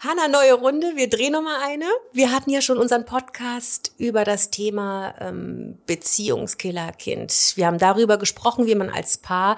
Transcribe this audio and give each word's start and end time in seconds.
Hanna, 0.00 0.28
neue 0.28 0.52
Runde. 0.52 0.92
Wir 0.94 1.10
drehen 1.10 1.32
noch 1.32 1.42
mal 1.42 1.60
eine. 1.60 1.86
Wir 2.12 2.30
hatten 2.30 2.50
ja 2.50 2.62
schon 2.62 2.78
unseren 2.78 3.04
Podcast 3.04 3.92
über 3.98 4.22
das 4.22 4.50
Thema 4.50 5.12
ähm, 5.18 5.76
Beziehungskillerkind. 5.86 7.54
Wir 7.56 7.66
haben 7.66 7.78
darüber 7.78 8.16
gesprochen, 8.16 8.66
wie 8.66 8.76
man 8.76 8.90
als 8.90 9.18
Paar 9.18 9.56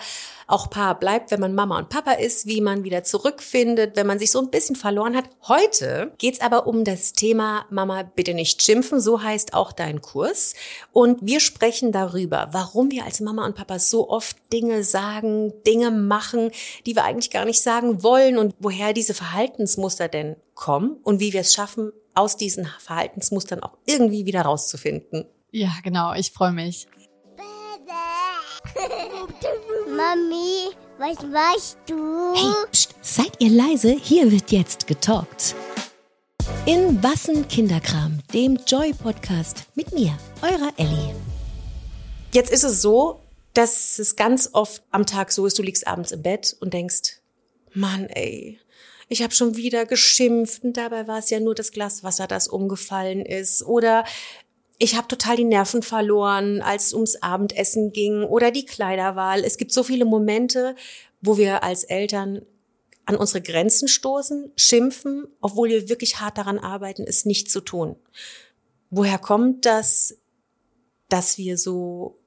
auch 0.51 0.71
Paar 0.71 0.99
bleibt, 0.99 1.31
wenn 1.31 1.41
man 1.41 1.55
Mama 1.55 1.79
und 1.79 1.89
Papa 1.89 2.13
ist, 2.13 2.47
wie 2.47 2.61
man 2.61 2.85
wieder 2.85 3.05
zurückfindet, 3.05 3.97
wenn 3.97 4.07
man 4.07 4.19
sich 4.19 4.31
so 4.31 4.41
ein 4.41 4.51
bisschen 4.51 4.77
verloren 4.77 5.17
hat. 5.17 5.25
Heute 5.49 6.13
geht's 6.19 6.41
aber 6.41 6.67
um 6.67 6.85
das 6.85 7.13
Thema 7.13 7.67
Mama 7.71 8.03
bitte 8.03 8.35
nicht 8.35 8.63
schimpfen. 8.63 9.01
So 9.01 9.23
heißt 9.23 9.55
auch 9.55 9.73
dein 9.73 10.01
Kurs. 10.01 10.55
Und 10.93 11.19
wir 11.23 11.41
sprechen 11.41 11.93
darüber, 11.93 12.49
warum 12.53 12.91
wir 12.91 13.05
als 13.05 13.21
Mama 13.21 13.47
und 13.47 13.55
Papa 13.55 13.79
so 13.79 14.09
oft 14.09 14.37
Dinge 14.53 14.85
sagen, 14.85 15.53
Dinge 15.67 15.91
machen, 15.91 16.51
die 16.87 16.97
wir 16.97 17.05
eigentlich 17.05 17.31
gar 17.31 17.45
nicht 17.45 17.63
sagen 17.63 18.03
wollen 18.03 18.39
und 18.39 18.55
woher 18.59 18.93
diese 18.93 19.15
Verhaltensmuster 19.15 20.09
denn 20.09 20.37
kommen 20.55 20.99
und 21.03 21.21
wie 21.21 21.33
wir 21.33 21.41
es 21.41 21.55
schaffen, 21.55 21.93
aus 22.15 22.37
diesen 22.37 22.69
Verhaltensmustern 22.79 23.63
auch 23.63 23.77
irgendwie 23.87 24.27
wieder 24.27 24.43
rauszufinden. 24.43 25.25
Ja, 25.53 25.71
genau. 25.83 26.15
Ich 26.15 26.33
freue 26.33 26.53
mich. 26.53 26.87
Mami, 30.01 30.71
was 30.97 31.23
machst 31.27 31.77
du? 31.87 32.33
Hey, 32.35 32.67
pst, 32.73 32.95
seid 33.03 33.33
ihr 33.39 33.51
leise? 33.51 33.91
Hier 33.93 34.33
wird 34.33 34.51
jetzt 34.51 34.87
getalkt. 34.87 35.55
In 36.65 37.03
Wassen 37.03 37.47
Kinderkram, 37.47 38.21
dem 38.33 38.59
Joy-Podcast 38.67 39.67
mit 39.75 39.93
mir, 39.93 40.19
eurer 40.41 40.73
Ellie. 40.79 41.15
Jetzt 42.33 42.51
ist 42.51 42.65
es 42.65 42.81
so, 42.81 43.21
dass 43.53 43.99
es 43.99 44.17
ganz 44.17 44.49
oft 44.55 44.83
am 44.91 45.05
Tag 45.05 45.33
so 45.33 45.45
ist, 45.45 45.59
du 45.59 45.63
liegst 45.63 45.87
abends 45.87 46.13
im 46.13 46.23
Bett 46.23 46.57
und 46.61 46.73
denkst, 46.73 47.21
Mann, 47.75 48.07
ey, 48.07 48.59
ich 49.11 49.23
habe 49.23 49.35
schon 49.35 49.57
wieder 49.57 49.85
geschimpft 49.85 50.65
und 50.65 50.79
dabei 50.79 51.09
war 51.09 51.19
es 51.19 51.29
ja 51.29 51.41
nur 51.41 51.55
das 51.55 51.73
Glas 51.73 52.03
Wasser, 52.03 52.27
das 52.27 52.49
umgefallen 52.49 53.27
ist. 53.27 53.63
Oder 53.65 54.05
ich 54.83 54.97
habe 54.97 55.07
total 55.07 55.37
die 55.37 55.45
Nerven 55.45 55.83
verloren, 55.83 56.63
als 56.63 56.87
es 56.87 56.95
ums 56.95 57.17
Abendessen 57.17 57.93
ging 57.93 58.25
oder 58.25 58.51
die 58.51 58.65
Kleiderwahl. 58.65 59.45
Es 59.45 59.59
gibt 59.59 59.73
so 59.73 59.83
viele 59.83 60.07
Momente, 60.07 60.75
wo 61.21 61.37
wir 61.37 61.63
als 61.63 61.85
Eltern 61.85 62.41
an 63.05 63.17
unsere 63.17 63.43
Grenzen 63.43 63.89
stoßen, 63.89 64.51
schimpfen, 64.57 65.29
obwohl 65.43 65.69
wir 65.69 65.91
wirklich 65.91 66.21
hart 66.21 66.39
daran 66.39 66.59
arbeiten, 66.59 67.05
es 67.07 67.27
nicht 67.27 67.51
zu 67.51 67.61
tun. 67.61 67.97
Woher 68.89 69.19
kommt 69.19 69.67
das, 69.67 70.17
dass 71.11 71.37
wir 71.37 71.59
so 71.59 72.19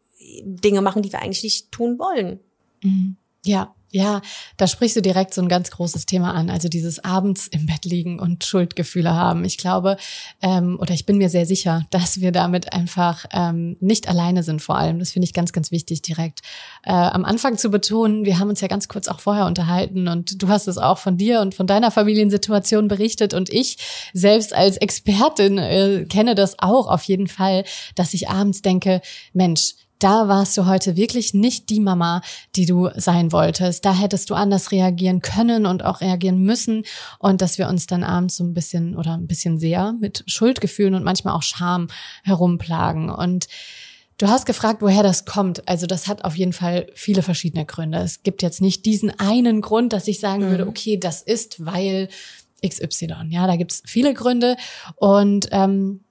Dinge 0.44 0.84
machen, 0.84 1.02
die 1.02 1.12
wir 1.12 1.24
eigentlich 1.24 1.44
nicht 1.44 1.72
tun 1.72 1.98
wollen? 1.98 2.40
Mhm. 2.84 3.18
Ja, 3.44 3.74
ja, 3.94 4.22
da 4.58 4.67
sprichst 4.67 4.95
du 4.95 5.02
direkt 5.02 5.36
so 5.36 5.41
ein 5.41 5.47
ganz 5.47 5.69
großes 5.69 6.08
Thema 6.08 6.33
an. 6.33 6.49
Also 6.49 6.67
dieses 6.67 7.03
abends 7.03 7.47
im 7.47 7.67
Bett 7.67 7.86
liegen 7.86 8.19
und 8.19 8.44
Schuldgefühle 8.44 9.13
haben. 9.13 9.45
Ich 9.45 9.58
glaube, 9.58 9.97
ähm, 10.41 10.77
oder 10.80 10.95
ich 10.95 11.05
bin 11.05 11.19
mir 11.19 11.30
sehr 11.30 11.45
sicher, 11.45 11.85
dass 11.91 12.19
wir 12.19 12.31
damit 12.31 12.73
einfach 12.73 13.25
ähm, 13.31 13.77
nicht 13.81 14.09
alleine 14.09 14.41
sind 14.41 14.63
vor 14.63 14.77
allem. 14.77 14.97
Das 14.97 15.11
finde 15.11 15.25
ich 15.25 15.33
ganz, 15.33 15.53
ganz 15.53 15.69
wichtig 15.69 16.02
direkt 16.02 16.39
äh, 16.81 16.91
am 16.91 17.23
Anfang 17.23 17.55
zu 17.59 17.69
betonen. 17.69 18.25
Wir 18.25 18.39
haben 18.39 18.50
uns 18.50 18.61
ja 18.61 18.67
ganz 18.67 18.88
kurz 18.88 19.08
auch 19.08 19.19
vorher 19.19 19.45
unterhalten 19.45 20.07
und 20.07 20.41
du 20.41 20.47
hast 20.47 20.67
es 20.67 20.80
auch 20.80 20.97
von 20.97 21.17
dir 21.17 21.41
und 21.41 21.53
von 21.53 21.67
deiner 21.67 21.91
Familiensituation 21.91 22.88
berichtet 22.88 23.35
und 23.35 23.52
ich 23.52 23.78
selbst 24.13 24.55
als 24.55 24.78
Expertin 24.78 25.59
äh, 25.59 26.05
kenne 26.09 26.33
das 26.33 26.57
auch 26.57 26.88
auf 26.88 27.03
jeden 27.03 27.28
Fall, 27.28 27.63
dass 27.94 28.16
ich 28.16 28.28
abends 28.28 28.63
denke, 28.63 29.02
Mensch, 29.33 29.75
da 30.04 30.28
warst 30.28 30.58
du 30.58 30.66
heute 30.66 30.98
wirklich 30.98 31.34
nicht 31.34 31.70
die 31.70 31.80
Mama, 31.80 32.22
die 32.56 32.66
du 32.66 32.90
sein 32.96 33.32
wolltest. 33.32 33.86
Da 33.86 33.94
hättest 33.94 34.30
du 34.30 34.34
anders 34.34 34.72
reagieren 34.72 35.22
können 35.22 35.66
und 35.66 35.86
auch 35.86 36.02
reagieren 36.02 36.40
müssen. 36.40 36.84
Und 37.20 37.42
dass 37.42 37.58
wir 37.58 37.70
uns 37.70 37.88
dann 37.88 38.04
abends 38.04 38.36
so 38.36 38.44
ein 38.44 38.54
bisschen 38.54 38.98
oder 38.98 39.14
ein 39.14 39.28
bisschen 39.28 39.59
sehr 39.59 39.94
mit 39.94 40.24
Schuldgefühlen 40.28 40.96
und 40.96 41.04
manchmal 41.04 41.36
auch 41.36 41.44
Scham 41.44 41.88
herumplagen. 42.24 43.09
Und 43.09 43.48
Du 44.20 44.28
hast 44.28 44.46
gefragt, 44.46 44.84
woher 44.84 45.02
das 45.02 45.26
kommt. 45.26 45.68
Also 45.68 45.88
das 45.88 46.08
hat 46.08 46.24
auf 46.24 46.38
jeden 46.38 46.53
Fall 46.53 46.86
viele 46.94 47.24
verschiedene 47.24 47.66
Gründe. 47.66 47.97
Es 47.97 48.22
gibt 48.22 48.44
jetzt 48.44 48.62
nicht 48.62 48.86
diesen 48.86 49.09
einen 49.19 49.59
Grund, 49.59 49.92
dass 49.92 50.08
ich 50.08 50.19
sagen 50.19 50.46
mhm. 50.46 50.52
würde, 50.52 50.68
okay, 50.68 50.97
das 50.97 51.24
ist, 51.24 51.66
weil 51.66 52.09
XY. 52.66 53.08
Ja, 53.30 53.47
da 53.47 53.56
gibt's 53.56 53.81
viele 53.86 54.13
Gründe. 54.13 54.56
Und 54.96 55.47
ähm, 55.52 56.03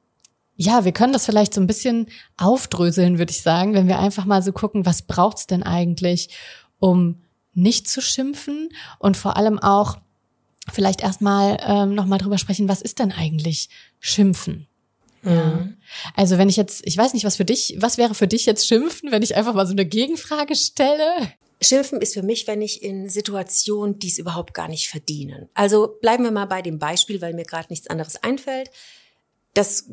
ja, 0.63 0.85
wir 0.85 0.93
können 0.93 1.13
das 1.13 1.27
vielleicht 1.27 1.55
so 1.55 1.61
ein 1.61 1.67
bisschen 1.67 2.07
aufdröseln, 2.37 3.19
würde 3.19 3.33
ich 3.33 3.43
sagen, 3.43 3.75
wenn 3.75 3.89
wir 3.89 3.99
einfach 3.99 4.25
mal 4.25 4.43
so 4.43 4.53
gucken, 4.53 4.87
was 4.87 5.03
braucht's 5.03 5.47
denn 5.47 5.63
eigentlich, 5.63 6.31
um 6.79 7.23
nicht 7.53 7.89
zu 7.89 8.01
schimpfen 8.01 8.69
und 8.99 9.17
vor 9.17 9.37
allem 9.37 9.59
auch 9.59 9.99
vielleicht 10.73 11.03
erstmal 11.03 11.59
ähm, 11.67 11.95
nochmal 11.95 12.19
drüber 12.19 12.39
sprechen, 12.39 12.69
was 12.69 12.81
ist 12.81 13.01
denn 13.01 13.13
eigentlich 13.13 13.69
Schimpfen? 13.99 14.69
Ja. 15.25 15.69
Also 16.17 16.39
wenn 16.39 16.49
ich 16.49 16.57
jetzt, 16.57 16.87
ich 16.87 16.97
weiß 16.97 17.15
nicht, 17.15 17.25
was 17.25 17.37
für 17.37 17.45
dich, 17.45 17.77
was 17.79 17.99
wäre 17.99 18.15
für 18.15 18.29
dich 18.29 18.47
jetzt 18.47 18.67
Schimpfen, 18.67 19.11
wenn 19.11 19.23
ich 19.23 19.37
einfach 19.37 19.55
mal 19.55 19.67
so 19.67 19.73
eine 19.73 19.85
Gegenfrage 19.85 20.55
stelle? 20.55 21.33
Schimpfen 21.61 22.01
ist 22.01 22.15
für 22.15 22.23
mich, 22.23 22.47
wenn 22.47 22.63
ich 22.63 22.83
in 22.83 23.09
Situationen, 23.09 23.99
die 23.99 24.09
es 24.09 24.19
überhaupt 24.19 24.55
gar 24.55 24.69
nicht 24.69 24.89
verdienen. 24.89 25.49
Also 25.55 25.97
bleiben 26.01 26.25
wir 26.25 26.33
mal 26.33 26.47
bei 26.47 26.63
dem 26.63 26.79
Beispiel, 26.79 27.21
weil 27.21 27.35
mir 27.35 27.45
gerade 27.45 27.69
nichts 27.71 27.89
anderes 27.89 28.23
einfällt. 28.23 28.71
Das 29.55 29.87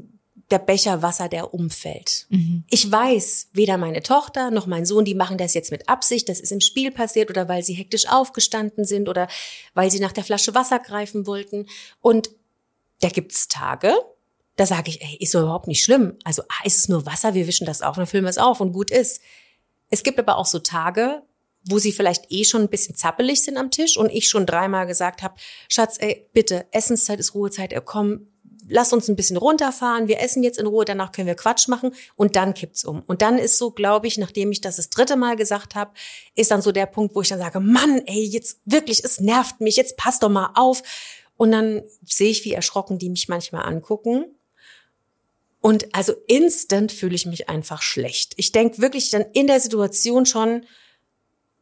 der 0.51 0.59
Becher 0.59 1.01
Wasser, 1.01 1.29
der 1.29 1.53
umfällt. 1.53 2.25
Mhm. 2.29 2.63
Ich 2.69 2.91
weiß, 2.91 3.49
weder 3.53 3.77
meine 3.77 4.01
Tochter 4.01 4.51
noch 4.51 4.65
mein 4.65 4.85
Sohn, 4.85 5.05
die 5.05 5.13
machen 5.13 5.37
das 5.37 5.53
jetzt 5.53 5.71
mit 5.71 5.87
Absicht, 5.87 6.27
das 6.27 6.39
ist 6.39 6.51
im 6.51 6.61
Spiel 6.61 6.91
passiert 6.91 7.29
oder 7.29 7.47
weil 7.47 7.63
sie 7.63 7.73
hektisch 7.73 8.07
aufgestanden 8.07 8.85
sind 8.85 9.09
oder 9.09 9.27
weil 9.73 9.91
sie 9.91 9.99
nach 9.99 10.11
der 10.11 10.23
Flasche 10.23 10.55
Wasser 10.55 10.79
greifen 10.79 11.27
wollten. 11.27 11.67
Und 12.01 12.31
da 13.01 13.09
gibt's 13.09 13.47
Tage, 13.47 13.93
da 14.55 14.65
sage 14.65 14.89
ich, 14.89 15.01
ey, 15.01 15.17
ist 15.19 15.33
doch 15.35 15.41
überhaupt 15.41 15.67
nicht 15.67 15.83
schlimm. 15.83 16.17
Also 16.23 16.41
ah, 16.43 16.65
ist 16.65 16.79
es 16.79 16.89
nur 16.89 17.05
Wasser, 17.05 17.33
wir 17.33 17.47
wischen 17.47 17.65
das 17.65 17.81
auf, 17.81 17.95
dann 17.95 18.07
füllen 18.07 18.25
wir 18.25 18.29
es 18.29 18.37
auf 18.37 18.59
und 18.59 18.73
gut 18.73 18.91
ist. 18.91 19.21
Es 19.89 20.03
gibt 20.03 20.19
aber 20.19 20.37
auch 20.37 20.45
so 20.45 20.59
Tage, 20.59 21.21
wo 21.63 21.77
sie 21.77 21.91
vielleicht 21.91 22.31
eh 22.31 22.43
schon 22.43 22.61
ein 22.61 22.69
bisschen 22.69 22.95
zappelig 22.95 23.43
sind 23.43 23.57
am 23.57 23.71
Tisch 23.71 23.97
und 23.97 24.09
ich 24.09 24.27
schon 24.27 24.45
dreimal 24.45 24.87
gesagt 24.87 25.21
habe, 25.21 25.35
Schatz, 25.67 25.97
ey, 25.99 26.27
bitte, 26.33 26.67
Essenszeit 26.71 27.19
ist 27.19 27.35
Ruhezeit, 27.35 27.73
komm, 27.85 28.27
lass 28.67 28.93
uns 28.93 29.07
ein 29.07 29.15
bisschen 29.15 29.37
runterfahren, 29.37 30.07
wir 30.07 30.19
essen 30.19 30.43
jetzt 30.43 30.59
in 30.59 30.67
Ruhe, 30.67 30.85
danach 30.85 31.11
können 31.11 31.27
wir 31.27 31.35
Quatsch 31.35 31.67
machen 31.67 31.93
und 32.15 32.35
dann 32.35 32.53
kippt's 32.53 32.83
um. 32.83 33.01
Und 33.07 33.21
dann 33.21 33.37
ist 33.37 33.57
so, 33.57 33.71
glaube 33.71 34.07
ich, 34.07 34.17
nachdem 34.17 34.51
ich 34.51 34.61
das 34.61 34.77
das 34.77 34.89
dritte 34.89 35.15
Mal 35.15 35.35
gesagt 35.35 35.75
habe, 35.75 35.91
ist 36.35 36.51
dann 36.51 36.61
so 36.61 36.71
der 36.71 36.85
Punkt, 36.85 37.15
wo 37.15 37.21
ich 37.21 37.29
dann 37.29 37.39
sage, 37.39 37.59
Mann, 37.59 38.01
ey, 38.05 38.23
jetzt 38.23 38.59
wirklich, 38.65 39.03
es 39.03 39.19
nervt 39.19 39.61
mich, 39.61 39.75
jetzt 39.75 39.97
passt 39.97 40.23
doch 40.23 40.29
mal 40.29 40.51
auf. 40.55 40.83
Und 41.37 41.51
dann 41.51 41.83
sehe 42.05 42.29
ich, 42.29 42.43
wie 42.43 42.53
erschrocken 42.53 42.99
die 42.99 43.09
mich 43.09 43.29
manchmal 43.29 43.65
angucken. 43.65 44.25
Und 45.61 45.93
also 45.93 46.13
instant 46.27 46.91
fühle 46.91 47.15
ich 47.15 47.25
mich 47.25 47.49
einfach 47.49 47.81
schlecht. 47.81 48.33
Ich 48.37 48.51
denke 48.51 48.81
wirklich 48.81 49.09
dann 49.11 49.25
in 49.33 49.47
der 49.47 49.59
Situation 49.59 50.25
schon, 50.25 50.65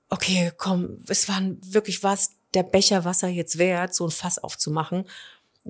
okay, 0.09 0.52
komm, 0.58 1.03
es 1.08 1.28
war 1.28 1.41
wirklich 1.62 2.03
was 2.03 2.31
der 2.53 2.64
Becher 2.64 3.06
Wasser 3.06 3.28
jetzt 3.28 3.58
wert, 3.58 3.94
so 3.94 4.06
ein 4.06 4.12
Fass 4.12 4.40
aufzumachen 4.40 5.06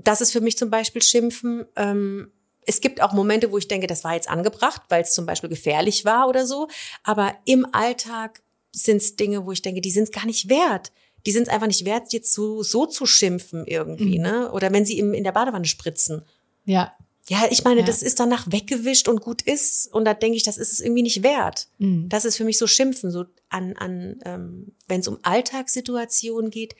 das 0.03 0.21
ist 0.21 0.31
für 0.31 0.41
mich 0.41 0.57
zum 0.57 0.69
Beispiel 0.69 1.01
Schimpfen. 1.01 1.65
Ähm, 1.75 2.31
es 2.65 2.81
gibt 2.81 3.01
auch 3.01 3.13
Momente, 3.13 3.51
wo 3.51 3.57
ich 3.57 3.67
denke, 3.67 3.87
das 3.87 4.03
war 4.03 4.13
jetzt 4.13 4.29
angebracht, 4.29 4.83
weil 4.89 5.01
es 5.01 5.13
zum 5.13 5.25
Beispiel 5.25 5.49
gefährlich 5.49 6.05
war 6.05 6.27
oder 6.27 6.45
so. 6.45 6.67
Aber 7.03 7.35
im 7.45 7.65
Alltag 7.73 8.41
sind 8.73 8.97
es 8.97 9.15
Dinge, 9.15 9.45
wo 9.45 9.51
ich 9.51 9.61
denke, 9.61 9.81
die 9.81 9.91
sind 9.91 10.03
es 10.03 10.11
gar 10.11 10.25
nicht 10.25 10.49
wert. 10.49 10.91
Die 11.25 11.31
sind 11.31 11.43
es 11.43 11.49
einfach 11.49 11.67
nicht 11.67 11.85
wert, 11.85 12.13
jetzt 12.13 12.33
so, 12.33 12.63
so 12.63 12.85
zu 12.85 13.05
schimpfen 13.05 13.65
irgendwie, 13.65 14.17
mhm. 14.17 14.23
ne? 14.23 14.51
Oder 14.51 14.71
wenn 14.71 14.85
sie 14.85 14.99
im, 14.99 15.13
in 15.13 15.23
der 15.23 15.31
Badewanne 15.31 15.65
spritzen. 15.65 16.23
Ja. 16.65 16.93
Ja, 17.29 17.45
ich 17.49 17.65
meine, 17.65 17.81
ja. 17.81 17.85
das 17.85 18.01
ist 18.01 18.21
danach 18.21 18.49
weggewischt 18.49 19.09
und 19.09 19.19
gut 19.19 19.41
ist. 19.41 19.93
Und 19.93 20.05
da 20.05 20.13
denke 20.13 20.37
ich, 20.37 20.43
das 20.43 20.57
ist 20.57 20.71
es 20.71 20.79
irgendwie 20.79 21.01
nicht 21.01 21.23
wert. 21.23 21.67
Mhm. 21.77 22.07
Das 22.07 22.23
ist 22.23 22.37
für 22.37 22.45
mich 22.45 22.57
so 22.57 22.67
Schimpfen, 22.67 23.11
so 23.11 23.25
an, 23.49 23.75
an 23.75 24.19
ähm, 24.23 24.71
wenn 24.87 25.01
es 25.01 25.09
um 25.09 25.19
Alltagssituationen 25.23 26.51
geht, 26.51 26.75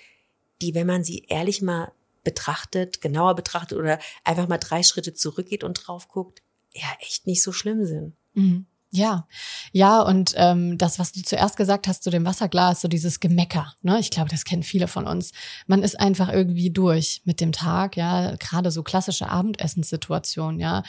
die, 0.61 0.73
wenn 0.73 0.87
man 0.87 1.03
sie 1.03 1.25
ehrlich 1.27 1.61
mal 1.61 1.91
betrachtet, 2.27 2.99
genauer 2.99 3.35
betrachtet 3.35 3.77
oder 3.77 3.99
einfach 4.25 4.49
mal 4.49 4.57
drei 4.57 4.83
Schritte 4.83 5.13
zurückgeht 5.13 5.63
und 5.63 5.75
drauf 5.75 6.09
guckt, 6.09 6.41
ja, 6.73 6.87
echt 6.99 7.25
nicht 7.25 7.41
so 7.41 7.53
schlimm 7.53 7.85
sind. 7.85 8.17
Mhm. 8.33 8.65
Ja, 8.89 9.27
ja, 9.73 10.01
und 10.01 10.33
ähm, 10.37 10.77
das, 10.77 10.97
was 10.97 11.11
du 11.11 11.21
zuerst 11.21 11.57
gesagt 11.57 11.89
hast 11.89 12.03
zu 12.03 12.09
dem 12.09 12.25
Wasserglas, 12.25 12.79
so 12.79 12.87
dieses 12.87 13.19
Gemecker, 13.19 13.73
ne? 13.81 13.99
Ich 13.99 14.11
glaube, 14.11 14.29
das 14.29 14.45
kennen 14.45 14.63
viele 14.63 14.87
von 14.87 15.05
uns. 15.05 15.33
Man 15.67 15.83
ist 15.83 15.99
einfach 15.99 16.29
irgendwie 16.29 16.69
durch 16.69 17.21
mit 17.25 17.41
dem 17.41 17.51
Tag, 17.51 17.97
ja, 17.97 18.37
gerade 18.37 18.71
so 18.71 18.83
klassische 18.83 19.29
Abendessenssituationen, 19.29 20.61
ja. 20.61 20.83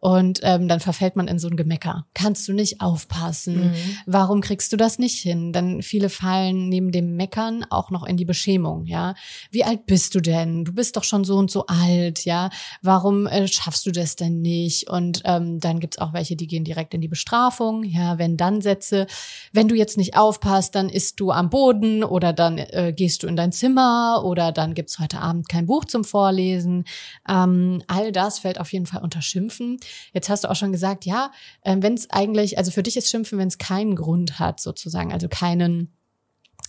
Und 0.00 0.40
ähm, 0.42 0.66
dann 0.66 0.80
verfällt 0.80 1.14
man 1.14 1.28
in 1.28 1.38
so 1.38 1.46
ein 1.48 1.56
Gemecker. 1.56 2.06
Kannst 2.14 2.48
du 2.48 2.54
nicht 2.54 2.80
aufpassen? 2.80 3.68
Mhm. 3.68 3.74
Warum 4.06 4.40
kriegst 4.40 4.72
du 4.72 4.78
das 4.78 4.98
nicht 4.98 5.18
hin? 5.18 5.52
Dann 5.52 5.82
viele 5.82 6.08
fallen 6.08 6.70
neben 6.70 6.90
dem 6.90 7.16
Meckern 7.16 7.66
auch 7.68 7.90
noch 7.90 8.04
in 8.04 8.16
die 8.16 8.24
Beschämung, 8.24 8.86
ja. 8.86 9.14
Wie 9.50 9.64
alt 9.64 9.84
bist 9.84 10.14
du 10.14 10.20
denn? 10.20 10.64
Du 10.64 10.72
bist 10.72 10.96
doch 10.96 11.04
schon 11.04 11.24
so 11.24 11.36
und 11.36 11.50
so 11.50 11.66
alt, 11.66 12.24
ja. 12.24 12.48
Warum 12.80 13.26
äh, 13.26 13.46
schaffst 13.46 13.84
du 13.84 13.92
das 13.92 14.16
denn 14.16 14.40
nicht? 14.40 14.88
Und 14.88 15.20
ähm, 15.26 15.60
dann 15.60 15.80
gibt's 15.80 15.98
auch 15.98 16.14
welche, 16.14 16.34
die 16.34 16.46
gehen 16.46 16.64
direkt 16.64 16.94
in 16.94 17.02
die 17.02 17.08
Bestrafung 17.08 17.41
Bestrafung, 17.42 17.82
ja, 17.82 18.18
wenn 18.18 18.36
dann 18.36 18.60
Sätze, 18.60 19.06
wenn 19.52 19.68
du 19.68 19.74
jetzt 19.74 19.96
nicht 19.96 20.16
aufpasst, 20.16 20.74
dann 20.74 20.88
isst 20.88 21.18
du 21.18 21.30
am 21.30 21.50
Boden 21.50 22.04
oder 22.04 22.32
dann 22.32 22.58
äh, 22.58 22.92
gehst 22.94 23.22
du 23.22 23.26
in 23.26 23.36
dein 23.36 23.52
Zimmer 23.52 24.22
oder 24.24 24.52
dann 24.52 24.74
gibt's 24.74 24.98
heute 24.98 25.18
Abend 25.20 25.48
kein 25.48 25.66
Buch 25.66 25.84
zum 25.84 26.04
Vorlesen. 26.04 26.84
Ähm, 27.28 27.82
all 27.88 28.12
das 28.12 28.38
fällt 28.38 28.60
auf 28.60 28.72
jeden 28.72 28.86
Fall 28.86 29.02
unter 29.02 29.22
Schimpfen. 29.22 29.78
Jetzt 30.12 30.28
hast 30.28 30.44
du 30.44 30.50
auch 30.50 30.56
schon 30.56 30.72
gesagt, 30.72 31.04
ja, 31.04 31.32
äh, 31.62 31.76
wenn 31.80 31.94
es 31.94 32.10
eigentlich, 32.10 32.58
also 32.58 32.70
für 32.70 32.82
dich 32.82 32.96
ist 32.96 33.10
Schimpfen, 33.10 33.38
wenn 33.38 33.48
es 33.48 33.58
keinen 33.58 33.96
Grund 33.96 34.38
hat, 34.38 34.60
sozusagen, 34.60 35.12
also 35.12 35.28
keinen 35.28 35.92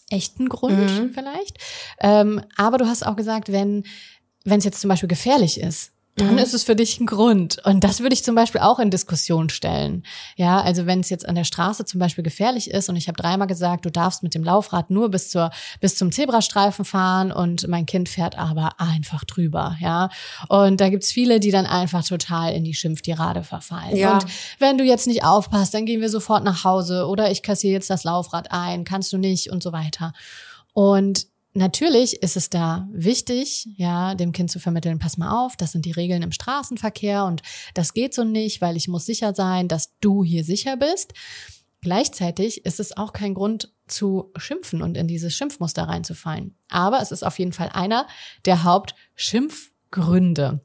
echten 0.10 0.50
Grund 0.50 0.78
mhm. 0.78 1.12
vielleicht. 1.14 1.58
Ähm, 2.00 2.42
aber 2.58 2.78
du 2.78 2.88
hast 2.88 3.06
auch 3.06 3.16
gesagt, 3.16 3.52
wenn 3.52 3.84
wenn 4.46 4.60
es 4.60 4.66
jetzt 4.66 4.82
zum 4.82 4.90
Beispiel 4.90 5.08
gefährlich 5.08 5.58
ist, 5.58 5.93
dann 6.16 6.34
mhm. 6.34 6.38
ist 6.38 6.54
es 6.54 6.64
für 6.64 6.76
dich 6.76 7.00
ein 7.00 7.08
Grund. 7.08 7.58
Und 7.66 7.84
das 7.84 8.02
würde 8.02 8.14
ich 8.14 8.24
zum 8.24 8.36
Beispiel 8.36 8.62
auch 8.62 8.78
in 8.78 8.92
Diskussion 8.92 9.50
stellen. 9.50 10.04
Ja, 10.36 10.62
also 10.62 10.86
wenn 10.86 11.00
es 11.00 11.10
jetzt 11.10 11.28
an 11.28 11.34
der 11.34 11.44
Straße 11.44 11.86
zum 11.86 12.00
Beispiel 12.00 12.24
gefährlich 12.24 12.70
ist 12.70 12.88
und 12.88 12.96
ich 12.96 13.08
habe 13.08 13.20
dreimal 13.20 13.48
gesagt, 13.48 13.86
du 13.86 13.90
darfst 13.90 14.22
mit 14.22 14.36
dem 14.36 14.44
Laufrad 14.44 14.92
nur 14.92 15.10
bis 15.10 15.32
zur 15.32 15.50
bis 15.82 15.96
zum 15.96 16.12
Zebrastreifen 16.12 16.86
fahren 16.86 17.32
und 17.32 17.68
mein 17.68 17.88
Kind 17.88 18.10
fährt 18.10 18.38
aber 18.38 18.80
einfach 18.80 19.24
drüber. 19.24 19.76
Ja, 19.80 20.10
und 20.50 20.80
da 20.82 20.90
gibt's 20.90 21.12
viele, 21.12 21.40
die 21.40 21.52
dann 21.52 21.66
einfach 21.66 22.06
total 22.06 22.54
in 22.54 22.64
die 22.64 22.76
Schimpftirade 22.76 23.44
verfallen. 23.44 23.96
Ja. 23.96 24.14
Und 24.14 24.26
wenn 24.60 24.78
du 24.78 24.84
jetzt 24.84 25.08
nicht 25.08 25.24
aufpasst, 25.24 25.74
dann 25.74 25.88
gehen 25.88 26.02
wir 26.02 26.10
sofort 26.10 26.44
nach 26.44 26.64
Hause 26.64 27.08
oder 27.08 27.32
ich 27.32 27.42
kassiere 27.42 27.74
jetzt 27.74 27.90
das 27.90 28.04
Laufrad 28.04 28.52
ein, 28.52 28.84
kannst 28.84 29.12
du 29.14 29.18
nicht 29.18 29.50
und 29.50 29.64
so 29.64 29.72
weiter. 29.72 30.14
Und 30.74 31.28
Natürlich 31.56 32.24
ist 32.24 32.36
es 32.36 32.50
da 32.50 32.88
wichtig, 32.92 33.68
ja, 33.76 34.16
dem 34.16 34.32
Kind 34.32 34.50
zu 34.50 34.60
vermitteln, 34.60 34.98
pass 34.98 35.18
mal 35.18 35.46
auf, 35.46 35.56
das 35.56 35.72
sind 35.72 35.86
die 35.86 35.92
Regeln 35.92 36.24
im 36.24 36.32
Straßenverkehr 36.32 37.26
und 37.26 37.44
das 37.76 37.94
geht 37.94 38.16
so 38.16 38.24
nicht, 38.24 38.60
weil 38.60 38.76
ich 38.76 38.88
muss 38.88 39.06
sicher 39.06 39.36
sein, 39.36 39.68
dass 39.68 39.94
du 40.00 40.24
hier 40.24 40.44
sicher 40.44 40.78
bist. 40.78 41.14
Gleichzeitig 41.82 42.66
ist 42.66 42.80
es 42.80 42.98
auch 42.98 43.14
kein 43.14 43.36
Grund 43.36 43.72
zu 43.88 44.32
schimpfen 44.36 44.82
und 44.82 44.98
in 44.98 45.08
dieses 45.08 45.36
Schimpfmuster 45.36 45.84
reinzufallen. 45.84 46.56
Aber 46.70 47.02
es 47.02 47.12
ist 47.12 47.24
auf 47.24 47.38
jeden 47.38 47.54
Fall 47.54 47.70
einer 47.70 48.08
der 48.46 48.64
Hauptschimpfgründe. 48.64 50.62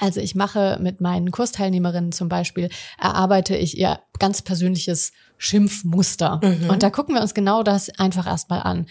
Also 0.00 0.20
ich 0.20 0.34
mache 0.34 0.78
mit 0.80 1.00
meinen 1.00 1.30
Kursteilnehmerinnen 1.30 2.12
zum 2.12 2.28
Beispiel, 2.28 2.68
erarbeite 2.98 3.56
ich 3.56 3.78
ihr 3.78 4.00
ganz 4.18 4.42
persönliches 4.42 5.12
Schimpfmuster. 5.38 6.40
Mhm. 6.42 6.68
Und 6.68 6.82
da 6.82 6.90
gucken 6.90 7.14
wir 7.14 7.22
uns 7.22 7.32
genau 7.32 7.62
das 7.62 7.88
einfach 7.98 8.26
erstmal 8.26 8.62
an. 8.62 8.86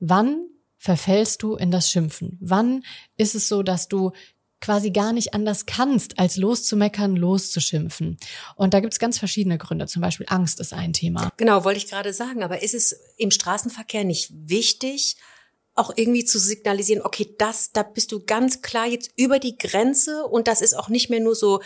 Wann 0.00 0.48
verfällst 0.82 1.44
du 1.44 1.54
in 1.54 1.70
das 1.70 1.88
Schimpfen? 1.88 2.38
Wann 2.40 2.82
ist 3.16 3.36
es 3.36 3.46
so, 3.46 3.62
dass 3.62 3.86
du 3.86 4.10
quasi 4.60 4.90
gar 4.90 5.12
nicht 5.12 5.32
anders 5.32 5.66
kannst, 5.66 6.18
als 6.18 6.36
loszumeckern, 6.36 7.16
loszuschimpfen. 7.16 8.16
Und 8.54 8.74
da 8.74 8.80
gibt's 8.80 9.00
ganz 9.00 9.18
verschiedene 9.18 9.58
Gründe. 9.58 9.86
Zum 9.86 10.02
Beispiel 10.02 10.26
Angst 10.28 10.60
ist 10.60 10.72
ein 10.72 10.92
Thema. 10.92 11.30
Genau, 11.36 11.64
wollte 11.64 11.78
ich 11.78 11.88
gerade 11.88 12.12
sagen. 12.12 12.44
Aber 12.44 12.62
ist 12.62 12.74
es 12.74 12.96
im 13.16 13.32
Straßenverkehr 13.32 14.04
nicht 14.04 14.30
wichtig, 14.32 15.16
auch 15.74 15.92
irgendwie 15.96 16.24
zu 16.24 16.38
signalisieren, 16.38 17.02
okay, 17.02 17.34
das, 17.38 17.72
da 17.72 17.82
bist 17.82 18.12
du 18.12 18.24
ganz 18.24 18.62
klar 18.62 18.86
jetzt 18.86 19.10
über 19.16 19.38
die 19.38 19.56
Grenze 19.56 20.26
und 20.26 20.46
das 20.46 20.60
ist 20.60 20.74
auch 20.74 20.88
nicht 20.88 21.10
mehr 21.10 21.20
nur 21.20 21.34
so 21.34 21.60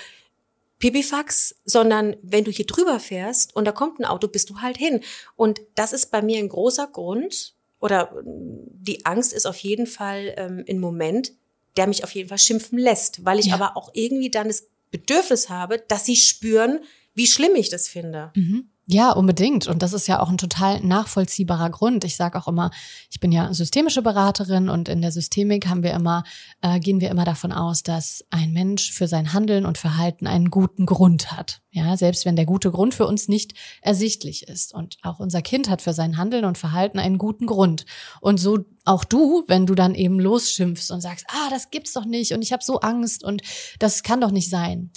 Pipifax, 0.78 1.56
sondern 1.64 2.16
wenn 2.22 2.44
du 2.44 2.50
hier 2.50 2.66
drüber 2.66 3.00
fährst 3.00 3.56
und 3.56 3.64
da 3.66 3.72
kommt 3.72 3.98
ein 3.98 4.04
Auto, 4.04 4.28
bist 4.28 4.50
du 4.50 4.60
halt 4.60 4.76
hin. 4.76 5.00
Und 5.36 5.60
das 5.74 5.92
ist 5.92 6.10
bei 6.10 6.22
mir 6.22 6.38
ein 6.38 6.48
großer 6.48 6.86
Grund, 6.86 7.55
oder 7.86 8.10
die 8.24 9.06
Angst 9.06 9.32
ist 9.32 9.46
auf 9.46 9.56
jeden 9.58 9.86
Fall 9.86 10.34
ähm, 10.36 10.64
ein 10.68 10.78
Moment, 10.78 11.32
der 11.76 11.86
mich 11.86 12.04
auf 12.04 12.10
jeden 12.10 12.28
Fall 12.28 12.38
schimpfen 12.38 12.78
lässt, 12.78 13.24
weil 13.24 13.38
ich 13.38 13.46
ja. 13.46 13.54
aber 13.54 13.76
auch 13.76 13.90
irgendwie 13.94 14.30
dann 14.30 14.48
das 14.48 14.68
Bedürfnis 14.90 15.48
habe, 15.48 15.82
dass 15.88 16.04
sie 16.04 16.16
spüren, 16.16 16.80
wie 17.14 17.26
schlimm 17.26 17.54
ich 17.54 17.68
das 17.68 17.88
finde. 17.88 18.32
Mhm. 18.34 18.70
Ja, 18.88 19.10
unbedingt. 19.10 19.66
Und 19.66 19.82
das 19.82 19.92
ist 19.92 20.06
ja 20.06 20.20
auch 20.20 20.28
ein 20.28 20.38
total 20.38 20.80
nachvollziehbarer 20.80 21.70
Grund. 21.70 22.04
Ich 22.04 22.14
sage 22.14 22.38
auch 22.38 22.46
immer, 22.46 22.70
ich 23.10 23.18
bin 23.18 23.32
ja 23.32 23.52
systemische 23.52 24.00
Beraterin 24.00 24.68
und 24.68 24.88
in 24.88 25.02
der 25.02 25.10
Systemik 25.10 25.66
haben 25.66 25.82
wir 25.82 25.92
immer, 25.92 26.22
äh, 26.62 26.78
gehen 26.78 27.00
wir 27.00 27.10
immer 27.10 27.24
davon 27.24 27.50
aus, 27.50 27.82
dass 27.82 28.24
ein 28.30 28.52
Mensch 28.52 28.92
für 28.92 29.08
sein 29.08 29.32
Handeln 29.32 29.66
und 29.66 29.76
Verhalten 29.76 30.28
einen 30.28 30.50
guten 30.50 30.86
Grund 30.86 31.32
hat. 31.32 31.62
Ja, 31.72 31.96
selbst 31.96 32.24
wenn 32.24 32.36
der 32.36 32.46
gute 32.46 32.70
Grund 32.70 32.94
für 32.94 33.08
uns 33.08 33.26
nicht 33.26 33.54
ersichtlich 33.82 34.46
ist. 34.46 34.72
Und 34.72 34.98
auch 35.02 35.18
unser 35.18 35.42
Kind 35.42 35.68
hat 35.68 35.82
für 35.82 35.92
sein 35.92 36.16
Handeln 36.16 36.44
und 36.44 36.56
Verhalten 36.56 37.00
einen 37.00 37.18
guten 37.18 37.46
Grund. 37.46 37.86
Und 38.20 38.38
so 38.38 38.64
auch 38.86 39.04
du, 39.04 39.44
wenn 39.48 39.66
du 39.66 39.74
dann 39.74 39.94
eben 39.94 40.20
losschimpfst 40.20 40.90
und 40.92 41.00
sagst, 41.00 41.26
ah, 41.28 41.50
das 41.50 41.70
gibt's 41.70 41.92
doch 41.92 42.04
nicht 42.04 42.32
und 42.32 42.40
ich 42.40 42.52
habe 42.52 42.62
so 42.62 42.80
Angst 42.80 43.24
und 43.24 43.42
das 43.80 44.04
kann 44.04 44.20
doch 44.20 44.30
nicht 44.30 44.48
sein. 44.48 44.90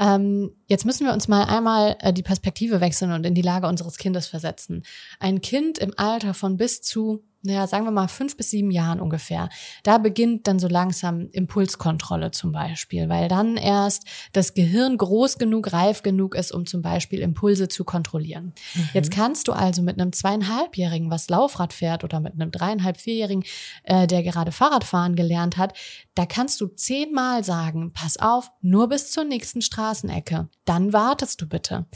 Ähm, 0.00 0.56
jetzt 0.66 0.86
müssen 0.86 1.06
wir 1.06 1.12
uns 1.12 1.28
mal 1.28 1.44
einmal 1.44 1.96
äh, 2.00 2.12
die 2.12 2.22
Perspektive 2.22 2.80
wechseln 2.80 3.12
und 3.12 3.26
in 3.26 3.34
die 3.34 3.42
Lage 3.42 3.68
unseres 3.68 3.98
Kindes 3.98 4.26
versetzen. 4.26 4.82
Ein 5.20 5.42
Kind 5.42 5.78
im 5.78 5.92
Alter 5.96 6.32
von 6.32 6.56
bis 6.56 6.80
zu 6.80 7.22
naja, 7.42 7.66
sagen 7.66 7.84
wir 7.84 7.90
mal 7.90 8.08
fünf 8.08 8.36
bis 8.36 8.50
sieben 8.50 8.70
Jahren 8.70 9.00
ungefähr. 9.00 9.48
Da 9.82 9.98
beginnt 9.98 10.46
dann 10.46 10.58
so 10.58 10.68
langsam 10.68 11.28
Impulskontrolle 11.32 12.32
zum 12.32 12.52
Beispiel, 12.52 13.08
weil 13.08 13.28
dann 13.28 13.56
erst 13.56 14.04
das 14.32 14.52
Gehirn 14.52 14.98
groß 14.98 15.38
genug, 15.38 15.72
reif 15.72 16.02
genug 16.02 16.34
ist, 16.34 16.52
um 16.52 16.66
zum 16.66 16.82
Beispiel 16.82 17.20
Impulse 17.20 17.68
zu 17.68 17.84
kontrollieren. 17.84 18.52
Mhm. 18.74 18.88
Jetzt 18.92 19.10
kannst 19.10 19.48
du 19.48 19.52
also 19.52 19.80
mit 19.80 19.98
einem 19.98 20.12
zweieinhalbjährigen, 20.12 21.10
was 21.10 21.30
Laufrad 21.30 21.72
fährt, 21.72 22.04
oder 22.04 22.20
mit 22.20 22.34
einem 22.34 22.50
dreieinhalb, 22.50 22.98
vierjährigen, 22.98 23.44
äh, 23.84 24.06
der 24.06 24.22
gerade 24.22 24.52
Fahrradfahren 24.52 25.16
gelernt 25.16 25.56
hat, 25.56 25.72
da 26.14 26.26
kannst 26.26 26.60
du 26.60 26.66
zehnmal 26.66 27.44
sagen, 27.44 27.92
pass 27.94 28.18
auf, 28.18 28.50
nur 28.60 28.88
bis 28.88 29.10
zur 29.10 29.24
nächsten 29.24 29.62
Straßenecke. 29.62 30.48
Dann 30.66 30.92
wartest 30.92 31.40
du 31.40 31.48
bitte. 31.48 31.86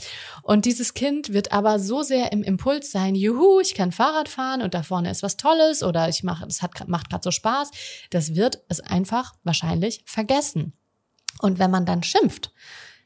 Und 0.41 0.65
dieses 0.65 0.93
Kind 0.95 1.33
wird 1.33 1.51
aber 1.51 1.79
so 1.79 2.01
sehr 2.01 2.31
im 2.31 2.41
Impuls 2.41 2.91
sein, 2.91 3.13
juhu, 3.13 3.59
ich 3.59 3.75
kann 3.75 3.91
Fahrrad 3.91 4.27
fahren 4.27 4.61
und 4.61 4.73
da 4.73 4.81
vorne 4.83 5.11
ist 5.11 5.21
was 5.21 5.34
Tolles 5.37 5.83
oder 5.83 6.09
ich 6.09 6.23
mache, 6.23 6.45
es 6.45 6.61
hat, 6.61 6.87
macht 6.87 7.09
gerade 7.09 7.23
so 7.23 7.31
Spaß, 7.31 7.71
das 8.09 8.35
wird 8.35 8.61
es 8.69 8.79
einfach 8.79 9.33
wahrscheinlich 9.43 10.03
vergessen. 10.05 10.73
Und 11.39 11.59
wenn 11.59 11.71
man 11.71 11.85
dann 11.85 12.03
schimpft, 12.03 12.53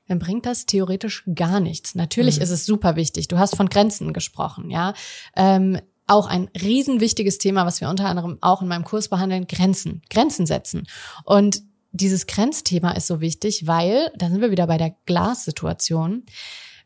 dann 0.07 0.19
bringt 0.19 0.45
das 0.45 0.65
theoretisch 0.65 1.23
gar 1.35 1.59
nichts. 1.59 1.95
Natürlich 1.95 2.37
mhm. 2.37 2.43
ist 2.43 2.49
es 2.49 2.65
super 2.65 2.95
wichtig. 2.95 3.27
Du 3.27 3.37
hast 3.37 3.55
von 3.55 3.69
Grenzen 3.69 4.13
gesprochen, 4.13 4.69
ja. 4.69 4.93
Ähm, 5.35 5.79
auch 6.07 6.25
ein 6.25 6.49
riesenwichtiges 6.59 7.37
Thema, 7.37 7.67
was 7.67 7.81
wir 7.81 7.89
unter 7.89 8.07
anderem 8.07 8.39
auch 8.41 8.63
in 8.63 8.67
meinem 8.67 8.83
Kurs 8.83 9.09
behandeln, 9.09 9.45
Grenzen, 9.45 10.01
Grenzen 10.09 10.47
setzen. 10.47 10.87
Und 11.23 11.61
dieses 11.91 12.25
Grenzthema 12.25 12.91
ist 12.91 13.05
so 13.05 13.21
wichtig, 13.21 13.67
weil, 13.67 14.11
da 14.17 14.29
sind 14.29 14.41
wir 14.41 14.49
wieder 14.49 14.65
bei 14.65 14.77
der 14.77 14.95
Glassituation, 15.05 16.25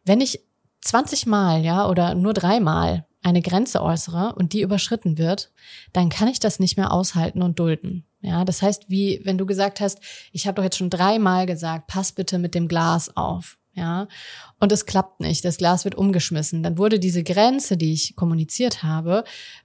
wenn 0.04 0.20
ich 0.20 0.42
20 0.82 1.26
Mal, 1.26 1.64
ja, 1.64 1.88
oder 1.88 2.16
nur 2.16 2.34
dreimal 2.34 3.06
eine 3.24 3.42
Grenze 3.42 3.82
äußere 3.82 4.36
und 4.36 4.54
die 4.54 4.62
überschritten 4.62 5.18
wird, 5.18 5.52
dann 5.94 6.10
kann 6.10 6.28
ich 6.28 6.40
das 6.40 6.60
nicht 6.60 6.78
mehr 6.78 6.92
aushalten 6.92 7.42
und 7.42 7.58
dulden. 7.58 8.06
Ja, 8.22 8.46
das 8.46 8.62
heißt, 8.62 8.90
wie 8.90 9.22
wenn 9.24 9.38
du 9.38 9.46
gesagt 9.46 9.82
hast, 9.82 10.00
ich 10.32 10.48
habe 10.48 10.56
doch 10.56 10.64
jetzt 10.64 10.78
schon 10.78 10.90
dreimal 10.90 11.46
gesagt, 11.46 11.88
pass 11.88 12.12
bitte 12.12 12.38
mit 12.38 12.56
dem 12.56 12.68
Glas 12.68 13.16
auf. 13.16 13.58
Ja, 13.76 14.08
und 14.60 14.72
es 14.72 14.86
klappt 14.86 15.20
nicht. 15.20 15.44
Das 15.44 15.58
Glas 15.58 15.84
wird 15.84 15.96
umgeschmissen. 15.96 16.62
Dann 16.62 16.78
wurde 16.78 17.00
diese 17.00 17.24
Grenze, 17.24 17.76
die 17.76 17.92
ich 17.92 18.16
kommuniziert 18.16 18.84
habe, 18.84 19.24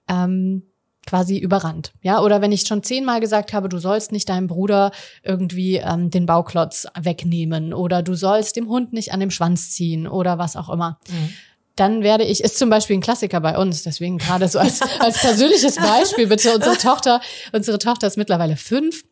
ähm, 0.08 0.62
quasi 1.06 1.38
überrannt. 1.38 1.92
Ja, 2.02 2.20
oder 2.20 2.40
wenn 2.40 2.52
ich 2.52 2.62
schon 2.62 2.82
zehnmal 2.82 3.20
gesagt 3.20 3.52
habe, 3.52 3.68
du 3.68 3.78
sollst 3.78 4.12
nicht 4.12 4.28
deinem 4.28 4.46
Bruder 4.46 4.92
irgendwie 5.22 5.76
ähm, 5.76 6.10
den 6.10 6.26
Bauklotz 6.26 6.86
wegnehmen 6.98 7.74
oder 7.74 8.02
du 8.02 8.14
sollst 8.14 8.56
dem 8.56 8.68
Hund 8.68 8.92
nicht 8.92 9.12
an 9.12 9.20
dem 9.20 9.30
Schwanz 9.30 9.70
ziehen 9.70 10.06
oder 10.06 10.38
was 10.38 10.56
auch 10.56 10.68
immer. 10.70 10.98
Mhm 11.08 11.34
dann 11.78 12.02
werde 12.02 12.24
ich, 12.24 12.42
ist 12.42 12.58
zum 12.58 12.70
Beispiel 12.70 12.96
ein 12.96 13.00
Klassiker 13.00 13.40
bei 13.40 13.56
uns, 13.56 13.82
deswegen 13.82 14.18
gerade 14.18 14.48
so 14.48 14.58
als, 14.58 14.80
als 14.98 15.18
persönliches 15.18 15.76
Beispiel 15.76 16.26
bitte, 16.26 16.54
unsere 16.54 16.76
Tochter, 16.78 17.20
unsere 17.52 17.78
Tochter 17.78 18.06
ist 18.06 18.16
mittlerweile 18.16 18.56
fünf 18.56 19.04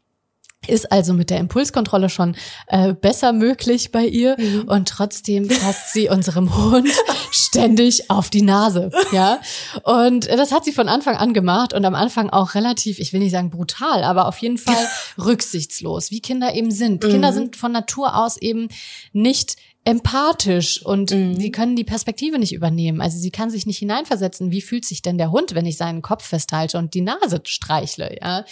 ist 0.69 0.91
also 0.91 1.13
mit 1.13 1.31
der 1.31 1.39
Impulskontrolle 1.39 2.09
schon 2.09 2.37
äh, 2.67 2.93
besser 2.93 3.33
möglich 3.33 3.93
bei 3.93 4.05
ihr 4.05 4.37
mhm. 4.39 4.65
und 4.67 4.89
trotzdem 4.89 5.49
fasst 5.49 5.93
sie 5.93 6.09
unserem 6.09 6.57
Hund 6.57 6.89
ständig 7.31 8.11
auf 8.11 8.31
die 8.31 8.43
Nase, 8.43 8.91
ja. 9.13 9.41
Und 9.85 10.29
das 10.29 10.53
hat 10.53 10.65
sie 10.65 10.73
von 10.73 10.89
Anfang 10.89 11.17
an 11.17 11.35
gemacht 11.35 11.73
und 11.73 11.85
am 11.85 11.95
Anfang 11.95 12.31
auch 12.31 12.55
relativ, 12.55 12.99
ich 12.99 13.13
will 13.13 13.21
nicht 13.21 13.33
sagen 13.33 13.51
brutal, 13.51 14.03
aber 14.03 14.27
auf 14.27 14.39
jeden 14.39 14.59
Fall 14.59 14.89
rücksichtslos, 15.19 16.11
wie 16.11 16.21
Kinder 16.21 16.55
eben 16.55 16.71
sind. 16.71 17.05
Mhm. 17.05 17.11
Kinder 17.11 17.33
sind 17.33 17.57
von 17.57 17.73
Natur 17.73 18.17
aus 18.17 18.37
eben 18.37 18.69
nicht 19.13 19.57
empathisch 19.87 20.85
und 20.85 21.13
mhm. 21.13 21.39
sie 21.39 21.53
können 21.53 21.77
die 21.77 21.85
Perspektive 21.85 22.41
nicht 22.41 22.53
übernehmen. 22.53 23.01
Also 23.01 23.19
sie 23.19 23.31
kann 23.31 23.51
sich 23.51 23.67
nicht 23.67 23.79
hineinversetzen, 23.79 24.51
wie 24.51 24.61
fühlt 24.61 24.85
sich 24.85 25.01
denn 25.01 25.17
der 25.17 25.31
Hund, 25.31 25.55
wenn 25.55 25.65
ich 25.65 25.77
seinen 25.77 26.03
Kopf 26.03 26.25
festhalte 26.25 26.77
und 26.77 26.93
die 26.93 27.03
Nase 27.03 27.41
streichle, 27.45 28.19
ja. 28.21 28.45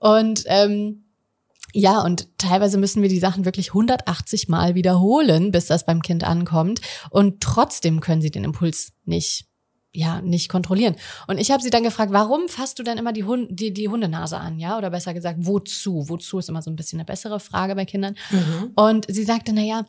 Und 0.00 0.42
ähm, 0.46 1.04
ja, 1.72 2.02
und 2.02 2.28
teilweise 2.38 2.76
müssen 2.76 3.02
wir 3.02 3.08
die 3.08 3.20
Sachen 3.20 3.44
wirklich 3.44 3.68
180 3.68 4.48
Mal 4.48 4.74
wiederholen, 4.74 5.52
bis 5.52 5.66
das 5.66 5.86
beim 5.86 6.02
Kind 6.02 6.24
ankommt. 6.24 6.80
Und 7.10 7.40
trotzdem 7.40 8.00
können 8.00 8.20
sie 8.20 8.30
den 8.30 8.44
Impuls 8.44 8.92
nicht 9.04 9.46
ja, 9.96 10.20
nicht 10.20 10.48
kontrollieren. 10.48 10.96
Und 11.28 11.38
ich 11.38 11.52
habe 11.52 11.62
sie 11.62 11.70
dann 11.70 11.84
gefragt, 11.84 12.12
warum 12.12 12.48
fasst 12.48 12.80
du 12.80 12.82
denn 12.82 12.98
immer 12.98 13.12
die, 13.12 13.22
Hund, 13.22 13.48
die, 13.50 13.72
die 13.72 13.88
Hundenase 13.88 14.36
an, 14.36 14.58
ja? 14.58 14.76
Oder 14.76 14.90
besser 14.90 15.14
gesagt, 15.14 15.38
wozu? 15.42 16.08
Wozu 16.08 16.38
ist 16.38 16.48
immer 16.48 16.62
so 16.62 16.70
ein 16.70 16.74
bisschen 16.74 16.98
eine 16.98 17.04
bessere 17.04 17.38
Frage 17.38 17.76
bei 17.76 17.84
Kindern. 17.84 18.16
Mhm. 18.30 18.72
Und 18.74 19.06
sie 19.08 19.22
sagte, 19.22 19.52
na 19.52 19.60
ja, 19.60 19.86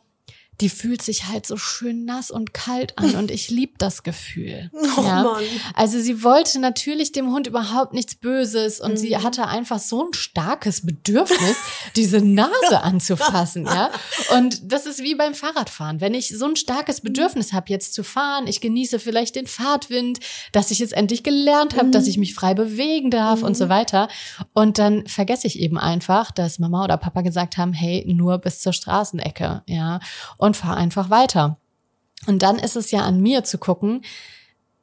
die 0.60 0.68
fühlt 0.68 1.02
sich 1.02 1.26
halt 1.28 1.46
so 1.46 1.56
schön 1.56 2.04
nass 2.04 2.30
und 2.30 2.54
kalt 2.54 2.96
an 2.98 3.14
und 3.16 3.30
ich 3.30 3.50
lieb 3.50 3.78
das 3.78 4.02
Gefühl. 4.02 4.70
Oh 4.98 5.02
ja? 5.02 5.22
Mann. 5.24 5.44
Also 5.74 6.00
sie 6.00 6.22
wollte 6.22 6.58
natürlich 6.58 7.12
dem 7.12 7.30
Hund 7.32 7.46
überhaupt 7.46 7.92
nichts 7.92 8.14
Böses 8.14 8.80
und 8.80 8.92
Mhm. 8.92 8.96
sie 8.96 9.16
hatte 9.18 9.46
einfach 9.46 9.78
so 9.78 10.04
ein 10.04 10.14
starkes 10.14 10.86
Bedürfnis, 10.86 11.56
diese 11.96 12.20
Nase 12.20 12.80
anzufassen, 12.82 13.66
ja. 13.66 13.90
Und 14.34 14.72
das 14.72 14.86
ist 14.86 15.02
wie 15.02 15.14
beim 15.14 15.34
Fahrradfahren. 15.34 16.00
Wenn 16.00 16.14
ich 16.14 16.28
so 16.28 16.46
ein 16.46 16.56
starkes 16.56 17.00
Bedürfnis 17.00 17.52
habe, 17.52 17.66
jetzt 17.68 17.92
zu 17.94 18.02
fahren, 18.04 18.46
ich 18.46 18.60
genieße 18.60 18.98
vielleicht 18.98 19.36
den 19.36 19.46
Fahrtwind, 19.46 20.20
dass 20.52 20.70
ich 20.70 20.78
jetzt 20.78 20.92
endlich 20.94 21.22
gelernt 21.22 21.76
habe, 21.76 21.90
dass 21.90 22.06
ich 22.06 22.16
mich 22.16 22.34
frei 22.34 22.54
bewegen 22.54 23.10
darf 23.10 23.42
und 23.42 23.56
so 23.56 23.68
weiter. 23.68 24.08
Und 24.54 24.78
dann 24.78 25.06
vergesse 25.06 25.46
ich 25.46 25.58
eben 25.58 25.76
einfach, 25.78 26.30
dass 26.30 26.58
Mama 26.58 26.84
oder 26.84 26.96
Papa 26.96 27.20
gesagt 27.22 27.56
haben, 27.58 27.72
hey, 27.72 28.04
nur 28.06 28.38
bis 28.38 28.60
zur 28.60 28.72
Straßenecke, 28.72 29.62
ja, 29.66 30.00
und 30.38 30.45
fahr 30.54 30.76
einfach 30.76 31.10
weiter. 31.10 31.58
Und 32.26 32.42
dann 32.42 32.58
ist 32.58 32.76
es 32.76 32.90
ja 32.90 33.00
an 33.00 33.20
mir 33.20 33.44
zu 33.44 33.58
gucken, 33.58 34.02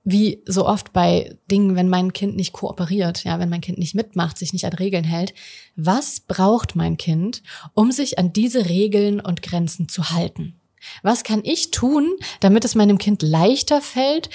wie 0.03 0.43
so 0.46 0.67
oft 0.67 0.91
bei 0.91 1.38
Dingen, 1.50 1.75
wenn 1.75 1.88
mein 1.88 2.12
Kind 2.12 2.36
nicht 2.36 2.51
kooperiert, 2.51 3.24
ja, 3.24 3.39
wenn 3.39 3.50
mein 3.50 3.62
Kind 3.62 3.77
nicht 3.77 3.96
mitmacht, 3.96 4.38
sich 4.38 4.51
nicht 4.51 4.65
an 4.65 4.74
Regeln 4.74 5.05
hält, 5.05 5.34
was 5.75 6.20
braucht 6.20 6.75
mein 6.75 6.98
Kind, 6.98 7.41
um 7.74 7.91
sich 7.91 8.20
an 8.20 8.34
diese 8.34 8.67
Regeln 8.67 9.22
und 9.22 9.41
Grenzen 9.41 9.88
zu 9.88 10.10
halten? 10.10 10.55
Was 11.01 11.24
kann 11.24 11.41
ich 11.43 11.72
tun, 11.72 12.10
damit 12.41 12.65
es 12.65 12.75
meinem 12.75 12.98
Kind 12.98 13.22
leichter 13.22 13.82
fällt, 13.82 14.29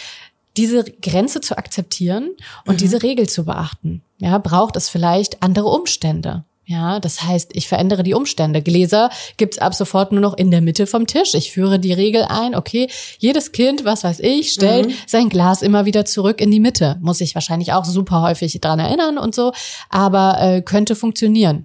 diese 0.56 0.84
Grenze 0.84 1.42
zu 1.42 1.58
akzeptieren 1.58 2.30
und 2.64 2.80
diese 2.80 3.02
Regel 3.02 3.28
zu 3.28 3.44
beachten? 3.44 4.02
Ja, 4.16 4.38
braucht 4.38 4.76
es 4.76 4.88
vielleicht 4.88 5.42
andere 5.42 5.68
Umstände? 5.68 6.44
Ja, 6.70 7.00
das 7.00 7.22
heißt, 7.22 7.52
ich 7.54 7.66
verändere 7.66 8.02
die 8.02 8.12
Umstände. 8.12 8.60
Gläser 8.60 9.08
gibt's 9.38 9.56
ab 9.56 9.74
sofort 9.74 10.12
nur 10.12 10.20
noch 10.20 10.36
in 10.36 10.50
der 10.50 10.60
Mitte 10.60 10.86
vom 10.86 11.06
Tisch. 11.06 11.32
Ich 11.32 11.50
führe 11.50 11.78
die 11.78 11.94
Regel 11.94 12.26
ein, 12.28 12.54
okay, 12.54 12.90
jedes 13.18 13.52
Kind, 13.52 13.86
was 13.86 14.04
weiß 14.04 14.20
ich, 14.20 14.52
stellt 14.52 14.92
sein 15.06 15.30
Glas 15.30 15.62
immer 15.62 15.86
wieder 15.86 16.04
zurück 16.04 16.42
in 16.42 16.50
die 16.50 16.60
Mitte. 16.60 16.98
Muss 17.00 17.22
ich 17.22 17.34
wahrscheinlich 17.34 17.72
auch 17.72 17.86
super 17.86 18.20
häufig 18.20 18.60
dran 18.60 18.80
erinnern 18.80 19.16
und 19.16 19.34
so, 19.34 19.52
aber 19.88 20.36
äh, 20.42 20.60
könnte 20.60 20.94
funktionieren. 20.94 21.64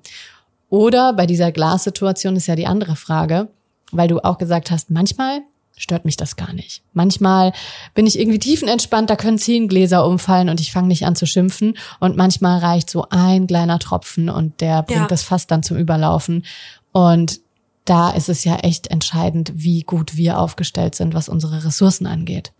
Oder 0.69 1.11
bei 1.11 1.25
dieser 1.25 1.51
Glassituation 1.51 2.37
ist 2.37 2.47
ja 2.47 2.55
die 2.55 2.65
andere 2.65 2.95
Frage, 2.95 3.49
weil 3.91 4.07
du 4.07 4.23
auch 4.23 4.37
gesagt 4.37 4.71
hast, 4.71 4.89
manchmal 4.89 5.41
stört 5.77 6.05
mich 6.05 6.17
das 6.17 6.35
gar 6.35 6.53
nicht. 6.53 6.81
Manchmal 6.93 7.51
bin 7.95 8.05
ich 8.07 8.19
irgendwie 8.19 8.39
tiefenentspannt, 8.39 9.09
da 9.09 9.15
können 9.15 9.37
zehn 9.37 9.67
Gläser 9.67 10.05
umfallen 10.05 10.49
und 10.49 10.59
ich 10.61 10.71
fange 10.71 10.87
nicht 10.87 11.05
an 11.05 11.15
zu 11.15 11.25
schimpfen. 11.25 11.77
Und 11.99 12.15
manchmal 12.15 12.59
reicht 12.59 12.89
so 12.89 13.05
ein 13.09 13.47
kleiner 13.47 13.79
Tropfen 13.79 14.29
und 14.29 14.61
der 14.61 14.83
bringt 14.83 15.01
Ja. 15.01 15.07
das 15.07 15.23
fast 15.23 15.49
dann 15.51 15.63
zum 15.63 15.77
Überlaufen. 15.77 16.45
Und 16.91 17.39
da 17.85 18.11
ist 18.11 18.29
es 18.29 18.43
ja 18.45 18.57
echt 18.57 18.87
entscheidend, 18.87 19.51
wie 19.55 19.81
gut 19.81 20.15
wir 20.15 20.39
aufgestellt 20.39 20.95
sind, 20.95 21.13
was 21.13 21.27
unsere 21.27 21.65
Ressourcen 21.65 22.07
angeht. 22.07 22.53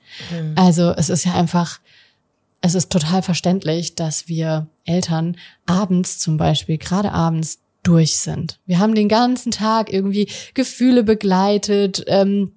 Also 0.55 0.91
es 0.91 1.09
ist 1.09 1.23
ja 1.23 1.33
einfach, 1.33 1.79
es 2.61 2.75
ist 2.75 2.91
total 2.91 3.21
verständlich, 3.21 3.95
dass 3.95 4.27
wir 4.27 4.67
Eltern 4.85 5.37
abends 5.65 6.19
zum 6.19 6.37
Beispiel, 6.37 6.77
gerade 6.77 7.11
abends, 7.13 7.59
durch 7.83 8.17
sind. 8.17 8.59
Wir 8.65 8.79
haben 8.79 8.95
den 8.95 9.09
ganzen 9.09 9.51
Tag 9.51 9.91
irgendwie 9.91 10.29
Gefühle 10.53 11.03
begleitet, 11.03 12.03
ähm, 12.07 12.51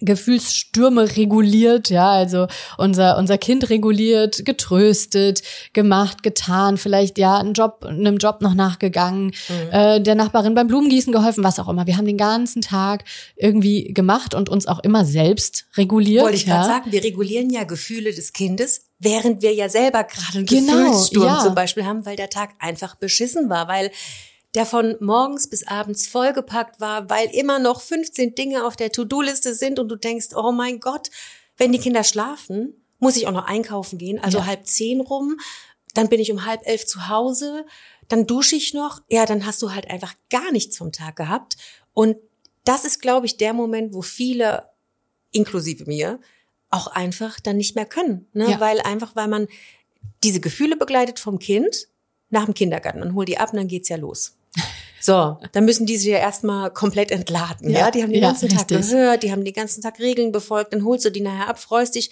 Gefühlsstürme 0.00 1.16
reguliert, 1.16 1.90
ja, 1.90 2.10
also 2.10 2.46
unser, 2.78 3.18
unser 3.18 3.38
Kind 3.38 3.70
reguliert, 3.70 4.44
getröstet, 4.44 5.42
gemacht, 5.72 6.22
getan, 6.22 6.78
vielleicht 6.78 7.18
ja 7.18 7.38
einen 7.38 7.52
Job, 7.52 7.84
einem 7.84 8.16
Job 8.16 8.40
noch 8.40 8.54
nachgegangen, 8.54 9.32
äh, 9.70 10.00
der 10.00 10.14
Nachbarin 10.14 10.54
beim 10.54 10.66
Blumengießen 10.66 11.12
geholfen, 11.12 11.44
was 11.44 11.58
auch 11.58 11.68
immer. 11.68 11.86
Wir 11.86 11.96
haben 11.96 12.06
den 12.06 12.16
ganzen 12.16 12.62
Tag 12.62 13.04
irgendwie 13.36 13.92
gemacht 13.92 14.34
und 14.34 14.48
uns 14.48 14.66
auch 14.66 14.80
immer 14.80 15.04
selbst 15.04 15.66
reguliert. 15.76 16.24
Wollte 16.24 16.36
ich 16.36 16.46
ja. 16.46 16.56
gerade 16.56 16.68
sagen, 16.68 16.92
wir 16.92 17.04
regulieren 17.04 17.50
ja 17.50 17.64
Gefühle 17.64 18.12
des 18.12 18.32
Kindes, 18.32 18.86
während 18.98 19.42
wir 19.42 19.54
ja 19.54 19.68
selber 19.68 20.04
gerade 20.04 20.38
einen 20.38 20.46
Genau, 20.46 20.72
Gefühlssturm 20.72 21.24
ja. 21.24 21.40
zum 21.40 21.54
Beispiel 21.54 21.84
haben, 21.84 22.06
weil 22.06 22.16
der 22.16 22.30
Tag 22.30 22.50
einfach 22.58 22.94
beschissen 22.94 23.48
war, 23.48 23.68
weil 23.68 23.90
der 24.54 24.66
von 24.66 24.96
morgens 25.00 25.48
bis 25.48 25.66
abends 25.66 26.06
vollgepackt 26.08 26.80
war, 26.80 27.08
weil 27.08 27.28
immer 27.34 27.58
noch 27.58 27.80
15 27.80 28.34
Dinge 28.34 28.64
auf 28.66 28.76
der 28.76 28.90
To-Do-Liste 28.90 29.54
sind 29.54 29.78
und 29.78 29.88
du 29.88 29.96
denkst, 29.96 30.28
oh 30.34 30.50
mein 30.52 30.80
Gott, 30.80 31.10
wenn 31.56 31.72
die 31.72 31.78
Kinder 31.78 32.02
schlafen, 32.04 32.74
muss 32.98 33.16
ich 33.16 33.26
auch 33.26 33.32
noch 33.32 33.46
einkaufen 33.46 33.98
gehen, 33.98 34.18
also 34.18 34.38
Ja. 34.38 34.46
halb 34.46 34.66
zehn 34.66 35.00
rum, 35.00 35.38
dann 35.94 36.08
bin 36.08 36.20
ich 36.20 36.32
um 36.32 36.44
halb 36.44 36.66
elf 36.66 36.84
zu 36.86 37.08
Hause, 37.08 37.64
dann 38.08 38.26
dusche 38.26 38.56
ich 38.56 38.74
noch, 38.74 39.02
ja, 39.08 39.24
dann 39.24 39.46
hast 39.46 39.62
du 39.62 39.72
halt 39.72 39.88
einfach 39.88 40.14
gar 40.30 40.50
nichts 40.52 40.76
vom 40.76 40.90
Tag 40.92 41.16
gehabt 41.16 41.56
und 41.94 42.16
das 42.64 42.84
ist, 42.84 43.00
glaube 43.00 43.26
ich, 43.26 43.36
der 43.36 43.52
Moment, 43.54 43.94
wo 43.94 44.02
viele, 44.02 44.68
inklusive 45.32 45.84
mir, 45.86 46.20
auch 46.70 46.88
einfach 46.88 47.40
dann 47.40 47.56
nicht 47.56 47.74
mehr 47.76 47.86
können, 47.86 48.26
ne? 48.32 48.50
Ja. 48.50 48.60
weil 48.60 48.80
einfach, 48.80 49.16
weil 49.16 49.28
man 49.28 49.46
diese 50.22 50.40
Gefühle 50.40 50.76
begleitet 50.76 51.18
vom 51.18 51.38
Kind 51.38 51.88
nach 52.30 52.44
dem 52.44 52.54
Kindergarten, 52.54 53.00
man 53.00 53.14
holt 53.14 53.28
die 53.28 53.38
ab 53.38 53.52
und 53.52 53.56
dann 53.58 53.68
geht's 53.68 53.88
ja 53.88 53.96
los. 53.96 54.36
So, 55.00 55.38
dann 55.52 55.64
müssen 55.64 55.86
die 55.86 55.96
sich 55.96 56.08
ja 56.08 56.18
erstmal 56.18 56.70
komplett 56.70 57.10
entladen. 57.10 57.70
Ja, 57.70 57.80
Ja, 57.80 57.90
die 57.90 58.02
haben 58.02 58.12
den 58.12 58.22
ja, 58.22 58.28
ganzen 58.28 58.48
Tag 58.48 58.70
richtig. 58.70 58.90
gehört, 58.90 59.22
die 59.22 59.32
haben 59.32 59.44
den 59.44 59.54
ganzen 59.54 59.82
Tag 59.82 59.98
Regeln 59.98 60.30
befolgt, 60.30 60.72
dann 60.72 60.84
holst 60.84 61.04
du 61.04 61.10
die 61.10 61.22
nachher 61.22 61.48
ab, 61.48 61.58
freust 61.58 61.94
dich, 61.94 62.10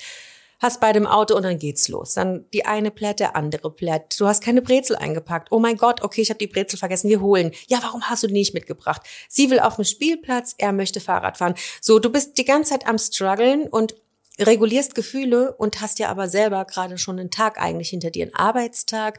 hast 0.60 0.80
beide 0.80 0.98
im 0.98 1.06
Auto 1.06 1.36
und 1.36 1.42
dann 1.44 1.58
geht's 1.58 1.88
los. 1.88 2.14
Dann 2.14 2.46
die 2.52 2.66
eine 2.66 2.90
plätt, 2.90 3.20
der 3.20 3.36
andere 3.36 3.70
plätt. 3.70 4.16
Du 4.18 4.26
hast 4.26 4.42
keine 4.42 4.62
Brezel 4.62 4.96
eingepackt. 4.96 5.52
Oh 5.52 5.58
mein 5.58 5.76
Gott, 5.76 6.02
okay, 6.02 6.20
ich 6.22 6.30
habe 6.30 6.38
die 6.38 6.46
Brezel 6.46 6.78
vergessen, 6.78 7.08
wir 7.08 7.20
holen. 7.20 7.52
Ja, 7.68 7.78
warum 7.82 8.02
hast 8.02 8.22
du 8.22 8.26
die 8.26 8.32
nicht 8.32 8.54
mitgebracht? 8.54 9.02
Sie 9.28 9.50
will 9.50 9.60
auf 9.60 9.76
den 9.76 9.84
Spielplatz, 9.84 10.54
er 10.58 10.72
möchte 10.72 11.00
Fahrrad 11.00 11.38
fahren. 11.38 11.54
So, 11.80 11.98
du 11.98 12.10
bist 12.10 12.38
die 12.38 12.44
ganze 12.44 12.70
Zeit 12.70 12.86
am 12.86 12.98
struggeln 12.98 13.68
und 13.68 13.94
regulierst 14.40 14.94
Gefühle 14.94 15.54
und 15.56 15.80
hast 15.80 15.98
ja 15.98 16.08
aber 16.08 16.28
selber 16.28 16.64
gerade 16.64 16.98
schon 16.98 17.18
einen 17.18 17.30
Tag 17.30 17.60
eigentlich 17.60 17.90
hinter 17.90 18.10
dir, 18.10 18.24
einen 18.24 18.34
Arbeitstag, 18.34 19.18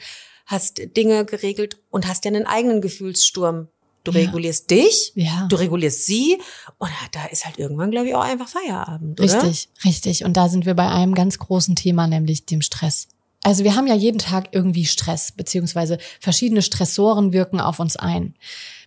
hast 0.50 0.82
Dinge 0.98 1.26
geregelt 1.26 1.78
und 1.92 2.08
hast 2.08 2.26
ja 2.26 2.32
einen 2.32 2.46
eigenen 2.48 2.82
Gefühlssturm. 2.82 3.68
Du 4.04 4.12
Ja. 4.12 4.22
regulierst 4.22 4.72
dich, 4.72 5.12
Ja. 5.16 5.46
du 5.50 5.58
regulierst 5.58 6.06
sie 6.06 6.40
und 6.78 6.90
da 7.12 7.26
ist 7.26 7.46
halt 7.46 7.60
irgendwann, 7.60 7.92
glaube 7.92 8.08
ich, 8.08 8.16
auch 8.16 8.24
einfach 8.24 8.48
Feierabend, 8.48 9.20
oder? 9.20 9.44
Richtig, 9.44 9.70
richtig. 9.86 10.24
Und 10.24 10.38
da 10.38 10.48
sind 10.50 10.66
wir 10.66 10.74
bei 10.74 10.88
einem 10.88 11.14
ganz 11.14 11.38
großen 11.38 11.76
Thema, 11.76 12.08
nämlich 12.08 12.46
dem 12.46 12.62
Stress. 12.62 13.10
Also 13.44 13.64
wir 13.64 13.76
haben 13.76 13.88
ja 13.88 13.96
jeden 13.96 14.18
Tag 14.20 14.50
irgendwie 14.52 14.86
Stress, 14.86 15.32
beziehungsweise 15.34 15.98
verschiedene 16.20 16.62
Stressoren 16.62 17.32
wirken 17.34 17.60
auf 17.62 17.80
uns 17.80 17.96
ein. 17.98 18.36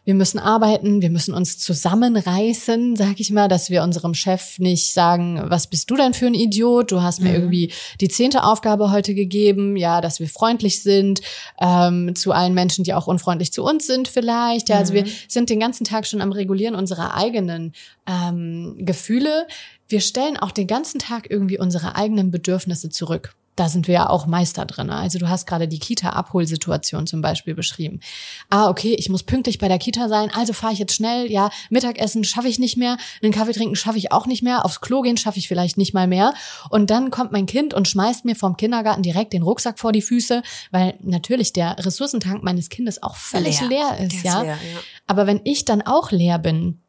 Wir 0.04 0.14
müssen 0.14 0.40
arbeiten, 0.40 1.00
wir 1.00 1.10
müssen 1.10 1.32
uns 1.32 1.58
zusammenreißen, 1.58 2.96
sag 2.96 3.20
ich 3.20 3.30
mal, 3.30 3.46
dass 3.46 3.70
wir 3.70 3.84
unserem 3.84 4.14
Chef 4.14 4.58
nicht 4.58 4.92
sagen, 4.92 5.40
was 5.46 5.68
bist 5.68 5.88
du 5.90 5.94
denn 5.94 6.12
für 6.12 6.26
ein 6.26 6.34
Idiot? 6.34 6.90
Du 6.90 7.02
hast 7.02 7.20
mir 7.20 7.32
irgendwie 7.32 7.72
die 8.00 8.08
zehnte 8.08 8.42
Aufgabe 8.42 8.90
heute 8.90 9.14
gegeben, 9.14 9.76
ja, 9.76 10.00
dass 10.00 10.18
wir 10.18 10.28
freundlich 10.28 10.82
sind 10.82 11.20
ähm, 11.60 12.16
zu 12.16 12.32
allen 12.32 12.52
Menschen, 12.52 12.82
die 12.82 12.94
auch 12.94 13.06
unfreundlich 13.06 13.52
zu 13.52 13.62
uns 13.62 13.86
sind 13.86 14.08
vielleicht. 14.08 14.70
Ja, 14.70 14.78
also 14.78 14.92
wir 14.92 15.04
sind 15.28 15.50
den 15.50 15.60
ganzen 15.60 15.84
Tag 15.84 16.04
schon 16.04 16.20
am 16.20 16.32
Regulieren 16.32 16.74
unserer 16.74 17.14
eigenen 17.14 17.72
ähm, 18.06 18.74
Gefühle. 18.80 19.46
Wir 19.86 20.00
stellen 20.00 20.36
auch 20.36 20.50
den 20.50 20.66
ganzen 20.66 20.98
Tag 20.98 21.30
irgendwie 21.30 21.60
unsere 21.60 21.94
eigenen 21.94 22.32
Bedürfnisse 22.32 22.90
zurück. 22.90 23.36
Da 23.54 23.68
sind 23.68 23.86
wir 23.86 23.94
ja 23.94 24.08
auch 24.08 24.26
Meister 24.26 24.64
drin. 24.64 24.88
Also 24.88 25.18
du 25.18 25.28
hast 25.28 25.46
gerade 25.46 25.68
die 25.68 25.78
Kita-Abholsituation 25.78 27.06
zum 27.06 27.20
Beispiel 27.20 27.54
beschrieben. 27.54 28.00
Ah, 28.48 28.68
okay, 28.68 28.94
ich 28.98 29.10
muss 29.10 29.24
pünktlich 29.24 29.58
bei 29.58 29.68
der 29.68 29.78
Kita 29.78 30.08
sein, 30.08 30.30
also 30.34 30.54
fahre 30.54 30.72
ich 30.72 30.78
jetzt 30.78 30.94
schnell. 30.94 31.30
Ja, 31.30 31.50
Mittagessen 31.68 32.24
schaffe 32.24 32.48
ich 32.48 32.58
nicht 32.58 32.78
mehr, 32.78 32.96
einen 33.22 33.32
Kaffee 33.32 33.52
trinken 33.52 33.76
schaffe 33.76 33.98
ich 33.98 34.10
auch 34.10 34.26
nicht 34.26 34.42
mehr, 34.42 34.64
aufs 34.64 34.80
Klo 34.80 35.02
gehen 35.02 35.18
schaffe 35.18 35.38
ich 35.38 35.48
vielleicht 35.48 35.76
nicht 35.76 35.92
mal 35.92 36.06
mehr. 36.06 36.32
Und 36.70 36.88
dann 36.90 37.10
kommt 37.10 37.32
mein 37.32 37.44
Kind 37.46 37.74
und 37.74 37.86
schmeißt 37.88 38.24
mir 38.24 38.36
vom 38.36 38.56
Kindergarten 38.56 39.02
direkt 39.02 39.34
den 39.34 39.42
Rucksack 39.42 39.78
vor 39.78 39.92
die 39.92 40.02
Füße, 40.02 40.42
weil 40.70 40.94
natürlich 41.00 41.52
der 41.52 41.76
Ressourcentank 41.78 42.42
meines 42.42 42.70
Kindes 42.70 43.02
auch 43.02 43.16
völlig 43.16 43.60
leer, 43.60 43.96
Leer. 43.98 44.06
ist 44.06 44.24
ja? 44.24 44.42
leer, 44.42 44.54
ja. 44.54 44.80
Aber 45.06 45.26
wenn 45.26 45.40
ich 45.44 45.66
dann 45.66 45.82
auch 45.82 46.10
leer 46.10 46.38
bin, 46.38 46.80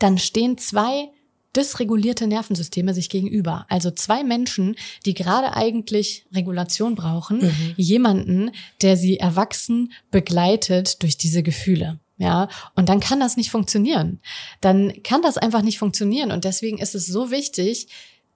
dann 0.00 0.18
stehen 0.18 0.58
zwei 0.58 1.10
dysregulierte 1.56 2.26
Nervensysteme 2.26 2.94
sich 2.94 3.08
gegenüber. 3.08 3.66
Also 3.68 3.90
zwei 3.90 4.24
Menschen, 4.24 4.76
die 5.04 5.14
gerade 5.14 5.54
eigentlich 5.54 6.24
Regulation 6.32 6.94
brauchen, 6.94 7.40
jemanden, 7.76 8.50
der 8.80 8.96
sie 8.96 9.18
erwachsen 9.18 9.92
begleitet 10.10 11.02
durch 11.02 11.16
diese 11.16 11.42
Gefühle. 11.42 11.98
Ja, 12.18 12.48
und 12.76 12.88
dann 12.88 13.00
kann 13.00 13.18
das 13.18 13.36
nicht 13.36 13.50
funktionieren. 13.50 14.20
Dann 14.60 15.02
kann 15.02 15.22
das 15.22 15.38
einfach 15.38 15.62
nicht 15.62 15.78
funktionieren. 15.78 16.30
Und 16.30 16.44
deswegen 16.44 16.78
ist 16.78 16.94
es 16.94 17.06
so 17.06 17.30
wichtig, 17.32 17.88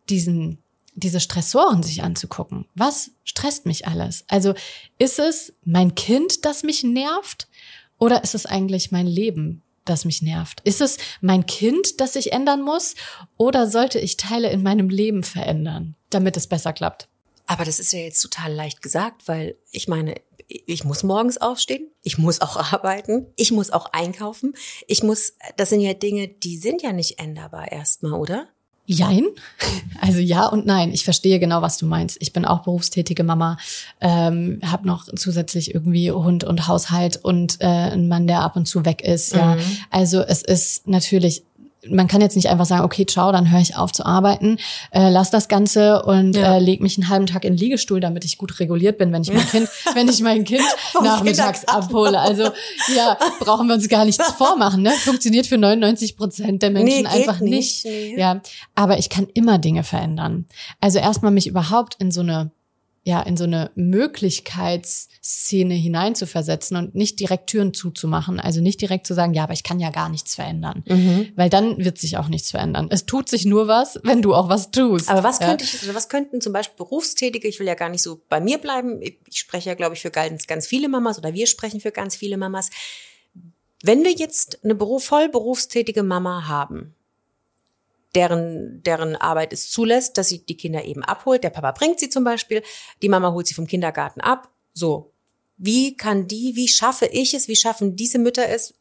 diesen, 0.08 0.58
diese 0.94 1.20
Stressoren 1.20 1.82
sich 1.82 2.02
anzugucken. 2.02 2.66
Was 2.74 3.12
stresst 3.22 3.64
mich 3.64 3.86
alles? 3.86 4.24
Also 4.28 4.54
ist 4.98 5.18
es 5.20 5.52
mein 5.64 5.94
Kind, 5.94 6.44
das 6.44 6.64
mich 6.64 6.82
nervt? 6.82 7.48
Oder 7.98 8.24
ist 8.24 8.34
es 8.34 8.44
eigentlich 8.44 8.90
mein 8.90 9.06
Leben, 9.06 9.62
das 9.88 10.04
mich 10.04 10.22
nervt? 10.22 10.60
Ist 10.64 10.80
es 10.80 10.98
mein 11.20 11.46
Kind, 11.46 12.00
das 12.00 12.14
sich 12.14 12.32
ändern 12.32 12.62
muss? 12.62 12.94
Oder 13.36 13.68
sollte 13.68 13.98
ich 13.98 14.16
Teile 14.16 14.50
in 14.50 14.62
meinem 14.62 14.88
Leben 14.88 15.22
verändern, 15.22 15.96
damit 16.10 16.36
es 16.36 16.46
besser 16.46 16.72
klappt? 16.72 17.08
Aber 17.46 17.64
das 17.64 17.78
ist 17.78 17.92
ja 17.92 18.00
jetzt 18.00 18.20
total 18.20 18.52
leicht 18.52 18.82
gesagt, 18.82 19.28
weil 19.28 19.56
ich 19.70 19.88
meine, 19.88 20.16
ich 20.48 20.84
muss 20.84 21.02
morgens 21.02 21.38
aufstehen, 21.38 21.90
ich 22.02 22.18
muss 22.18 22.40
auch 22.40 22.56
arbeiten, 22.72 23.26
ich 23.36 23.52
muss 23.52 23.70
auch 23.70 23.86
einkaufen, 23.92 24.54
ich 24.86 25.02
muss, 25.02 25.34
das 25.56 25.70
sind 25.70 25.80
ja 25.80 25.94
Dinge, 25.94 26.28
die 26.28 26.58
sind 26.58 26.82
ja 26.82 26.92
nicht 26.92 27.18
änderbar 27.18 27.70
erstmal, 27.70 28.14
oder? 28.14 28.48
Jein. 28.86 29.24
Also 30.00 30.20
ja 30.20 30.46
und 30.46 30.66
nein. 30.66 30.92
Ich 30.92 31.04
verstehe 31.04 31.40
genau, 31.40 31.62
was 31.62 31.78
du 31.78 31.86
meinst. 31.86 32.16
Ich 32.20 32.32
bin 32.32 32.44
auch 32.44 32.62
berufstätige 32.62 33.24
Mama, 33.24 33.58
ähm, 34.00 34.60
habe 34.64 34.86
noch 34.86 35.06
zusätzlich 35.16 35.74
irgendwie 35.74 36.12
Hund 36.12 36.44
und 36.44 36.68
Haushalt 36.68 37.16
und 37.16 37.60
äh, 37.60 37.66
ein 37.66 38.06
Mann, 38.06 38.26
der 38.26 38.42
ab 38.42 38.56
und 38.56 38.66
zu 38.66 38.84
weg 38.84 39.02
ist. 39.02 39.34
Ja, 39.34 39.56
mhm. 39.56 39.60
also 39.90 40.20
es 40.20 40.42
ist 40.42 40.86
natürlich 40.86 41.42
man 41.90 42.08
kann 42.08 42.20
jetzt 42.20 42.36
nicht 42.36 42.48
einfach 42.48 42.66
sagen, 42.66 42.84
okay, 42.84 43.06
ciao, 43.06 43.32
dann 43.32 43.50
höre 43.50 43.60
ich 43.60 43.76
auf 43.76 43.92
zu 43.92 44.04
arbeiten, 44.04 44.58
äh, 44.90 45.08
lass 45.10 45.30
das 45.30 45.48
Ganze 45.48 46.02
und 46.02 46.36
ja. 46.36 46.56
äh, 46.56 46.58
leg 46.58 46.80
mich 46.80 46.96
einen 46.98 47.08
halben 47.08 47.26
Tag 47.26 47.44
in 47.44 47.54
den 47.54 47.58
Liegestuhl, 47.58 48.00
damit 48.00 48.24
ich 48.24 48.38
gut 48.38 48.58
reguliert 48.60 48.98
bin, 48.98 49.12
wenn 49.12 49.22
ich 49.22 49.32
mein 49.32 49.46
Kind, 49.46 49.68
wenn 49.94 50.08
ich 50.08 50.20
mein 50.20 50.44
Kind 50.44 50.64
nachmittags 51.02 51.66
abhole. 51.66 52.18
Also 52.18 52.44
ja, 52.94 53.16
brauchen 53.40 53.68
wir 53.68 53.74
uns 53.74 53.88
gar 53.88 54.04
nichts 54.04 54.32
vormachen. 54.38 54.82
Ne? 54.82 54.90
Funktioniert 54.90 55.46
für 55.46 55.58
99 55.58 56.16
Prozent 56.16 56.62
der 56.62 56.70
Menschen 56.70 57.02
nee, 57.02 57.06
einfach 57.06 57.40
nicht. 57.40 57.84
nicht. 57.84 57.86
Nee. 57.86 58.18
Ja, 58.18 58.40
aber 58.74 58.98
ich 58.98 59.08
kann 59.08 59.26
immer 59.34 59.58
Dinge 59.58 59.84
verändern. 59.84 60.46
Also 60.80 60.98
erstmal 60.98 61.32
mich 61.32 61.46
überhaupt 61.46 61.96
in 61.98 62.10
so 62.10 62.20
eine 62.20 62.50
ja, 63.06 63.22
in 63.22 63.36
so 63.36 63.44
eine 63.44 63.70
Möglichkeitsszene 63.76 65.74
hineinzuversetzen 65.74 66.76
und 66.76 66.96
nicht 66.96 67.20
direkt 67.20 67.46
Türen 67.46 67.72
zuzumachen. 67.72 68.40
Also 68.40 68.60
nicht 68.60 68.80
direkt 68.80 69.06
zu 69.06 69.14
sagen, 69.14 69.32
ja, 69.32 69.44
aber 69.44 69.52
ich 69.52 69.62
kann 69.62 69.78
ja 69.78 69.90
gar 69.90 70.08
nichts 70.08 70.34
verändern. 70.34 70.82
Mhm. 70.88 71.28
Weil 71.36 71.48
dann 71.48 71.84
wird 71.84 71.98
sich 71.98 72.16
auch 72.16 72.26
nichts 72.26 72.50
verändern. 72.50 72.88
Es 72.90 73.06
tut 73.06 73.28
sich 73.28 73.44
nur 73.44 73.68
was, 73.68 74.00
wenn 74.02 74.22
du 74.22 74.34
auch 74.34 74.48
was 74.48 74.72
tust. 74.72 75.08
Aber 75.08 75.22
was 75.22 75.38
könnte 75.38 75.62
ich, 75.62 75.80
also 75.80 75.94
was 75.94 76.08
könnten 76.08 76.40
zum 76.40 76.52
Beispiel 76.52 76.76
Berufstätige, 76.76 77.46
ich 77.46 77.60
will 77.60 77.68
ja 77.68 77.74
gar 77.74 77.90
nicht 77.90 78.02
so 78.02 78.20
bei 78.28 78.40
mir 78.40 78.58
bleiben, 78.58 79.00
ich 79.00 79.20
spreche 79.30 79.68
ja, 79.68 79.76
glaube 79.76 79.94
ich, 79.94 80.02
für 80.02 80.10
ganz, 80.10 80.48
ganz 80.48 80.66
viele 80.66 80.88
Mamas 80.88 81.16
oder 81.16 81.32
wir 81.32 81.46
sprechen 81.46 81.80
für 81.80 81.92
ganz 81.92 82.16
viele 82.16 82.36
Mamas. 82.36 82.70
Wenn 83.84 84.02
wir 84.02 84.14
jetzt 84.14 84.64
eine 84.64 84.74
Beruf, 84.74 85.04
voll 85.04 85.28
berufstätige 85.28 86.02
Mama 86.02 86.48
haben, 86.48 86.95
deren, 88.16 88.82
deren 88.82 89.14
Arbeit 89.14 89.52
es 89.52 89.70
zulässt, 89.70 90.16
dass 90.18 90.28
sie 90.28 90.44
die 90.44 90.56
Kinder 90.56 90.84
eben 90.84 91.04
abholt. 91.04 91.44
Der 91.44 91.50
Papa 91.50 91.72
bringt 91.72 92.00
sie 92.00 92.08
zum 92.08 92.24
Beispiel, 92.24 92.62
die 93.02 93.08
Mama 93.08 93.32
holt 93.32 93.46
sie 93.46 93.54
vom 93.54 93.66
Kindergarten 93.66 94.20
ab. 94.20 94.50
So. 94.72 95.12
Wie 95.58 95.96
kann 95.96 96.26
die, 96.26 96.56
wie 96.56 96.68
schaffe 96.68 97.06
ich 97.06 97.34
es, 97.34 97.48
wie 97.48 97.56
schaffen 97.56 97.96
diese 97.96 98.18
Mütter 98.18 98.48
es, 98.48 98.74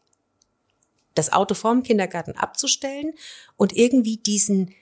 das 1.13 1.31
Auto 1.31 1.53
vorm 1.53 1.83
Kindergarten 1.83 2.33
abzustellen 2.33 3.13
und 3.55 3.75
irgendwie 3.75 4.17
diesen 4.17 4.73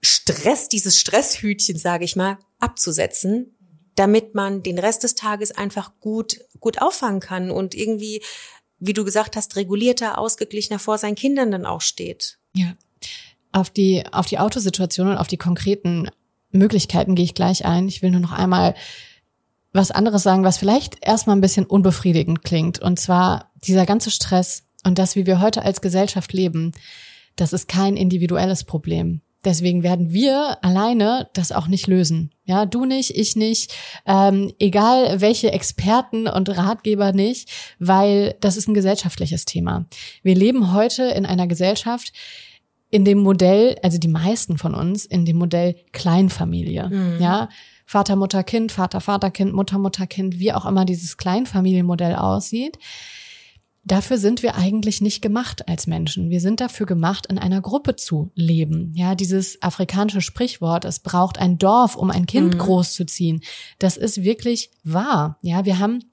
Stress, 0.00 0.68
dieses 0.68 0.98
Stresshütchen, 0.98 1.78
sage 1.78 2.04
ich 2.04 2.16
mal, 2.16 2.38
abzusetzen, 2.58 3.54
damit 3.94 4.34
man 4.34 4.62
den 4.62 4.78
Rest 4.78 5.04
des 5.04 5.14
Tages 5.14 5.52
einfach 5.52 5.92
gut, 6.00 6.40
gut 6.60 6.80
auffangen 6.80 7.20
kann 7.20 7.50
und 7.50 7.74
irgendwie, 7.74 8.22
wie 8.78 8.92
du 8.92 9.04
gesagt 9.04 9.36
hast, 9.36 9.56
regulierter, 9.56 10.18
ausgeglichener 10.18 10.78
vor 10.78 10.98
seinen 10.98 11.16
Kindern 11.16 11.50
dann 11.50 11.66
auch 11.66 11.80
steht. 11.80 12.38
Ja, 12.54 12.74
auf 13.52 13.70
die, 13.70 14.04
auf 14.12 14.26
die 14.26 14.38
Autosituation 14.38 15.08
und 15.08 15.16
auf 15.16 15.28
die 15.28 15.36
konkreten 15.36 16.08
Möglichkeiten 16.50 17.14
gehe 17.14 17.24
ich 17.24 17.34
gleich 17.34 17.64
ein. 17.64 17.88
Ich 17.88 18.02
will 18.02 18.10
nur 18.10 18.20
noch 18.20 18.32
einmal 18.32 18.74
was 19.72 19.90
anderes 19.90 20.22
sagen, 20.22 20.44
was 20.44 20.58
vielleicht 20.58 20.96
erstmal 21.06 21.36
ein 21.36 21.42
bisschen 21.42 21.66
unbefriedigend 21.66 22.42
klingt. 22.42 22.78
Und 22.78 22.98
zwar 22.98 23.52
dieser 23.64 23.86
ganze 23.86 24.10
Stress 24.10 24.64
und 24.84 24.98
das, 24.98 25.16
wie 25.16 25.26
wir 25.26 25.40
heute 25.40 25.62
als 25.62 25.80
Gesellschaft 25.80 26.32
leben, 26.32 26.72
das 27.36 27.52
ist 27.52 27.68
kein 27.68 27.96
individuelles 27.96 28.64
Problem. 28.64 29.20
Deswegen 29.44 29.84
werden 29.84 30.12
wir 30.12 30.58
alleine 30.62 31.28
das 31.32 31.52
auch 31.52 31.68
nicht 31.68 31.86
lösen. 31.86 32.32
Ja, 32.44 32.66
du 32.66 32.84
nicht, 32.84 33.16
ich 33.16 33.36
nicht, 33.36 33.72
ähm, 34.04 34.52
egal 34.58 35.20
welche 35.20 35.52
Experten 35.52 36.26
und 36.26 36.48
Ratgeber 36.56 37.12
nicht, 37.12 37.48
weil 37.78 38.36
das 38.40 38.56
ist 38.56 38.68
ein 38.68 38.74
gesellschaftliches 38.74 39.44
Thema. 39.44 39.86
Wir 40.24 40.34
leben 40.34 40.72
heute 40.72 41.04
in 41.04 41.24
einer 41.24 41.46
Gesellschaft, 41.46 42.12
in 42.90 43.04
dem 43.04 43.18
Modell, 43.18 43.76
also 43.82 43.98
die 43.98 44.08
meisten 44.08 44.58
von 44.58 44.74
uns, 44.74 45.04
in 45.04 45.24
dem 45.24 45.36
Modell 45.36 45.76
Kleinfamilie. 45.92 46.88
Mhm. 46.88 47.20
Ja, 47.20 47.48
Vater, 47.84 48.16
Mutter, 48.16 48.42
Kind, 48.42 48.72
Vater, 48.72 49.00
Vater, 49.00 49.30
Kind, 49.30 49.52
Mutter, 49.52 49.78
Mutter, 49.78 50.06
Kind, 50.06 50.38
wie 50.38 50.52
auch 50.52 50.66
immer 50.66 50.84
dieses 50.84 51.16
Kleinfamilienmodell 51.16 52.14
aussieht. 52.14 52.78
Dafür 53.84 54.18
sind 54.18 54.42
wir 54.42 54.56
eigentlich 54.56 55.00
nicht 55.00 55.22
gemacht 55.22 55.66
als 55.66 55.86
Menschen. 55.86 56.28
Wir 56.28 56.40
sind 56.40 56.60
dafür 56.60 56.84
gemacht, 56.84 57.26
in 57.26 57.38
einer 57.38 57.62
Gruppe 57.62 57.96
zu 57.96 58.30
leben. 58.34 58.92
Ja, 58.94 59.14
dieses 59.14 59.62
afrikanische 59.62 60.20
Sprichwort, 60.20 60.84
es 60.84 60.98
braucht 60.98 61.38
ein 61.38 61.56
Dorf, 61.56 61.96
um 61.96 62.10
ein 62.10 62.26
Kind 62.26 62.54
mhm. 62.54 62.58
großzuziehen. 62.58 63.40
Das 63.78 63.96
ist 63.96 64.22
wirklich 64.22 64.70
wahr. 64.84 65.38
Ja, 65.40 65.64
wir 65.64 65.78
haben 65.78 66.04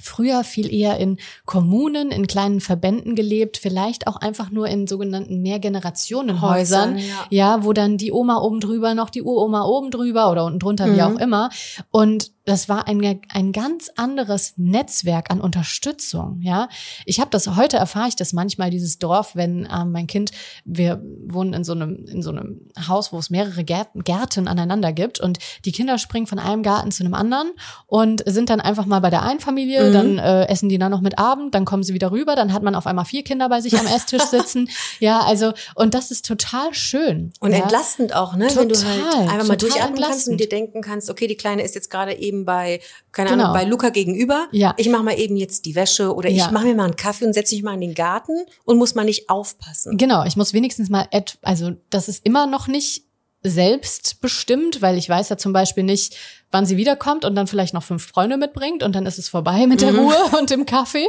früher 0.00 0.44
viel 0.44 0.72
eher 0.72 0.98
in 0.98 1.18
Kommunen, 1.44 2.10
in 2.10 2.26
kleinen 2.26 2.60
Verbänden 2.60 3.14
gelebt, 3.14 3.56
vielleicht 3.56 4.06
auch 4.06 4.16
einfach 4.16 4.50
nur 4.50 4.68
in 4.68 4.86
sogenannten 4.86 5.42
Mehrgenerationenhäusern, 5.42 6.98
ja. 6.98 7.26
ja, 7.30 7.64
wo 7.64 7.72
dann 7.72 7.98
die 7.98 8.12
Oma 8.12 8.38
oben 8.38 8.60
drüber 8.60 8.94
noch 8.94 9.10
die 9.10 9.22
Uroma 9.22 9.64
oben 9.64 9.90
drüber 9.90 10.30
oder 10.30 10.44
unten 10.44 10.58
drunter, 10.58 10.86
mhm. 10.86 10.96
wie 10.96 11.02
auch 11.02 11.18
immer. 11.18 11.50
Und 11.90 12.32
das 12.44 12.68
war 12.68 12.88
ein, 12.88 13.20
ein 13.32 13.52
ganz 13.52 13.90
anderes 13.96 14.54
Netzwerk 14.56 15.30
an 15.30 15.40
Unterstützung, 15.40 16.40
ja. 16.40 16.68
Ich 17.06 17.20
habe 17.20 17.30
das, 17.30 17.56
heute 17.56 17.76
erfahre 17.76 18.08
ich 18.08 18.16
das 18.16 18.32
manchmal, 18.32 18.70
dieses 18.70 18.98
Dorf, 18.98 19.36
wenn 19.36 19.68
ähm, 19.72 19.92
mein 19.92 20.06
Kind, 20.06 20.32
wir 20.64 21.00
wohnen 21.26 21.52
in 21.52 21.64
so 21.64 21.72
einem, 21.72 22.04
in 22.06 22.22
so 22.22 22.30
einem 22.30 22.68
Haus, 22.88 23.12
wo 23.12 23.18
es 23.18 23.30
mehrere 23.30 23.62
Gärten, 23.64 24.02
Gärten 24.02 24.48
aneinander 24.48 24.92
gibt 24.92 25.20
und 25.20 25.38
die 25.64 25.72
Kinder 25.72 25.98
springen 25.98 26.26
von 26.26 26.38
einem 26.38 26.62
Garten 26.62 26.90
zu 26.90 27.04
einem 27.04 27.14
anderen 27.14 27.52
und 27.86 28.22
sind 28.26 28.50
dann 28.50 28.60
einfach 28.60 28.86
mal 28.86 29.00
bei 29.00 29.10
der 29.10 29.22
einen 29.22 29.40
Familie, 29.40 29.88
mhm. 29.88 29.92
dann 29.92 30.18
äh, 30.18 30.48
essen 30.48 30.68
die 30.68 30.78
dann 30.78 30.90
noch 30.90 31.00
mit 31.00 31.18
Abend, 31.18 31.54
dann 31.54 31.64
kommen 31.64 31.84
sie 31.84 31.94
wieder 31.94 32.10
rüber, 32.10 32.34
dann 32.34 32.52
hat 32.52 32.62
man 32.62 32.74
auf 32.74 32.86
einmal 32.86 33.04
vier 33.04 33.22
Kinder 33.22 33.48
bei 33.48 33.60
sich 33.60 33.78
am 33.78 33.86
Esstisch 33.86 34.22
sitzen, 34.30 34.68
ja, 34.98 35.20
also, 35.20 35.52
und 35.76 35.94
das 35.94 36.10
ist 36.10 36.26
total 36.26 36.74
schön. 36.74 37.32
Und 37.38 37.52
ja? 37.52 37.58
entlastend 37.58 38.14
auch, 38.14 38.34
ne, 38.34 38.48
total, 38.48 38.62
wenn 38.62 38.68
du 38.68 38.84
halt 38.84 39.30
einfach 39.30 39.48
mal 39.48 39.56
durchatmen 39.56 40.00
kannst 40.00 40.28
und 40.28 40.38
dir 40.38 40.48
denken 40.48 40.82
kannst, 40.82 41.08
okay, 41.08 41.28
die 41.28 41.36
Kleine 41.36 41.62
ist 41.62 41.74
jetzt 41.74 41.90
gerade 41.90 42.14
eben 42.14 42.31
eben 42.32 42.44
bei, 42.44 42.80
keine 43.12 43.30
genau. 43.30 43.44
Ahnung, 43.44 43.56
bei 43.56 43.64
Luca 43.64 43.90
gegenüber. 43.90 44.48
Ja. 44.52 44.74
Ich 44.76 44.88
mache 44.88 45.02
mal 45.02 45.18
eben 45.18 45.36
jetzt 45.36 45.66
die 45.66 45.74
Wäsche 45.74 46.14
oder 46.14 46.28
ja. 46.28 46.46
ich 46.46 46.50
mache 46.50 46.66
mir 46.66 46.74
mal 46.74 46.84
einen 46.84 46.96
Kaffee 46.96 47.26
und 47.26 47.32
setze 47.32 47.54
mich 47.54 47.62
mal 47.62 47.74
in 47.74 47.80
den 47.80 47.94
Garten 47.94 48.44
und 48.64 48.78
muss 48.78 48.94
mal 48.94 49.04
nicht 49.04 49.28
aufpassen. 49.28 49.96
Genau, 49.96 50.24
ich 50.24 50.36
muss 50.36 50.52
wenigstens 50.52 50.88
mal, 50.88 51.06
also 51.42 51.72
das 51.90 52.08
ist 52.08 52.24
immer 52.24 52.46
noch 52.46 52.66
nicht 52.66 53.04
selbstbestimmt, 53.44 54.82
weil 54.82 54.96
ich 54.96 55.08
weiß 55.08 55.28
ja 55.28 55.36
zum 55.36 55.52
Beispiel 55.52 55.82
nicht, 55.82 56.16
wann 56.52 56.64
sie 56.64 56.76
wiederkommt 56.76 57.24
und 57.24 57.34
dann 57.34 57.48
vielleicht 57.48 57.74
noch 57.74 57.82
fünf 57.82 58.06
Freunde 58.06 58.36
mitbringt 58.36 58.84
und 58.84 58.94
dann 58.94 59.04
ist 59.04 59.18
es 59.18 59.28
vorbei 59.28 59.66
mit 59.66 59.80
der 59.80 59.92
mhm. 59.92 59.98
Ruhe 59.98 60.16
und 60.38 60.50
dem 60.50 60.64
Kaffee. 60.64 61.08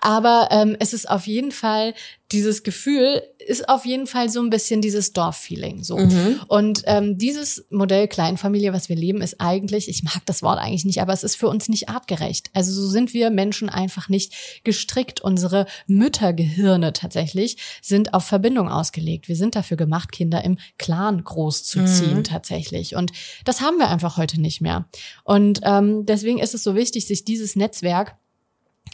Aber 0.00 0.48
ähm, 0.50 0.76
es 0.80 0.94
ist 0.94 1.10
auf 1.10 1.26
jeden 1.26 1.52
Fall 1.52 1.92
dieses 2.34 2.64
Gefühl, 2.64 3.22
ist 3.38 3.68
auf 3.68 3.86
jeden 3.86 4.06
Fall 4.06 4.28
so 4.28 4.40
ein 4.40 4.50
bisschen 4.50 4.80
dieses 4.80 5.12
Dorffeeling 5.12 5.84
so. 5.84 5.98
Mhm. 5.98 6.40
Und 6.48 6.82
ähm, 6.86 7.16
dieses 7.16 7.64
Modell 7.70 8.08
Kleinfamilie, 8.08 8.72
was 8.72 8.88
wir 8.88 8.96
leben, 8.96 9.22
ist 9.22 9.40
eigentlich, 9.40 9.88
ich 9.88 10.02
mag 10.02 10.20
das 10.26 10.42
Wort 10.42 10.58
eigentlich 10.58 10.84
nicht, 10.84 11.00
aber 11.00 11.12
es 11.12 11.22
ist 11.22 11.36
für 11.36 11.48
uns 11.48 11.68
nicht 11.68 11.88
artgerecht. 11.88 12.50
Also 12.52 12.72
so 12.72 12.88
sind 12.88 13.14
wir 13.14 13.30
Menschen 13.30 13.68
einfach 13.68 14.08
nicht 14.08 14.34
gestrickt. 14.64 15.20
Unsere 15.20 15.66
Müttergehirne 15.86 16.92
tatsächlich 16.92 17.56
sind 17.80 18.12
auf 18.14 18.24
Verbindung 18.24 18.68
ausgelegt. 18.68 19.28
Wir 19.28 19.36
sind 19.36 19.54
dafür 19.54 19.76
gemacht, 19.76 20.10
Kinder 20.10 20.44
im 20.44 20.58
Clan 20.76 21.22
großzuziehen 21.22 22.18
mhm. 22.18 22.24
tatsächlich. 22.24 22.96
Und 22.96 23.12
das 23.44 23.60
haben 23.60 23.78
wir 23.78 23.88
einfach 23.88 24.16
heute 24.16 24.40
nicht 24.40 24.60
mehr. 24.60 24.88
Und 25.22 25.60
ähm, 25.62 26.04
deswegen 26.04 26.38
ist 26.40 26.54
es 26.54 26.64
so 26.64 26.74
wichtig, 26.74 27.06
sich 27.06 27.24
dieses 27.24 27.54
Netzwerk 27.54 28.16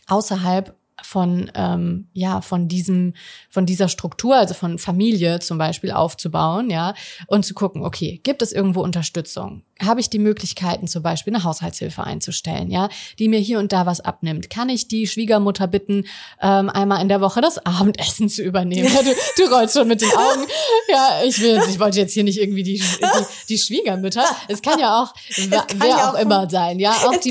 außerhalb 0.09 0.77
von 1.03 1.51
ähm, 1.55 2.09
ja 2.13 2.41
von 2.41 2.69
diesem 2.69 3.15
von 3.49 3.67
dieser 3.67 3.89
Struktur 3.89 4.37
also 4.37 4.55
von 4.55 4.79
Familie 4.79 5.41
zum 5.41 5.59
Beispiel 5.59 5.91
aufzubauen 5.91 6.71
ja 6.71 6.95
und 7.27 7.45
zu 7.45 7.55
gucken 7.55 7.85
okay 7.85 8.21
gibt 8.23 8.43
es 8.43 8.53
irgendwo 8.53 8.81
Unterstützung? 8.83 9.63
Habe 9.81 10.01
ich 10.01 10.11
die 10.11 10.19
Möglichkeiten 10.19 10.89
zum 10.89 11.03
Beispiel 11.03 11.35
eine 11.35 11.45
Haushaltshilfe 11.45 12.05
einzustellen 12.05 12.71
ja 12.71 12.89
die 13.19 13.29
mir 13.29 13.39
hier 13.39 13.59
und 13.59 13.73
da 13.73 13.87
was 13.87 14.01
abnimmt? 14.01 14.51
Kann 14.51 14.69
ich 14.69 14.89
die 14.89 15.07
Schwiegermutter 15.07 15.67
bitten 15.67 16.05
ähm, 16.41 16.69
einmal 16.69 17.01
in 17.01 17.09
der 17.09 17.21
Woche 17.21 17.41
das 17.41 17.59
Abendessen 17.65 18.29
zu 18.29 18.43
übernehmen? 18.43 18.91
Ja, 18.93 19.03
du, 19.03 19.11
du 19.37 19.55
rollst 19.55 19.77
schon 19.77 19.89
mit 19.89 20.01
den 20.01 20.11
Augen. 20.11 20.47
Ja 20.91 21.23
ich 21.25 21.41
will 21.41 21.61
ich 21.69 21.79
wollte 21.79 21.99
jetzt 21.99 22.15
hier 22.15 22.25
nicht 22.25 22.41
irgendwie 22.41 22.63
die 22.63 22.79
die, 22.79 23.25
die 23.49 23.59
Schwiegermütter. 23.59 24.25
Es 24.49 24.61
kann 24.61 24.79
ja 24.79 25.03
auch 25.03 25.15
wer 25.37 25.89
ja 25.89 26.11
auch, 26.11 26.15
auch 26.15 26.21
immer 26.21 26.49
sein 26.51 26.79
ja 26.79 26.93
auch 26.93 27.17
die 27.17 27.31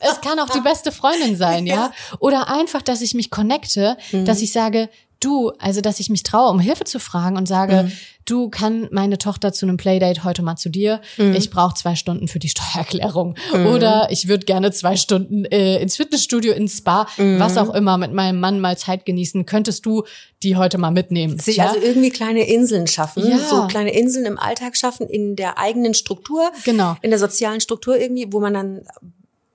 es 0.00 0.20
kann 0.20 0.38
auch 0.38 0.48
die 0.48 0.60
beste 0.60 0.92
Freundin 0.92 1.36
sein, 1.36 1.66
ja. 1.66 1.74
ja. 1.74 1.92
Oder 2.18 2.48
einfach, 2.48 2.82
dass 2.82 3.02
ich 3.02 3.14
mich 3.14 3.30
connecte, 3.30 3.96
mhm. 4.12 4.24
dass 4.24 4.42
ich 4.42 4.52
sage, 4.52 4.88
du, 5.20 5.52
also 5.58 5.80
dass 5.80 6.00
ich 6.00 6.10
mich 6.10 6.22
traue, 6.22 6.50
um 6.50 6.58
Hilfe 6.58 6.84
zu 6.84 6.98
fragen 6.98 7.36
und 7.36 7.46
sage, 7.46 7.84
mhm. 7.84 7.92
du 8.24 8.48
kann 8.48 8.88
meine 8.90 9.18
Tochter 9.18 9.52
zu 9.52 9.66
einem 9.66 9.76
Playdate 9.76 10.24
heute 10.24 10.42
mal 10.42 10.56
zu 10.56 10.70
dir. 10.70 11.00
Mhm. 11.18 11.34
Ich 11.34 11.50
brauche 11.50 11.74
zwei 11.74 11.94
Stunden 11.94 12.26
für 12.26 12.38
die 12.38 12.48
Steuererklärung. 12.48 13.36
Mhm. 13.54 13.66
Oder 13.66 14.08
ich 14.10 14.28
würde 14.28 14.46
gerne 14.46 14.72
zwei 14.72 14.96
Stunden 14.96 15.44
äh, 15.44 15.80
ins 15.80 15.96
Fitnessstudio, 15.96 16.52
ins 16.54 16.78
Spa, 16.78 17.06
was 17.16 17.54
mhm. 17.54 17.58
auch 17.58 17.74
immer, 17.74 17.98
mit 17.98 18.12
meinem 18.12 18.40
Mann 18.40 18.60
mal 18.60 18.76
Zeit 18.76 19.04
genießen. 19.04 19.46
Könntest 19.46 19.84
du 19.86 20.04
die 20.42 20.56
heute 20.56 20.78
mal 20.78 20.90
mitnehmen? 20.90 21.38
Sich 21.38 21.56
ja? 21.56 21.68
also 21.68 21.80
irgendwie 21.80 22.10
kleine 22.10 22.48
Inseln 22.48 22.86
schaffen, 22.86 23.28
ja. 23.28 23.38
so 23.38 23.66
kleine 23.66 23.92
Inseln 23.92 24.24
im 24.24 24.38
Alltag 24.38 24.76
schaffen, 24.76 25.06
in 25.06 25.36
der 25.36 25.58
eigenen 25.58 25.92
Struktur, 25.92 26.50
genau. 26.64 26.96
in 27.02 27.10
der 27.10 27.18
sozialen 27.18 27.60
Struktur 27.60 27.98
irgendwie, 27.98 28.32
wo 28.32 28.40
man 28.40 28.54
dann 28.54 28.82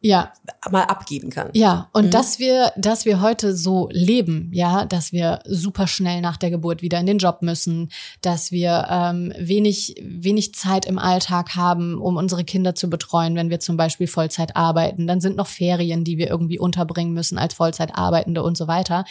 ja. 0.05 0.31
mal 0.69 0.83
abgeben 0.83 1.31
kann. 1.31 1.49
Ja, 1.53 1.89
und 1.91 2.05
mhm. 2.05 2.11
dass 2.11 2.37
wir, 2.37 2.71
dass 2.77 3.05
wir 3.05 3.21
heute 3.21 3.55
so 3.55 3.89
leben, 3.91 4.51
ja, 4.53 4.85
dass 4.85 5.11
wir 5.11 5.39
super 5.45 5.87
schnell 5.87 6.21
nach 6.21 6.37
der 6.37 6.51
Geburt 6.51 6.83
wieder 6.83 6.99
in 6.99 7.07
den 7.07 7.17
Job 7.17 7.41
müssen, 7.41 7.89
dass 8.21 8.51
wir 8.51 8.85
ähm, 8.89 9.33
wenig, 9.39 9.95
wenig 10.01 10.53
Zeit 10.53 10.85
im 10.85 10.99
Alltag 10.99 11.55
haben, 11.55 11.99
um 11.99 12.17
unsere 12.17 12.43
Kinder 12.43 12.75
zu 12.75 12.89
betreuen, 12.89 13.35
wenn 13.35 13.49
wir 13.49 13.59
zum 13.59 13.77
Beispiel 13.77 14.07
Vollzeit 14.07 14.55
arbeiten. 14.55 15.07
Dann 15.07 15.21
sind 15.21 15.37
noch 15.37 15.47
Ferien, 15.47 16.03
die 16.03 16.19
wir 16.19 16.29
irgendwie 16.29 16.59
unterbringen 16.59 17.13
müssen 17.13 17.39
als 17.39 17.55
Vollzeitarbeitende 17.55 18.43
und 18.43 18.57
so 18.57 18.67
weiter. 18.67 19.05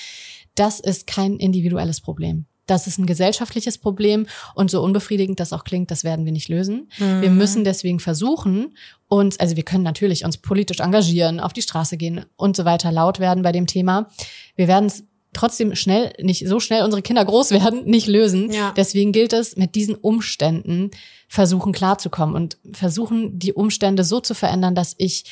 Das 0.55 0.79
ist 0.79 1.09
kein 1.09 1.37
individuelles 1.37 2.01
Problem. 2.01 2.47
Das 2.67 2.87
ist 2.87 2.99
ein 2.99 3.07
gesellschaftliches 3.07 3.79
Problem 3.79 4.27
und 4.55 4.71
so 4.71 4.83
unbefriedigend 4.83 5.39
das 5.41 5.53
auch 5.53 5.65
klingt, 5.65 5.91
das 5.91 6.05
werden 6.05 6.25
wir 6.25 6.33
nicht 6.33 6.49
lösen. 6.49 6.89
Mhm. 6.99 7.21
Wir 7.21 7.31
müssen 7.31 7.65
deswegen 7.65 8.01
versuchen, 8.01 8.77
uns, 9.09 9.39
also 9.39 9.57
wir 9.57 9.65
können 9.65 9.85
natürlich 9.85 10.25
uns 10.25 10.39
politisch 10.39 10.81
engagieren, 10.81 11.41
auf 11.41 11.53
die 11.53 11.63
Straße 11.63 11.97
gehen 11.97 12.25
und 12.37 12.57
so 12.57 12.65
weiter, 12.65 12.91
laut 12.91 13.21
werden 13.21 13.43
bei 13.43 13.53
dem 13.53 13.67
Thema. 13.67 14.09
Wir 14.57 14.69
werden 14.69 14.87
es 14.87 15.05
trotzdem 15.35 15.75
schnell, 15.75 16.13
nicht 16.21 16.49
so 16.49 16.61
schnell 16.61 16.85
unsere 16.85 17.03
Kinder 17.03 17.25
groß 17.25 17.51
werden, 17.51 17.85
nicht 17.87 18.07
lösen. 18.07 18.51
Ja. 18.51 18.73
Deswegen 18.77 19.13
gilt 19.13 19.33
es, 19.33 19.57
mit 19.57 19.75
diesen 19.75 19.97
Umständen 19.97 20.91
versuchen 21.29 21.73
klarzukommen 21.73 22.35
und 22.35 22.59
versuchen, 22.73 23.39
die 23.39 23.53
Umstände 23.53 24.05
so 24.05 24.21
zu 24.21 24.35
verändern, 24.35 24.75
dass 24.75 24.95
ich 24.97 25.25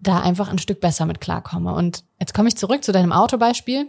da 0.00 0.20
einfach 0.20 0.48
ein 0.48 0.58
Stück 0.58 0.80
besser 0.80 1.06
mit 1.06 1.20
klarkomme. 1.20 1.74
Und 1.74 2.04
jetzt 2.20 2.34
komme 2.34 2.48
ich 2.48 2.56
zurück 2.56 2.84
zu 2.84 2.92
deinem 2.92 3.12
Autobeispiel. 3.12 3.86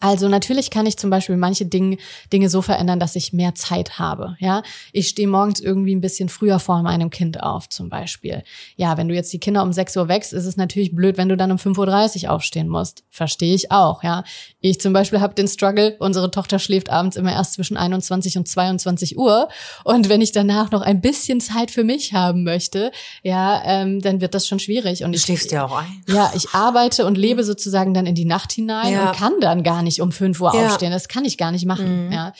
Also 0.00 0.28
natürlich 0.28 0.70
kann 0.70 0.86
ich 0.86 0.96
zum 0.96 1.10
Beispiel 1.10 1.36
manche 1.36 1.66
Dinge, 1.66 1.98
Dinge 2.32 2.48
so 2.48 2.62
verändern, 2.62 2.98
dass 2.98 3.16
ich 3.16 3.34
mehr 3.34 3.54
Zeit 3.54 3.98
habe. 3.98 4.36
Ja, 4.40 4.62
ich 4.92 5.08
stehe 5.08 5.28
morgens 5.28 5.60
irgendwie 5.60 5.94
ein 5.94 6.00
bisschen 6.00 6.30
früher 6.30 6.58
vor 6.58 6.82
meinem 6.82 7.10
Kind 7.10 7.42
auf, 7.42 7.68
zum 7.68 7.90
Beispiel. 7.90 8.42
Ja, 8.76 8.96
wenn 8.96 9.08
du 9.08 9.14
jetzt 9.14 9.30
die 9.32 9.38
Kinder 9.38 9.62
um 9.62 9.74
6 9.74 9.98
Uhr 9.98 10.08
wächst, 10.08 10.32
ist 10.32 10.46
es 10.46 10.56
natürlich 10.56 10.94
blöd, 10.94 11.18
wenn 11.18 11.28
du 11.28 11.36
dann 11.36 11.52
um 11.52 11.58
5.30 11.58 12.24
Uhr 12.24 12.32
aufstehen 12.32 12.68
musst. 12.68 13.04
Verstehe 13.10 13.54
ich 13.54 13.70
auch. 13.70 14.02
Ja, 14.02 14.24
ich 14.60 14.80
zum 14.80 14.94
Beispiel 14.94 15.20
habe 15.20 15.34
den 15.34 15.48
Struggle. 15.48 15.96
Unsere 15.98 16.30
Tochter 16.30 16.58
schläft 16.58 16.88
abends 16.88 17.16
immer 17.16 17.32
erst 17.32 17.52
zwischen 17.54 17.76
21 17.76 18.38
und 18.38 18.48
22 18.48 19.18
Uhr. 19.18 19.48
Und 19.84 20.08
wenn 20.08 20.22
ich 20.22 20.32
danach 20.32 20.70
noch 20.70 20.80
ein 20.80 21.02
bisschen 21.02 21.42
Zeit 21.42 21.70
für 21.70 21.84
mich 21.84 22.14
haben 22.14 22.42
möchte, 22.42 22.90
ja, 23.22 23.62
ähm, 23.66 24.00
dann 24.00 24.22
wird 24.22 24.34
das 24.34 24.46
schon 24.46 24.60
schwierig. 24.60 25.04
Und 25.04 25.12
du 25.12 25.18
schläfst 25.18 25.52
ja 25.52 25.66
auch 25.66 25.76
ein. 25.76 26.02
Ja, 26.08 26.32
ich 26.34 26.50
arbeite 26.54 27.04
und 27.04 27.18
lebe 27.18 27.44
sozusagen 27.44 27.92
dann 27.92 28.06
in 28.06 28.14
die 28.14 28.24
Nacht 28.24 28.52
hinein 28.52 28.94
ja. 28.94 29.10
und 29.10 29.16
kann 29.16 29.34
dann 29.40 29.62
gar 29.62 29.82
nicht 29.82 29.89
nicht 29.90 30.00
um 30.00 30.12
5 30.12 30.40
Uhr 30.40 30.54
ja. 30.54 30.66
aufstehen. 30.66 30.92
Das 30.92 31.08
kann 31.08 31.24
ich 31.24 31.36
gar 31.36 31.50
nicht 31.50 31.66
machen. 31.66 32.06
Mhm. 32.06 32.12
Ja. 32.12 32.32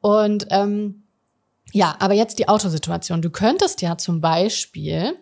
Und 0.00 0.46
ähm, 0.50 1.02
ja, 1.72 1.96
aber 1.98 2.14
jetzt 2.14 2.38
die 2.38 2.48
Autosituation. 2.48 3.22
Du 3.22 3.30
könntest 3.30 3.80
ja 3.80 3.96
zum 3.96 4.20
Beispiel 4.20 5.16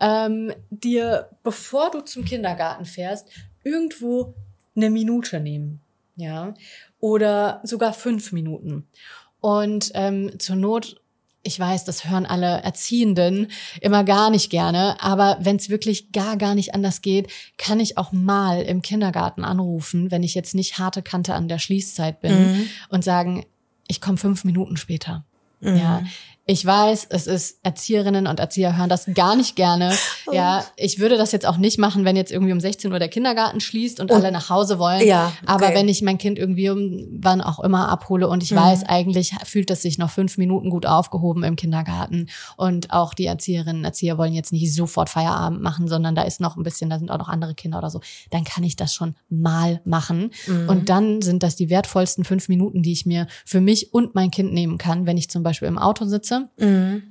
ähm, 0.00 0.52
dir, 0.70 1.30
bevor 1.42 1.90
du 1.90 2.00
zum 2.00 2.24
Kindergarten 2.24 2.84
fährst, 2.84 3.28
irgendwo 3.62 4.34
eine 4.74 4.90
Minute 4.90 5.40
nehmen. 5.40 5.80
Ja. 6.16 6.54
Oder 7.00 7.60
sogar 7.64 7.92
fünf 7.92 8.32
Minuten. 8.32 8.88
Und 9.40 9.90
ähm, 9.94 10.38
zur 10.38 10.56
Not 10.56 11.00
ich 11.42 11.58
weiß, 11.58 11.84
das 11.84 12.04
hören 12.04 12.26
alle 12.26 12.62
Erziehenden 12.62 13.48
immer 13.80 14.04
gar 14.04 14.30
nicht 14.30 14.50
gerne, 14.50 14.96
aber 15.00 15.38
wenn 15.40 15.56
es 15.56 15.70
wirklich 15.70 16.12
gar, 16.12 16.36
gar 16.36 16.54
nicht 16.54 16.74
anders 16.74 17.00
geht, 17.00 17.30
kann 17.56 17.80
ich 17.80 17.96
auch 17.96 18.12
mal 18.12 18.62
im 18.62 18.82
Kindergarten 18.82 19.44
anrufen, 19.44 20.10
wenn 20.10 20.22
ich 20.22 20.34
jetzt 20.34 20.54
nicht 20.54 20.78
harte 20.78 21.02
Kante 21.02 21.34
an 21.34 21.48
der 21.48 21.58
Schließzeit 21.58 22.20
bin 22.20 22.52
mhm. 22.52 22.68
und 22.90 23.04
sagen, 23.04 23.46
ich 23.88 24.00
komme 24.00 24.18
fünf 24.18 24.44
Minuten 24.44 24.76
später. 24.76 25.24
Mhm. 25.60 25.76
Ja, 25.76 26.02
ich 26.46 26.66
weiß, 26.66 27.06
es 27.10 27.26
ist 27.28 27.58
Erzieherinnen 27.62 28.26
und 28.26 28.40
Erzieher 28.40 28.76
hören 28.76 28.88
das 28.88 29.06
gar 29.14 29.36
nicht 29.36 29.56
gerne. 29.56 29.96
Ja, 30.32 30.64
ich 30.76 31.00
würde 31.00 31.16
das 31.16 31.32
jetzt 31.32 31.44
auch 31.44 31.56
nicht 31.56 31.78
machen, 31.78 32.04
wenn 32.04 32.14
jetzt 32.14 32.30
irgendwie 32.30 32.52
um 32.52 32.60
16 32.60 32.92
Uhr 32.92 33.00
der 33.00 33.08
Kindergarten 33.08 33.58
schließt 33.58 33.98
und, 33.98 34.12
und 34.12 34.16
alle 34.16 34.30
nach 34.30 34.48
Hause 34.48 34.78
wollen. 34.78 35.04
Ja, 35.04 35.32
okay. 35.42 35.46
Aber 35.46 35.74
wenn 35.74 35.88
ich 35.88 36.02
mein 36.02 36.18
Kind 36.18 36.38
irgendwie 36.38 36.70
um 36.70 37.18
wann 37.20 37.40
auch 37.40 37.58
immer 37.58 37.88
abhole 37.88 38.28
und 38.28 38.40
ich 38.44 38.52
mhm. 38.52 38.56
weiß, 38.56 38.84
eigentlich 38.84 39.34
fühlt 39.44 39.72
es 39.72 39.82
sich 39.82 39.98
noch 39.98 40.10
fünf 40.10 40.38
Minuten 40.38 40.70
gut 40.70 40.86
aufgehoben 40.86 41.42
im 41.42 41.56
Kindergarten 41.56 42.28
und 42.56 42.92
auch 42.92 43.12
die 43.12 43.26
Erzieherinnen 43.26 43.78
und 43.78 43.84
Erzieher 43.84 44.18
wollen 44.18 44.32
jetzt 44.32 44.52
nicht 44.52 44.72
sofort 44.72 45.08
Feierabend 45.08 45.62
machen, 45.62 45.88
sondern 45.88 46.14
da 46.14 46.22
ist 46.22 46.40
noch 46.40 46.56
ein 46.56 46.62
bisschen, 46.62 46.90
da 46.90 47.00
sind 47.00 47.10
auch 47.10 47.18
noch 47.18 47.28
andere 47.28 47.56
Kinder 47.56 47.78
oder 47.78 47.90
so, 47.90 48.00
dann 48.30 48.44
kann 48.44 48.62
ich 48.62 48.76
das 48.76 48.94
schon 48.94 49.16
mal 49.28 49.80
machen. 49.84 50.30
Mhm. 50.46 50.68
Und 50.68 50.88
dann 50.90 51.22
sind 51.22 51.42
das 51.42 51.56
die 51.56 51.70
wertvollsten 51.70 52.22
fünf 52.24 52.48
Minuten, 52.48 52.84
die 52.84 52.92
ich 52.92 53.04
mir 53.04 53.26
für 53.44 53.60
mich 53.60 53.92
und 53.92 54.14
mein 54.14 54.30
Kind 54.30 54.52
nehmen 54.52 54.78
kann, 54.78 55.06
wenn 55.06 55.16
ich 55.16 55.28
zum 55.28 55.42
Beispiel 55.42 55.66
im 55.66 55.78
Auto 55.78 56.04
sitze 56.04 56.29
Mhm. 56.58 57.02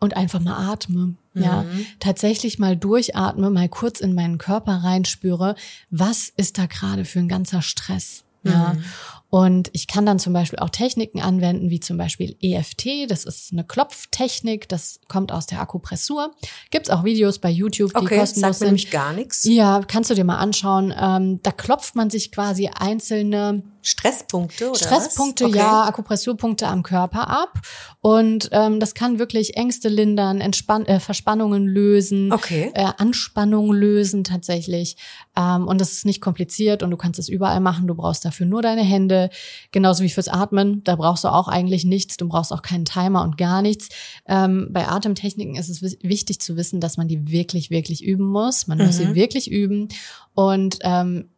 Und 0.00 0.16
einfach 0.16 0.40
mal 0.40 0.72
atme. 0.72 1.16
Mhm. 1.34 1.42
Ja, 1.42 1.64
tatsächlich 1.98 2.58
mal 2.58 2.76
durchatme, 2.76 3.50
mal 3.50 3.68
kurz 3.68 4.00
in 4.00 4.14
meinen 4.14 4.38
Körper 4.38 4.84
reinspüre, 4.84 5.56
was 5.90 6.32
ist 6.36 6.58
da 6.58 6.66
gerade 6.66 7.04
für 7.04 7.18
ein 7.18 7.28
ganzer 7.28 7.62
Stress? 7.62 8.24
Ja. 8.44 8.74
Mhm. 8.74 8.84
Und 9.30 9.70
ich 9.74 9.86
kann 9.86 10.06
dann 10.06 10.18
zum 10.18 10.32
Beispiel 10.32 10.58
auch 10.58 10.70
Techniken 10.70 11.20
anwenden, 11.20 11.68
wie 11.68 11.80
zum 11.80 11.98
Beispiel 11.98 12.36
EFT. 12.40 13.10
Das 13.10 13.24
ist 13.24 13.52
eine 13.52 13.62
Klopftechnik, 13.62 14.68
das 14.68 15.00
kommt 15.08 15.32
aus 15.32 15.46
der 15.46 15.60
Akupressur. 15.60 16.34
Gibt's 16.70 16.88
auch 16.88 17.04
Videos 17.04 17.38
bei 17.38 17.50
YouTube, 17.50 17.90
die 17.90 17.96
okay, 17.96 18.18
kostenlos 18.18 18.58
sagt 18.58 18.66
nämlich 18.66 18.90
gar 18.90 19.12
nichts. 19.12 19.44
Ja, 19.44 19.82
kannst 19.86 20.08
du 20.08 20.14
dir 20.14 20.24
mal 20.24 20.38
anschauen. 20.38 20.94
Ähm, 20.98 21.40
da 21.42 21.52
klopft 21.52 21.94
man 21.94 22.08
sich 22.08 22.32
quasi 22.32 22.68
einzelne 22.68 23.62
Stresspunkte 23.82 24.70
oder 24.70 24.78
Stresspunkte, 24.78 25.46
okay. 25.46 25.58
ja, 25.58 25.84
Akupressurpunkte 25.84 26.66
am 26.66 26.82
Körper 26.82 27.28
ab. 27.28 27.60
Und 28.00 28.48
ähm, 28.52 28.80
das 28.80 28.94
kann 28.94 29.18
wirklich 29.18 29.56
Ängste 29.56 29.88
lindern, 29.88 30.40
Entspann 30.40 30.84
äh, 30.86 31.00
Verspannungen 31.00 31.66
lösen, 31.66 32.32
okay. 32.32 32.70
äh, 32.74 32.86
Anspannung 32.98 33.72
lösen 33.72 34.24
tatsächlich. 34.24 34.96
Ähm, 35.36 35.66
und 35.66 35.80
das 35.80 35.92
ist 35.92 36.06
nicht 36.06 36.20
kompliziert 36.20 36.82
und 36.82 36.90
du 36.90 36.96
kannst 36.96 37.18
es 37.18 37.28
überall 37.28 37.60
machen. 37.60 37.86
Du 37.86 37.94
brauchst 37.94 38.24
dafür 38.24 38.46
nur 38.46 38.62
deine 38.62 38.82
Hände, 38.82 39.30
genauso 39.72 40.02
wie 40.02 40.10
fürs 40.10 40.28
Atmen. 40.28 40.82
Da 40.84 40.96
brauchst 40.96 41.24
du 41.24 41.28
auch 41.28 41.48
eigentlich 41.48 41.84
nichts. 41.84 42.16
Du 42.16 42.28
brauchst 42.28 42.52
auch 42.52 42.62
keinen 42.62 42.84
Timer 42.84 43.22
und 43.22 43.38
gar 43.38 43.62
nichts. 43.62 43.88
Ähm, 44.26 44.68
bei 44.70 44.88
Atemtechniken 44.88 45.56
ist 45.56 45.68
es 45.68 45.82
wichtig 45.82 46.40
zu 46.40 46.56
wissen, 46.56 46.80
dass 46.80 46.96
man 46.96 47.08
die 47.08 47.30
wirklich, 47.30 47.70
wirklich 47.70 48.04
üben 48.04 48.26
muss. 48.26 48.66
Man 48.66 48.78
mhm. 48.78 48.86
muss 48.86 48.96
sie 48.96 49.06
mhm. 49.06 49.14
wirklich 49.14 49.50
üben. 49.50 49.88
Und 50.34 50.78
ähm, 50.82 51.30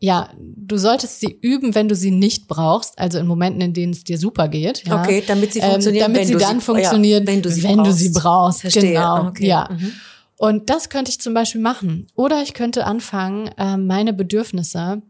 ja, 0.00 0.30
du 0.38 0.78
solltest 0.78 1.20
sie 1.20 1.38
üben, 1.40 1.74
wenn 1.74 1.88
du 1.88 1.96
sie 1.96 2.12
nicht 2.12 2.46
brauchst, 2.46 2.98
also 2.98 3.18
in 3.18 3.26
Momenten, 3.26 3.60
in 3.60 3.74
denen 3.74 3.92
es 3.92 4.04
dir 4.04 4.18
super 4.18 4.46
geht. 4.48 4.86
Ja. 4.86 5.02
Okay, 5.02 5.24
damit 5.26 5.52
sie 5.52 5.60
funktionieren. 5.60 6.06
Ähm, 6.06 6.14
damit 6.14 6.28
sie 6.28 6.36
dann 6.36 6.60
sie, 6.60 6.64
funktionieren, 6.64 7.24
ja, 7.24 7.32
wenn, 7.32 7.42
du 7.42 7.50
sie, 7.50 7.64
wenn 7.64 7.78
brauchst. 7.78 7.90
du 7.90 7.96
sie 7.96 8.10
brauchst. 8.10 8.60
Verstehe. 8.60 8.92
Genau. 8.92 9.26
Okay. 9.28 9.46
Ja. 9.46 9.68
Mhm. 9.70 9.92
Und 10.36 10.70
das 10.70 10.88
könnte 10.88 11.10
ich 11.10 11.20
zum 11.20 11.34
Beispiel 11.34 11.60
machen. 11.60 12.06
Oder 12.14 12.42
ich 12.42 12.54
könnte 12.54 12.84
anfangen, 12.84 13.48
äh, 13.58 13.76
meine 13.76 14.12
Bedürfnisse 14.12 15.02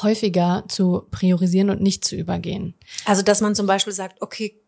häufiger 0.00 0.64
zu 0.68 1.08
priorisieren 1.10 1.68
und 1.68 1.82
nicht 1.82 2.04
zu 2.04 2.14
übergehen. 2.14 2.74
Also, 3.04 3.22
dass 3.22 3.40
man 3.40 3.56
zum 3.56 3.66
Beispiel 3.66 3.92
sagt, 3.92 4.22
okay, 4.22 4.62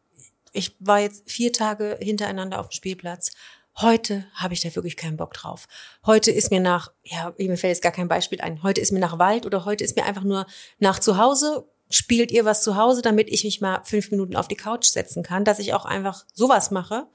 ich 0.52 0.76
war 0.80 1.00
jetzt 1.00 1.30
vier 1.30 1.52
Tage 1.52 1.98
hintereinander 2.00 2.58
auf 2.58 2.68
dem 2.68 2.72
Spielplatz 2.72 3.30
heute 3.80 4.24
habe 4.34 4.54
ich 4.54 4.60
da 4.60 4.74
wirklich 4.74 4.96
keinen 4.96 5.16
Bock 5.16 5.34
drauf. 5.34 5.66
Heute 6.06 6.30
ist 6.30 6.50
mir 6.50 6.60
nach, 6.60 6.92
ja, 7.02 7.32
mir 7.38 7.56
fällt 7.56 7.72
jetzt 7.72 7.82
gar 7.82 7.92
kein 7.92 8.08
Beispiel 8.08 8.40
ein, 8.40 8.62
heute 8.62 8.80
ist 8.80 8.92
mir 8.92 9.00
nach 9.00 9.18
Wald 9.18 9.46
oder 9.46 9.64
heute 9.64 9.84
ist 9.84 9.96
mir 9.96 10.04
einfach 10.04 10.24
nur 10.24 10.46
nach 10.78 10.98
zu 10.98 11.18
Hause. 11.18 11.66
Spielt 11.90 12.32
ihr 12.32 12.44
was 12.44 12.62
zu 12.62 12.76
Hause, 12.76 13.02
damit 13.02 13.28
ich 13.28 13.44
mich 13.44 13.60
mal 13.60 13.82
fünf 13.84 14.10
Minuten 14.10 14.36
auf 14.36 14.48
die 14.48 14.56
Couch 14.56 14.86
setzen 14.86 15.22
kann, 15.22 15.44
dass 15.44 15.58
ich 15.58 15.74
auch 15.74 15.84
einfach 15.84 16.24
sowas 16.32 16.70
mache? 16.70 17.06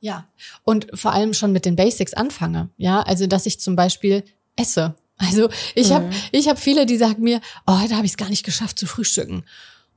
Ja, 0.00 0.28
und 0.64 0.86
vor 0.94 1.12
allem 1.12 1.34
schon 1.34 1.52
mit 1.52 1.64
den 1.64 1.76
Basics 1.76 2.14
anfange. 2.14 2.70
Ja, 2.76 3.02
also 3.02 3.26
dass 3.26 3.46
ich 3.46 3.60
zum 3.60 3.76
Beispiel 3.76 4.24
esse. 4.56 4.94
Also 5.18 5.48
ich 5.74 5.90
mhm. 5.90 5.94
habe 5.94 6.10
ich 6.30 6.48
hab 6.48 6.58
viele, 6.58 6.86
die 6.86 6.96
sagen 6.96 7.22
mir, 7.22 7.40
oh, 7.66 7.80
heute 7.80 7.96
habe 7.96 8.06
ich 8.06 8.12
es 8.12 8.16
gar 8.16 8.28
nicht 8.28 8.44
geschafft 8.44 8.78
zu 8.78 8.86
frühstücken. 8.86 9.44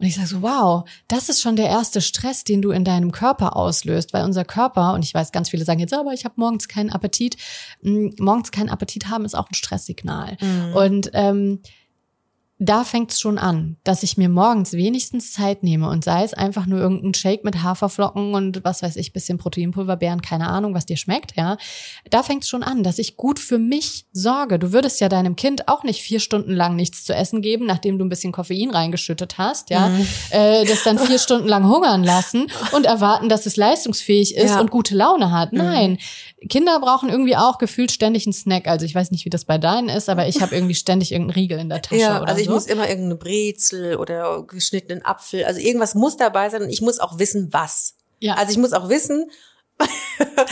Und 0.02 0.08
ich 0.08 0.16
sage 0.16 0.28
so, 0.28 0.42
wow, 0.42 0.84
das 1.08 1.30
ist 1.30 1.42
schon 1.42 1.56
der 1.56 1.68
erste 1.68 2.02
Stress, 2.02 2.44
den 2.44 2.64
du 2.64 2.72
in 2.72 2.84
deinem 2.84 3.12
Körper 3.12 3.56
auslöst, 3.56 4.14
weil 4.14 4.26
unser 4.26 4.44
Körper, 4.44 4.96
und 4.96 5.06
ich 5.06 5.14
weiß, 5.14 5.32
ganz 5.32 5.52
viele 5.52 5.64
sagen 5.64 5.80
jetzt, 5.80 5.94
aber 5.94 6.12
ich 6.12 6.26
habe 6.26 6.34
morgens 6.38 6.68
keinen 6.68 6.90
Appetit. 6.90 7.38
Morgens 7.84 8.50
keinen 8.50 8.70
Appetit 8.70 9.10
haben 9.10 9.26
ist 9.26 9.36
auch 9.36 9.48
ein 9.48 9.54
Stresssignal. 9.54 10.38
Mhm. 10.42 10.74
Und 10.74 11.12
ähm, 11.14 11.60
da 12.64 12.84
fängt's 12.84 13.20
schon 13.20 13.40
an, 13.40 13.78
dass 13.84 14.04
ich 14.04 14.18
mir 14.18 14.30
morgens 14.30 14.74
wenigstens 14.74 15.34
Zeit 15.34 15.64
nehme 15.64 15.90
und 15.90 16.04
sei 16.04 16.24
es 16.24 16.36
einfach 16.36 16.68
nur 16.68 16.80
irgendein 16.80 17.16
Shake 17.16 17.44
mit 17.44 17.64
Haferflocken 17.64 18.36
und 18.36 18.64
was 18.64 18.84
weiß 18.84 18.98
ich, 18.98 19.14
bisschen 19.14 19.40
Proteinpulver, 19.40 19.98
Beeren, 19.98 20.22
keine 20.22 20.48
Ahnung, 20.48 20.76
was 20.76 20.86
dir 20.86 20.96
schmeckt, 20.96 21.36
ja. 21.36 21.58
Da 22.12 22.22
fängt's 22.22 22.48
schon 22.48 22.62
an, 22.62 22.84
dass 22.84 23.00
ich 23.00 23.18
gut 23.18 23.40
für 23.40 23.58
mich 23.58 24.06
sorge. 24.14 24.60
Du 24.60 24.74
würdest 24.74 25.02
ja 25.02 25.10
deinem 25.10 25.36
Kind 25.36 25.68
auch 25.70 25.84
nicht 25.84 26.04
vier 26.04 26.20
Stunden 26.20 26.54
lang 26.54 26.76
nichts 26.76 27.04
zu 27.04 27.16
essen 27.16 27.42
geben, 27.42 27.66
nachdem 27.66 27.98
du 27.98 28.06
ein 28.06 28.10
bisschen 28.10 28.32
Koffein 28.32 28.70
reingeschüttet 28.70 29.40
hast, 29.40 29.72
ja. 29.72 29.90
Mhm. 29.90 30.08
Äh, 30.30 30.66
das 30.66 30.84
dann 30.84 31.00
vier 31.00 31.18
Stunden 31.18 31.48
lang 31.48 31.68
hungern 31.68 32.04
lassen 32.04 32.46
und 32.74 32.86
erwarten, 32.86 33.28
dass 33.28 33.48
es 33.48 33.58
leistungsfähig 33.58 34.36
ist 34.36 34.52
ja. 34.52 34.60
und 34.60 34.70
gute 34.70 34.94
Laune 34.94 35.32
hat. 35.32 35.52
Mhm. 35.52 35.58
Nein. 35.58 35.98
Kinder 36.50 36.80
brauchen 36.80 37.10
irgendwie 37.10 37.36
auch 37.36 37.58
gefühlt 37.60 37.92
ständig 37.92 38.26
einen 38.26 38.34
Snack. 38.34 38.68
Also 38.68 38.86
ich 38.86 38.96
weiß 38.96 39.12
nicht, 39.12 39.26
wie 39.26 39.30
das 39.30 39.46
bei 39.46 39.58
deinen 39.58 39.90
ist, 39.90 40.10
aber 40.10 40.28
ich 40.28 40.42
habe 40.42 40.56
irgendwie 40.56 40.74
ständig 40.76 41.12
irgendeinen 41.12 41.36
Riegel 41.40 41.60
in 41.60 41.70
der 41.70 41.82
Tasche. 41.82 42.02
Ja, 42.02 42.22
oder 42.22 42.30
also 42.30 42.42
ich 42.42 42.50
muss 42.50 42.66
immer 42.66 42.90
irgendeine 42.90 43.16
Brezel 43.16 43.96
oder 43.98 44.44
geschnittenen 44.44 45.06
Apfel. 45.06 45.46
Also 45.46 45.60
irgendwas 45.60 45.94
muss 45.96 46.18
dabei 46.18 46.50
sein 46.50 46.64
und 46.64 46.70
ich 46.70 46.82
muss 46.82 47.00
auch 47.00 47.20
wissen, 47.20 47.50
was. 47.52 47.96
Ja. 48.20 48.34
Also 48.36 48.52
ich 48.52 48.58
muss 48.58 48.74
auch 48.74 48.90
wissen, 48.90 49.30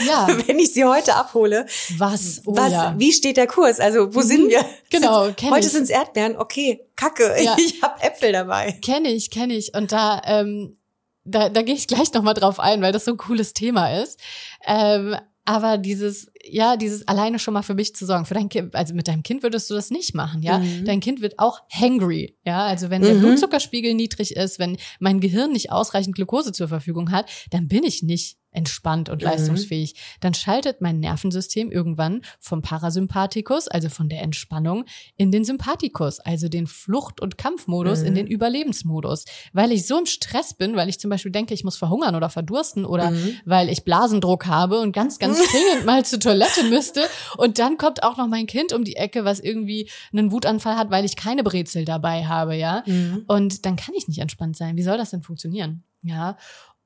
Ja. 0.06 0.26
wenn 0.46 0.58
ich 0.58 0.72
sie 0.72 0.84
heute 0.84 1.14
abhole. 1.14 1.66
Was? 1.98 2.42
Oh, 2.46 2.56
was, 2.56 2.72
ja. 2.72 2.94
wie 2.98 3.12
steht 3.12 3.36
der 3.36 3.46
Kurs? 3.46 3.78
Also, 3.80 4.14
wo 4.14 4.20
sind 4.22 4.48
wir? 4.48 4.64
Genau, 4.90 5.24
Sind- 5.26 5.36
kenn 5.36 5.50
Heute 5.50 5.68
sind 5.68 5.84
es 5.84 5.90
Erdbeeren, 5.90 6.36
okay, 6.36 6.80
Kacke, 6.96 7.34
Ja. 7.42 7.56
ich 7.58 7.82
habe 7.82 8.02
Äpfel 8.02 8.32
dabei. 8.32 8.72
Kenne 8.82 9.08
ich, 9.08 9.30
kenne 9.30 9.54
ich. 9.54 9.74
Und 9.74 9.92
da, 9.92 10.20
ähm, 10.24 10.76
da, 11.24 11.48
da 11.48 11.62
gehe 11.62 11.74
ich 11.74 11.86
gleich 11.86 12.12
nochmal 12.12 12.34
drauf 12.34 12.58
ein, 12.60 12.80
weil 12.82 12.92
das 12.92 13.04
so 13.04 13.12
ein 13.12 13.16
cooles 13.18 13.52
Thema 13.54 13.92
ist. 14.02 14.18
Ähm, 14.66 15.16
aber 15.50 15.78
dieses, 15.78 16.30
ja, 16.48 16.76
dieses 16.76 17.08
alleine 17.08 17.40
schon 17.40 17.54
mal 17.54 17.62
für 17.62 17.74
mich 17.74 17.92
zu 17.96 18.06
sorgen. 18.06 18.24
Für 18.24 18.34
dein 18.34 18.48
Kind, 18.48 18.72
also 18.76 18.94
mit 18.94 19.08
deinem 19.08 19.24
Kind 19.24 19.42
würdest 19.42 19.68
du 19.68 19.74
das 19.74 19.90
nicht 19.90 20.14
machen, 20.14 20.42
ja. 20.42 20.58
Mhm. 20.60 20.84
Dein 20.84 21.00
Kind 21.00 21.22
wird 21.22 21.40
auch 21.40 21.58
hangry, 21.72 22.36
ja. 22.46 22.64
Also 22.66 22.88
wenn 22.88 23.02
der 23.02 23.14
Mhm. 23.14 23.20
Blutzuckerspiegel 23.20 23.94
niedrig 23.94 24.36
ist, 24.36 24.60
wenn 24.60 24.76
mein 25.00 25.18
Gehirn 25.18 25.50
nicht 25.50 25.72
ausreichend 25.72 26.14
Glucose 26.14 26.52
zur 26.52 26.68
Verfügung 26.68 27.10
hat, 27.10 27.28
dann 27.50 27.66
bin 27.66 27.82
ich 27.82 28.04
nicht 28.04 28.36
entspannt 28.52 29.08
und 29.08 29.22
Mhm. 29.22 29.28
leistungsfähig. 29.28 29.94
Dann 30.20 30.34
schaltet 30.34 30.80
mein 30.80 30.98
Nervensystem 31.00 31.70
irgendwann 31.70 32.22
vom 32.38 32.62
Parasympathikus, 32.62 33.68
also 33.68 33.88
von 33.88 34.08
der 34.08 34.22
Entspannung, 34.22 34.84
in 35.16 35.30
den 35.30 35.44
Sympathikus, 35.44 36.20
also 36.20 36.48
den 36.48 36.66
Flucht- 36.66 37.20
und 37.20 37.38
Kampfmodus, 37.38 38.00
Mhm. 38.00 38.06
in 38.06 38.14
den 38.16 38.26
Überlebensmodus. 38.26 39.24
Weil 39.52 39.72
ich 39.72 39.86
so 39.86 39.98
im 39.98 40.06
Stress 40.06 40.54
bin, 40.54 40.76
weil 40.76 40.88
ich 40.88 40.98
zum 40.98 41.10
Beispiel 41.10 41.30
denke, 41.32 41.54
ich 41.54 41.64
muss 41.64 41.76
verhungern 41.76 42.14
oder 42.14 42.28
verdursten 42.30 42.84
oder 42.84 43.10
Mhm. 43.10 43.34
weil 43.44 43.68
ich 43.68 43.84
Blasendruck 43.84 44.46
habe 44.46 44.80
und 44.80 44.92
ganz, 44.92 45.18
ganz 45.18 45.38
dringend 45.50 45.86
mal 45.86 46.04
zur 46.04 46.20
Toilette 46.20 46.64
müsste. 46.64 47.02
Und 47.36 47.58
dann 47.58 47.76
kommt 47.78 48.02
auch 48.02 48.16
noch 48.16 48.26
mein 48.28 48.46
Kind 48.46 48.72
um 48.72 48.84
die 48.84 48.96
Ecke, 48.96 49.24
was 49.24 49.40
irgendwie 49.40 49.88
einen 50.12 50.32
Wutanfall 50.32 50.76
hat, 50.76 50.90
weil 50.90 51.04
ich 51.04 51.16
keine 51.16 51.42
Brezel 51.44 51.84
dabei 51.84 52.26
habe, 52.26 52.56
ja. 52.56 52.82
Mhm. 52.86 53.24
Und 53.26 53.64
dann 53.66 53.76
kann 53.76 53.94
ich 53.96 54.08
nicht 54.08 54.18
entspannt 54.18 54.56
sein. 54.56 54.76
Wie 54.76 54.82
soll 54.82 54.98
das 54.98 55.10
denn 55.10 55.22
funktionieren? 55.22 55.84
Ja. 56.02 56.36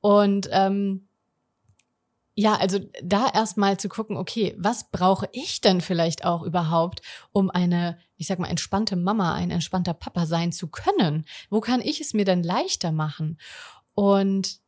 Und 0.00 0.48
ähm, 0.52 1.08
ja, 2.36 2.56
also 2.56 2.80
da 3.02 3.28
erstmal 3.32 3.78
zu 3.78 3.88
gucken, 3.88 4.16
okay, 4.16 4.54
was 4.58 4.90
brauche 4.90 5.28
ich 5.32 5.60
denn 5.60 5.80
vielleicht 5.80 6.24
auch 6.24 6.42
überhaupt, 6.42 7.00
um 7.32 7.48
eine, 7.48 7.98
ich 8.16 8.26
sag 8.26 8.40
mal, 8.40 8.48
entspannte 8.48 8.96
Mama, 8.96 9.34
ein 9.34 9.50
entspannter 9.50 9.94
Papa 9.94 10.26
sein 10.26 10.50
zu 10.50 10.68
können? 10.68 11.24
Wo 11.48 11.60
kann 11.60 11.80
ich 11.80 12.00
es 12.00 12.12
mir 12.12 12.24
denn 12.24 12.42
leichter 12.42 12.90
machen? 12.90 13.38
Und 13.94 14.58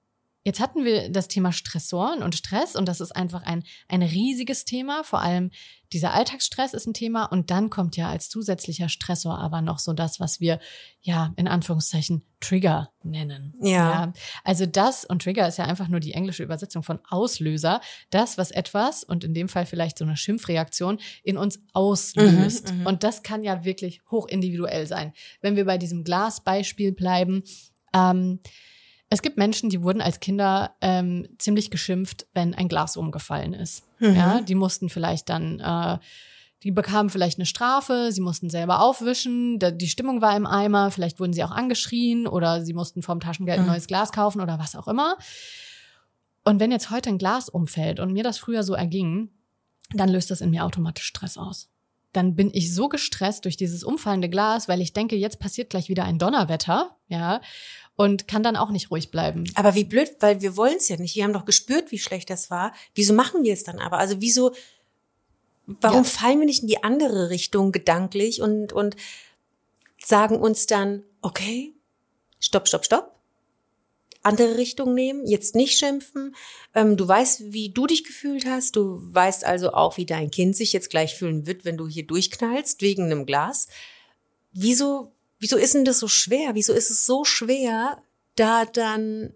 jetzt 0.47 0.61
hatten 0.61 0.85
wir 0.85 1.11
das 1.11 1.27
Thema 1.27 1.53
Stressoren 1.53 2.23
und 2.23 2.37
Stress 2.37 2.77
und 2.77 2.87
das 2.87 3.01
ist 3.01 3.11
einfach 3.11 3.43
ein, 3.43 3.65
ein 3.89 4.01
riesiges 4.01 4.65
Thema. 4.65 5.03
Vor 5.03 5.21
allem 5.21 5.51
dieser 5.93 6.15
Alltagsstress 6.15 6.73
ist 6.73 6.87
ein 6.87 6.95
Thema 6.95 7.25
und 7.25 7.51
dann 7.51 7.69
kommt 7.69 7.97
ja 7.97 8.09
als 8.09 8.29
zusätzlicher 8.29 8.89
Stressor 8.89 9.41
aber 9.41 9.61
noch 9.61 9.81
so 9.81 9.93
das, 9.93 10.21
was 10.21 10.39
wir 10.39 10.61
ja 11.01 11.33
in 11.35 11.49
Anführungszeichen 11.49 12.23
Trigger 12.39 12.91
nennen. 13.03 13.55
Ja. 13.61 14.13
Also 14.45 14.67
das 14.67 15.05
und 15.05 15.23
Trigger 15.23 15.49
ist 15.49 15.59
ja 15.59 15.65
einfach 15.65 15.89
nur 15.89 15.99
die 15.99 16.13
englische 16.13 16.45
Übersetzung 16.45 16.85
von 16.85 17.01
Auslöser. 17.09 17.81
Das, 18.11 18.39
was 18.39 18.53
etwas 18.53 19.03
und 19.03 19.25
in 19.25 19.35
dem 19.35 19.49
Fall 19.49 19.67
vielleicht 19.67 19.99
so 19.99 20.05
eine 20.05 20.17
Schimpfreaktion 20.17 21.01
in 21.25 21.39
uns 21.39 21.59
auslöst. 21.73 22.73
Mhm, 22.73 22.81
mhm. 22.81 22.87
und 22.87 23.03
das 23.03 23.25
kann 23.25 23.43
ja 23.43 23.65
wirklich 23.65 24.01
hoch 24.13 24.29
individuell 24.29 24.87
sein. 24.87 25.13
Wenn 25.41 25.57
wir 25.57 25.65
bei 25.65 25.77
diesem 25.77 26.05
Glasbeispiel 26.05 26.93
bleiben, 26.93 27.43
ähm, 27.93 28.39
es 29.09 29.23
gibt 29.23 29.37
Menschen, 29.39 29.71
die 29.71 29.83
wurden 29.83 30.01
als 30.01 30.19
Kinder 30.21 30.75
ähm, 30.81 31.29
ziemlich 31.39 31.71
geschimpft, 31.71 32.27
wenn 32.35 32.55
ein 32.55 32.69
Glas 32.69 32.97
umgefallen 32.97 33.53
ist. 33.55 33.85
Mhm. 34.01 34.15
Ja, 34.17 34.41
die 34.41 34.55
mussten 34.57 34.89
vielleicht 34.89 35.29
dann, 35.29 35.61
äh, 35.61 35.99
die 36.63 36.73
bekamen 36.73 37.11
vielleicht 37.11 37.39
eine 37.39 37.47
Strafe, 37.47 38.11
sie 38.11 38.21
mussten 38.21 38.51
selber 38.51 38.81
aufwischen, 38.81 39.59
da, 39.61 39.71
die 39.71 39.89
Stimmung 39.89 40.23
war 40.23 40.37
im 40.37 40.47
Eimer, 40.47 40.91
vielleicht 40.91 41.21
wurden 41.21 41.33
sie 41.33 41.45
auch 41.45 41.51
angeschrien 41.53 42.27
oder 42.27 42.65
sie 42.65 42.73
mussten 42.73 43.03
vom 43.03 43.21
Taschengeld 43.21 43.59
ein 43.59 43.65
Mhm. 43.67 43.71
neues 43.73 43.87
Glas 43.87 44.11
kaufen 44.11 44.41
oder 44.41 44.59
was 44.59 44.75
auch 44.75 44.89
immer. 44.89 45.17
Und 46.45 46.59
wenn 46.61 46.71
jetzt 46.71 46.91
heute 46.91 47.09
ein 47.11 47.19
Glas 47.19 47.49
umfällt 47.49 48.01
und 48.01 48.13
mir 48.13 48.23
das 48.25 48.39
früher 48.39 48.63
so 48.63 48.75
erging, 48.75 49.31
dann 49.95 50.09
löst 50.09 50.31
das 50.31 50.41
in 50.41 50.51
mir 50.51 50.65
automatisch 50.65 51.07
Stress 51.07 51.37
aus. 51.39 51.69
Dann 52.13 52.35
bin 52.35 52.51
ich 52.53 52.75
so 52.75 52.89
gestresst 52.89 53.45
durch 53.45 53.57
dieses 53.57 53.85
umfallende 53.85 54.29
Glas, 54.29 54.69
weil 54.69 54.81
ich 54.81 54.93
denke, 54.93 55.17
jetzt 55.17 55.39
passiert 55.39 55.71
gleich 55.71 55.89
wieder 55.89 56.05
ein 56.05 56.19
Donnerwetter, 56.19 56.97
ja, 57.09 57.41
und 57.97 58.29
kann 58.29 58.43
dann 58.43 58.57
auch 58.57 58.71
nicht 58.71 58.91
ruhig 58.91 59.11
bleiben. 59.11 59.51
Aber 59.55 59.75
wie 59.75 59.85
blöd, 59.85 60.17
weil 60.21 60.41
wir 60.43 60.57
wollen 60.57 60.77
es 60.77 60.89
ja 60.89 60.97
nicht. 60.97 61.17
Wir 61.17 61.25
haben 61.25 61.33
doch 61.33 61.47
gespürt, 61.47 61.91
wie 61.91 61.99
schlecht 61.99 62.29
das 62.31 62.51
war. 62.51 62.73
Wieso 62.95 63.15
machen 63.15 63.43
wir 63.43 63.53
es 63.55 63.65
dann 63.65 63.79
aber? 63.79 63.99
Also 63.99 64.21
wieso, 64.21 64.53
warum 65.67 66.05
Ja. 66.05 66.05
fallen 66.05 66.39
wir 66.39 66.47
nicht 66.47 66.63
in 66.63 66.69
die 66.69 66.85
andere 66.85 67.31
Richtung 67.31 67.73
gedanklich 67.73 68.41
und, 68.43 68.73
und 68.73 68.97
sagen 70.05 70.37
uns 70.39 70.67
dann, 70.67 71.03
okay, 71.23 71.73
stopp, 72.39 72.69
stopp, 72.69 72.85
stopp. 72.85 73.13
Andere 74.23 74.57
Richtung 74.57 74.93
nehmen, 74.93 75.25
jetzt 75.27 75.55
nicht 75.55 75.79
schimpfen. 75.79 76.35
Ähm, 76.75 76.97
du 76.97 77.07
weißt, 77.07 77.53
wie 77.53 77.71
du 77.71 77.87
dich 77.87 78.03
gefühlt 78.03 78.45
hast. 78.45 78.75
Du 78.75 78.99
weißt 79.15 79.45
also 79.45 79.73
auch, 79.73 79.97
wie 79.99 80.05
dein 80.07 80.33
Kind 80.33 80.57
sich 80.57 80.73
jetzt 80.73 80.91
gleich 80.91 81.15
fühlen 81.15 81.47
wird, 81.47 81.65
wenn 81.65 81.77
du 81.77 81.87
hier 81.87 82.05
durchknallst 82.07 82.83
wegen 82.83 83.05
einem 83.05 83.25
Glas. 83.25 83.69
Wieso, 84.53 85.13
wieso 85.39 85.57
ist 85.57 85.75
denn 85.75 85.85
das 85.85 85.99
so 85.99 86.09
schwer? 86.09 86.55
Wieso 86.55 86.73
ist 86.73 86.91
es 86.91 87.07
so 87.07 87.25
schwer, 87.25 88.03
da 88.35 88.65
dann 88.65 89.33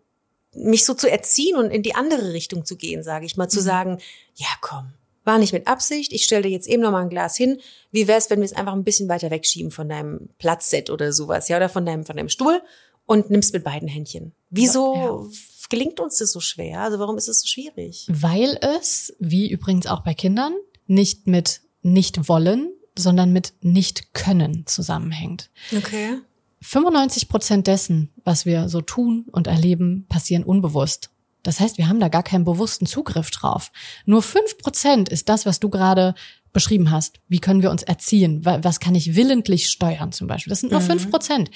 mich 0.54 0.84
so 0.84 0.94
zu 0.94 1.10
erziehen 1.10 1.56
und 1.56 1.70
in 1.70 1.82
die 1.82 1.94
andere 1.94 2.32
Richtung 2.32 2.64
zu 2.64 2.76
gehen, 2.76 3.02
sage 3.02 3.26
ich 3.26 3.36
mal, 3.36 3.48
zu 3.48 3.60
sagen, 3.60 3.98
ja 4.34 4.48
komm, 4.60 4.92
war 5.24 5.38
nicht 5.38 5.52
mit 5.52 5.66
Absicht, 5.66 6.12
ich 6.12 6.24
stelle 6.24 6.42
dir 6.42 6.50
jetzt 6.50 6.66
eben 6.68 6.82
noch 6.82 6.90
mal 6.90 7.02
ein 7.02 7.10
Glas 7.10 7.36
hin. 7.36 7.60
Wie 7.92 8.08
wär's, 8.08 8.30
wenn 8.30 8.40
wir 8.40 8.46
es 8.46 8.52
einfach 8.52 8.72
ein 8.72 8.84
bisschen 8.84 9.08
weiter 9.08 9.30
wegschieben 9.30 9.70
von 9.70 9.88
deinem 9.88 10.30
Platzset 10.38 10.90
oder 10.90 11.12
sowas, 11.12 11.48
ja, 11.48 11.56
oder 11.56 11.68
von 11.68 11.86
deinem, 11.86 12.04
von 12.04 12.16
deinem 12.16 12.28
Stuhl 12.28 12.60
und 13.06 13.30
nimmst 13.30 13.52
mit 13.52 13.64
beiden 13.64 13.88
Händchen. 13.88 14.32
Wieso 14.50 15.30
gelingt 15.68 16.00
uns 16.00 16.18
das 16.18 16.32
so 16.32 16.40
schwer? 16.40 16.80
Also 16.80 16.98
warum 16.98 17.16
ist 17.16 17.28
es 17.28 17.42
so 17.42 17.46
schwierig? 17.46 18.06
Weil 18.08 18.58
es, 18.60 19.14
wie 19.18 19.48
übrigens 19.48 19.86
auch 19.86 20.02
bei 20.02 20.14
Kindern, 20.14 20.54
nicht 20.86 21.26
mit 21.26 21.60
nicht 21.82 22.28
wollen, 22.28 22.72
sondern 23.00 23.32
mit 23.32 23.54
nicht 23.60 24.14
können 24.14 24.64
zusammenhängt. 24.66 25.50
Okay. 25.76 26.18
95 26.62 27.28
Prozent 27.28 27.66
dessen, 27.66 28.10
was 28.24 28.44
wir 28.46 28.68
so 28.68 28.80
tun 28.82 29.26
und 29.32 29.46
erleben, 29.46 30.06
passieren 30.08 30.44
unbewusst. 30.44 31.10
Das 31.42 31.58
heißt, 31.58 31.78
wir 31.78 31.88
haben 31.88 32.00
da 32.00 32.08
gar 32.08 32.22
keinen 32.22 32.44
bewussten 32.44 32.84
Zugriff 32.84 33.30
drauf. 33.30 33.72
Nur 34.04 34.22
fünf 34.22 34.58
Prozent 34.58 35.08
ist 35.08 35.30
das, 35.30 35.46
was 35.46 35.58
du 35.58 35.70
gerade 35.70 36.14
beschrieben 36.52 36.90
hast. 36.90 37.20
Wie 37.28 37.38
können 37.38 37.62
wir 37.62 37.70
uns 37.70 37.82
erziehen? 37.82 38.44
Wa- 38.44 38.58
Was 38.62 38.78
kann 38.78 38.94
ich 38.94 39.16
willentlich 39.16 39.70
steuern 39.70 40.12
zum 40.12 40.26
Beispiel? 40.26 40.50
Das 40.50 40.60
sind 40.60 40.70
nur 40.72 40.82
fünf 40.82 41.10
Prozent. 41.10 41.50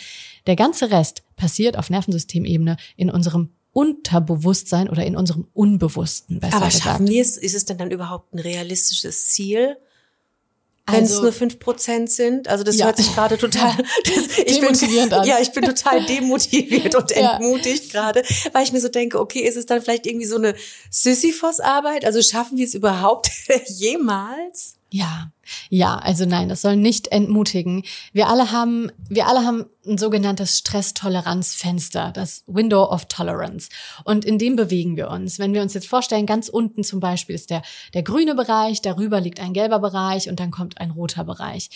Der 0.46 0.57
ganze 0.57 0.90
Rest 0.90 1.22
passiert 1.37 1.76
auf 1.76 1.90
Nervensystemebene 1.90 2.78
in 2.96 3.11
unserem 3.11 3.50
Unterbewusstsein 3.72 4.88
oder 4.88 5.04
in 5.04 5.16
unserem 5.16 5.48
Unbewussten, 5.52 6.40
besser 6.40 6.57
Aber 6.57 6.66
gesagt. 6.66 6.85
schaffen 6.85 7.09
wir 7.09 7.20
es? 7.22 7.37
Ist 7.37 7.54
es 7.54 7.64
denn 7.64 7.76
dann 7.76 7.90
überhaupt 7.90 8.33
ein 8.35 8.38
realistisches 8.38 9.28
Ziel? 9.30 9.76
Wenn 10.87 11.03
es 11.05 11.12
Also- 11.12 11.23
nur 11.23 11.33
fünf 11.33 11.59
Prozent 11.59 12.11
sind, 12.11 12.47
also 12.49 12.62
das 12.62 12.77
Ja. 12.77 12.87
hört 12.87 12.99
sich 12.99 13.14
gerade 13.14 13.38
total 13.38 13.73
das, 14.05 14.38
ich 14.38 14.59
Demotivierend 14.61 15.11
bin, 15.11 15.18
an. 15.20 15.27
Ja, 15.27 15.38
ich 15.40 15.51
bin 15.53 15.64
total 15.64 16.05
demotiviert 16.07 16.94
und 16.94 17.11
Ja. 17.11 17.37
entmutigt 17.37 17.90
gerade, 17.90 18.23
weil 18.53 18.64
ich 18.64 18.73
mir 18.73 18.81
so 18.81 18.88
denke, 18.88 19.18
okay, 19.18 19.40
ist 19.40 19.57
es 19.57 19.64
dann 19.66 19.81
vielleicht 19.81 20.07
irgendwie 20.07 20.27
so 20.27 20.37
eine 20.37 20.55
Sisyphos-Arbeit? 20.90 22.05
Also 22.05 22.20
schaffen 22.23 22.59
wir 22.59 22.66
es 22.66 22.75
überhaupt 22.75 23.31
jemals? 23.68 24.77
Ja, 24.90 25.31
ja, 25.68 25.96
also 25.96 26.24
nein, 26.24 26.48
das 26.48 26.62
soll 26.62 26.76
nicht 26.76 27.09
entmutigen. 27.09 27.83
Wir 28.12 28.28
alle 28.28 28.52
haben, 28.52 28.90
wir 29.09 29.26
alle 29.26 29.44
haben 29.44 29.64
ein 29.87 29.98
sogenanntes 29.98 30.59
Stresstoleranzfenster, 30.59 32.11
das 32.12 32.42
Window 32.46 32.85
of 32.85 33.07
Tolerance. 33.07 33.68
Und 34.04 34.24
in 34.24 34.38
dem 34.38 34.57
bewegen 34.57 34.96
wir 34.96 35.11
uns. 35.11 35.38
Wenn 35.38 35.52
wir 35.52 35.62
uns 35.62 35.74
jetzt 35.74 35.88
vorstellen, 35.88 36.26
ganz 36.26 36.48
unten 36.48 36.85
zum 36.85 37.00
Beispiel 37.00 37.35
ist 37.35 37.50
der, 37.50 37.62
der 37.92 38.02
grüne 38.02 38.35
Bereich, 38.35 38.80
darüber 38.83 39.20
liegt 39.20 39.40
ein 39.40 39.52
gelber 39.52 39.78
Bereich 39.78 40.28
und 40.28 40.40
dann 40.40 40.50
kommt 40.50 40.80
ein 40.80 40.90
roter 40.90 41.24
Bereich. 41.24 41.70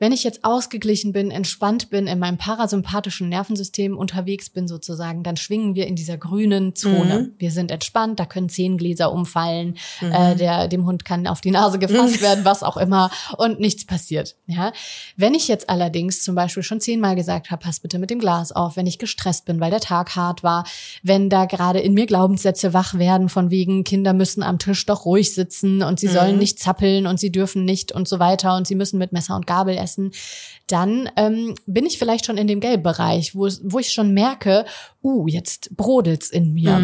Wenn 0.00 0.12
ich 0.12 0.22
jetzt 0.22 0.44
ausgeglichen 0.44 1.12
bin, 1.12 1.32
entspannt 1.32 1.90
bin, 1.90 2.06
in 2.06 2.20
meinem 2.20 2.38
parasympathischen 2.38 3.28
Nervensystem 3.28 3.96
unterwegs 3.96 4.48
bin 4.48 4.68
sozusagen, 4.68 5.24
dann 5.24 5.36
schwingen 5.36 5.74
wir 5.74 5.88
in 5.88 5.96
dieser 5.96 6.16
grünen 6.16 6.76
Zone. 6.76 7.20
Mhm. 7.20 7.34
Wir 7.38 7.50
sind 7.50 7.72
entspannt, 7.72 8.20
da 8.20 8.24
können 8.24 8.48
Zehengläser 8.48 9.12
umfallen, 9.12 9.76
äh, 10.00 10.36
der, 10.36 10.68
dem 10.68 10.86
Hund 10.86 11.04
kann 11.04 11.26
auf 11.26 11.40
die 11.40 11.50
Nase 11.50 11.80
gefasst 11.80 12.22
werden, 12.22 12.44
was 12.44 12.62
auch 12.62 12.76
immer 12.76 13.07
und 13.36 13.60
nichts 13.60 13.84
passiert. 13.86 14.36
Ja, 14.46 14.72
wenn 15.16 15.34
ich 15.34 15.48
jetzt 15.48 15.68
allerdings 15.68 16.22
zum 16.22 16.34
Beispiel 16.34 16.62
schon 16.62 16.80
zehnmal 16.80 17.16
gesagt 17.16 17.50
habe, 17.50 17.64
pass 17.64 17.80
bitte 17.80 17.98
mit 17.98 18.10
dem 18.10 18.18
Glas 18.18 18.52
auf, 18.52 18.76
wenn 18.76 18.86
ich 18.86 18.98
gestresst 18.98 19.44
bin, 19.44 19.60
weil 19.60 19.70
der 19.70 19.80
Tag 19.80 20.16
hart 20.16 20.42
war, 20.42 20.64
wenn 21.02 21.30
da 21.30 21.44
gerade 21.44 21.80
in 21.80 21.94
mir 21.94 22.06
Glaubenssätze 22.06 22.72
wach 22.72 22.94
werden 22.94 23.28
von 23.28 23.50
wegen 23.50 23.84
Kinder 23.84 24.12
müssen 24.12 24.42
am 24.42 24.58
Tisch 24.58 24.86
doch 24.86 25.04
ruhig 25.04 25.34
sitzen 25.34 25.82
und 25.82 26.00
sie 26.00 26.08
sollen 26.08 26.38
nicht 26.38 26.58
zappeln 26.58 27.06
und 27.06 27.20
sie 27.20 27.32
dürfen 27.32 27.64
nicht 27.64 27.92
und 27.92 28.08
so 28.08 28.18
weiter 28.18 28.56
und 28.56 28.66
sie 28.66 28.74
müssen 28.74 28.98
mit 28.98 29.12
Messer 29.12 29.36
und 29.36 29.46
Gabel 29.46 29.76
essen, 29.76 30.12
dann 30.66 31.10
ähm, 31.16 31.54
bin 31.66 31.86
ich 31.86 31.98
vielleicht 31.98 32.26
schon 32.26 32.36
in 32.36 32.46
dem 32.46 32.60
Gelbbereich, 32.60 33.34
wo, 33.34 33.48
wo 33.62 33.78
ich 33.78 33.90
schon 33.90 34.12
merke, 34.12 34.64
uh, 35.02 35.26
jetzt 35.26 35.76
brodelt's 35.76 36.30
in 36.30 36.52
mir. 36.52 36.76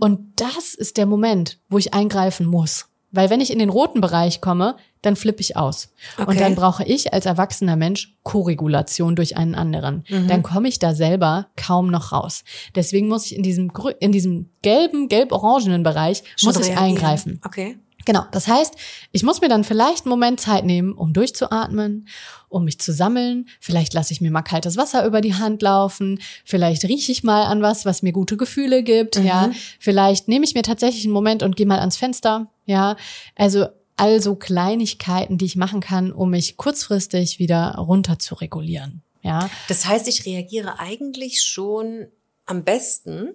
Und 0.00 0.40
das 0.40 0.74
ist 0.74 0.96
der 0.96 1.06
Moment, 1.06 1.58
wo 1.68 1.78
ich 1.78 1.94
eingreifen 1.94 2.46
muss. 2.46 2.86
Weil 3.16 3.30
wenn 3.30 3.40
ich 3.40 3.52
in 3.52 3.58
den 3.58 3.70
roten 3.70 4.00
Bereich 4.00 4.40
komme, 4.40 4.76
dann 5.02 5.16
flippe 5.16 5.40
ich 5.40 5.56
aus. 5.56 5.88
Okay. 6.18 6.30
Und 6.30 6.40
dann 6.40 6.54
brauche 6.54 6.84
ich 6.84 7.12
als 7.12 7.26
erwachsener 7.26 7.76
Mensch 7.76 8.16
Koregulation 8.22 9.16
durch 9.16 9.36
einen 9.36 9.54
anderen. 9.54 10.04
Mhm. 10.08 10.28
Dann 10.28 10.42
komme 10.42 10.68
ich 10.68 10.78
da 10.78 10.94
selber 10.94 11.46
kaum 11.56 11.90
noch 11.90 12.12
raus. 12.12 12.44
Deswegen 12.74 13.08
muss 13.08 13.26
ich 13.26 13.36
in 13.36 13.42
diesem, 13.42 13.72
in 14.00 14.12
diesem 14.12 14.50
gelben, 14.62 15.08
gelb-orangenen 15.08 15.82
Bereich, 15.82 16.22
Schon 16.36 16.48
muss 16.48 16.56
ich 16.56 16.68
reagieren. 16.68 16.84
eingreifen. 16.84 17.40
Okay. 17.44 17.78
Genau, 18.06 18.24
das 18.30 18.48
heißt, 18.48 18.74
ich 19.12 19.22
muss 19.24 19.40
mir 19.42 19.48
dann 19.48 19.64
vielleicht 19.64 20.06
einen 20.06 20.10
Moment 20.10 20.40
Zeit 20.40 20.64
nehmen, 20.64 20.92
um 20.92 21.12
durchzuatmen, 21.12 22.08
um 22.48 22.64
mich 22.64 22.78
zu 22.78 22.92
sammeln. 22.92 23.48
Vielleicht 23.60 23.92
lasse 23.92 24.12
ich 24.12 24.20
mir 24.20 24.30
mal 24.30 24.42
kaltes 24.42 24.76
Wasser 24.76 25.04
über 25.04 25.20
die 25.20 25.34
Hand 25.34 25.60
laufen. 25.60 26.20
Vielleicht 26.44 26.84
rieche 26.84 27.12
ich 27.12 27.24
mal 27.24 27.44
an 27.44 27.62
was, 27.62 27.84
was 27.84 28.02
mir 28.02 28.12
gute 28.12 28.36
Gefühle 28.36 28.82
gibt. 28.82 29.16
Ja, 29.16 29.50
vielleicht 29.80 30.28
nehme 30.28 30.44
ich 30.44 30.54
mir 30.54 30.62
tatsächlich 30.62 31.04
einen 31.04 31.12
Moment 31.12 31.42
und 31.42 31.56
gehe 31.56 31.66
mal 31.66 31.80
ans 31.80 31.96
Fenster. 31.96 32.46
Ja, 32.64 32.96
also 33.34 33.66
also 33.96 34.36
Kleinigkeiten, 34.36 35.38
die 35.38 35.46
ich 35.46 35.56
machen 35.56 35.80
kann, 35.80 36.12
um 36.12 36.30
mich 36.30 36.56
kurzfristig 36.56 37.38
wieder 37.38 37.74
runter 37.76 38.18
zu 38.18 38.34
regulieren. 38.34 39.02
Ja, 39.22 39.50
Das 39.68 39.86
heißt, 39.86 40.06
ich 40.06 40.24
reagiere 40.26 40.78
eigentlich 40.78 41.42
schon 41.42 42.06
am 42.44 42.62
besten, 42.62 43.30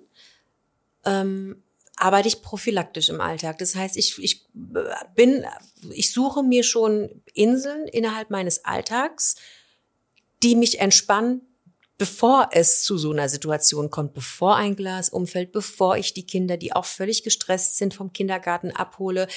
ähm, 1.04 1.61
arbeite 1.96 2.28
ich 2.28 2.42
prophylaktisch 2.42 3.10
im 3.10 3.22
Alltag. 3.22 3.58
Das 3.58 3.76
heißt, 3.76 3.98
ich, 3.98 4.18
ich 4.20 4.46
bin, 5.16 5.46
ich 5.92 6.12
suche 6.12 6.44
mir 6.44 6.64
schon 6.64 7.22
Inseln 7.34 7.88
innerhalb 7.88 8.30
meines 8.30 8.66
Alltags, 8.66 9.36
die 10.42 10.56
mich 10.56 10.80
entspannen, 10.80 11.42
bevor 12.02 12.50
es 12.52 12.82
zu 12.82 12.98
so 12.98 13.12
einer 13.12 13.30
Situation 13.30 13.92
kommt, 13.92 14.16
bevor 14.16 14.56
ein 14.56 14.76
Glas 14.76 15.08
umfällt, 15.10 15.52
bevor 15.52 15.98
ich 15.98 16.16
die 16.16 16.26
Kinder, 16.26 16.58
die 16.58 16.74
auch 16.74 16.86
völlig 16.86 17.22
gestresst 17.22 17.78
sind, 17.78 17.94
vom 17.94 18.12
Kindergarten 18.12 18.72
abhole, 18.72 19.28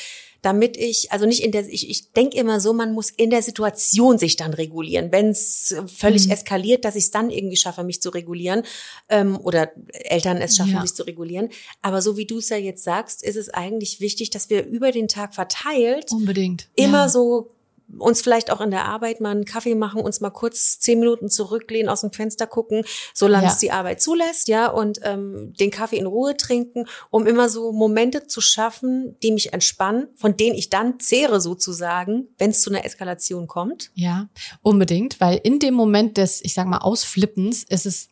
damit 0.40 0.78
ich, 0.78 1.12
also 1.12 1.26
nicht 1.26 1.42
in 1.44 1.52
der, 1.52 1.68
ich, 1.68 1.90
ich 1.90 2.12
denke 2.12 2.38
immer 2.38 2.60
so, 2.60 2.72
man 2.72 2.94
muss 2.94 3.10
in 3.10 3.28
der 3.28 3.42
Situation 3.42 4.16
sich 4.18 4.36
dann 4.36 4.54
regulieren. 4.54 5.12
Wenn 5.12 5.28
es 5.28 5.74
völlig 5.94 6.30
eskaliert, 6.30 6.86
dass 6.86 6.96
ich 6.96 7.04
es 7.04 7.10
dann 7.10 7.28
irgendwie 7.28 7.56
schaffe, 7.56 7.84
mich 7.84 8.00
zu 8.00 8.08
regulieren, 8.08 8.62
ähm, 9.10 9.38
oder 9.38 9.70
Eltern 9.92 10.38
es 10.38 10.56
schaffen, 10.56 10.72
Ja. 10.72 10.80
sich 10.80 10.94
zu 10.94 11.02
regulieren. 11.02 11.50
Aber 11.82 12.00
so 12.00 12.16
wie 12.16 12.24
du 12.24 12.38
es 12.38 12.48
ja 12.48 12.56
jetzt 12.56 12.82
sagst, 12.82 13.22
ist 13.22 13.36
es 13.36 13.50
eigentlich 13.50 14.00
wichtig, 14.00 14.30
dass 14.30 14.48
wir 14.48 14.64
über 14.64 14.90
den 14.90 15.08
Tag 15.08 15.34
verteilt 15.34 16.12
unbedingt. 16.12 16.68
immer 16.76 17.04
ja. 17.04 17.08
so 17.10 17.53
uns 17.98 18.22
vielleicht 18.22 18.50
auch 18.50 18.60
in 18.60 18.70
der 18.70 18.86
Arbeit 18.86 19.20
mal 19.20 19.30
einen 19.30 19.44
Kaffee 19.44 19.74
machen, 19.74 20.00
uns 20.00 20.20
mal 20.20 20.30
kurz 20.30 20.78
zehn 20.80 20.98
Minuten 20.98 21.28
zurücklehnen, 21.28 21.88
aus 21.88 22.00
dem 22.00 22.12
Fenster 22.12 22.46
gucken, 22.46 22.84
solange 23.12 23.46
Ja. 23.46 23.52
es 23.52 23.58
die 23.58 23.70
Arbeit 23.70 24.00
zulässt, 24.00 24.48
ja, 24.48 24.68
und 24.68 25.00
ähm, 25.02 25.52
den 25.58 25.70
Kaffee 25.70 25.96
in 25.98 26.06
Ruhe 26.06 26.36
trinken, 26.36 26.86
um 27.10 27.26
immer 27.26 27.48
so 27.48 27.72
Momente 27.72 28.26
zu 28.26 28.40
schaffen, 28.40 29.16
die 29.22 29.32
mich 29.32 29.52
entspannen, 29.52 30.08
von 30.16 30.36
denen 30.36 30.56
ich 30.56 30.70
dann 30.70 30.98
zehre 30.98 31.40
sozusagen, 31.40 32.28
wenn 32.38 32.50
es 32.50 32.62
zu 32.62 32.70
einer 32.70 32.84
Eskalation 32.84 33.46
kommt. 33.46 33.90
Ja, 33.94 34.28
unbedingt, 34.62 35.20
weil 35.20 35.40
in 35.42 35.58
dem 35.58 35.74
Moment 35.74 36.16
des, 36.16 36.42
ich 36.42 36.54
sag 36.54 36.66
mal, 36.66 36.78
Ausflippens 36.78 37.64
ist 37.64 37.86
es 37.86 38.08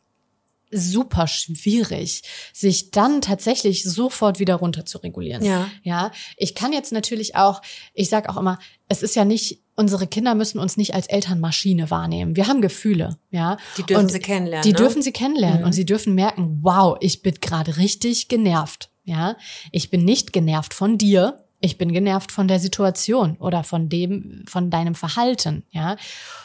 super 0.73 1.27
schwierig, 1.27 2.23
sich 2.53 2.91
dann 2.91 3.21
tatsächlich 3.21 3.85
sofort 3.85 4.39
wieder 4.39 4.55
runter 4.57 4.85
zu 4.85 4.99
regulieren. 4.99 5.45
Ja. 5.45 5.69
Ja, 5.83 6.11
ich 6.37 6.55
kann 6.55 6.73
jetzt 6.73 6.93
natürlich 6.93 7.37
auch, 7.37 7.63
ich 7.95 8.09
sag 8.09 8.29
auch 8.29 8.37
immer, 8.37 8.59
es 8.89 9.03
ist 9.03 9.15
ja 9.17 9.25
nicht, 9.25 9.61
unsere 9.75 10.07
Kinder 10.07 10.35
müssen 10.35 10.59
uns 10.59 10.77
nicht 10.77 10.95
als 10.95 11.07
Elternmaschine 11.07 11.91
wahrnehmen. 11.91 12.37
Wir 12.37 12.47
haben 12.49 12.61
Gefühle, 12.61 13.19
ja. 13.31 13.57
Die 13.77 13.83
dürfen 13.85 14.05
Und 14.05 14.13
sie 14.13 14.19
kennenlernen, 14.21 14.63
Die 14.65 14.73
ne? 14.73 14.77
dürfen 14.77 15.03
sie 15.03 15.13
kennenlernen 15.13 15.61
Mhm. 15.61 15.67
und 15.67 15.73
sie 15.73 15.87
dürfen 15.87 16.15
merken, 16.15 16.59
wow, 16.63 16.97
ich 17.01 17.23
bin 17.23 17.35
gerade 17.41 17.77
richtig 17.77 18.29
genervt, 18.29 18.91
ja. 19.05 19.37
Ich 19.71 19.91
bin 19.91 20.05
nicht 20.05 20.33
genervt 20.33 20.75
von 20.75 20.99
dir, 20.99 21.39
ich 21.63 21.79
bin 21.79 21.93
genervt 21.93 22.33
von 22.33 22.49
der 22.49 22.61
Situation 22.61 23.37
oder 23.39 23.65
von 23.65 23.89
dem, 23.89 24.45
von 24.47 24.71
deinem 24.71 24.95
Verhalten, 24.95 25.63
ja. 25.71 25.97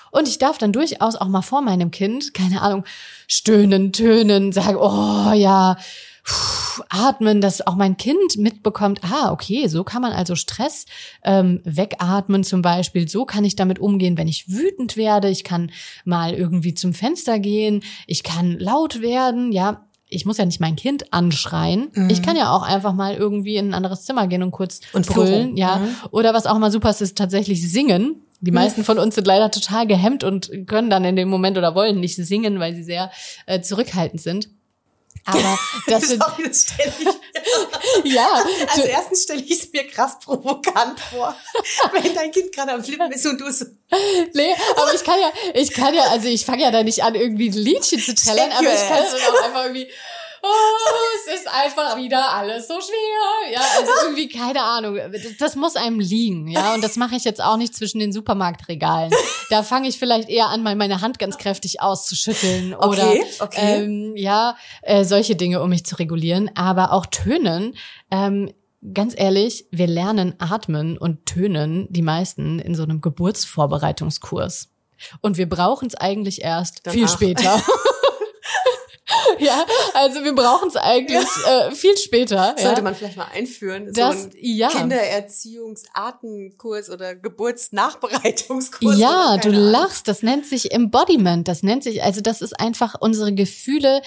Und 0.09 0.27
ich 0.27 0.37
darf 0.37 0.57
dann 0.57 0.71
durchaus 0.71 1.17
auch 1.17 1.27
mal 1.27 1.41
vor 1.41 1.61
meinem 1.61 1.91
Kind, 1.91 2.33
keine 2.33 2.61
Ahnung, 2.61 2.85
stöhnen, 3.27 3.91
tönen, 3.91 4.53
sagen, 4.53 4.77
oh 4.79 5.33
ja, 5.33 5.75
atmen, 6.89 7.41
dass 7.41 7.65
auch 7.65 7.75
mein 7.75 7.97
Kind 7.97 8.37
mitbekommt, 8.37 9.01
ah, 9.03 9.31
okay, 9.31 9.67
so 9.67 9.83
kann 9.83 10.01
man 10.01 10.11
also 10.11 10.35
Stress 10.35 10.85
ähm, 11.23 11.61
wegatmen 11.63 12.43
zum 12.43 12.61
Beispiel, 12.61 13.07
so 13.07 13.25
kann 13.25 13.45
ich 13.45 13.55
damit 13.55 13.79
umgehen, 13.79 14.17
wenn 14.17 14.27
ich 14.27 14.49
wütend 14.49 14.97
werde, 14.97 15.29
ich 15.29 15.43
kann 15.43 15.71
mal 16.05 16.33
irgendwie 16.33 16.73
zum 16.73 16.93
Fenster 16.93 17.39
gehen, 17.39 17.83
ich 18.07 18.23
kann 18.23 18.57
laut 18.59 19.01
werden, 19.01 19.51
ja, 19.51 19.86
ich 20.09 20.25
muss 20.25 20.37
ja 20.37 20.45
nicht 20.45 20.59
mein 20.59 20.75
Kind 20.75 21.11
anschreien. 21.13 21.89
Ich 22.09 22.21
kann 22.21 22.37
ja 22.37 22.51
auch 22.51 22.61
einfach 22.61 22.93
mal 22.93 23.15
irgendwie 23.15 23.57
in 23.57 23.69
ein 23.69 23.73
anderes 23.73 24.03
Zimmer 24.03 24.27
gehen 24.27 24.41
und 24.41 24.51
kurz 24.51 24.79
Und 24.93 25.05
brüllen, 25.05 25.57
ja. 25.57 25.77
Mhm. 25.77 25.95
Oder 26.11 26.33
was 26.33 26.45
auch 26.45 26.55
immer 26.55 26.71
super 26.71 26.89
ist, 26.89 27.01
ist 27.01 27.17
tatsächlich 27.17 27.69
singen. 27.69 28.21
Die 28.39 28.51
meisten 28.51 28.83
von 28.83 28.99
uns 28.99 29.15
sind 29.15 29.25
leider 29.25 29.49
total 29.49 29.87
gehemmt 29.87 30.23
und 30.23 30.51
können 30.67 30.89
dann 30.89 31.03
in 31.03 31.15
dem 31.15 31.27
Moment 31.27 31.57
oder 31.57 31.73
wollen 31.73 31.99
nicht 31.99 32.15
singen, 32.15 32.59
weil 32.59 32.75
sie 32.75 32.83
sehr 32.83 33.11
äh, 33.47 33.61
zurückhaltend 33.61 34.21
sind. 34.21 34.49
Aber 35.25 35.57
das 35.87 36.07
sind, 36.07 36.23
Sorry, 36.23 36.43
das 36.47 36.63
stelle 36.63 36.93
ich 36.99 37.07
ja, 38.03 38.43
Als 38.73 38.85
erstens 38.85 39.23
stelle 39.23 39.41
ich 39.41 39.63
es 39.63 39.71
mir 39.71 39.87
krass 39.87 40.19
provokant 40.19 40.99
vor, 40.99 41.35
wenn 41.91 42.13
dein 42.13 42.31
Kind 42.31 42.51
gerade 42.51 42.73
am 42.73 42.83
Flippen 42.83 43.11
ist 43.11 43.25
und 43.25 43.39
du 43.39 43.51
so, 43.51 43.65
nee, 44.33 44.55
aber 44.75 44.93
ich 44.93 45.03
kann 45.03 45.19
ja, 45.19 45.31
ich 45.53 45.71
kann 45.71 45.93
ja, 45.93 46.03
also 46.03 46.27
ich 46.27 46.45
fange 46.45 46.63
ja 46.63 46.71
da 46.71 46.83
nicht 46.83 47.03
an, 47.03 47.15
irgendwie 47.15 47.49
ein 47.49 47.53
Liedchen 47.53 47.99
zu 47.99 48.15
trällern, 48.15 48.51
aber 48.51 48.73
ich 48.73 48.87
kann 48.87 49.03
dann 49.03 49.35
auch 49.35 49.43
einfach 49.43 49.63
irgendwie, 49.63 49.89
es 51.15 51.39
ist 51.39 51.47
einfach 51.47 51.97
wieder 51.97 52.33
alles 52.33 52.67
so 52.67 52.75
schwer. 52.79 53.53
Ja, 53.53 53.61
also 53.79 53.91
irgendwie, 54.03 54.27
keine 54.27 54.61
Ahnung. 54.61 54.97
Das 55.39 55.55
muss 55.55 55.75
einem 55.75 55.99
liegen, 55.99 56.47
ja. 56.47 56.73
Und 56.73 56.83
das 56.83 56.95
mache 56.95 57.15
ich 57.15 57.23
jetzt 57.23 57.41
auch 57.41 57.57
nicht 57.57 57.75
zwischen 57.75 57.99
den 57.99 58.11
Supermarktregalen. 58.11 59.11
Da 59.49 59.63
fange 59.63 59.87
ich 59.87 59.97
vielleicht 59.97 60.29
eher 60.29 60.47
an, 60.47 60.63
mal 60.63 60.75
meine 60.75 61.01
Hand 61.01 61.19
ganz 61.19 61.37
kräftig 61.37 61.81
auszuschütteln 61.81 62.73
oder 62.73 63.09
Okay, 63.09 63.25
okay. 63.39 63.83
Ähm, 63.83 64.13
ja, 64.15 64.57
äh, 64.81 65.05
solche 65.05 65.35
Dinge, 65.35 65.61
um 65.61 65.69
mich 65.69 65.85
zu 65.85 65.95
regulieren. 65.95 66.51
Aber 66.55 66.91
auch 66.91 67.05
Tönen. 67.05 67.75
Ähm, 68.11 68.51
Ganz 68.93 69.15
ehrlich, 69.17 69.65
wir 69.71 69.87
lernen 69.87 70.35
atmen 70.37 70.99
und 70.99 71.25
tönen 71.25 71.87
die 71.89 72.03
meisten 72.03 72.59
in 72.59 72.75
so 72.75 72.83
einem 72.83 73.01
Geburtsvorbereitungskurs. 73.01 74.69
Und 75.21 75.37
wir 75.37 75.49
brauchen 75.49 75.87
es 75.87 75.95
eigentlich 75.95 76.41
erst 76.43 76.81
Danach. 76.83 76.95
viel 76.95 77.07
später. 77.07 77.61
ja, 79.39 79.65
also 79.93 80.21
wir 80.23 80.33
brauchen 80.35 80.69
es 80.69 80.75
eigentlich 80.75 81.25
äh, 81.45 81.71
viel 81.71 81.97
später. 81.97 82.55
sollte 82.57 82.79
ja. 82.79 82.83
man 82.83 82.93
vielleicht 82.93 83.15
mal 83.17 83.27
einführen, 83.33 83.93
Das- 83.93 84.23
so 84.23 84.27
ein 84.27 84.33
ja. 84.39 84.67
Kindererziehungsartenkurs 84.69 86.89
oder 86.89 87.15
Geburtsnachbereitungskurs. 87.15 88.97
Ja, 88.97 89.37
du 89.37 89.49
lachst. 89.49 90.07
Das 90.07 90.23
nennt 90.23 90.45
sich 90.45 90.73
Embodiment. 90.73 91.47
Das 91.47 91.63
nennt 91.63 91.83
sich, 91.83 92.03
also 92.03 92.19
das 92.21 92.41
ist 92.41 92.59
einfach 92.59 92.95
unsere 92.99 93.33
Gefühle 93.33 94.01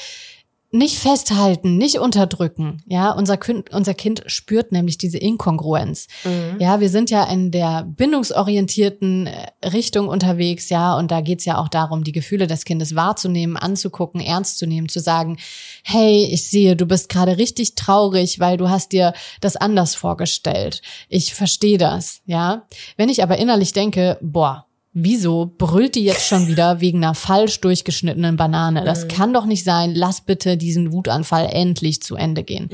nicht 0.73 0.99
festhalten, 0.99 1.77
nicht 1.77 1.99
unterdrücken. 1.99 2.83
Ja, 2.87 3.11
unser 3.11 3.37
Kind, 3.37 3.73
unser 3.73 3.95
Kind 3.95 4.23
spürt 4.27 4.71
nämlich 4.71 4.99
diese 4.99 5.19
Inkongruenz. 5.19 6.07
Mhm. 6.25 6.61
Ja, 6.61 6.79
wir 6.79 6.89
sind 6.89 7.11
ja 7.11 7.25
in 7.25 7.51
der 7.51 7.85
bindungsorientierten 7.85 9.27
äh, 9.27 9.67
Richtung 9.67 10.07
unterwegs, 10.07 10.71
ja, 10.71 10.97
und 10.97 11.11
da 11.11 11.23
geht's 11.23 11.45
ja 11.45 11.59
auch 11.59 11.69
darum, 11.69 12.05
die 12.05 12.13
Gefühle 12.13 12.47
des 12.47 12.65
Kindes 12.65 12.95
wahrzunehmen, 12.95 13.57
anzugucken, 13.57 14.21
ernst 14.21 14.59
zu 14.59 14.67
nehmen, 14.67 14.89
zu 14.89 15.01
sagen, 15.01 15.39
hey, 15.83 16.29
ich 16.31 16.49
sehe, 16.49 16.77
du 16.77 16.87
bist 16.87 17.09
gerade 17.09 17.37
richtig 17.37 17.75
traurig, 17.75 18.39
weil 18.39 18.57
du 18.57 18.69
hast 18.69 18.93
dir 18.93 19.13
das 19.41 19.57
anders 19.57 19.97
vorgestellt. 19.97 20.83
Ich 21.09 21.35
verstehe 21.35 21.79
das, 21.79 22.21
ja. 22.27 22.67
Wenn 22.97 23.09
ich 23.09 23.25
aber 23.25 23.39
innerlich 23.39 23.73
denke, 23.73 24.19
boah, 24.21 24.67
Wieso 24.93 25.55
brüllt 25.57 25.95
die 25.95 26.05
jetzt 26.05 26.27
schon 26.27 26.49
wieder 26.49 26.81
wegen 26.81 26.99
einer 26.99 27.15
falsch 27.15 27.61
durchgeschnittenen 27.61 28.37
Banane? 28.37 28.85
Das 28.85 29.07
kann 29.07 29.33
doch 29.33 29.47
nicht 29.47 29.65
sein. 29.65 29.95
Lass 29.95 30.21
bitte 30.21 30.57
diesen 30.57 30.93
Wutanfall 30.93 31.49
endlich 31.53 32.03
zu 32.03 32.17
Ende 32.17 32.43
gehen. 32.43 32.69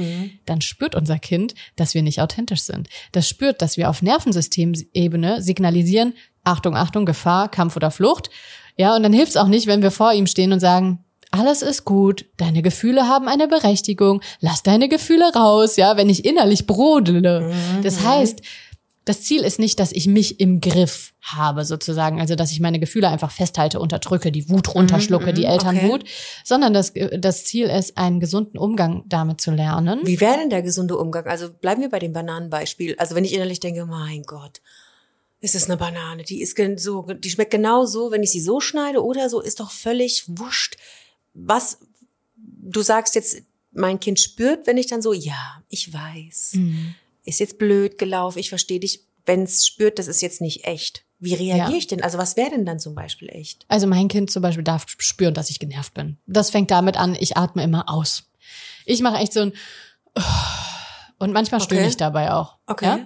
Dann 0.47 0.63
spürt 0.63 0.95
unser 0.95 1.19
Kind, 1.19 1.55
dass 1.77 1.95
wir 1.95 2.03
nicht 2.03 2.23
authentisch 2.23 2.63
sind. 2.63 2.89
Das 3.13 3.29
spürt, 3.29 3.61
dass 3.61 3.77
wir 3.77 3.91
auf 3.91 4.01
Nervensystemebene 4.01 5.43
signalisieren, 5.43 6.15
Achtung, 6.43 6.77
Achtung, 6.77 7.05
Gefahr, 7.05 7.51
Kampf 7.51 7.77
oder 7.77 7.91
Flucht. 7.91 8.31
Ja, 8.79 8.97
und 8.97 9.03
dann 9.03 9.13
hilft's 9.13 9.37
auch 9.37 9.49
nicht, 9.49 9.67
wenn 9.67 9.83
wir 9.83 9.91
vor 9.91 10.13
ihm 10.13 10.27
stehen 10.27 10.53
und 10.53 10.61
sagen, 10.61 11.05
alles 11.33 11.63
ist 11.63 11.85
gut, 11.85 12.27
deine 12.37 12.63
Gefühle 12.63 13.09
haben 13.09 13.29
eine 13.29 13.49
Berechtigung, 13.49 14.23
lass 14.41 14.63
deine 14.63 14.89
Gefühle 14.89 15.33
raus, 15.35 15.77
ja, 15.77 15.97
wenn 15.97 16.09
ich 16.09 16.25
innerlich 16.25 16.67
brodele. 16.67 17.53
Das 17.83 18.05
heißt, 18.05 18.41
das 19.07 19.23
Ziel 19.23 19.43
ist 19.43 19.61
nicht, 19.61 19.79
dass 19.79 19.93
ich 19.93 20.09
mich 20.09 20.41
im 20.41 20.61
Griff 20.61 21.15
habe, 21.23 21.65
sozusagen, 21.65 22.21
also 22.21 22.35
dass 22.35 22.51
ich 22.51 22.59
meine 22.59 22.81
Gefühle 22.81 23.09
einfach 23.09 23.31
festhalte, 23.31 23.79
unterdrücke, 23.79 24.33
die 24.33 24.49
Wut 24.51 24.75
runterschlucke, 24.75 25.33
die 25.33 25.45
Elternwut, 25.45 26.05
sondern 26.45 26.75
das, 26.75 26.93
das 27.17 27.45
Ziel 27.45 27.69
ist, 27.69 27.97
einen 27.97 28.19
gesunden 28.19 28.59
Umgang 28.59 29.05
damit 29.07 29.41
zu 29.41 29.53
lernen. 29.53 30.01
Wie 30.03 30.21
wäre 30.21 30.39
denn 30.39 30.51
der 30.51 30.63
gesunde 30.63 30.99
Umgang? 30.99 31.25
Also 31.27 31.53
bleiben 31.53 31.83
wir 31.83 31.89
bei 31.89 32.01
dem 32.01 32.13
Bananenbeispiel. 32.13 32.97
Also 32.99 33.15
wenn 33.15 33.25
ich 33.25 33.33
innerlich 33.33 33.61
denke, 33.61 33.87
mein 33.87 34.25
Gott, 34.25 34.61
ist 35.39 35.55
es 35.55 35.67
eine 35.67 35.77
Banane, 35.77 36.25
die 36.25 36.43
ist 36.43 36.59
so, 36.79 37.03
die 37.03 37.31
schmeckt 37.31 37.53
genau 37.53 37.87
so, 37.87 38.11
wenn 38.11 38.25
ich 38.25 38.33
sie 38.33 38.41
so 38.41 38.59
schneide 38.59 39.05
oder 39.05 39.31
so, 39.31 39.41
ist 39.41 39.61
doch 39.61 39.71
völlig 39.71 40.25
wurscht. 40.27 40.79
Was, 41.33 41.79
du 42.35 42.83
sagst 42.83 43.15
jetzt, 43.15 43.43
mein 43.71 44.01
Kind 44.01 44.19
spürt, 44.19 44.67
wenn 44.67 44.79
ich 44.79 44.89
dann 44.89 45.01
so, 45.01 45.13
ja, 45.13 45.63
ich 45.69 45.93
weiß. 45.93 46.55
Mhm. 46.55 46.95
Ist 47.27 47.41
jetzt 47.41 47.59
blöd 47.59 47.99
gelaufen, 47.99 48.39
ich 48.39 48.49
verstehe 48.49 48.81
dich, 48.81 49.01
wenn 49.25 49.43
es 49.43 49.67
spürt, 49.67 49.99
das 49.99 50.07
ist 50.07 50.23
jetzt 50.23 50.41
nicht 50.41 50.65
echt. 50.65 51.05
Wie 51.19 51.35
reagiere 51.35 51.71
Ja. 51.71 51.77
ich 51.77 51.87
denn? 51.87 52.03
Also 52.03 52.19
was 52.19 52.37
wäre 52.37 52.51
denn 52.51 52.67
dann 52.67 52.79
zum 52.79 52.95
Beispiel 52.95 53.29
echt? 53.31 53.65
Also 53.69 53.87
mein 53.87 54.09
Kind 54.09 54.31
zum 54.31 54.43
Beispiel 54.43 54.65
darf 54.65 54.85
spüren, 54.99 55.35
dass 55.35 55.51
ich 55.51 55.59
genervt 55.59 55.95
bin. 55.95 56.19
Das 56.27 56.51
fängt 56.51 56.71
damit 56.71 56.97
an, 56.97 57.17
ich 57.19 57.37
atme 57.37 57.63
immer 57.63 57.89
aus. 57.89 58.31
Ich 58.85 59.01
mache 59.01 59.17
echt 59.17 59.33
so 59.33 59.41
ein 59.41 59.53
und 61.19 61.33
manchmal 61.33 61.61
stöhne 61.61 61.81
Okay. 61.83 61.91
ich 61.91 61.97
dabei 61.97 62.33
auch. 62.33 62.57
Okay. 62.67 62.85
Ja? 62.87 62.99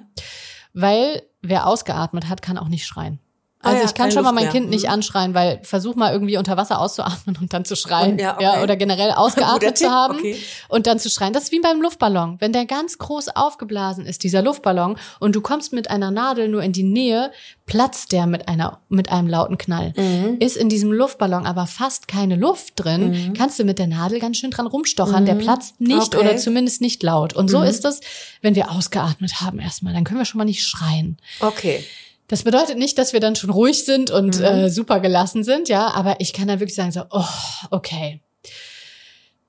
Weil 0.72 1.22
wer 1.40 1.66
ausgeatmet 1.66 2.28
hat, 2.28 2.42
kann 2.42 2.58
auch 2.58 2.68
nicht 2.68 2.84
schreien. 2.86 3.20
Ah 3.62 3.68
Also 3.70 3.82
ja, 3.82 3.88
ich 3.88 3.94
kann 3.94 4.10
schon 4.10 4.22
mal 4.22 4.32
mein 4.32 4.44
mehr. 4.44 4.52
Kind 4.52 4.70
nicht 4.70 4.84
Mhm. 4.86 4.92
anschreien, 4.92 5.34
weil 5.34 5.60
versuch 5.62 5.94
mal 5.94 6.12
irgendwie 6.12 6.38
unter 6.38 6.56
Wasser 6.56 6.80
auszuatmen 6.80 7.36
und 7.40 7.52
dann 7.52 7.64
zu 7.66 7.76
schreien. 7.76 8.12
Und- 8.12 8.20
ja, 8.20 8.38
ja, 8.40 8.52
okay. 8.54 8.62
oder 8.62 8.76
generell 8.76 9.10
ausgeatmet 9.12 9.76
zu 9.76 9.90
haben 9.90 10.14
okay. 10.16 10.36
und 10.68 10.86
dann 10.86 10.98
zu 10.98 11.10
schreien. 11.10 11.32
Das 11.34 11.44
ist 11.44 11.52
wie 11.52 11.60
beim 11.60 11.82
Luftballon. 11.82 12.36
Wenn 12.40 12.52
der 12.54 12.64
ganz 12.64 12.96
groß 12.96 13.28
aufgeblasen 13.36 14.06
ist, 14.06 14.22
dieser 14.24 14.40
Luftballon, 14.42 14.96
und 15.18 15.34
du 15.36 15.40
kommst 15.42 15.72
mit 15.74 15.90
einer 15.90 16.10
Nadel 16.10 16.48
nur 16.48 16.62
in 16.62 16.72
die 16.72 16.82
Nähe, 16.84 17.30
platzt 17.66 18.12
der 18.12 18.26
mit 18.26 18.48
einer, 18.48 18.80
mit 18.88 19.12
einem 19.12 19.28
lauten 19.28 19.58
Knall. 19.58 19.92
Mhm. 19.96 20.38
Ist 20.40 20.56
in 20.56 20.68
diesem 20.70 20.90
Luftballon 20.92 21.46
aber 21.46 21.66
fast 21.66 22.08
keine 22.08 22.36
Luft 22.36 22.72
drin, 22.76 23.34
kannst 23.36 23.58
du 23.58 23.64
mit 23.64 23.78
der 23.78 23.86
Nadel 23.88 24.20
ganz 24.20 24.38
schön 24.38 24.50
dran 24.50 24.66
rumstochern. 24.66 25.26
Der 25.26 25.34
platzt 25.34 25.80
nicht 25.80 25.90
Mhm. 25.96 26.00
Okay. 26.00 26.16
Mhm. 26.16 26.22
oder 26.28 26.36
zumindest 26.38 26.80
nicht 26.80 27.02
laut. 27.02 27.34
Und 27.34 27.48
so 27.50 27.62
ist 27.62 27.84
es, 27.84 28.00
wenn 28.40 28.54
wir 28.54 28.70
ausgeatmet 28.70 29.42
haben 29.42 29.58
erstmal. 29.58 29.92
Dann 29.92 30.04
können 30.04 30.18
wir 30.18 30.24
schon 30.24 30.38
mal 30.38 30.44
nicht 30.46 30.66
schreien. 30.66 31.18
Okay. 31.40 31.84
Das 32.30 32.44
bedeutet 32.44 32.78
nicht, 32.78 32.96
dass 32.96 33.12
wir 33.12 33.18
dann 33.18 33.34
schon 33.34 33.50
ruhig 33.50 33.84
sind 33.84 34.12
und 34.12 34.38
Mhm. 34.38 34.44
äh, 34.44 34.70
super 34.70 35.00
gelassen 35.00 35.42
sind, 35.42 35.68
ja, 35.68 35.88
aber 35.88 36.20
ich 36.20 36.32
kann 36.32 36.46
dann 36.46 36.60
wirklich 36.60 36.76
sagen 36.76 36.92
so, 36.92 37.02
oh, 37.10 37.24
okay. 37.72 38.20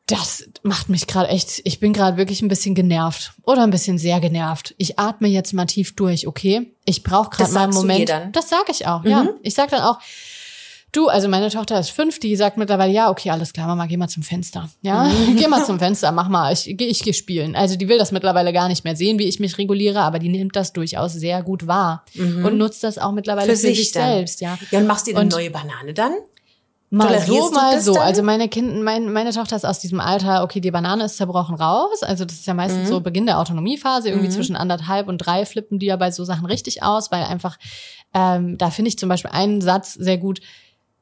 Das 0.08 0.44
macht 0.64 0.90
mich 0.90 1.06
gerade 1.06 1.30
echt, 1.30 1.62
ich 1.64 1.80
bin 1.80 1.94
gerade 1.94 2.18
wirklich 2.18 2.42
ein 2.42 2.48
bisschen 2.48 2.74
genervt 2.74 3.34
oder 3.44 3.62
ein 3.64 3.70
bisschen 3.70 4.00
sehr 4.00 4.20
genervt. 4.20 4.74
Ich 4.78 4.98
atme 5.00 5.28
jetzt 5.28 5.54
mal 5.54 5.68
tief 5.68 5.96
durch, 5.96 6.26
okay? 6.28 6.74
Ich 6.84 7.04
brauche 7.04 7.30
gerade 7.30 7.52
mal 7.54 7.64
einen 7.66 7.74
Moment. 7.74 8.12
Das 8.34 8.50
sage 8.50 8.72
ich 8.72 8.88
auch, 8.88 9.06
ja. 9.06 9.30
Ich 9.44 9.54
sage 9.54 9.72
dann 9.72 9.82
auch, 9.82 10.00
du, 10.92 11.08
also 11.08 11.28
meine 11.28 11.50
Tochter 11.50 11.80
ist 11.80 11.90
fünf, 11.92 12.20
die 12.20 12.36
sagt 12.36 12.58
mittlerweile, 12.58 12.92
ja, 12.92 13.10
okay, 13.10 13.30
alles 13.30 13.54
klar, 13.54 13.68
Mama, 13.68 13.86
geh 13.86 13.98
mal 13.98 14.08
zum 14.08 14.24
Fenster. 14.24 14.70
Ja, 14.82 15.10
geh 15.38 15.48
mal 15.48 15.64
zum 15.66 15.80
Fenster, 15.80 16.12
mach 16.12 16.28
mal, 16.30 16.52
ich, 16.54 16.66
geh- 16.78 16.88
ich 16.88 17.02
gehe 17.04 17.14
spielen. 17.14 17.56
Also 17.56 17.76
die 17.78 17.88
will 17.88 17.98
das 17.98 18.12
mittlerweile 18.12 18.52
gar 18.54 18.68
nicht 18.68 18.84
mehr 18.84 18.96
sehen, 18.96 19.18
wie 19.20 19.26
ich 19.28 19.40
mich 19.40 19.58
reguliere, 19.58 20.02
aber 20.02 20.20
die 20.20 20.30
nimmt 20.30 20.56
das 20.56 20.74
durchaus 20.74 21.14
sehr 21.14 21.44
gut 21.44 21.68
wahr 21.68 22.04
und 22.18 22.58
nutzt 22.58 22.84
das 22.84 22.98
auch 22.98 23.12
mittlerweile 23.12 23.48
für, 23.52 23.56
sich, 23.56 23.92
dann. 23.92 24.04
selbst, 24.12 24.42
ja. 24.42 24.58
Ja, 24.72 24.80
und 24.80 24.88
machst 24.88 25.08
du 25.08 25.12
dir 25.12 25.18
eine 25.20 25.30
neue 25.30 25.50
Banane 25.52 25.94
dann? 25.94 26.14
Mal 26.94 27.22
so, 27.22 27.52
mal 27.52 27.80
so. 27.80 27.94
dann? 27.94 28.04
Also 28.04 28.22
meine 28.22 28.50
Kind, 28.50 28.84
mein, 28.84 29.14
meine 29.14 29.32
Tochter 29.32 29.56
ist 29.56 29.64
aus 29.64 29.80
diesem 29.80 30.02
Alter, 30.02 30.44
okay, 30.44 30.60
die 30.60 30.72
Banane 30.72 31.06
ist 31.06 31.16
zerbrochen 31.16 31.56
raus. 31.56 32.04
Also 32.04 32.26
das 32.26 32.36
ist 32.36 32.48
ja 32.48 32.54
meistens 32.54 32.90
Mhm. 32.90 32.94
so 32.94 33.00
Beginn 33.00 33.26
der 33.26 33.40
Autonomiephase. 33.40 34.10
Irgendwie 34.10 34.28
zwischen 34.28 34.58
anderthalb 34.58 35.08
und 35.08 35.18
drei 35.20 35.46
flippen 35.46 35.80
die 35.80 35.86
ja 35.86 35.96
bei 35.96 36.12
so 36.12 36.26
Sachen 36.26 36.46
richtig 36.46 36.84
aus, 36.84 37.10
weil 37.10 37.24
einfach, 37.24 37.58
ähm, 38.14 38.58
da 38.58 38.72
finde 38.72 38.90
ich 38.90 39.00
zum 39.00 39.08
Beispiel 39.08 39.32
einen 39.32 39.62
Satz 39.62 39.94
sehr 39.94 40.18
gut. 40.18 40.42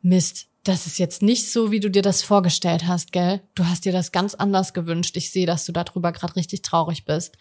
Mist, 0.01 0.47
das 0.63 0.85
ist 0.85 0.99
jetzt 0.99 1.21
nicht 1.21 1.51
so, 1.51 1.71
wie 1.71 1.79
du 1.79 1.89
dir 1.89 2.01
das 2.01 2.21
vorgestellt 2.21 2.85
hast, 2.87 3.11
gell? 3.11 3.41
Du 3.55 3.65
hast 3.65 3.85
dir 3.85 3.91
das 3.91 4.11
ganz 4.11 4.35
anders 4.35 4.73
gewünscht. 4.73 5.15
Ich 5.17 5.31
sehe, 5.31 5.45
dass 5.45 5.65
du 5.65 5.71
darüber 5.71 6.11
gerade 6.11 6.35
richtig 6.35 6.61
traurig 6.61 7.05
bist. 7.05 7.37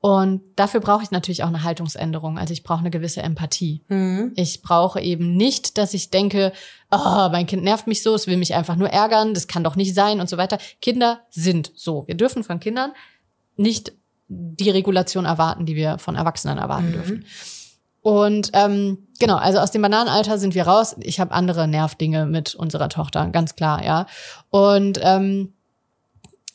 Und 0.00 0.40
dafür 0.56 0.80
brauche 0.80 1.02
ich 1.02 1.10
natürlich 1.10 1.42
auch 1.42 1.48
eine 1.48 1.62
Haltungsänderung. 1.62 2.38
Also 2.38 2.54
ich 2.54 2.62
brauche 2.62 2.80
eine 2.80 2.90
gewisse 2.90 3.20
Empathie. 3.20 3.82
Mhm. 3.88 4.32
Ich 4.34 4.62
brauche 4.62 5.00
eben 5.00 5.36
nicht, 5.36 5.76
dass 5.76 5.92
ich 5.92 6.10
denke, 6.10 6.52
oh, 6.90 7.28
mein 7.30 7.46
Kind 7.46 7.62
nervt 7.62 7.86
mich 7.86 8.02
so, 8.02 8.14
es 8.14 8.26
will 8.26 8.38
mich 8.38 8.54
einfach 8.54 8.76
nur 8.76 8.88
ärgern, 8.88 9.34
das 9.34 9.46
kann 9.46 9.62
doch 9.62 9.76
nicht 9.76 9.94
sein 9.94 10.20
und 10.20 10.30
so 10.30 10.38
weiter. 10.38 10.58
Kinder 10.80 11.20
sind 11.28 11.70
so. 11.76 12.06
Wir 12.06 12.14
dürfen 12.14 12.44
von 12.44 12.60
Kindern 12.60 12.92
nicht 13.56 13.92
die 14.28 14.70
Regulation 14.70 15.26
erwarten, 15.26 15.66
die 15.66 15.76
wir 15.76 15.98
von 15.98 16.16
Erwachsenen 16.16 16.56
erwarten 16.56 16.92
dürfen. 16.92 17.26
Und 18.02 18.50
ähm, 18.54 19.06
genau, 19.18 19.36
also 19.36 19.58
aus 19.58 19.70
dem 19.70 19.82
Bananenalter 19.82 20.38
sind 20.38 20.54
wir 20.54 20.66
raus. 20.66 20.96
Ich 21.00 21.20
habe 21.20 21.32
andere 21.32 21.68
Nervdinge 21.68 22.26
mit 22.26 22.54
unserer 22.54 22.88
Tochter, 22.88 23.26
ganz 23.28 23.54
klar, 23.56 23.84
ja. 23.84 24.06
Und 24.50 24.98
ähm, 25.02 25.52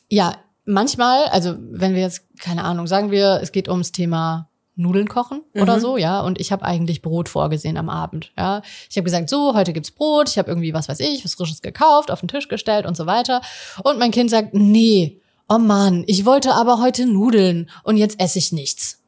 ja, 0.08 0.36
manchmal, 0.64 1.26
also 1.26 1.54
wenn 1.58 1.94
wir 1.94 2.02
jetzt, 2.02 2.22
keine 2.40 2.64
Ahnung, 2.64 2.86
sagen 2.86 3.10
wir, 3.10 3.40
es 3.42 3.52
geht 3.52 3.68
ums 3.68 3.92
Thema 3.92 4.48
Nudeln 4.78 5.08
kochen 5.08 5.42
oder 5.54 5.80
so, 5.80 5.96
ja, 5.96 6.20
und 6.20 6.38
ich 6.38 6.52
habe 6.52 6.64
eigentlich 6.64 7.00
Brot 7.00 7.30
vorgesehen 7.30 7.78
am 7.78 7.88
Abend, 7.88 8.32
ja. 8.36 8.60
Ich 8.90 8.96
habe 8.96 9.04
gesagt, 9.04 9.30
so, 9.30 9.54
heute 9.54 9.72
gibt's 9.72 9.90
Brot, 9.90 10.28
ich 10.28 10.36
habe 10.36 10.50
irgendwie 10.50 10.74
was 10.74 10.88
weiß 10.88 11.00
ich, 11.00 11.24
was 11.24 11.34
frisches 11.34 11.62
gekauft, 11.62 12.10
auf 12.10 12.20
den 12.20 12.28
Tisch 12.28 12.48
gestellt 12.48 12.86
und 12.86 12.96
so 12.96 13.06
weiter. 13.06 13.40
Und 13.84 13.98
mein 13.98 14.10
Kind 14.10 14.30
sagt, 14.30 14.52
nee, 14.52 15.20
oh 15.48 15.58
Mann, 15.58 16.04
ich 16.08 16.26
wollte 16.26 16.54
aber 16.54 16.80
heute 16.80 17.06
Nudeln 17.06 17.70
und 17.84 17.96
jetzt 17.96 18.20
esse 18.20 18.38
ich 18.38 18.52
nichts. 18.52 19.00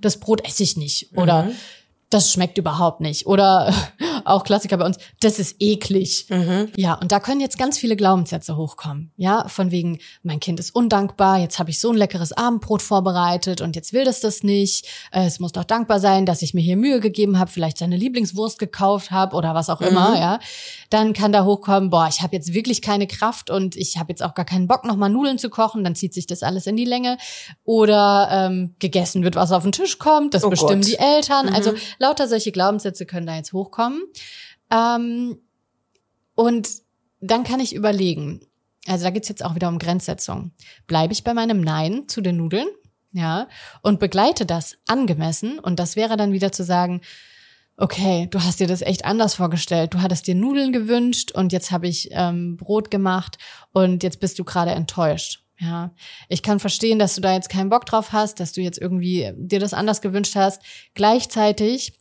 Das 0.00 0.16
Brot 0.18 0.44
esse 0.44 0.62
ich 0.62 0.76
nicht 0.76 1.16
oder 1.16 1.50
das 2.12 2.32
schmeckt 2.32 2.58
überhaupt 2.58 3.00
nicht. 3.00 3.26
Oder 3.26 3.72
auch 4.24 4.44
Klassiker 4.44 4.76
bei 4.76 4.84
uns, 4.84 4.98
das 5.20 5.38
ist 5.38 5.56
eklig. 5.60 6.26
Ja, 6.76 6.94
und 6.94 7.12
da 7.12 7.20
können 7.20 7.40
jetzt 7.40 7.58
ganz 7.58 7.78
viele 7.78 7.96
Glaubenssätze 7.96 8.56
hochkommen. 8.56 9.12
Ja, 9.16 9.48
von 9.48 9.70
wegen, 9.70 9.98
mein 10.22 10.40
Kind 10.40 10.58
ist 10.60 10.74
undankbar, 10.74 11.38
jetzt 11.38 11.58
habe 11.58 11.70
ich 11.70 11.78
so 11.80 11.90
ein 11.90 11.96
leckeres 11.96 12.32
Abendbrot 12.32 12.82
vorbereitet 12.82 13.60
und 13.60 13.76
jetzt 13.76 13.92
will 13.92 14.04
das 14.04 14.20
das 14.20 14.42
nicht. 14.42 14.86
Äh, 15.10 15.26
Es 15.26 15.40
muss 15.40 15.52
doch 15.52 15.64
dankbar 15.64 16.00
sein, 16.00 16.26
dass 16.26 16.42
ich 16.42 16.54
mir 16.54 16.60
hier 16.60 16.76
Mühe 16.76 17.00
gegeben 17.00 17.38
habe, 17.38 17.50
vielleicht 17.50 17.78
seine 17.78 17.96
Lieblingswurst 17.96 18.58
gekauft 18.58 19.10
habe 19.10 19.36
oder 19.36 19.54
was 19.54 19.68
auch 19.70 19.80
immer, 19.80 20.18
ja. 20.18 20.38
Dann 20.90 21.12
kann 21.12 21.32
da 21.32 21.44
hochkommen, 21.44 21.90
boah, 21.90 22.06
ich 22.08 22.20
habe 22.22 22.34
jetzt 22.36 22.52
wirklich 22.54 22.82
keine 22.82 23.06
Kraft 23.06 23.50
und 23.50 23.76
ich 23.76 23.98
habe 23.98 24.10
jetzt 24.10 24.22
auch 24.22 24.34
gar 24.34 24.44
keinen 24.44 24.66
Bock, 24.68 24.84
nochmal 24.84 25.10
Nudeln 25.10 25.38
zu 25.38 25.50
kochen, 25.50 25.84
dann 25.84 25.94
zieht 25.94 26.14
sich 26.14 26.26
das 26.26 26.42
alles 26.42 26.66
in 26.66 26.76
die 26.76 26.84
Länge. 26.84 27.16
Oder 27.64 28.28
ähm, 28.30 28.74
gegessen 28.78 29.22
wird, 29.24 29.36
was 29.36 29.52
auf 29.52 29.62
den 29.62 29.72
Tisch 29.72 29.98
kommt, 29.98 30.34
das 30.34 30.44
Oh 30.44 30.50
bestimmen 30.50 30.80
Gott. 30.82 30.90
die 30.90 30.98
Eltern. 30.98 31.48
Also 31.48 31.72
lauter 31.98 32.26
solche 32.28 32.52
Glaubenssätze 32.52 33.06
können 33.06 33.26
da 33.26 33.36
jetzt 33.36 33.52
hochkommen. 33.52 34.02
Ähm, 34.70 35.38
und 36.34 36.68
dann 37.20 37.44
kann 37.44 37.60
ich 37.60 37.74
überlegen, 37.74 38.40
also 38.86 39.04
da 39.04 39.10
geht's 39.10 39.28
jetzt 39.28 39.44
auch 39.44 39.54
wieder 39.54 39.68
um 39.68 39.78
Grenzsetzung. 39.78 40.52
Bleibe 40.86 41.12
ich 41.12 41.24
bei 41.24 41.34
meinem 41.34 41.60
Nein 41.60 42.08
zu 42.08 42.20
den 42.20 42.36
Nudeln? 42.36 42.66
Ja, 43.12 43.48
und 43.82 44.00
begleite 44.00 44.46
das 44.46 44.78
angemessen. 44.86 45.58
Und 45.58 45.78
das 45.78 45.96
wäre 45.96 46.16
dann 46.16 46.32
wieder 46.32 46.50
zu 46.50 46.64
sagen, 46.64 47.02
okay, 47.76 48.26
du 48.30 48.42
hast 48.42 48.60
dir 48.60 48.66
das 48.66 48.82
echt 48.82 49.04
anders 49.04 49.34
vorgestellt. 49.34 49.94
Du 49.94 50.00
hattest 50.00 50.26
dir 50.26 50.34
Nudeln 50.34 50.72
gewünscht 50.72 51.32
und 51.32 51.52
jetzt 51.52 51.70
habe 51.70 51.88
ich 51.88 52.08
ähm, 52.12 52.56
Brot 52.56 52.90
gemacht 52.90 53.38
und 53.72 54.02
jetzt 54.02 54.20
bist 54.20 54.38
du 54.38 54.44
gerade 54.44 54.70
enttäuscht. 54.70 55.44
Ja, 55.58 55.94
ich 56.28 56.42
kann 56.42 56.58
verstehen, 56.58 56.98
dass 56.98 57.14
du 57.14 57.20
da 57.20 57.34
jetzt 57.34 57.48
keinen 57.48 57.70
Bock 57.70 57.86
drauf 57.86 58.12
hast, 58.12 58.40
dass 58.40 58.52
du 58.52 58.60
jetzt 58.60 58.78
irgendwie 58.78 59.32
dir 59.36 59.60
das 59.60 59.74
anders 59.74 60.00
gewünscht 60.00 60.34
hast. 60.34 60.60
Gleichzeitig 60.94 61.92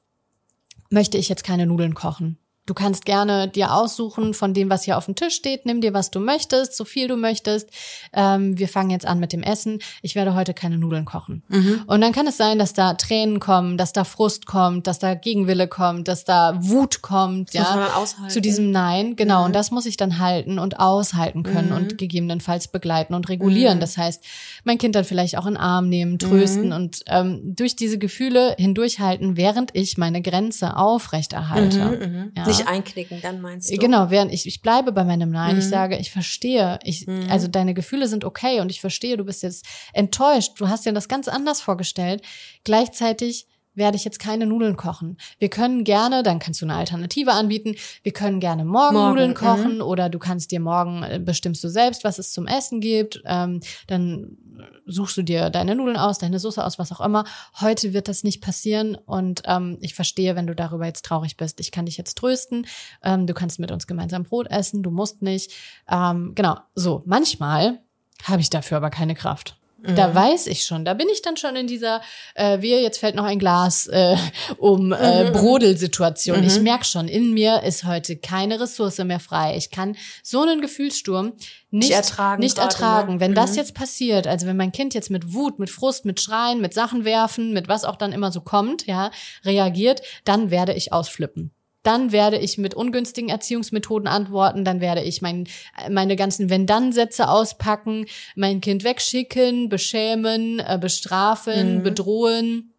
möchte 0.91 1.17
ich 1.17 1.29
jetzt 1.29 1.43
keine 1.43 1.65
Nudeln 1.65 1.95
kochen. 1.95 2.37
Du 2.67 2.75
kannst 2.75 3.05
gerne 3.05 3.47
dir 3.47 3.73
aussuchen 3.73 4.35
von 4.35 4.53
dem, 4.53 4.69
was 4.69 4.83
hier 4.83 4.95
auf 4.97 5.05
dem 5.05 5.15
Tisch 5.15 5.33
steht. 5.33 5.65
Nimm 5.65 5.81
dir, 5.81 5.93
was 5.95 6.11
du 6.11 6.19
möchtest, 6.19 6.77
so 6.77 6.85
viel 6.85 7.07
du 7.07 7.17
möchtest. 7.17 7.69
Ähm, 8.13 8.57
wir 8.59 8.67
fangen 8.67 8.91
jetzt 8.91 9.05
an 9.07 9.19
mit 9.19 9.33
dem 9.33 9.41
Essen. 9.41 9.79
Ich 10.03 10.13
werde 10.13 10.35
heute 10.35 10.53
keine 10.53 10.77
Nudeln 10.77 11.03
kochen. 11.05 11.43
Und 11.87 12.01
dann 12.01 12.11
kann 12.13 12.27
es 12.27 12.37
sein, 12.37 12.59
dass 12.59 12.73
da 12.73 12.93
Tränen 12.93 13.39
kommen, 13.39 13.77
dass 13.77 13.93
da 13.93 14.03
Frust 14.03 14.45
kommt, 14.45 14.85
dass 14.85 14.99
da 14.99 15.15
Gegenwille 15.15 15.67
kommt, 15.67 16.07
dass 16.07 16.23
da 16.23 16.55
Wut 16.61 17.01
kommt, 17.01 17.51
muss 17.53 17.63
man 17.69 17.79
ja, 17.79 18.27
zu 18.29 18.41
diesem 18.41 18.69
Nein. 18.71 19.15
Genau. 19.15 19.43
Und 19.45 19.55
das 19.55 19.71
muss 19.71 19.87
ich 19.87 19.97
dann 19.97 20.19
halten 20.19 20.59
und 20.59 20.79
aushalten 20.79 21.41
können 21.41 21.69
Mhm. 21.71 21.75
und 21.75 21.97
gegebenenfalls 21.97 22.67
begleiten 22.67 23.15
und 23.15 23.27
regulieren. 23.27 23.79
Das 23.79 23.97
heißt, 23.97 24.23
mein 24.65 24.77
Kind 24.77 24.93
dann 24.95 25.03
vielleicht 25.03 25.35
auch 25.37 25.47
in 25.47 25.55
den 25.55 25.61
Arm 25.61 25.89
nehmen, 25.89 26.19
trösten 26.19 26.67
Mhm. 26.67 26.71
und 26.73 26.99
ähm, 27.07 27.55
durch 27.55 27.75
diese 27.75 27.97
Gefühle 27.97 28.55
hindurchhalten, 28.59 29.35
während 29.35 29.71
ich 29.73 29.97
meine 29.97 30.21
Grenze 30.21 30.77
aufrechterhalte. 30.77 32.31
Ja. 32.37 32.45
Nicht 32.57 32.67
einknicken, 32.67 33.21
dann 33.21 33.41
meinst 33.41 33.71
du? 33.71 33.77
Genau, 33.77 34.09
während 34.09 34.33
ich, 34.33 34.45
ich 34.45 34.61
bleibe 34.61 34.91
bei 34.91 35.03
meinem 35.03 35.31
Nein. 35.31 35.55
Mhm. 35.55 35.59
Ich 35.59 35.67
sage, 35.67 35.97
ich 35.97 36.11
verstehe. 36.11 36.79
Ich, 36.83 37.07
Also 37.29 37.47
deine 37.47 37.73
Gefühle 37.73 38.07
sind 38.07 38.23
okay 38.25 38.59
und 38.59 38.69
ich 38.69 38.81
verstehe, 38.81 39.17
du 39.17 39.25
bist 39.25 39.43
jetzt 39.43 39.65
enttäuscht. 39.93 40.53
Du 40.57 40.67
hast 40.69 40.85
dir 40.85 40.93
das 40.93 41.07
ganz 41.07 41.27
anders 41.27 41.61
vorgestellt. 41.61 42.21
Gleichzeitig 42.63 43.47
werde 43.73 43.97
ich 43.97 44.03
jetzt 44.03 44.19
keine 44.19 44.45
Nudeln 44.45 44.77
kochen. 44.77 45.17
Wir 45.39 45.49
können 45.49 45.83
gerne, 45.83 46.23
dann 46.23 46.39
kannst 46.39 46.61
du 46.61 46.65
eine 46.65 46.75
Alternative 46.75 47.31
anbieten. 47.31 47.75
Wir 48.03 48.11
können 48.11 48.39
gerne 48.39 48.65
morgen, 48.65 48.95
Morgen, 48.95 49.09
Nudeln 49.09 49.31
mhm. 49.31 49.35
kochen 49.35 49.81
oder 49.81 50.09
du 50.09 50.19
kannst 50.19 50.51
dir 50.51 50.59
morgen 50.59 51.03
äh, 51.03 51.19
bestimmst 51.19 51.63
du 51.63 51.69
selbst, 51.69 52.03
was 52.03 52.19
es 52.19 52.33
zum 52.33 52.47
Essen 52.47 52.81
gibt. 52.81 53.21
Ähm, 53.25 53.61
dann 53.87 54.37
suchst 54.85 55.17
du 55.17 55.21
dir 55.23 55.49
deine 55.49 55.75
Nudeln 55.75 55.97
aus, 55.97 56.19
deine 56.19 56.39
Soße 56.39 56.63
aus, 56.63 56.79
was 56.79 56.91
auch 56.91 57.01
immer. 57.01 57.25
Heute 57.59 57.93
wird 57.93 58.07
das 58.07 58.23
nicht 58.23 58.41
passieren 58.41 58.95
und 58.95 59.43
ähm, 59.45 59.77
ich 59.81 59.95
verstehe, 59.95 60.35
wenn 60.35 60.47
du 60.47 60.55
darüber 60.55 60.85
jetzt 60.85 61.05
traurig 61.05 61.37
bist. 61.37 61.59
Ich 61.59 61.71
kann 61.71 61.85
dich 61.85 61.97
jetzt 61.97 62.17
trösten. 62.17 62.67
Ähm, 63.03 63.27
du 63.27 63.33
kannst 63.33 63.59
mit 63.59 63.71
uns 63.71 63.87
gemeinsam 63.87 64.23
Brot 64.23 64.47
essen. 64.49 64.83
Du 64.83 64.91
musst 64.91 65.21
nicht. 65.21 65.51
Ähm, 65.89 66.33
genau. 66.35 66.57
So. 66.75 67.03
Manchmal 67.05 67.79
habe 68.23 68.41
ich 68.41 68.49
dafür 68.49 68.77
aber 68.77 68.89
keine 68.89 69.15
Kraft. 69.15 69.60
Da 69.83 70.13
weiß 70.13 70.47
ich 70.47 70.63
schon, 70.63 70.85
da 70.85 70.93
bin 70.93 71.07
ich 71.09 71.21
dann 71.21 71.37
schon 71.37 71.55
in 71.55 71.65
dieser, 71.65 72.01
äh, 72.35 72.61
wir, 72.61 72.81
jetzt 72.81 72.99
fällt 72.99 73.15
noch 73.15 73.23
ein 73.23 73.39
Glas 73.39 73.87
äh, 73.87 74.15
um 74.57 74.91
äh, 74.93 75.31
Brodelsituation. 75.33 76.43
Ich 76.43 76.59
merke 76.61 76.85
schon, 76.85 77.07
in 77.07 77.33
mir 77.33 77.63
ist 77.63 77.83
heute 77.83 78.15
keine 78.15 78.59
Ressource 78.59 78.99
mehr 78.99 79.19
frei. 79.19 79.55
Ich 79.57 79.71
kann 79.71 79.95
so 80.23 80.41
einen 80.41 80.61
Gefühlssturm 80.61 81.33
nicht, 81.71 81.91
ertragen 81.91 82.41
Nicht 82.41 82.57
gerade, 82.57 82.67
ertragen. 82.67 83.13
ne? 83.15 83.19
Wenn 83.21 83.33
das 83.33 83.55
jetzt 83.55 83.73
passiert, 83.73 84.27
also 84.27 84.45
wenn 84.45 84.57
mein 84.57 84.71
Kind 84.71 84.93
jetzt 84.93 85.09
mit 85.09 85.33
Wut, 85.33 85.57
mit 85.57 85.69
Frust, 85.69 86.05
mit 86.05 86.21
Schreien, 86.21 86.61
mit 86.61 86.73
Sachen 86.73 87.03
werfen, 87.03 87.53
mit 87.53 87.67
was 87.67 87.83
auch 87.83 87.95
dann 87.95 88.11
immer 88.11 88.31
so 88.31 88.41
kommt, 88.41 88.85
ja, 88.85 89.09
reagiert, 89.43 90.01
dann 90.25 90.51
werde 90.51 90.73
ich 90.73 90.93
ausflippen 90.93 91.51
dann 91.83 92.11
werde 92.11 92.37
ich 92.37 92.57
mit 92.57 92.73
ungünstigen 92.73 93.29
Erziehungsmethoden 93.29 94.07
antworten, 94.07 94.63
dann 94.65 94.81
werde 94.81 95.01
ich 95.01 95.21
mein, 95.21 95.47
meine 95.89 96.15
ganzen 96.15 96.49
Wenn-Dann-Sätze 96.49 97.27
auspacken, 97.27 98.05
mein 98.35 98.61
Kind 98.61 98.83
wegschicken, 98.83 99.69
beschämen, 99.69 100.59
äh, 100.59 100.77
bestrafen, 100.79 101.83
bedrohen, 101.83 102.73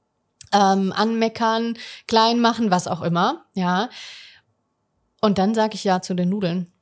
ähm, 0.52 0.92
anmeckern, 0.92 1.74
klein 2.06 2.40
machen, 2.40 2.70
was 2.70 2.86
auch 2.86 3.02
immer, 3.02 3.46
ja. 3.54 3.88
Und 5.20 5.38
dann 5.38 5.54
sage 5.54 5.74
ich 5.74 5.84
ja 5.84 6.02
zu 6.02 6.14
den 6.14 6.28
Nudeln. 6.28 6.72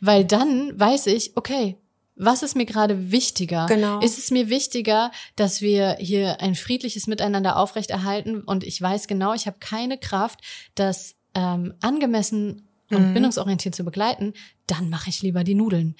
Weil 0.00 0.24
dann 0.24 0.78
weiß 0.78 1.06
ich, 1.06 1.36
okay, 1.36 1.78
was 2.14 2.42
ist 2.42 2.56
mir 2.56 2.66
gerade 2.66 3.10
wichtiger? 3.10 3.66
Genau. 3.66 4.00
Ist 4.00 4.18
es 4.18 4.30
mir 4.30 4.48
wichtiger, 4.48 5.10
dass 5.34 5.62
wir 5.62 5.96
hier 5.98 6.40
ein 6.40 6.54
friedliches 6.54 7.06
Miteinander 7.06 7.56
aufrechterhalten 7.56 8.42
und 8.42 8.64
ich 8.64 8.80
weiß 8.80 9.06
genau, 9.06 9.32
ich 9.32 9.46
habe 9.46 9.56
keine 9.60 9.96
Kraft, 9.96 10.40
das 10.74 11.14
ähm, 11.34 11.74
angemessen 11.80 12.68
und 12.90 13.14
bindungsorientiert 13.14 13.74
zu 13.74 13.84
begleiten, 13.84 14.34
dann 14.66 14.90
mache 14.90 15.08
ich 15.08 15.22
lieber 15.22 15.44
die 15.44 15.54
Nudeln. 15.54 15.96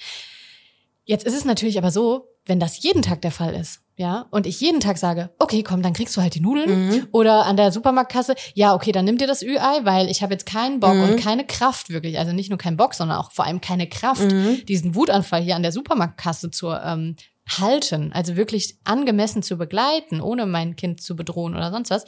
Jetzt 1.05 1.25
ist 1.25 1.35
es 1.35 1.43
natürlich 1.43 1.77
aber 1.77 1.91
so, 1.91 2.27
wenn 2.45 2.59
das 2.59 2.81
jeden 2.83 3.01
Tag 3.01 3.21
der 3.21 3.31
Fall 3.31 3.53
ist, 3.53 3.81
ja, 3.95 4.25
und 4.31 4.47
ich 4.47 4.59
jeden 4.59 4.79
Tag 4.79 4.97
sage, 4.97 5.29
okay, 5.37 5.61
komm, 5.61 5.83
dann 5.83 5.93
kriegst 5.93 6.17
du 6.17 6.21
halt 6.21 6.33
die 6.33 6.39
Nudeln 6.39 7.07
oder 7.11 7.45
an 7.45 7.57
der 7.57 7.71
Supermarktkasse, 7.71 8.33
ja, 8.55 8.73
okay, 8.73 8.91
dann 8.91 9.05
nimm 9.05 9.17
dir 9.19 9.27
das 9.27 9.43
Ü-Ei, 9.43 9.85
weil 9.85 10.09
ich 10.09 10.23
habe 10.23 10.33
jetzt 10.33 10.45
keinen 10.47 10.79
Bock 10.79 10.93
und 10.93 11.19
keine 11.19 11.45
Kraft 11.45 11.89
wirklich, 11.89 12.17
also 12.17 12.31
nicht 12.31 12.49
nur 12.49 12.57
keinen 12.57 12.77
Bock, 12.77 12.95
sondern 12.95 13.17
auch 13.19 13.31
vor 13.31 13.45
allem 13.45 13.61
keine 13.61 13.87
Kraft, 13.87 14.23
diesen 14.67 14.95
Wutanfall 14.95 15.43
hier 15.43 15.55
an 15.55 15.61
der 15.61 15.71
Supermarktkasse 15.71 16.49
zu 16.49 16.71
ähm, 16.71 17.15
halten, 17.47 18.11
also 18.13 18.35
wirklich 18.35 18.77
angemessen 18.83 19.43
zu 19.43 19.57
begleiten, 19.57 20.21
ohne 20.21 20.45
mein 20.45 20.75
Kind 20.75 21.01
zu 21.01 21.15
bedrohen 21.15 21.55
oder 21.55 21.71
sonst 21.71 21.91
was. 21.91 22.05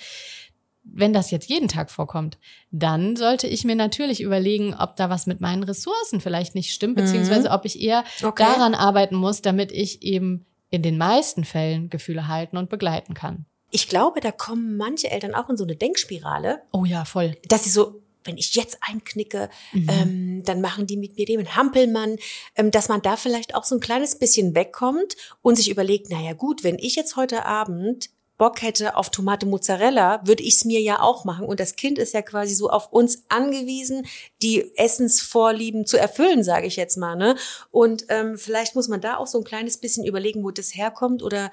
Wenn 0.87 1.13
das 1.13 1.31
jetzt 1.31 1.49
jeden 1.49 1.67
Tag 1.67 1.89
vorkommt, 1.91 2.37
dann 2.71 3.15
sollte 3.15 3.47
ich 3.47 3.63
mir 3.65 3.75
natürlich 3.75 4.21
überlegen, 4.21 4.73
ob 4.75 4.95
da 4.95 5.09
was 5.09 5.25
mit 5.25 5.41
meinen 5.41 5.63
Ressourcen 5.63 6.21
vielleicht 6.21 6.55
nicht 6.55 6.71
stimmt, 6.73 6.95
beziehungsweise 6.95 7.49
ob 7.51 7.65
ich 7.65 7.81
eher 7.81 8.03
Okay. 8.23 8.43
daran 8.43 8.75
arbeiten 8.75 9.15
muss, 9.15 9.41
damit 9.41 9.71
ich 9.71 10.03
eben 10.03 10.45
in 10.69 10.83
den 10.83 10.97
meisten 10.97 11.43
Fällen 11.43 11.89
Gefühle 11.89 12.27
halten 12.27 12.57
und 12.57 12.69
begleiten 12.69 13.13
kann. 13.13 13.45
Ich 13.71 13.89
glaube, 13.89 14.19
da 14.21 14.31
kommen 14.31 14.77
manche 14.77 15.09
Eltern 15.11 15.33
auch 15.35 15.49
in 15.49 15.57
so 15.57 15.63
eine 15.63 15.75
Denkspirale, 15.75 16.61
Oh 16.71 16.85
ja, 16.85 17.03
voll. 17.03 17.35
dass 17.47 17.63
sie 17.65 17.71
so, 17.71 18.01
wenn 18.23 18.37
ich 18.37 18.55
jetzt 18.55 18.77
einknicke, 18.81 19.49
ähm, 19.73 20.43
dann 20.45 20.61
machen 20.61 20.87
die 20.87 20.97
mit 20.97 21.17
mir 21.17 21.25
den 21.25 21.55
Hampelmann, 21.55 22.17
ähm, 22.55 22.71
dass 22.71 22.89
man 22.89 23.01
da 23.01 23.17
vielleicht 23.17 23.53
auch 23.55 23.63
so 23.63 23.75
ein 23.75 23.81
kleines 23.81 24.17
bisschen 24.17 24.55
wegkommt 24.55 25.15
und 25.41 25.55
sich 25.57 25.69
überlegt, 25.69 26.09
naja 26.09 26.33
gut, 26.33 26.63
wenn 26.63 26.77
ich 26.79 26.95
jetzt 26.95 27.15
heute 27.17 27.45
Abend 27.45 28.09
Bock 28.37 28.61
hätte 28.61 28.97
auf 28.97 29.09
Tomate 29.09 29.45
Mozzarella, 29.45 30.21
würde 30.25 30.43
ich 30.43 30.55
es 30.55 30.65
mir 30.65 30.81
ja 30.81 30.99
auch 30.99 31.23
machen. 31.23 31.45
Und 31.45 31.59
das 31.59 31.75
Kind 31.75 31.97
ist 31.97 32.13
ja 32.13 32.21
quasi 32.21 32.53
so 32.53 32.69
auf 32.69 32.91
uns 32.91 33.23
angewiesen, 33.29 34.05
die 34.41 34.75
Essensvorlieben 34.77 35.85
zu 35.85 35.97
erfüllen, 35.97 36.43
sage 36.43 36.67
ich 36.67 36.75
jetzt 36.75 36.97
mal. 36.97 37.15
Ne? 37.15 37.37
Und 37.71 38.05
ähm, 38.09 38.37
vielleicht 38.37 38.75
muss 38.75 38.89
man 38.89 38.99
da 38.99 39.17
auch 39.17 39.27
so 39.27 39.37
ein 39.37 39.45
kleines 39.45 39.77
bisschen 39.77 40.05
überlegen, 40.05 40.43
wo 40.43 40.51
das 40.51 40.75
herkommt 40.75 41.23
oder 41.23 41.49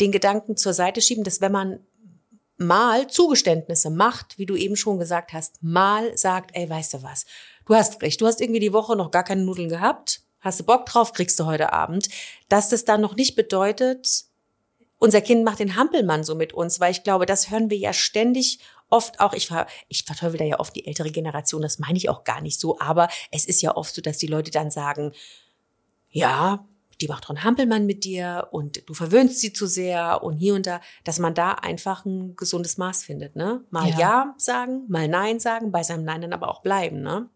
den 0.00 0.12
Gedanken 0.12 0.56
zur 0.56 0.72
Seite 0.72 1.02
schieben, 1.02 1.24
dass 1.24 1.40
wenn 1.42 1.52
man 1.52 1.80
mal 2.56 3.06
Zugeständnisse 3.08 3.90
macht, 3.90 4.38
wie 4.38 4.46
du 4.46 4.56
eben 4.56 4.76
schon 4.76 4.98
gesagt 4.98 5.32
hast, 5.32 5.62
mal 5.62 6.16
sagt, 6.16 6.52
ey, 6.54 6.68
weißt 6.68 6.94
du 6.94 7.02
was, 7.02 7.26
du 7.66 7.74
hast 7.74 8.00
recht, 8.02 8.20
du 8.20 8.26
hast 8.26 8.40
irgendwie 8.40 8.60
die 8.60 8.72
Woche 8.72 8.96
noch 8.96 9.10
gar 9.10 9.24
keine 9.24 9.42
Nudeln 9.42 9.68
gehabt, 9.68 10.22
hast 10.40 10.60
du 10.60 10.64
Bock 10.64 10.86
drauf, 10.86 11.12
kriegst 11.12 11.38
du 11.38 11.46
heute 11.46 11.72
Abend, 11.72 12.08
dass 12.48 12.68
das 12.68 12.84
dann 12.84 13.00
noch 13.00 13.16
nicht 13.16 13.36
bedeutet, 13.36 14.24
unser 15.02 15.20
Kind 15.20 15.44
macht 15.44 15.58
den 15.58 15.74
Hampelmann 15.74 16.22
so 16.22 16.36
mit 16.36 16.52
uns, 16.52 16.78
weil 16.78 16.92
ich 16.92 17.02
glaube, 17.02 17.26
das 17.26 17.50
hören 17.50 17.70
wir 17.70 17.76
ja 17.76 17.92
ständig 17.92 18.60
oft 18.88 19.18
auch, 19.18 19.32
ich, 19.32 19.48
ver, 19.48 19.66
ich 19.88 20.04
verteufel 20.04 20.38
da 20.38 20.44
ja 20.44 20.60
oft 20.60 20.76
die 20.76 20.86
ältere 20.86 21.10
Generation, 21.10 21.60
das 21.60 21.80
meine 21.80 21.98
ich 21.98 22.08
auch 22.08 22.22
gar 22.22 22.40
nicht 22.40 22.60
so, 22.60 22.78
aber 22.78 23.08
es 23.32 23.44
ist 23.44 23.62
ja 23.62 23.76
oft 23.76 23.92
so, 23.92 24.00
dass 24.00 24.18
die 24.18 24.28
Leute 24.28 24.52
dann 24.52 24.70
sagen, 24.70 25.10
ja, 26.08 26.64
die 27.02 27.08
macht 27.08 27.28
einen 27.28 27.42
Hampelmann 27.44 27.84
mit 27.84 28.04
dir 28.04 28.48
und 28.52 28.82
du 28.88 28.94
verwöhnst 28.94 29.40
sie 29.40 29.52
zu 29.52 29.66
sehr 29.66 30.22
und 30.22 30.36
hier 30.38 30.54
und 30.54 30.66
da, 30.66 30.80
dass 31.04 31.18
man 31.18 31.34
da 31.34 31.52
einfach 31.52 32.04
ein 32.04 32.36
gesundes 32.36 32.78
Maß 32.78 33.02
findet, 33.04 33.36
ne? 33.36 33.64
Mal 33.70 33.90
ja, 33.90 33.98
Ja. 33.98 34.34
sagen, 34.38 34.84
mal 34.88 35.08
nein 35.08 35.40
sagen, 35.40 35.72
bei 35.72 35.82
seinem 35.82 36.04
Nein 36.04 36.22
dann 36.22 36.32
aber 36.32 36.48
auch 36.48 36.62
bleiben, 36.62 37.02
ne? 37.02 37.28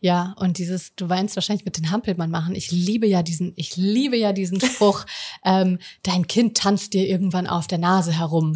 Ja, 0.00 0.34
und 0.38 0.58
dieses, 0.58 0.94
du 0.96 1.08
weinst 1.08 1.36
wahrscheinlich 1.36 1.64
mit 1.64 1.78
den 1.78 1.90
Hampelmann 1.90 2.30
machen. 2.30 2.54
Ich 2.56 2.70
liebe 2.72 3.06
ja 3.06 3.22
diesen, 3.22 3.52
ich 3.56 3.76
liebe 3.76 4.16
ja 4.16 4.32
diesen 4.32 4.60
Spruch, 4.60 5.06
ähm, 5.44 5.78
dein 6.02 6.26
Kind 6.26 6.56
tanzt 6.58 6.92
dir 6.92 7.06
irgendwann 7.06 7.46
auf 7.46 7.68
der 7.68 7.78
Nase 7.78 8.12
herum. 8.12 8.52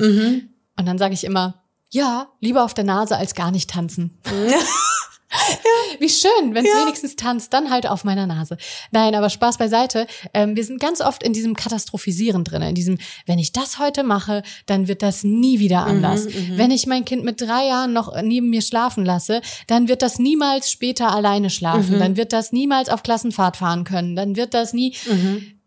Und 0.77 0.85
dann 0.87 0.99
sage 0.99 1.15
ich 1.15 1.25
immer, 1.25 1.63
ja, 1.91 2.29
lieber 2.41 2.65
auf 2.65 2.75
der 2.75 2.85
Nase 2.85 3.17
als 3.17 3.35
gar 3.37 3.51
nicht 3.53 3.71
tanzen. 3.71 4.19
Wie 5.99 6.09
schön, 6.09 6.55
wenn 6.55 6.65
es 6.65 6.73
wenigstens 6.73 7.17
tanzt, 7.17 7.53
dann 7.53 7.71
halt 7.71 7.87
auf 7.87 8.05
meiner 8.05 8.27
Nase. 8.27 8.57
Nein, 8.91 9.15
aber 9.15 9.29
Spaß 9.29 9.59
beiseite. 9.59 10.07
Ähm, 10.33 10.57
wir 10.57 10.65
sind 10.65 10.81
ganz 10.81 11.01
oft 11.01 11.23
in 11.23 11.33
diesem 11.33 11.55
Katastrophisieren 11.57 12.45
drin, 12.45 12.63
in 12.63 12.75
diesem, 12.75 12.99
wenn 13.27 13.39
ich 13.39 13.53
das 13.53 13.79
heute 13.79 14.03
mache, 14.05 14.43
dann 14.67 14.89
wird 14.89 15.03
das 15.03 15.25
nie 15.25 15.59
wieder 15.59 15.85
anders. 15.87 16.27
wenn 16.57 16.71
ich 16.71 16.87
mein 16.87 17.05
Kind 17.05 17.25
mit 17.25 17.41
drei 17.41 17.67
Jahren 17.67 17.93
noch 17.93 18.21
neben 18.23 18.51
mir 18.51 18.63
schlafen 18.63 19.05
lasse, 19.05 19.41
dann 19.67 19.89
wird 19.89 20.03
das 20.03 20.19
niemals 20.19 20.71
später 20.71 21.11
alleine 21.13 21.51
schlafen. 21.51 21.99
Dann 21.99 22.17
wird 22.17 22.33
das 22.33 22.53
niemals 22.53 22.89
auf 22.89 23.03
Klassenfahrt 23.03 23.57
fahren 23.57 23.85
können. 23.85 24.15
Dann 24.17 24.37
wird 24.37 24.55
das 24.55 24.73
nie. 24.73 24.95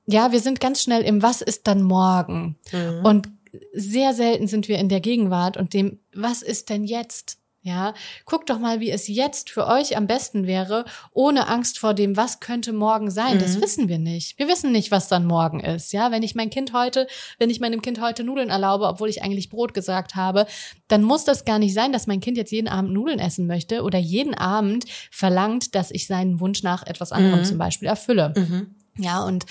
Ja, 0.05 0.32
wir 0.32 0.39
sind 0.39 0.60
ganz 0.60 0.82
schnell 0.82 1.03
im 1.03 1.22
Was 1.22 1.41
ist 1.41 1.68
dann 1.68 1.84
morgen? 1.84 2.55
Und 3.03 3.30
sehr 3.74 4.14
selten 4.14 4.47
sind 4.47 4.68
wir 4.68 4.78
in 4.78 4.89
der 4.89 4.99
Gegenwart 5.01 5.57
und 5.57 5.74
dem 5.74 5.99
Was 6.14 6.41
ist 6.41 6.70
denn 6.70 6.84
jetzt? 6.86 7.39
Ja, 7.62 7.93
guckt 8.26 8.49
doch 8.49 8.57
mal, 8.57 8.80
wie 8.80 8.89
es 8.89 9.10
jetzt 9.10 9.49
für 9.49 9.68
euch 9.68 9.97
am 9.97 10.07
besten 10.07 10.47
wäre, 10.47 10.86
ohne 11.12 11.49
Angst 11.49 11.78
vor 11.78 11.93
dem, 11.93 12.16
was 12.16 12.39
könnte 12.39 12.72
morgen 12.72 13.12
sein. 13.12 13.38
Das 13.38 13.60
wissen 13.62 13.89
wir 13.89 13.99
nicht. 13.99 14.39
Wir 14.39 14.47
wissen 14.47 14.72
nicht, 14.72 14.91
was 14.91 15.10
dann 15.10 15.26
morgen 15.26 15.60
ist. 15.60 15.91
Ja, 15.91 16.10
wenn 16.10 16.24
ich 16.24 16.36
mein 16.36 16.49
Kind 16.49 16.72
heute, 16.72 17.05
wenn 17.38 17.49
ich 17.49 17.60
meinem 17.60 17.82
Kind 17.82 17.99
heute 17.99 18.24
Nudeln 18.24 18.49
erlaube, 18.49 18.88
obwohl 18.88 19.10
ich 19.10 19.24
eigentlich 19.24 19.49
Brot 19.49 19.74
gesagt 19.74 20.16
habe, 20.16 20.45
dann 20.88 21.03
muss 21.03 21.26
das 21.26 21.43
gar 21.43 21.60
nicht 21.60 21.74
sein, 21.74 21.91
dass 21.91 22.07
mein 22.07 22.22
Kind 22.22 22.38
jetzt 22.38 22.51
jeden 22.51 22.70
Abend 22.70 22.93
Nudeln 22.93 23.20
essen 23.20 23.45
möchte 23.45 23.84
oder 23.84 23.99
jeden 23.99 24.36
Abend 24.36 24.86
verlangt, 25.12 25.76
dass 25.76 25.91
ich 25.91 26.07
seinen 26.07 26.39
Wunsch 26.39 26.64
nach 26.64 26.88
etwas 26.88 27.12
anderem 27.12 27.39
zum 27.45 27.57
Beispiel 27.57 27.89
erfülle. 27.89 28.34
Ja, 28.97 29.24
und 29.24 29.45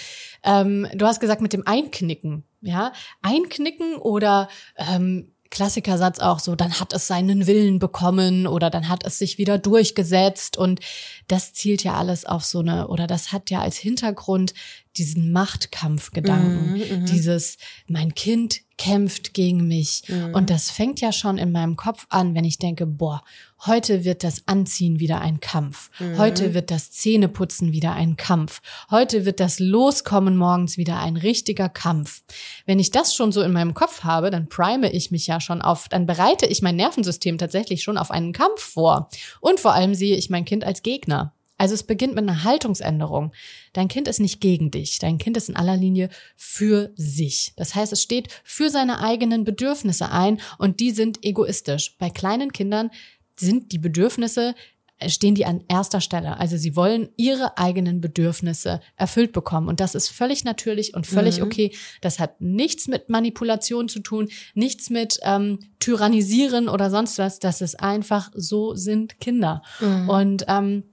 ähm, 0.44 0.86
du 0.94 1.06
hast 1.06 1.20
gesagt 1.20 1.40
mit 1.40 1.52
dem 1.52 1.66
Einknicken, 1.66 2.44
ja, 2.60 2.92
Einknicken 3.22 3.96
oder 3.96 4.48
ähm, 4.76 5.32
Klassikersatz 5.50 6.18
auch 6.18 6.38
so, 6.38 6.54
dann 6.54 6.78
hat 6.80 6.92
es 6.92 7.06
seinen 7.06 7.46
Willen 7.46 7.78
bekommen 7.78 8.46
oder 8.46 8.70
dann 8.70 8.88
hat 8.88 9.04
es 9.04 9.18
sich 9.18 9.38
wieder 9.38 9.58
durchgesetzt 9.58 10.56
und 10.56 10.80
das 11.26 11.52
zielt 11.52 11.82
ja 11.84 11.94
alles 11.94 12.24
auf 12.24 12.44
so 12.44 12.60
eine 12.60 12.88
oder 12.88 13.06
das 13.06 13.32
hat 13.32 13.50
ja 13.50 13.60
als 13.60 13.76
Hintergrund 13.76 14.54
diesen 14.98 15.32
Machtkampfgedanken, 15.32 17.06
dieses 17.06 17.56
mein 17.86 18.14
Kind 18.14 18.62
kämpft 18.78 19.34
gegen 19.34 19.66
mich. 19.66 20.04
Und 20.32 20.50
das 20.50 20.70
fängt 20.70 21.00
ja 21.00 21.12
schon 21.12 21.36
in 21.36 21.52
meinem 21.52 21.76
Kopf 21.76 22.06
an, 22.10 22.34
wenn 22.34 22.44
ich 22.44 22.58
denke, 22.58 22.86
boah, 22.86 23.22
heute 23.66 24.04
wird 24.04 24.22
das 24.22 24.44
Anziehen 24.46 25.00
wieder 25.00 25.20
ein 25.20 25.40
Kampf, 25.40 25.90
heute 26.16 26.54
wird 26.54 26.70
das 26.70 26.92
Zähneputzen 26.92 27.72
wieder 27.72 27.92
ein 27.92 28.16
Kampf, 28.16 28.62
heute 28.90 29.24
wird 29.24 29.40
das 29.40 29.58
Loskommen 29.58 30.36
morgens 30.36 30.76
wieder 30.76 31.00
ein 31.00 31.16
richtiger 31.16 31.68
Kampf. 31.68 32.22
Wenn 32.66 32.78
ich 32.78 32.92
das 32.92 33.14
schon 33.14 33.32
so 33.32 33.42
in 33.42 33.52
meinem 33.52 33.74
Kopf 33.74 34.04
habe, 34.04 34.30
dann 34.30 34.48
prime 34.48 34.90
ich 34.92 35.10
mich 35.10 35.26
ja 35.26 35.40
schon 35.40 35.60
auf, 35.60 35.88
dann 35.88 36.06
bereite 36.06 36.46
ich 36.46 36.62
mein 36.62 36.76
Nervensystem 36.76 37.36
tatsächlich 37.36 37.82
schon 37.82 37.98
auf 37.98 38.12
einen 38.12 38.32
Kampf 38.32 38.60
vor. 38.60 39.08
Und 39.40 39.58
vor 39.58 39.74
allem 39.74 39.94
sehe 39.94 40.16
ich 40.16 40.30
mein 40.30 40.44
Kind 40.44 40.62
als 40.62 40.82
Gegner. 40.82 41.34
Also 41.58 41.74
es 41.74 41.82
beginnt 41.82 42.14
mit 42.14 42.22
einer 42.22 42.44
Haltungsänderung. 42.44 43.32
Dein 43.72 43.88
Kind 43.88 44.08
ist 44.08 44.20
nicht 44.20 44.40
gegen 44.40 44.70
dich. 44.70 44.98
Dein 45.00 45.18
Kind 45.18 45.36
ist 45.36 45.48
in 45.48 45.56
aller 45.56 45.76
Linie 45.76 46.08
für 46.36 46.92
sich. 46.94 47.52
Das 47.56 47.74
heißt, 47.74 47.92
es 47.92 48.00
steht 48.00 48.28
für 48.44 48.70
seine 48.70 49.00
eigenen 49.00 49.44
Bedürfnisse 49.44 50.10
ein 50.10 50.40
und 50.58 50.80
die 50.80 50.92
sind 50.92 51.24
egoistisch. 51.24 51.96
Bei 51.98 52.10
kleinen 52.10 52.52
Kindern 52.52 52.90
sind 53.36 53.72
die 53.72 53.78
Bedürfnisse 53.78 54.54
äh, 54.98 55.10
stehen 55.10 55.34
die 55.34 55.46
an 55.46 55.64
erster 55.68 56.00
Stelle. 56.00 56.38
Also 56.38 56.56
sie 56.56 56.74
wollen 56.74 57.08
ihre 57.16 57.56
eigenen 57.56 58.00
Bedürfnisse 58.00 58.80
erfüllt 58.96 59.32
bekommen. 59.32 59.68
Und 59.68 59.80
das 59.80 59.94
ist 59.94 60.08
völlig 60.08 60.44
natürlich 60.44 60.94
und 60.94 61.06
völlig 61.06 61.42
okay. 61.42 61.72
Das 62.00 62.18
hat 62.18 62.40
nichts 62.40 62.88
mit 62.88 63.08
Manipulation 63.08 63.88
zu 63.88 64.00
tun, 64.00 64.28
nichts 64.54 64.90
mit 64.90 65.18
ähm, 65.22 65.60
Tyrannisieren 65.78 66.68
oder 66.68 66.90
sonst 66.90 67.18
was. 67.18 67.38
Das 67.38 67.60
ist 67.60 67.80
einfach, 67.80 68.30
so 68.34 68.74
sind 68.74 69.20
Kinder. 69.20 69.62
Und 70.08 70.44
ähm, 70.48 70.84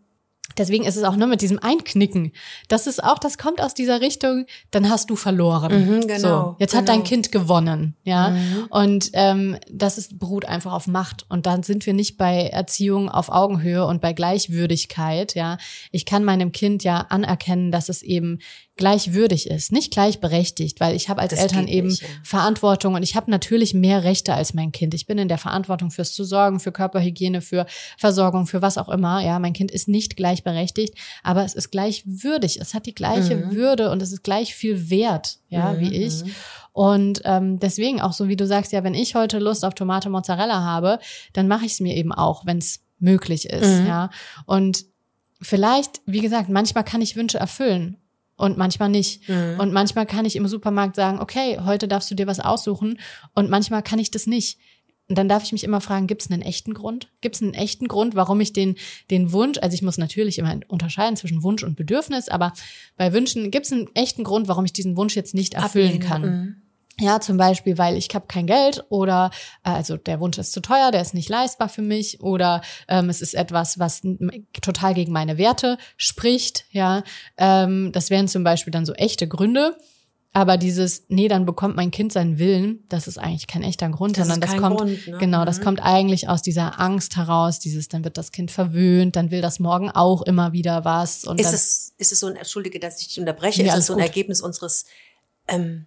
Deswegen 0.58 0.86
ist 0.86 0.96
es 0.96 1.04
auch 1.04 1.16
nur 1.16 1.28
mit 1.28 1.42
diesem 1.42 1.60
Einknicken. 1.60 2.32
Das 2.68 2.88
ist 2.88 3.04
auch, 3.04 3.20
das 3.20 3.38
kommt 3.38 3.62
aus 3.62 3.74
dieser 3.74 4.00
Richtung, 4.00 4.46
dann 4.72 4.90
hast 4.90 5.10
du 5.10 5.16
verloren. 5.16 5.86
Mhm, 5.86 6.08
genau, 6.08 6.20
so, 6.20 6.56
jetzt 6.60 6.76
hat 6.76 6.86
genau. 6.86 6.98
dein 6.98 7.04
Kind 7.04 7.32
gewonnen, 7.32 7.96
ja. 8.04 8.30
Mhm. 8.30 8.68
Und 8.70 9.10
ähm, 9.14 9.58
das 9.70 9.98
ist, 9.98 10.20
beruht 10.20 10.46
einfach 10.46 10.74
auf 10.74 10.88
Macht. 10.88 11.26
Und 11.30 11.46
dann 11.46 11.64
sind 11.64 11.86
wir 11.86 11.94
nicht 11.94 12.18
bei 12.18 12.48
Erziehung 12.48 13.10
auf 13.10 13.30
Augenhöhe 13.30 13.86
und 13.86 14.02
bei 14.02 14.14
Gleichwürdigkeit, 14.14 15.36
ja. 15.36 15.58
Ich 15.92 16.06
kann 16.06 16.24
meinem 16.24 16.52
Kind 16.52 16.84
ja 16.84 17.00
anerkennen, 17.10 17.72
dass 17.72 17.90
es 17.90 18.02
eben 18.02 18.40
gleichwürdig 18.78 19.50
ist, 19.50 19.72
nicht 19.72 19.92
gleichberechtigt, 19.94 20.80
weil 20.82 20.96
ich 20.96 21.08
habe 21.08 21.22
als 21.22 21.32
Das 21.32 21.40
Eltern 21.40 21.68
eben 21.68 21.88
nicht, 21.88 22.02
ja. 22.02 22.08
Verantwortung 22.24 22.94
und 22.96 23.04
ich 23.04 23.16
habe 23.16 23.32
natürlich 23.32 23.74
mehr 23.74 24.04
Rechte 24.04 24.34
als 24.34 24.54
mein 24.54 24.72
Kind. 24.74 24.94
Ich 24.94 25.06
bin 25.06 25.18
in 25.18 25.30
der 25.30 25.38
Verantwortung 25.38 25.92
fürs 25.92 26.14
zu 26.14 26.26
sorgen, 26.26 26.60
für 26.60 26.74
Körperhygiene, 26.74 27.40
für 27.42 27.66
Versorgung, 27.98 28.48
für 28.48 28.62
was 28.62 28.78
auch 28.78 28.90
immer. 28.90 29.22
Ja, 29.22 29.40
mein 29.40 29.54
Kind 29.54 29.72
ist 29.72 29.88
nicht 29.88 30.18
gleichberechtigt, 30.18 30.94
aber 31.24 31.46
es 31.46 31.54
ist 31.54 31.72
gleichwürdig. 31.72 32.60
Es 32.60 32.74
hat 32.74 32.86
die 32.86 32.96
gleiche 32.96 33.36
Mhm. 33.38 33.52
Würde 33.52 33.92
und 33.92 34.02
es 34.02 34.12
ist 34.12 34.24
gleich 34.24 34.54
viel 34.54 34.90
wert, 34.90 35.38
ja, 35.48 35.72
Mhm, 35.74 35.80
wie 35.80 35.94
ich. 35.96 36.24
mhm. 36.26 36.36
Und 36.74 37.22
ähm, 37.24 37.60
deswegen 37.60 38.02
auch 38.02 38.12
so, 38.12 38.28
wie 38.28 38.36
du 38.36 38.46
sagst, 38.46 38.74
ja, 38.74 38.84
wenn 38.84 38.94
ich 38.94 39.16
heute 39.16 39.40
Lust 39.40 39.64
auf 39.64 39.74
Tomate 39.76 40.10
Mozzarella 40.10 40.62
habe, 40.62 41.00
dann 41.32 41.48
mache 41.48 41.66
ich 41.66 41.72
es 41.74 41.80
mir 41.80 41.96
eben 41.96 42.12
auch, 42.12 42.46
wenn 42.46 42.58
es 42.58 42.82
möglich 43.00 43.46
ist, 43.50 43.80
Mhm. 43.82 43.88
ja. 43.88 44.10
Und 44.46 44.86
vielleicht, 45.42 46.02
wie 46.06 46.20
gesagt, 46.22 46.50
manchmal 46.50 46.84
kann 46.84 47.02
ich 47.02 47.16
Wünsche 47.16 47.38
erfüllen 47.38 47.98
und 48.38 48.58
manchmal 48.58 48.90
nicht. 48.90 49.28
Mhm. 49.30 49.60
Und 49.60 49.74
manchmal 49.74 50.06
kann 50.06 50.26
ich 50.26 50.36
im 50.36 50.48
Supermarkt 50.48 50.96
sagen, 50.96 51.20
okay, 51.20 51.60
heute 51.64 51.88
darfst 51.88 52.10
du 52.12 52.16
dir 52.16 52.28
was 52.28 52.40
aussuchen 52.40 53.00
und 53.34 53.50
manchmal 53.50 53.84
kann 53.84 54.00
ich 54.00 54.12
das 54.12 54.28
nicht. 54.28 54.60
Und 55.08 55.18
dann 55.20 55.30
darf 55.30 55.44
ich 55.44 55.52
mich 55.52 55.64
immer 55.64 55.82
fragen, 55.82 56.08
gibt 56.08 56.24
es 56.24 56.32
einen 56.32 56.42
echten 56.42 56.74
Grund? 56.74 57.10
Gibt 57.22 57.36
es 57.36 57.42
einen 57.42 57.54
echten 57.54 57.88
Grund, 57.88 58.16
warum 58.16 58.42
ich 58.42 58.54
den, 58.54 58.76
den 59.12 59.32
Wunsch, 59.32 59.60
also 59.60 59.76
ich 59.76 59.84
muss 59.84 60.00
natürlich 60.00 60.40
immer 60.40 60.60
unterscheiden 60.68 61.16
zwischen 61.16 61.44
Wunsch 61.44 61.64
und 61.64 61.76
Bedürfnis, 61.76 62.28
aber 62.28 62.54
bei 62.98 63.14
Wünschen 63.14 63.52
gibt 63.52 63.68
es 63.68 63.72
einen 63.72 63.88
echten 63.96 64.24
Grund, 64.24 64.48
warum 64.48 64.66
ich 64.66 64.74
diesen 64.74 64.98
Wunsch 64.98 65.16
jetzt 65.16 65.36
nicht 65.36 65.54
erfüllen 65.54 66.02
Ablehnen, 66.02 66.08
kann. 66.08 66.22
mhm. 66.22 66.56
Ja, 67.00 67.20
zum 67.20 67.36
Beispiel, 67.38 67.78
weil 67.78 67.98
ich 67.98 68.08
habe 68.14 68.26
kein 68.28 68.48
Geld 68.48 68.86
oder 68.90 69.30
äh, 69.66 69.70
also 69.72 69.98
der 69.98 70.20
Wunsch 70.22 70.38
ist 70.38 70.54
zu 70.54 70.62
teuer, 70.62 70.92
der 70.92 71.02
ist 71.02 71.14
nicht 71.14 71.28
leistbar 71.30 71.68
für 71.68 71.82
mich 71.82 72.22
oder 72.22 72.62
ähm, 72.88 73.10
es 73.10 73.22
ist 73.22 73.34
etwas, 73.36 73.80
was 73.80 74.02
total 74.62 74.94
gegen 74.94 75.12
meine 75.12 75.38
Werte 75.38 75.78
spricht. 75.98 76.66
Ja, 76.72 77.04
ähm, 77.38 77.92
das 77.92 78.10
wären 78.10 78.28
zum 78.30 78.44
Beispiel 78.46 78.72
dann 78.72 78.86
so 78.86 78.94
echte 78.94 79.28
Gründe. 79.28 79.76
Aber 80.32 80.58
dieses, 80.58 81.06
nee, 81.08 81.30
dann 81.30 81.46
bekommt 81.46 81.78
mein 81.78 81.92
Kind 81.92 82.12
seinen 82.12 82.38
Willen, 82.40 82.84
das 82.90 83.08
ist 83.08 83.18
eigentlich 83.18 83.48
kein 83.48 83.64
echter 83.64 83.88
Grund, 83.88 84.18
Das 84.18 84.28
sondern 84.28 84.42
das 84.42 84.60
kommt, 84.62 84.80
Grund, 84.80 85.08
ne? 85.08 85.18
genau, 85.18 85.46
das 85.46 85.60
Mhm. 85.60 85.64
kommt 85.64 85.80
eigentlich 85.82 86.28
aus 86.28 86.42
dieser 86.42 86.78
Angst 86.78 87.16
heraus, 87.16 87.60
dieses, 87.60 87.88
dann 87.88 88.04
wird 88.04 88.18
das 88.18 88.34
Kind 88.34 88.52
verwöhnt, 88.52 89.16
dann 89.16 89.32
will 89.32 89.40
das 89.40 89.60
morgen 89.60 89.90
auch 89.92 90.24
immer 90.24 90.52
wieder 90.52 90.84
was. 90.84 91.24
Und 91.24 91.40
Ist 91.40 91.54
es, 91.54 91.94
ist 91.98 92.12
es 92.12 92.20
so 92.20 92.28
ein, 92.28 92.36
entschuldige, 92.36 92.80
dass 92.82 93.00
ich 93.00 93.08
dich 93.08 93.20
unterbreche, 93.20 93.64
Nee, 93.64 93.70
ist 93.70 93.76
es 93.76 93.86
so 93.86 93.94
ein 93.94 94.00
gut. 94.00 94.08
Ergebnis 94.08 94.42
unseres, 94.42 94.84
ähm, 95.48 95.86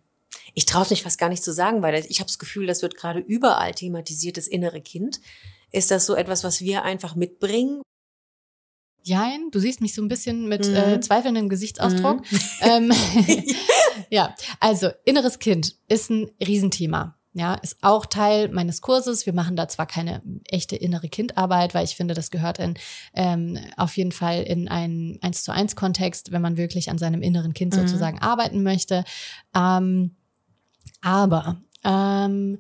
ich 0.59 0.67
traue 0.67 0.83
es 0.83 0.91
mich 0.91 1.05
fast 1.05 1.19
gar 1.19 1.29
nicht 1.29 1.45
zu 1.45 1.53
sagen, 1.53 1.83
weil 1.83 1.95
ich 2.09 2.19
habe 2.19 2.27
das 2.27 2.41
Gefühl, 2.41 2.67
das 2.67 2.83
wird 2.83 2.97
gerade 2.97 3.21
überall 3.21 3.73
thematisiert, 3.75 4.37
das 4.37 4.49
innere 4.49 4.81
Kind. 4.81 5.21
Ist 5.71 5.93
das 5.93 6.05
so 6.05 6.17
etwas, 6.17 6.43
was 6.43 6.61
wir 6.63 6.83
einfach 6.83 7.15
mitbringen? 7.15 7.81
Jein, 9.05 9.53
du 9.53 9.61
siehst 9.61 9.81
mich 9.81 9.95
so 9.95 10.03
ein 10.03 10.09
bisschen 10.09 10.49
mit 10.49 10.67
Mhm. 10.69 10.75
äh, 10.75 11.01
zweifelndem 11.01 11.49
Gesichtsausdruck. 11.49 12.23
Ähm, 12.61 12.91
ja, 14.11 14.35
also 14.59 14.91
inneres 15.05 15.39
Kind 15.39 15.77
ist 15.87 16.11
ein 16.11 16.29
Riesenthema. 16.45 17.15
Ja, 17.35 17.55
ist 17.55 17.77
auch 17.83 18.05
Teil 18.07 18.49
meines 18.49 18.81
Kurses. 18.81 19.25
Wir 19.27 19.33
machen 19.35 19.55
da 19.55 19.69
zwar 19.69 19.87
keine 19.87 20.23
echte 20.49 20.75
innere 20.75 21.09
Kindarbeit, 21.09 21.73
weil 21.73 21.85
ich 21.85 21.95
finde, 21.95 22.15
das 22.15 22.33
gehört 22.33 22.59
in 22.59 22.75
ähm, 23.15 23.57
auf 23.77 23.97
jeden 23.97 24.11
Fall 24.11 24.43
in 24.43 24.67
einen 24.67 25.19
eins 25.23 25.45
zu 25.45 25.53
eins 25.53 25.77
Kontext, 25.77 26.33
wenn 26.33 26.43
man 26.43 26.57
wirklich 26.57 26.91
an 26.91 26.99
seinem 26.99 27.23
inneren 27.23 27.55
Kind 27.55 27.75
Mhm. 27.75 27.83
sozusagen 27.83 28.19
arbeiten 28.19 28.65
möchte. 28.65 29.05
Ähm, 29.55 30.17
aber 31.01 31.61
ähm, 31.85 32.59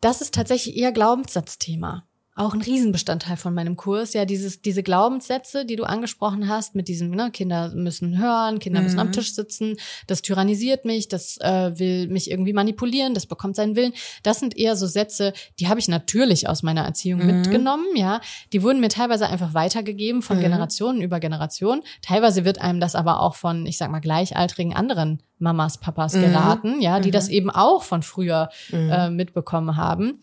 das 0.00 0.20
ist 0.20 0.34
tatsächlich 0.34 0.76
eher 0.76 0.92
Glaubenssatzthema. 0.92 2.06
Auch 2.36 2.52
ein 2.52 2.62
Riesenbestandteil 2.62 3.36
von 3.36 3.54
meinem 3.54 3.76
Kurs, 3.76 4.12
ja, 4.12 4.24
dieses, 4.24 4.60
diese 4.60 4.82
Glaubenssätze, 4.82 5.64
die 5.64 5.76
du 5.76 5.84
angesprochen 5.84 6.48
hast, 6.48 6.74
mit 6.74 6.88
diesem, 6.88 7.10
ne, 7.10 7.30
Kinder 7.30 7.68
müssen 7.68 8.18
hören, 8.18 8.58
Kinder 8.58 8.82
müssen 8.82 8.98
am 8.98 9.06
Mhm. 9.06 9.12
Tisch 9.12 9.34
sitzen, 9.34 9.76
das 10.08 10.20
tyrannisiert 10.20 10.84
mich, 10.84 11.06
das 11.06 11.36
äh, 11.40 11.78
will 11.78 12.08
mich 12.08 12.28
irgendwie 12.28 12.52
manipulieren, 12.52 13.14
das 13.14 13.26
bekommt 13.26 13.54
seinen 13.54 13.76
Willen. 13.76 13.92
Das 14.24 14.40
sind 14.40 14.56
eher 14.56 14.74
so 14.74 14.88
Sätze, 14.88 15.32
die 15.60 15.68
habe 15.68 15.78
ich 15.78 15.86
natürlich 15.86 16.48
aus 16.48 16.64
meiner 16.64 16.82
Erziehung 16.84 17.20
Mhm. 17.20 17.26
mitgenommen, 17.26 17.86
ja. 17.94 18.20
Die 18.52 18.64
wurden 18.64 18.80
mir 18.80 18.88
teilweise 18.88 19.28
einfach 19.28 19.54
weitergegeben 19.54 20.20
von 20.20 20.38
Mhm. 20.38 20.42
Generationen 20.42 21.02
über 21.02 21.20
Generationen. 21.20 21.82
Teilweise 22.02 22.44
wird 22.44 22.60
einem 22.60 22.80
das 22.80 22.96
aber 22.96 23.20
auch 23.20 23.36
von, 23.36 23.64
ich 23.64 23.78
sag 23.78 23.92
mal, 23.92 24.00
gleichaltrigen 24.00 24.74
anderen 24.74 25.22
Mamas, 25.38 25.78
Papas 25.78 26.14
Mhm. 26.14 26.20
geraten, 26.20 26.80
ja, 26.80 26.98
die 26.98 27.10
Mhm. 27.10 27.12
das 27.12 27.28
eben 27.28 27.50
auch 27.50 27.84
von 27.84 28.02
früher 28.02 28.48
Mhm. 28.72 28.90
äh, 28.90 29.10
mitbekommen 29.10 29.76
haben. 29.76 30.20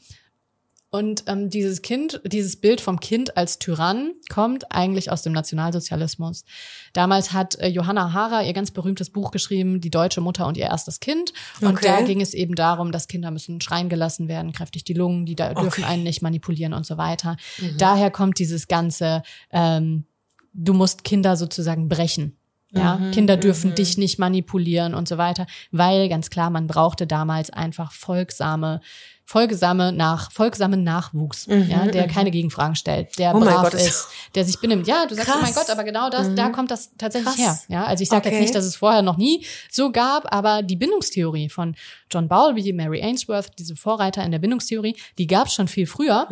Und 0.93 1.23
ähm, 1.27 1.49
dieses 1.49 1.81
Kind, 1.81 2.19
dieses 2.25 2.57
Bild 2.57 2.81
vom 2.81 2.99
Kind 2.99 3.37
als 3.37 3.59
Tyrann 3.59 4.11
kommt 4.29 4.73
eigentlich 4.73 5.09
aus 5.09 5.21
dem 5.21 5.31
Nationalsozialismus. 5.31 6.43
Damals 6.91 7.31
hat 7.31 7.57
äh, 7.59 7.67
Johanna 7.67 8.11
Hara 8.11 8.43
ihr 8.43 8.51
ganz 8.51 8.71
berühmtes 8.71 9.09
Buch 9.09 9.31
geschrieben, 9.31 9.79
Die 9.79 9.89
deutsche 9.89 10.19
Mutter 10.19 10.47
und 10.47 10.57
ihr 10.57 10.65
erstes 10.65 10.99
Kind. 10.99 11.31
Und 11.61 11.77
Okay. 11.77 11.85
da 11.85 12.01
ging 12.01 12.19
es 12.19 12.33
eben 12.33 12.55
darum, 12.55 12.91
dass 12.91 13.07
Kinder 13.07 13.31
müssen 13.31 13.61
schreien 13.61 13.87
gelassen 13.87 14.27
werden, 14.27 14.51
kräftig 14.51 14.83
die 14.83 14.93
Lungen, 14.93 15.25
die 15.25 15.37
da 15.37 15.53
dürfen 15.53 15.85
einen 15.85 16.03
nicht 16.03 16.21
manipulieren 16.21 16.73
und 16.73 16.85
so 16.85 16.97
weiter. 16.97 17.37
Mhm. 17.57 17.77
Daher 17.77 18.11
kommt 18.11 18.37
dieses 18.37 18.67
ganze, 18.67 19.23
ähm, 19.51 20.03
du 20.51 20.73
musst 20.73 21.05
Kinder 21.05 21.37
sozusagen 21.37 21.87
brechen. 21.87 22.35
Ja, 22.73 22.95
Mhm, 22.95 23.11
Kinder 23.11 23.35
dürfen 23.37 23.71
mhm. 23.71 23.75
dich 23.75 23.97
nicht 23.97 24.17
manipulieren 24.17 24.93
und 24.95 25.07
so 25.07 25.17
weiter, 25.17 25.45
weil 25.71 26.07
ganz 26.07 26.29
klar, 26.29 26.49
man 26.49 26.67
brauchte 26.67 27.05
damals 27.05 27.49
einfach 27.49 27.91
folgsame, 27.91 28.79
folgsame 29.25 29.91
nach, 29.93 30.31
folgsamen 30.31 30.83
Nachwuchs, 30.83 31.47
Mhm, 31.47 31.69
ja, 31.69 31.85
der 31.87 32.07
mhm. 32.07 32.11
keine 32.11 32.31
Gegenfragen 32.31 32.75
stellt, 32.75 33.17
der 33.17 33.33
Oh 33.35 33.39
brav 33.39 33.63
Gott, 33.63 33.73
ist, 33.75 34.07
der 34.35 34.43
sich 34.45 34.59
benimmt. 34.59 34.87
Ja, 34.87 35.05
du 35.05 35.15
sagst, 35.15 35.29
oh 35.33 35.41
mein. 35.41 35.53
Gott, 35.53 35.69
aber 35.69 35.83
genau 35.83 36.09
das, 36.09 36.29
Mhm. 36.29 36.35
da 36.35 36.49
kommt 36.49 36.69
das 36.71 36.91
tatsächlich 36.97 37.35
Krass. 37.35 37.37
her. 37.45 37.59
Ja, 37.69 37.83
also 37.85 38.03
ich 38.03 38.09
sage 38.09 38.25
Okay. 38.27 38.35
jetzt 38.35 38.41
nicht, 38.41 38.55
dass 38.55 38.65
es 38.65 38.75
vorher 38.75 39.01
noch 39.01 39.17
nie 39.17 39.45
so 39.69 39.91
gab, 39.91 40.33
aber 40.33 40.63
die 40.63 40.75
Bindungstheorie 40.75 41.49
von 41.49 41.75
John 42.09 42.27
Bowlby, 42.27 42.73
Mary 42.73 43.01
Ainsworth, 43.01 43.51
diese 43.57 43.75
Vorreiter 43.77 44.23
in 44.23 44.31
der 44.31 44.39
Bindungstheorie, 44.39 44.95
die 45.17 45.27
gab 45.27 45.47
es 45.47 45.53
schon 45.53 45.67
viel 45.69 45.87
früher. 45.87 46.27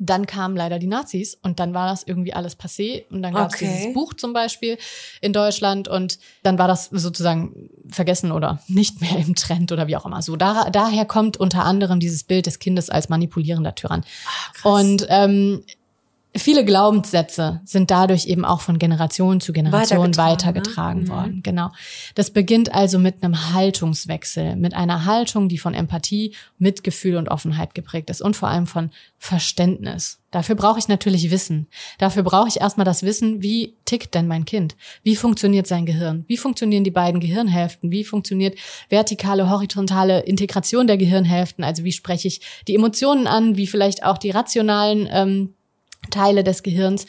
Dann 0.00 0.26
kamen 0.26 0.56
leider 0.56 0.78
die 0.78 0.86
Nazis 0.86 1.36
und 1.42 1.58
dann 1.58 1.74
war 1.74 1.88
das 1.88 2.04
irgendwie 2.04 2.32
alles 2.32 2.58
passé 2.58 3.04
und 3.10 3.22
dann 3.22 3.34
gab 3.34 3.50
es 3.50 3.56
Okay. 3.56 3.68
dieses 3.68 3.92
Buch 3.94 4.14
zum 4.14 4.32
Beispiel 4.32 4.78
in 5.20 5.32
Deutschland 5.32 5.88
und 5.88 6.18
dann 6.44 6.58
war 6.58 6.68
das 6.68 6.86
sozusagen 6.86 7.68
vergessen 7.90 8.30
oder 8.30 8.60
nicht 8.68 9.00
mehr 9.00 9.16
im 9.16 9.34
Trend 9.34 9.72
oder 9.72 9.88
wie 9.88 9.96
auch 9.96 10.06
immer. 10.06 10.22
So 10.22 10.36
da, 10.36 10.70
daher 10.70 11.04
kommt 11.04 11.36
unter 11.36 11.64
anderem 11.64 11.98
dieses 11.98 12.22
Bild 12.24 12.46
des 12.46 12.58
Kindes 12.60 12.90
als 12.90 13.08
manipulierender 13.08 13.74
Tyrann. 13.74 14.04
Krass. 14.54 14.64
Und 14.64 15.06
ähm, 15.08 15.64
viele 16.38 16.64
Glaubenssätze 16.64 17.60
sind 17.64 17.90
dadurch 17.90 18.26
eben 18.26 18.44
auch 18.44 18.60
von 18.60 18.78
Generation 18.78 19.40
zu 19.40 19.52
Generation 19.52 20.16
Weitergetragen, 20.16 20.28
weitergetragen, 20.30 21.02
ne? 21.02 21.08
worden. 21.08 21.42
Genau. 21.42 21.70
Das 22.14 22.30
beginnt 22.30 22.74
also 22.74 22.98
mit 22.98 23.22
einem 23.22 23.52
Haltungswechsel, 23.52 24.56
mit 24.56 24.74
einer 24.74 25.04
Haltung, 25.04 25.48
die 25.48 25.58
von 25.58 25.74
Empathie, 25.74 26.34
Mitgefühl 26.58 27.16
und 27.16 27.28
Offenheit 27.28 27.74
geprägt 27.74 28.10
ist 28.10 28.22
und 28.22 28.36
vor 28.36 28.48
allem 28.48 28.66
von 28.66 28.90
Verständnis. 29.18 30.20
Dafür 30.30 30.56
brauche 30.56 30.78
ich 30.78 30.88
natürlich 30.88 31.30
Wissen. 31.30 31.68
Dafür 31.98 32.22
brauche 32.22 32.48
ich 32.48 32.60
erstmal 32.60 32.84
das 32.84 33.02
Wissen, 33.02 33.42
wie 33.42 33.76
tickt 33.86 34.14
denn 34.14 34.28
mein 34.28 34.44
Kind? 34.44 34.76
Wie 35.02 35.16
funktioniert 35.16 35.66
sein 35.66 35.86
Gehirn? 35.86 36.24
Wie 36.28 36.36
funktionieren 36.36 36.84
die 36.84 36.90
beiden 36.90 37.20
Gehirnhälften? 37.20 37.90
Wie 37.90 38.04
funktioniert 38.04 38.58
vertikale, 38.90 39.48
horizontale 39.48 40.20
Integration 40.20 40.86
der 40.86 40.98
Gehirnhälften? 40.98 41.64
Also 41.64 41.82
wie 41.84 41.92
spreche 41.92 42.28
ich 42.28 42.42
die 42.66 42.74
Emotionen 42.74 43.26
an? 43.26 43.56
Wie 43.56 43.66
vielleicht 43.66 44.04
auch 44.04 44.18
die 44.18 44.30
rationalen 44.30 45.08
ähm, 45.10 45.54
Teile 46.10 46.44
des 46.44 46.62
Gehirns. 46.62 47.06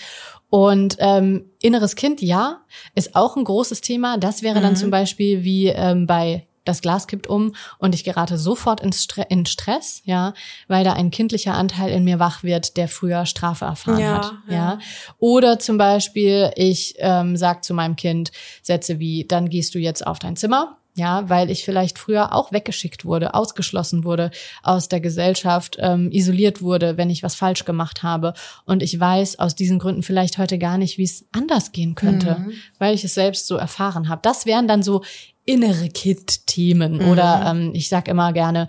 Und 0.49 0.95
ähm, 0.99 1.45
inneres 1.61 1.95
Kind, 1.95 2.21
ja, 2.21 2.61
ist 2.95 3.15
auch 3.15 3.35
ein 3.37 3.43
großes 3.43 3.81
Thema. 3.81 4.17
Das 4.17 4.41
wäre 4.41 4.61
dann 4.61 4.73
Mhm. 4.73 4.77
zum 4.77 4.89
Beispiel 4.91 5.43
wie 5.43 5.67
ähm, 5.67 6.07
bei 6.07 6.47
das 6.65 6.81
Glas 6.81 7.07
kippt 7.07 7.25
um 7.25 7.53
und 7.79 7.95
ich 7.95 8.03
gerate 8.03 8.37
sofort 8.37 8.81
in, 8.81 8.91
Stre 8.93 9.25
in 9.29 9.45
Stress, 9.47 10.01
ja, 10.05 10.33
weil 10.67 10.83
da 10.83 10.93
ein 10.93 11.09
kindlicher 11.09 11.55
Anteil 11.55 11.89
in 11.91 12.03
mir 12.03 12.19
wach 12.19 12.43
wird, 12.43 12.77
der 12.77 12.87
früher 12.87 13.25
Strafe 13.25 13.65
erfahren 13.65 13.99
Ja, 13.99 14.13
hat, 14.17 14.33
ja. 14.47 14.53
ja. 14.55 14.79
Oder 15.17 15.57
zum 15.57 15.77
Beispiel 15.79 16.51
ich 16.55 16.95
ähm, 16.97 17.37
sag 17.37 17.63
zu 17.63 17.73
meinem 17.73 17.95
Kind 17.95 18.31
Sätze 18.61 18.99
wie: 18.99 19.25
Dann 19.27 19.49
gehst 19.49 19.73
du 19.73 19.79
jetzt 19.79 20.05
auf 20.05 20.19
dein 20.19 20.35
Zimmer, 20.35 20.77
ja, 20.99 21.27
weil 21.29 21.49
ich 21.49 21.65
vielleicht 21.65 21.97
früher 21.97 22.35
auch 22.35 22.51
weggeschickt 22.51 23.03
wurde, 23.05 23.33
ausgeschlossen 23.33 24.03
wurde 24.03 24.29
aus 24.61 24.87
der 24.87 24.99
Gesellschaft, 24.99 25.77
ähm, 25.79 26.11
isoliert 26.11 26.61
wurde, 26.61 26.97
wenn 26.97 27.09
ich 27.09 27.23
was 27.23 27.33
falsch 27.33 27.65
gemacht 27.65 28.03
habe. 28.03 28.35
Und 28.65 28.83
ich 28.83 28.99
weiß 28.99 29.39
aus 29.39 29.55
diesen 29.55 29.79
Gründen 29.79 30.03
vielleicht 30.03 30.37
heute 30.37 30.59
gar 30.59 30.77
nicht, 30.77 30.99
wie 30.99 31.03
es 31.05 31.25
anders 31.31 31.71
gehen 31.71 31.95
könnte, 31.95 32.37
Mhm. 32.39 32.51
weil 32.77 32.93
ich 32.93 33.03
es 33.03 33.15
selbst 33.15 33.47
so 33.47 33.55
erfahren 33.55 34.09
habe. 34.09 34.21
Das 34.21 34.45
wären 34.45 34.67
dann 34.67 34.83
so 34.83 35.01
innere 35.45 35.89
Kind-Themen. 35.89 37.01
Oder 37.09 37.45
ähm, 37.49 37.71
ich 37.73 37.89
sag 37.89 38.07
immer 38.07 38.33
gerne, 38.33 38.67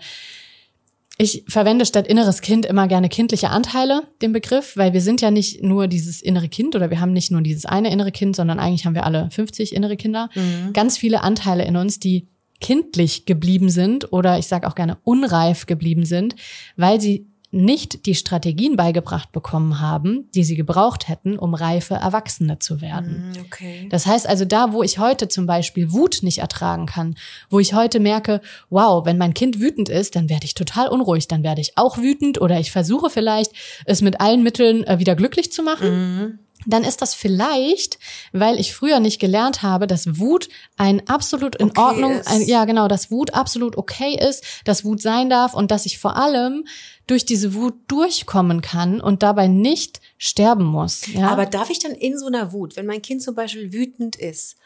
Ich 1.21 1.45
verwende 1.49 1.85
statt 1.85 2.07
inneres 2.07 2.41
Kind 2.41 2.65
immer 2.65 2.89
gerne 2.89 3.11
kindliche 3.11 3.51
Anteile, 3.51 4.05
den 4.23 4.33
Begriff, 4.33 4.79
weil 4.79 4.95
wir 4.95 5.03
sind 5.03 5.21
ja 5.21 5.31
nicht 5.31 5.63
nur 5.63 5.87
dieses 5.87 6.23
innere 6.23 6.49
Kind 6.49 6.75
oder 6.75 6.89
wir 6.89 6.99
haben 6.99 7.13
nicht 7.13 7.31
nur 7.31 7.43
dieses 7.43 7.67
eine 7.67 7.93
innere 7.93 8.11
Kind, 8.11 8.37
sondern 8.37 8.59
eigentlich 8.59 8.87
haben 8.87 8.95
wir 8.95 9.05
alle 9.05 9.29
50 9.31 9.75
innere 9.75 9.99
Kinder. 9.99 10.31
Mhm. 10.35 10.73
Ganz 10.73 10.97
viele 10.97 11.23
Anteile 11.23 11.67
in 11.67 11.77
uns, 11.77 12.01
die 12.01 12.27
kindlich 12.63 13.27
geblieben 13.27 13.69
sind 13.69 14.15
oder 14.15 14.39
ich 14.39 14.47
sage 14.47 14.67
auch 14.67 14.75
gerne 14.75 14.97
unreif 15.05 15.67
geblieben 15.67 16.07
sind, 16.07 16.37
weil 16.79 17.03
sie 17.03 17.27
nicht 17.53 18.07
die 18.07 18.15
Strategien 18.15 18.77
beigebracht 18.77 19.33
bekommen 19.33 19.81
haben, 19.81 20.29
die 20.35 20.45
sie 20.45 20.55
gebraucht 20.55 21.09
hätten, 21.09 21.37
um 21.37 21.55
reife 21.55 21.95
Erwachsene 21.95 22.61
zu 22.61 22.81
werden. 22.81 23.33
Mm, 23.33 23.41
okay. 23.45 23.89
Das 23.91 24.07
heißt 24.07 24.29
also, 24.29 24.45
da, 24.45 24.73
wo 24.73 24.85
ich 24.85 24.99
heute 24.99 25.27
zum 25.27 25.47
Beispiel 25.47 25.93
Wut 25.93 26.21
nicht 26.23 26.39
ertragen 26.39 26.87
kann, 26.87 27.17
wo 27.49 27.59
ich 27.59 27.75
heute 27.75 27.99
merke, 27.99 28.41
wow, 28.69 29.05
wenn 29.05 29.19
mein 29.19 29.35
Kind 29.35 29.61
wütend 29.61 29.89
ist, 29.89 30.15
dann 30.15 30.29
werde 30.29 30.45
ich 30.45 30.55
total 30.55 30.89
unruhig, 30.89 31.27
dann 31.27 31.43
werde 31.43 31.61
ich 31.61 31.77
auch 31.77 31.99
wütend 31.99 32.41
oder 32.41 32.61
ich 32.61 32.71
versuche 32.71 33.11
vielleicht, 33.11 33.53
es 33.85 34.01
mit 34.01 34.21
allen 34.21 34.45
Mitteln 34.45 34.85
äh, 34.85 35.01
wieder 35.01 35.17
glücklich 35.17 35.51
zu 35.51 35.63
machen. 35.65 36.25
Mm 36.25 36.39
dann 36.67 36.85
ist 36.85 37.01
das 37.01 37.15
vielleicht, 37.15 37.99
weil 38.33 38.59
ich 38.59 38.75
früher 38.75 39.01
nicht 39.01 39.19
gelernt 39.19 39.63
habe, 39.63 39.87
dass 39.87 40.19
Wut 40.19 40.49
ein 40.77 41.09
absolut 41.09 41.57
in 41.57 41.71
okay 41.71 41.81
Ordnung, 41.81 42.21
ein, 42.27 42.43
ja 42.43 42.65
genau, 42.65 42.89
dass 42.89 43.11
Wut 43.11 43.35
absolut 43.35 43.77
okay 43.79 44.15
ist, 44.15 44.45
dass 44.65 44.85
Wut 44.85 45.01
sein 45.01 45.31
darf 45.31 45.55
und 45.55 45.71
dass 45.71 45.87
ich 45.87 45.99
vor 45.99 46.17
allem 46.17 46.65
durch 47.11 47.25
diese 47.25 47.55
Wut 47.55 47.75
durchkommen 47.89 48.61
kann 48.61 49.01
und 49.01 49.23
dabei 49.23 49.49
nicht 49.49 50.01
sterben 50.17 50.65
muss. 50.65 51.07
Ja? 51.13 51.29
Aber 51.29 51.47
darf 51.47 51.71
ich 51.71 51.81
dann 51.81 51.93
in 51.93 52.17
so 52.17 52.27
einer 52.27 52.53
Wut, 52.53 52.77
wenn 52.77 52.87
mein 52.87 53.03
Kind 53.03 53.23
zum 53.23 53.35
Beispiel 53.35 53.73
wütend 53.73 54.17
ist, 54.17 54.57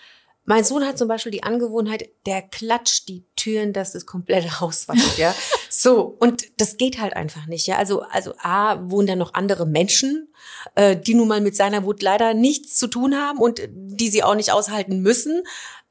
mein 0.46 0.62
Sohn 0.62 0.84
hat 0.84 0.98
zum 0.98 1.08
Beispiel 1.08 1.32
die 1.32 1.42
Angewohnheit, 1.42 2.10
der 2.26 2.42
klatscht 2.42 3.08
die 3.08 3.24
Türen, 3.34 3.72
dass 3.72 3.92
das 3.92 4.04
komplette 4.04 4.60
Haus 4.60 4.88
wackelt, 4.88 5.16
ja. 5.16 5.34
So, 5.70 6.16
und 6.20 6.44
das 6.60 6.76
geht 6.76 7.00
halt 7.00 7.16
einfach 7.16 7.46
nicht, 7.46 7.66
ja. 7.66 7.78
Also, 7.78 8.02
also 8.02 8.34
A, 8.38 8.78
wohnen 8.90 9.06
da 9.06 9.16
noch 9.16 9.32
andere 9.32 9.66
Menschen, 9.66 10.28
äh, 10.74 10.96
die 10.96 11.14
nun 11.14 11.28
mal 11.28 11.40
mit 11.40 11.56
seiner 11.56 11.84
Wut 11.84 12.02
leider 12.02 12.34
nichts 12.34 12.76
zu 12.76 12.88
tun 12.88 13.16
haben 13.16 13.38
und 13.38 13.62
die 13.70 14.08
sie 14.08 14.22
auch 14.22 14.34
nicht 14.34 14.52
aushalten 14.52 15.00
müssen. 15.00 15.42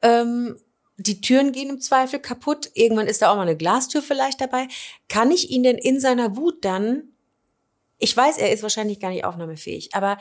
Ähm, 0.02 0.56
die 0.96 1.20
Türen 1.20 1.52
gehen 1.52 1.70
im 1.70 1.80
Zweifel 1.80 2.18
kaputt. 2.18 2.70
Irgendwann 2.74 3.06
ist 3.06 3.22
da 3.22 3.30
auch 3.30 3.36
mal 3.36 3.42
eine 3.42 3.56
Glastür 3.56 4.02
vielleicht 4.02 4.40
dabei. 4.40 4.68
Kann 5.08 5.30
ich 5.30 5.50
ihn 5.50 5.62
denn 5.62 5.78
in 5.78 6.00
seiner 6.00 6.36
Wut 6.36 6.64
dann, 6.64 7.04
ich 7.98 8.16
weiß, 8.16 8.38
er 8.38 8.52
ist 8.52 8.62
wahrscheinlich 8.62 9.00
gar 9.00 9.10
nicht 9.10 9.24
aufnahmefähig, 9.24 9.94
aber 9.94 10.18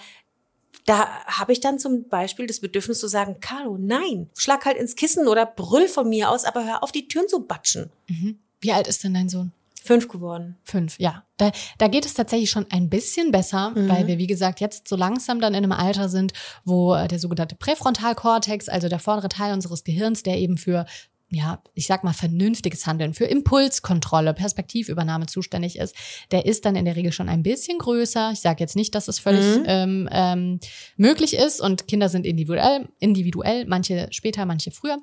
da 0.86 1.08
habe 1.26 1.54
ich 1.54 1.60
dann 1.60 1.80
zum 1.80 2.10
Beispiel 2.10 2.48
das 2.48 2.60
Bedürfnis 2.60 3.00
zu 3.00 3.08
sagen, 3.08 3.38
Carlo, 3.40 3.78
nein, 3.80 4.30
schlag 4.36 4.66
halt 4.66 4.78
ins 4.78 4.96
Kissen 4.96 5.28
oder 5.28 5.46
brüll 5.46 5.88
von 5.88 6.10
mir 6.10 6.30
aus, 6.30 6.44
aber 6.44 6.66
hör 6.66 6.84
auf, 6.84 6.92
die 6.92 7.08
Türen 7.08 7.30
zu 7.30 7.46
batschen. 7.46 7.90
Mhm. 8.08 8.40
Wie 8.60 8.72
alt 8.72 8.88
ist 8.88 9.04
denn 9.04 9.14
dein 9.14 9.30
Sohn? 9.30 9.52
Fünf 9.82 10.08
geworden. 10.08 10.58
Fünf, 10.64 10.98
ja. 11.00 11.26
Da, 11.44 11.52
da 11.78 11.88
geht 11.88 12.06
es 12.06 12.14
tatsächlich 12.14 12.50
schon 12.50 12.66
ein 12.70 12.90
bisschen 12.90 13.32
besser, 13.32 13.72
mhm. 13.72 13.90
weil 13.90 14.08
wir, 14.08 14.18
wie 14.18 14.28
gesagt, 14.28 14.60
jetzt 14.60 14.88
so 14.88 14.96
langsam 14.96 15.40
dann 15.42 15.54
in 15.54 15.64
einem 15.64 15.72
Alter 15.72 16.10
sind, 16.10 16.34
wo 16.64 16.96
äh, 16.96 17.08
der 17.08 17.20
sogenannte 17.20 17.56
Präfrontalkortex, 17.56 18.70
also 18.70 18.90
der 18.90 19.00
vordere 19.00 19.30
Teil 19.30 19.54
unseres 19.54 19.84
Gehirns, 19.84 20.24
der 20.24 20.38
eben 20.38 20.58
für 20.58 20.86
ja, 21.34 21.62
ich 21.74 21.88
sag 21.88 22.04
mal, 22.04 22.14
vernünftiges 22.14 22.86
Handeln, 22.86 23.14
für 23.14 23.26
Impulskontrolle, 23.26 24.34
Perspektivübernahme 24.34 25.26
zuständig 25.26 25.78
ist, 25.80 25.96
der 26.32 26.46
ist 26.46 26.66
dann 26.66 26.76
in 26.76 26.86
der 26.86 26.96
Regel 26.96 27.12
schon 27.12 27.28
ein 27.28 27.44
bisschen 27.44 27.80
größer. 27.80 28.32
Ich 28.34 28.42
sage 28.42 28.60
jetzt 28.60 28.76
nicht, 28.76 28.94
dass 28.94 29.08
es 29.08 29.20
völlig 29.20 29.58
mhm. 29.58 29.64
ähm, 29.68 30.10
ähm, 30.12 30.60
möglich 30.96 31.36
ist 31.36 31.60
und 31.60 31.88
Kinder 31.88 32.10
sind 32.10 32.26
individuell, 32.26 32.88
individuell, 33.00 33.66
manche 33.66 34.08
später, 34.12 34.46
manche 34.46 34.72
früher. 34.72 35.00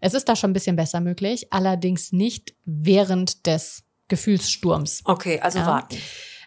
Es 0.00 0.14
ist 0.14 0.28
da 0.28 0.36
schon 0.36 0.50
ein 0.50 0.54
bisschen 0.54 0.76
besser 0.76 1.00
möglich, 1.00 1.52
allerdings 1.52 2.12
nicht 2.12 2.54
während 2.64 3.46
des 3.46 3.84
Gefühlssturms. 4.10 5.00
Okay, 5.04 5.40
also 5.40 5.60
ja. 5.60 5.66
warten. 5.66 5.96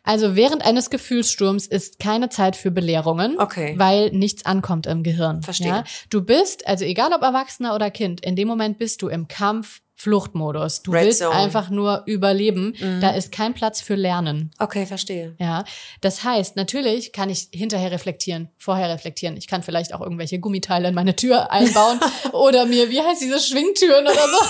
Also 0.04 0.36
während 0.36 0.64
eines 0.64 0.90
Gefühlssturms 0.90 1.66
ist 1.66 1.98
keine 1.98 2.28
Zeit 2.30 2.58
für 2.58 2.72
Belehrungen, 2.72 3.40
okay. 3.40 3.74
weil 3.78 4.12
nichts 4.12 4.46
ankommt 4.46 4.86
im 4.86 5.02
Gehirn. 5.02 5.42
Verstehe. 5.42 5.68
Ja? 5.68 5.84
Du 6.10 6.22
bist, 6.22 6.68
also 6.68 6.84
egal 6.84 7.14
ob 7.14 7.22
Erwachsener 7.22 7.74
oder 7.74 7.90
Kind, 7.90 8.24
in 8.24 8.36
dem 8.36 8.50
Moment 8.50 8.78
bist 8.78 9.02
du 9.02 9.08
im 9.08 9.30
Kampf, 9.30 9.80
Fluchtmodus. 9.96 10.82
Du 10.82 10.92
Red 10.92 11.06
willst 11.06 11.20
Zone. 11.20 11.32
einfach 11.32 11.70
nur 11.70 12.04
überleben. 12.08 12.74
Mhm. 12.78 13.00
Da 13.00 13.12
ist 13.12 13.32
kein 13.32 13.54
Platz 13.54 13.80
für 13.80 13.96
Lernen. 13.96 14.52
Okay, 14.60 14.86
verstehe. 14.86 15.36
Ja, 15.40 15.64
das 16.02 16.26
heißt, 16.26 16.58
natürlich 16.58 17.14
kann 17.14 17.30
ich 17.30 17.48
hinterher 17.54 17.92
reflektieren, 17.92 18.50
vorher 18.58 18.90
reflektieren. 18.90 19.38
Ich 19.38 19.48
kann 19.48 19.64
vielleicht 19.64 19.94
auch 19.94 20.02
irgendwelche 20.02 20.40
Gummiteile 20.40 20.90
in 20.90 20.96
meine 20.96 21.16
Tür 21.16 21.52
einbauen 21.52 22.00
oder 22.34 22.66
mir, 22.66 22.90
wie 22.90 23.02
heißt 23.02 23.22
diese 23.22 23.40
Schwingtüren 23.40 24.04
oder 24.04 24.14
so. 24.14 24.46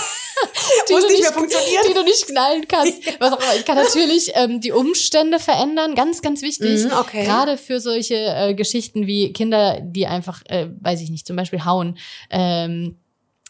Die, 0.88 0.92
du 0.92 1.08
nicht, 1.08 1.36
nicht 1.36 1.88
die 1.88 1.94
du 1.94 2.02
nicht 2.02 2.26
knallen 2.26 2.66
kannst. 2.68 3.00
Was 3.20 3.32
auch 3.32 3.40
immer. 3.40 3.54
Ich 3.56 3.64
kann 3.64 3.76
natürlich 3.76 4.32
ähm, 4.34 4.60
die 4.60 4.72
Umstände 4.72 5.38
verändern, 5.38 5.94
ganz, 5.94 6.22
ganz 6.22 6.42
wichtig. 6.42 6.84
Mhm, 6.84 6.92
okay. 6.98 7.24
Gerade 7.24 7.56
für 7.56 7.80
solche 7.80 8.14
äh, 8.14 8.54
Geschichten 8.54 9.06
wie 9.06 9.32
Kinder, 9.32 9.80
die 9.80 10.06
einfach, 10.06 10.42
äh, 10.46 10.68
weiß 10.80 11.00
ich 11.00 11.10
nicht, 11.10 11.26
zum 11.26 11.36
Beispiel 11.36 11.64
hauen. 11.64 11.98
Ähm, 12.30 12.96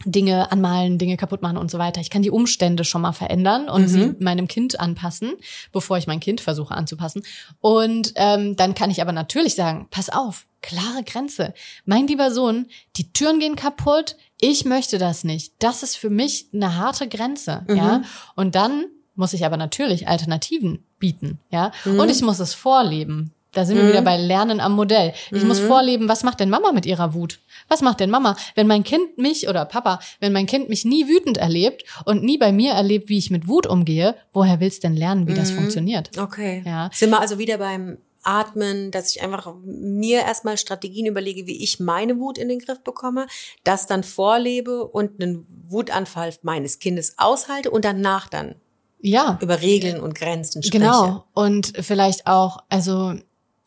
Dinge 0.04 0.50
anmalen, 0.52 0.98
Dinge 0.98 1.16
kaputt 1.16 1.40
machen 1.40 1.56
und 1.56 1.70
so 1.70 1.78
weiter. 1.78 2.00
Ich 2.00 2.10
kann 2.10 2.22
die 2.22 2.30
Umstände 2.30 2.84
schon 2.84 3.00
mal 3.02 3.12
verändern 3.12 3.68
und 3.68 3.82
mhm. 3.82 3.88
sie 3.88 4.14
meinem 4.18 4.48
Kind 4.48 4.78
anpassen, 4.80 5.32
bevor 5.72 5.96
ich 5.98 6.06
mein 6.06 6.20
Kind 6.20 6.40
versuche 6.40 6.74
anzupassen. 6.74 7.22
Und 7.60 8.12
ähm, 8.16 8.56
dann 8.56 8.74
kann 8.74 8.90
ich 8.90 9.00
aber 9.00 9.12
natürlich 9.12 9.54
sagen, 9.54 9.86
pass 9.90 10.10
auf, 10.10 10.46
klare 10.62 11.04
Grenze. 11.04 11.54
Mein 11.84 12.06
lieber 12.06 12.30
Sohn, 12.30 12.66
die 12.96 13.12
Türen 13.12 13.38
gehen 13.38 13.56
kaputt, 13.56 14.16
ich 14.44 14.64
möchte 14.64 14.98
das 14.98 15.24
nicht. 15.24 15.52
Das 15.58 15.82
ist 15.82 15.96
für 15.96 16.10
mich 16.10 16.48
eine 16.52 16.76
harte 16.76 17.08
Grenze, 17.08 17.64
mhm. 17.68 17.76
ja. 17.76 18.02
Und 18.36 18.54
dann 18.54 18.86
muss 19.14 19.32
ich 19.32 19.46
aber 19.46 19.56
natürlich 19.56 20.08
Alternativen 20.08 20.84
bieten, 20.98 21.38
ja. 21.50 21.72
Mhm. 21.84 22.00
Und 22.00 22.10
ich 22.10 22.22
muss 22.22 22.40
es 22.40 22.54
vorleben. 22.54 23.32
Da 23.52 23.64
sind 23.64 23.76
mhm. 23.76 23.82
wir 23.82 23.88
wieder 23.90 24.02
bei 24.02 24.16
Lernen 24.16 24.60
am 24.60 24.72
Modell. 24.72 25.14
Ich 25.30 25.42
mhm. 25.42 25.48
muss 25.48 25.60
vorleben, 25.60 26.08
was 26.08 26.24
macht 26.24 26.40
denn 26.40 26.50
Mama 26.50 26.72
mit 26.72 26.86
ihrer 26.86 27.14
Wut? 27.14 27.38
Was 27.68 27.82
macht 27.82 28.00
denn 28.00 28.10
Mama? 28.10 28.36
Wenn 28.54 28.66
mein 28.66 28.84
Kind 28.84 29.16
mich 29.16 29.48
oder 29.48 29.64
Papa, 29.64 30.00
wenn 30.20 30.32
mein 30.32 30.46
Kind 30.46 30.68
mich 30.68 30.84
nie 30.84 31.08
wütend 31.08 31.38
erlebt 31.38 31.84
und 32.04 32.22
nie 32.24 32.36
bei 32.36 32.52
mir 32.52 32.72
erlebt, 32.72 33.08
wie 33.08 33.18
ich 33.18 33.30
mit 33.30 33.48
Wut 33.48 33.66
umgehe, 33.66 34.16
woher 34.32 34.60
willst 34.60 34.84
denn 34.84 34.96
lernen, 34.96 35.26
wie 35.28 35.32
mhm. 35.32 35.36
das 35.36 35.52
funktioniert? 35.52 36.10
Okay. 36.18 36.62
Ja. 36.66 36.90
Sind 36.92 37.10
wir 37.10 37.20
also 37.20 37.38
wieder 37.38 37.58
beim 37.58 37.98
Atmen, 38.24 38.90
dass 38.90 39.14
ich 39.14 39.22
einfach 39.22 39.54
mir 39.64 40.20
erstmal 40.20 40.58
Strategien 40.58 41.06
überlege, 41.06 41.46
wie 41.46 41.62
ich 41.62 41.80
meine 41.80 42.18
Wut 42.18 42.38
in 42.38 42.48
den 42.48 42.58
Griff 42.58 42.82
bekomme, 42.82 43.26
das 43.62 43.86
dann 43.86 44.02
vorlebe 44.02 44.84
und 44.84 45.22
einen 45.22 45.46
Wutanfall 45.68 46.34
meines 46.42 46.78
Kindes 46.78 47.14
aushalte 47.18 47.70
und 47.70 47.84
danach 47.84 48.28
dann 48.28 48.56
ja. 49.00 49.38
über 49.40 49.60
Regeln 49.60 50.00
und 50.00 50.14
Grenzen 50.14 50.62
spreche. 50.62 50.84
Genau. 50.84 51.24
Und 51.34 51.72
vielleicht 51.80 52.26
auch, 52.26 52.58
also 52.68 53.14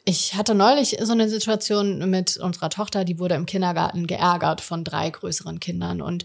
ich 0.10 0.36
hatte 0.36 0.56
neulich 0.56 0.98
so 1.02 1.12
eine 1.12 1.28
Situation 1.28 2.10
mit 2.10 2.38
unserer 2.38 2.70
Tochter, 2.70 3.04
die 3.04 3.20
wurde 3.20 3.36
im 3.36 3.46
Kindergarten 3.46 4.08
geärgert 4.08 4.62
von 4.62 4.86
drei 4.86 5.10
größeren 5.10 5.60
Kindern 5.60 6.02
und 6.02 6.24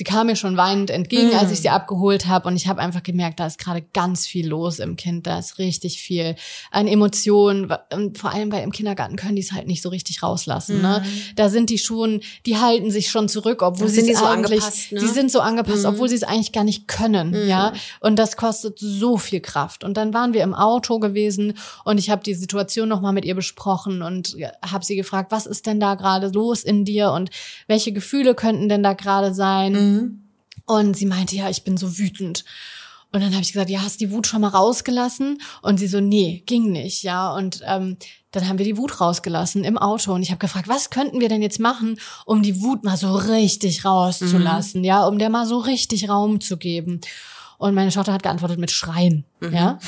sie 0.00 0.04
kam 0.04 0.28
mir 0.28 0.36
schon 0.36 0.56
weinend 0.56 0.88
entgegen, 0.88 1.28
mhm. 1.28 1.36
als 1.36 1.52
ich 1.52 1.60
sie 1.60 1.68
abgeholt 1.68 2.26
habe. 2.26 2.48
Und 2.48 2.56
ich 2.56 2.66
habe 2.66 2.80
einfach 2.80 3.02
gemerkt, 3.02 3.38
da 3.38 3.46
ist 3.46 3.58
gerade 3.58 3.82
ganz 3.92 4.26
viel 4.26 4.48
los 4.48 4.78
im 4.78 4.96
Kind. 4.96 5.26
Da 5.26 5.38
ist 5.38 5.58
richtig 5.58 6.00
viel 6.00 6.36
an 6.70 6.88
Emotionen. 6.88 7.70
Und 7.92 8.16
vor 8.16 8.32
allem 8.32 8.48
bei 8.48 8.62
im 8.62 8.72
Kindergarten 8.72 9.16
können 9.16 9.36
die 9.36 9.42
es 9.42 9.52
halt 9.52 9.66
nicht 9.66 9.82
so 9.82 9.90
richtig 9.90 10.22
rauslassen. 10.22 10.80
Ne? 10.80 11.02
Mhm. 11.04 11.06
Ne? 11.06 11.22
Da 11.36 11.50
sind 11.50 11.68
die 11.68 11.76
schon, 11.76 12.22
die 12.46 12.56
halten 12.56 12.90
sich 12.90 13.10
schon 13.10 13.28
zurück, 13.28 13.60
obwohl 13.60 13.88
sie 13.88 14.10
es 14.10 14.20
so 14.20 14.24
eigentlich, 14.24 14.90
ne? 14.90 15.00
die 15.00 15.06
sind 15.06 15.30
so 15.30 15.40
angepasst, 15.40 15.82
mhm. 15.82 15.90
obwohl 15.90 16.08
sie 16.08 16.14
es 16.14 16.22
eigentlich 16.22 16.52
gar 16.52 16.64
nicht 16.64 16.88
können. 16.88 17.32
Mhm. 17.32 17.46
Ja, 17.50 17.74
und 18.00 18.18
das 18.18 18.38
kostet 18.38 18.78
so 18.78 19.18
viel 19.18 19.40
Kraft. 19.40 19.84
Und 19.84 19.98
dann 19.98 20.14
waren 20.14 20.32
wir 20.32 20.42
im 20.44 20.54
Auto 20.54 20.98
gewesen 20.98 21.58
und 21.84 21.98
ich 21.98 22.08
habe 22.08 22.22
die 22.22 22.32
Situation 22.32 22.88
noch 22.88 23.02
mal 23.02 23.12
mit 23.12 23.26
ihr 23.26 23.34
besprochen 23.34 24.00
und 24.00 24.34
habe 24.64 24.82
sie 24.82 24.96
gefragt, 24.96 25.30
was 25.30 25.44
ist 25.44 25.66
denn 25.66 25.78
da 25.78 25.94
gerade 25.94 26.28
los 26.28 26.62
in 26.62 26.86
dir 26.86 27.10
und 27.10 27.28
welche 27.66 27.92
Gefühle 27.92 28.34
könnten 28.34 28.70
denn 28.70 28.82
da 28.82 28.94
gerade 28.94 29.34
sein? 29.34 29.89
Mhm. 29.90 30.20
Und 30.66 30.96
sie 30.96 31.06
meinte, 31.06 31.36
ja, 31.36 31.50
ich 31.50 31.64
bin 31.64 31.76
so 31.76 31.98
wütend. 31.98 32.44
Und 33.12 33.22
dann 33.22 33.32
habe 33.32 33.42
ich 33.42 33.52
gesagt, 33.52 33.70
ja, 33.70 33.82
hast 33.82 34.00
die 34.00 34.12
Wut 34.12 34.28
schon 34.28 34.40
mal 34.40 34.48
rausgelassen? 34.48 35.42
Und 35.62 35.78
sie 35.78 35.88
so, 35.88 36.00
nee, 36.00 36.44
ging 36.46 36.70
nicht, 36.70 37.02
ja. 37.02 37.34
Und 37.34 37.60
ähm, 37.66 37.96
dann 38.30 38.48
haben 38.48 38.58
wir 38.58 38.64
die 38.64 38.76
Wut 38.76 39.00
rausgelassen 39.00 39.64
im 39.64 39.76
Auto. 39.76 40.14
Und 40.14 40.22
ich 40.22 40.30
habe 40.30 40.38
gefragt, 40.38 40.68
was 40.68 40.90
könnten 40.90 41.20
wir 41.20 41.28
denn 41.28 41.42
jetzt 41.42 41.58
machen, 41.58 41.98
um 42.24 42.42
die 42.42 42.62
Wut 42.62 42.84
mal 42.84 42.96
so 42.96 43.12
richtig 43.16 43.84
rauszulassen, 43.84 44.82
mhm. 44.82 44.84
ja, 44.84 45.04
um 45.06 45.18
der 45.18 45.28
mal 45.28 45.46
so 45.46 45.58
richtig 45.58 46.08
Raum 46.08 46.40
zu 46.40 46.56
geben. 46.56 47.00
Und 47.60 47.74
meine 47.74 47.90
Tochter 47.90 48.14
hat 48.14 48.22
geantwortet 48.22 48.58
mit 48.58 48.70
Schreien. 48.70 49.26
Mhm. 49.40 49.54
Ja. 49.54 49.78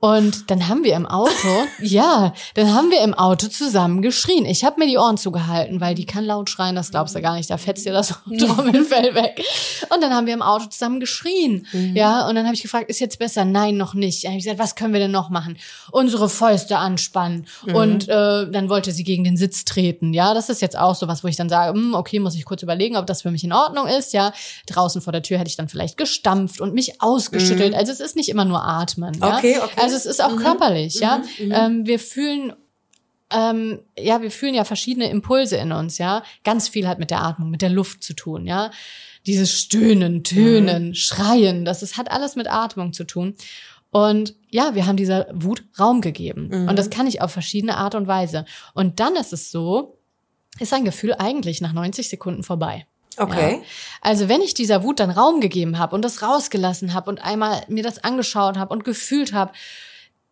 Und 0.00 0.50
dann 0.50 0.68
haben 0.68 0.84
wir 0.84 0.94
im 0.94 1.06
Auto, 1.06 1.48
ja, 1.80 2.34
dann 2.52 2.74
haben 2.74 2.90
wir 2.90 3.00
im 3.00 3.14
Auto 3.14 3.46
zusammen 3.46 4.02
geschrien. 4.02 4.44
Ich 4.44 4.64
habe 4.64 4.78
mir 4.78 4.86
die 4.86 4.98
Ohren 4.98 5.16
zugehalten, 5.16 5.80
weil 5.80 5.94
die 5.94 6.04
kann 6.04 6.26
laut 6.26 6.50
schreien, 6.50 6.74
das 6.74 6.90
glaubst 6.90 7.14
du 7.14 7.22
gar 7.22 7.36
nicht, 7.36 7.48
da 7.48 7.56
fetzt 7.56 7.86
dir 7.86 7.92
das 7.94 8.08
Trommelfell 8.38 9.14
weg. 9.14 9.42
Und 9.88 10.02
dann 10.02 10.12
haben 10.12 10.26
wir 10.26 10.34
im 10.34 10.42
Auto 10.42 10.66
zusammen 10.66 11.00
geschrien. 11.00 11.66
Mhm. 11.72 11.96
Ja, 11.96 12.28
und 12.28 12.34
dann 12.34 12.44
habe 12.44 12.54
ich 12.54 12.60
gefragt, 12.60 12.90
ist 12.90 13.00
jetzt 13.00 13.18
besser? 13.18 13.46
Nein, 13.46 13.78
noch 13.78 13.94
nicht. 13.94 14.24
Dann 14.24 14.32
habe 14.32 14.38
ich 14.38 14.44
gesagt, 14.44 14.60
was 14.60 14.74
können 14.74 14.92
wir 14.92 15.00
denn 15.00 15.10
noch 15.10 15.30
machen? 15.30 15.56
Unsere 15.90 16.28
Fäuste 16.28 16.76
anspannen. 16.76 17.46
Mhm. 17.64 17.74
Und 17.74 18.08
äh, 18.10 18.50
dann 18.50 18.68
wollte 18.68 18.92
sie 18.92 19.04
gegen 19.04 19.24
den 19.24 19.38
Sitz 19.38 19.64
treten. 19.64 20.12
Ja, 20.12 20.34
das 20.34 20.50
ist 20.50 20.60
jetzt 20.60 20.76
auch 20.76 20.96
so 20.96 21.08
was, 21.08 21.24
wo 21.24 21.28
ich 21.28 21.36
dann 21.36 21.48
sage, 21.48 21.72
hm, 21.78 21.94
okay, 21.94 22.18
muss 22.20 22.34
ich 22.34 22.44
kurz 22.44 22.62
überlegen, 22.62 22.96
ob 22.98 23.06
das 23.06 23.22
für 23.22 23.30
mich 23.30 23.42
in 23.42 23.54
Ordnung 23.54 23.86
ist. 23.86 24.12
Ja, 24.12 24.34
draußen 24.66 25.00
vor 25.00 25.14
der 25.14 25.22
Tür 25.22 25.38
hätte 25.38 25.48
ich 25.48 25.56
dann 25.56 25.70
vielleicht 25.70 25.96
gestampft 25.96 26.60
und 26.60 26.74
mich 26.74 27.00
aus 27.00 27.21
ausgeschüttelt. 27.24 27.74
Also 27.74 27.92
es 27.92 28.00
ist 28.00 28.16
nicht 28.16 28.28
immer 28.28 28.44
nur 28.44 28.62
Atmen. 28.64 29.14
Ja? 29.20 29.36
Okay, 29.38 29.58
okay. 29.62 29.80
Also 29.80 29.96
es 29.96 30.06
ist 30.06 30.22
auch 30.22 30.32
Mhm. 30.32 30.38
körperlich, 30.38 30.94
ja. 31.00 31.18
Mhm, 31.38 31.46
mhm. 31.46 31.52
Ähm, 31.52 31.86
wir 31.86 31.98
fühlen 31.98 32.52
ähm, 33.34 33.80
ja, 33.98 34.20
wir 34.20 34.30
fühlen 34.30 34.54
ja 34.54 34.64
verschiedene 34.64 35.08
Impulse 35.08 35.56
in 35.56 35.72
uns, 35.72 35.96
ja. 35.96 36.22
Ganz 36.44 36.68
viel 36.68 36.86
hat 36.86 36.98
mit 36.98 37.10
der 37.10 37.22
Atmung, 37.22 37.48
mit 37.48 37.62
der 37.62 37.70
Luft 37.70 38.02
zu 38.04 38.12
tun, 38.14 38.46
ja. 38.46 38.70
Dieses 39.26 39.58
Stöhnen, 39.58 40.22
Tönen, 40.22 40.88
Mhm. 40.88 40.94
Schreien, 40.94 41.64
das 41.64 41.82
ist, 41.82 41.96
hat 41.96 42.10
alles 42.10 42.36
mit 42.36 42.46
Atmung 42.50 42.92
zu 42.92 43.04
tun. 43.04 43.34
Und 43.90 44.34
ja, 44.50 44.74
wir 44.74 44.86
haben 44.86 44.96
dieser 44.98 45.28
Wut 45.32 45.64
Raum 45.78 46.00
gegeben. 46.02 46.48
Mhm. 46.52 46.68
Und 46.68 46.78
das 46.78 46.90
kann 46.90 47.06
ich 47.06 47.22
auf 47.22 47.30
verschiedene 47.32 47.76
Art 47.78 47.94
und 47.94 48.06
Weise. 48.06 48.44
Und 48.74 49.00
dann 49.00 49.16
ist 49.16 49.32
es 49.32 49.50
so, 49.50 49.98
ist 50.60 50.74
ein 50.74 50.84
Gefühl 50.84 51.14
eigentlich 51.18 51.60
nach 51.62 51.72
90 51.72 52.08
Sekunden 52.10 52.42
vorbei. 52.42 52.86
Okay. 53.18 53.56
Ja. 53.56 53.66
Also 54.00 54.28
wenn 54.28 54.40
ich 54.40 54.54
dieser 54.54 54.82
Wut 54.82 55.00
dann 55.00 55.10
Raum 55.10 55.40
gegeben 55.40 55.78
habe 55.78 55.94
und 55.94 56.02
das 56.02 56.22
rausgelassen 56.22 56.94
habe 56.94 57.10
und 57.10 57.22
einmal 57.24 57.62
mir 57.68 57.82
das 57.82 58.02
angeschaut 58.02 58.56
habe 58.56 58.72
und 58.72 58.84
gefühlt 58.84 59.32
habe, 59.32 59.52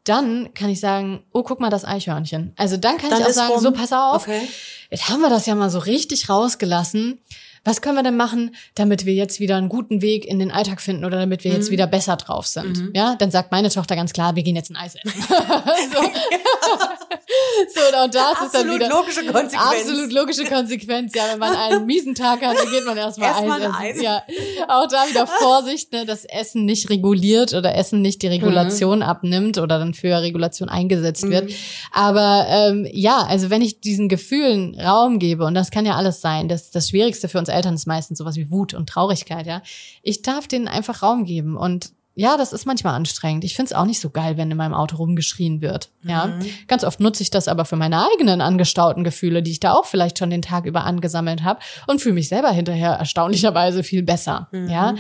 dann 0.05 0.55
kann 0.55 0.71
ich 0.71 0.81
sagen, 0.81 1.23
oh, 1.33 1.43
guck 1.43 1.61
mal 1.61 1.71
das 1.71 1.85
Eichhörnchen. 1.85 2.55
Also 2.57 2.77
dann 2.77 2.97
kann 2.97 3.11
Dann 3.11 3.21
ich 3.21 3.27
auch 3.27 3.33
sagen, 3.33 3.53
rum. 3.53 3.61
so 3.63 3.73
pass 3.73 3.93
auf, 3.93 4.23
Okay. 4.23 4.49
jetzt 4.91 5.09
haben 5.09 5.21
wir 5.21 5.29
das 5.31 5.47
ja 5.47 5.55
mal 5.55 5.71
so 5.71 5.79
richtig 5.79 6.29
rausgelassen. 6.29 7.21
Was 7.65 7.83
können 7.83 7.97
wir 7.97 8.03
denn 8.03 8.17
machen, 8.17 8.55
damit 8.75 9.05
wir 9.05 9.13
jetzt 9.15 9.39
wieder 9.39 9.57
einen 9.57 9.69
guten 9.69 10.01
Weg 10.03 10.25
in 10.27 10.39
den 10.39 10.51
Alltag 10.51 10.81
finden 10.81 11.05
oder 11.05 11.19
damit 11.19 11.45
wir 11.45 11.53
jetzt 11.53 11.69
Mhm. 11.69 11.73
wieder 11.73 11.87
besser 11.87 12.17
drauf 12.17 12.47
sind? 12.47 12.91
Ja, 12.95 13.17
dann 13.19 13.31
sagt 13.31 13.53
meine 13.53 13.69
Tochter 13.71 13.97
ganz 13.97 14.13
klar, 14.13 14.35
wir 14.35 14.43
gehen 14.43 14.57
jetzt 14.57 14.71
ein 14.71 14.77
Eis 14.77 14.95
essen. 14.95 15.23
so. 15.29 16.01
so, 17.75 18.05
und 18.05 18.15
da 18.15 18.33
ist 18.33 18.43
es 18.47 18.53
dann 18.53 18.63
Absolut 18.63 18.75
wieder 18.77 18.89
logische 18.89 19.25
Konsequenz. 19.27 19.55
Absolut 19.55 20.13
logische 20.13 20.45
Konsequenz. 20.45 21.15
Ja, 21.15 21.25
wenn 21.33 21.39
man 21.39 21.55
einen 21.55 21.87
miesen 21.87 22.15
Tag 22.15 22.41
hat, 22.45 22.57
dann 22.59 22.71
geht 22.71 22.85
man 22.87 22.97
erstmal 22.97 23.31
Eis 23.31 23.37
Erstmal 23.37 23.63
ein 23.63 23.71
essen. 23.71 24.01
Eis. 24.01 24.03
Ja, 24.03 24.23
auch 24.69 24.87
da 24.89 25.09
wieder 25.09 25.27
Vorsicht, 25.41 25.93
ne, 25.93 26.07
dass 26.07 26.25
Essen 26.25 26.65
nicht 26.65 26.89
reguliert 26.91 27.53
oder 27.55 27.75
Essen 27.75 28.01
nicht 28.03 28.23
die 28.23 28.29
Regulation 28.29 29.03
abnimmt 29.03 29.59
oder 29.59 29.79
dann 29.79 29.95
für 29.95 30.21
Regulation 30.21 30.69
eingesetzt 30.69 31.29
wird. 31.29 31.53
Aber 31.93 32.47
ähm, 32.49 32.87
ja, 32.91 33.19
also 33.29 33.51
wenn 33.51 33.63
ich 33.63 33.81
diesen 33.81 34.09
Gefühlen 34.09 34.79
Raum 34.81 35.19
gebe 35.19 35.45
und 35.45 35.55
das 35.55 35.71
kann 35.71 35.87
ja 35.87 35.97
alles 35.97 36.21
sein, 36.21 36.49
das 36.49 36.71
das 36.71 36.89
Schwierigste 36.89 37.29
für 37.29 37.39
uns 37.39 37.50
Eltern 37.51 37.75
ist 37.75 37.87
meistens 37.87 38.19
sowas 38.19 38.37
wie 38.37 38.51
Wut 38.51 38.75
und 38.75 38.89
Traurigkeit. 38.89 39.47
Ja, 39.47 39.63
ich 40.03 40.23
darf 40.23 40.49
denen 40.49 40.69
einfach 40.69 41.03
Raum 41.03 41.25
geben 41.25 41.57
und 41.57 41.93
ja, 42.15 42.37
das 42.37 42.53
ist 42.53 42.67
manchmal 42.67 42.95
anstrengend. 42.95 43.45
Ich 43.45 43.55
find's 43.55 43.73
auch 43.73 43.87
nicht 43.87 44.01
so 44.01 44.11
geil, 44.11 44.37
wenn 44.37 44.51
in 44.51 44.57
meinem 44.57 44.75
Auto 44.75 44.97
rumgeschrien 44.97 45.61
wird. 45.61 45.91
Ja, 46.03 46.39
ganz 46.67 46.85
oft 46.85 47.01
nutze 47.01 47.23
ich 47.23 47.31
das 47.31 47.49
aber 47.49 47.65
für 47.65 47.77
meine 47.77 48.05
eigenen 48.05 48.41
angestauten 48.41 49.05
Gefühle, 49.05 49.43
die 49.43 49.53
ich 49.53 49.61
da 49.61 49.73
auch 49.73 49.87
vielleicht 49.87 50.19
schon 50.19 50.29
den 50.29 50.43
Tag 50.43 50.67
über 50.67 50.85
angesammelt 50.85 51.45
habe 51.45 51.61
und 51.87 52.01
fühle 52.01 52.17
mich 52.17 52.29
selber 52.29 52.51
hinterher 52.51 52.91
erstaunlicherweise 52.91 53.83
viel 53.85 54.03
besser. 54.03 54.49
Ja, 54.53 54.97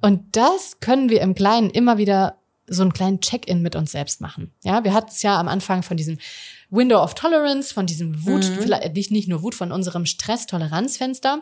und 0.00 0.36
das 0.36 0.80
können 0.80 1.08
wir 1.08 1.20
im 1.22 1.34
Kleinen 1.34 1.70
immer 1.70 1.96
wieder 1.96 2.34
so 2.66 2.82
einen 2.82 2.92
kleinen 2.92 3.20
Check-in 3.20 3.62
mit 3.62 3.76
uns 3.76 3.92
selbst 3.92 4.20
machen. 4.20 4.52
Ja, 4.62 4.84
wir 4.84 4.92
hatten 4.92 5.10
es 5.10 5.22
ja 5.22 5.40
am 5.40 5.48
Anfang 5.48 5.82
von 5.82 5.96
diesem 5.96 6.18
Window 6.70 7.02
of 7.02 7.14
Tolerance, 7.14 7.72
von 7.72 7.86
diesem 7.86 8.26
Wut, 8.26 8.44
vielleicht 8.44 8.94
nicht, 8.94 9.10
nicht 9.10 9.28
nur 9.28 9.42
Wut, 9.42 9.54
von 9.54 9.72
unserem 9.72 10.04
Stress-Toleranzfenster. 10.04 11.40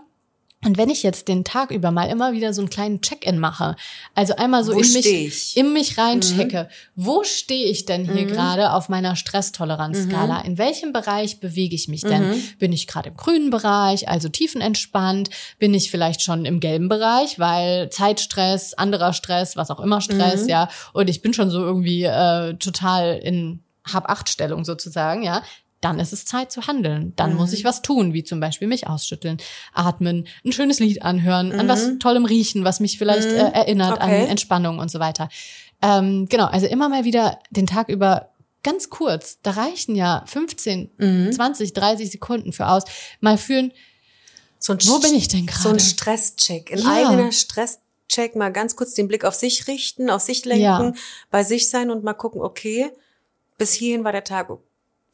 Und 0.66 0.78
wenn 0.78 0.90
ich 0.90 1.04
jetzt 1.04 1.28
den 1.28 1.44
Tag 1.44 1.70
über 1.70 1.92
mal 1.92 2.10
immer 2.10 2.32
wieder 2.32 2.52
so 2.52 2.60
einen 2.60 2.70
kleinen 2.70 3.00
Check-in 3.00 3.38
mache, 3.38 3.76
also 4.16 4.34
einmal 4.34 4.64
so 4.64 4.74
Wo 4.74 4.80
in 4.80 4.92
mich, 4.92 5.06
ich? 5.06 5.56
in 5.56 5.72
mich 5.72 5.96
reinchecke, 5.96 6.68
wo 6.96 7.22
stehe 7.22 7.66
ich 7.66 7.84
denn 7.84 8.04
hier 8.04 8.26
gerade 8.26 8.72
auf 8.72 8.88
meiner 8.88 9.14
Stresstoleranzskala? 9.14 10.40
In 10.40 10.58
welchem 10.58 10.92
Bereich 10.92 11.38
bewege 11.38 11.76
ich 11.76 11.86
mich 11.86 12.00
denn? 12.00 12.42
Bin 12.58 12.72
ich 12.72 12.88
gerade 12.88 13.10
im 13.10 13.16
grünen 13.16 13.50
Bereich, 13.50 14.08
also 14.08 14.28
tiefenentspannt? 14.28 15.30
Bin 15.60 15.72
ich 15.72 15.88
vielleicht 15.88 16.22
schon 16.22 16.44
im 16.44 16.58
gelben 16.58 16.88
Bereich, 16.88 17.38
weil 17.38 17.88
Zeitstress, 17.90 18.74
anderer 18.74 19.12
Stress, 19.12 19.56
was 19.56 19.70
auch 19.70 19.78
immer 19.78 20.00
Stress, 20.00 20.48
ja, 20.48 20.68
und 20.92 21.08
ich 21.08 21.22
bin 21.22 21.32
schon 21.32 21.48
so 21.48 21.60
irgendwie 21.60 22.02
äh, 22.02 22.54
total 22.54 23.18
in 23.22 23.60
Hab-Acht-Stellung 23.84 24.64
sozusagen, 24.64 25.22
ja, 25.22 25.42
dann 25.80 25.98
ist 26.00 26.12
es 26.12 26.24
Zeit 26.24 26.50
zu 26.50 26.66
handeln. 26.66 27.12
Dann 27.16 27.34
muss 27.34 27.52
ich 27.52 27.64
was 27.64 27.82
tun, 27.82 28.12
wie 28.12 28.24
zum 28.24 28.40
Beispiel 28.40 28.66
mich 28.68 28.86
ausschütteln, 28.86 29.36
atmen, 29.74 30.26
ein 30.44 30.52
schönes 30.52 30.80
Lied 30.80 31.02
anhören, 31.02 31.52
an 31.52 31.68
was 31.68 31.98
tollem 31.98 32.24
riechen, 32.24 32.64
was 32.64 32.80
mich 32.80 32.98
vielleicht 32.98 33.28
äh, 33.28 33.50
erinnert 33.52 33.92
Okay. 33.92 34.02
an 34.02 34.28
Entspannung 34.28 34.78
und 34.78 34.90
so 34.90 34.98
weiter. 34.98 35.28
Ähm, 35.82 36.26
genau, 36.28 36.46
also 36.46 36.66
immer 36.66 36.88
mal 36.88 37.04
wieder 37.04 37.38
den 37.50 37.66
Tag 37.66 37.88
über 37.90 38.30
ganz 38.62 38.90
kurz, 38.90 39.38
da 39.42 39.52
reichen 39.52 39.94
ja 39.94 40.24
15, 40.26 41.30
20, 41.32 41.72
30 41.72 42.10
Sekunden 42.10 42.52
für 42.52 42.66
aus, 42.68 42.82
mal 43.20 43.38
fühlen, 43.38 43.72
So 44.58 44.72
ein 44.72 44.78
Wo 44.86 44.98
bin 44.98 45.14
ich 45.14 45.28
denn 45.28 45.46
So 45.46 45.68
ein 45.68 45.76
gerade? 45.76 45.80
Stresscheck. 45.80 46.72
Ein 46.72 46.78
Ja. 46.78 47.10
eigener 47.10 47.30
Stresscheck. 47.30 48.34
Mal 48.34 48.50
ganz 48.52 48.74
kurz 48.74 48.94
den 48.94 49.06
Blick 49.08 49.24
auf 49.24 49.34
sich 49.34 49.68
richten, 49.68 50.08
auf 50.10 50.22
sich 50.22 50.44
lenken, 50.46 50.62
Ja. 50.62 50.92
bei 51.30 51.44
sich 51.44 51.68
sein 51.68 51.90
und 51.90 52.02
mal 52.02 52.14
gucken, 52.14 52.40
okay, 52.40 52.90
bis 53.58 53.72
hierhin 53.72 54.02
war 54.04 54.12
der 54.12 54.24
Tag 54.24 54.50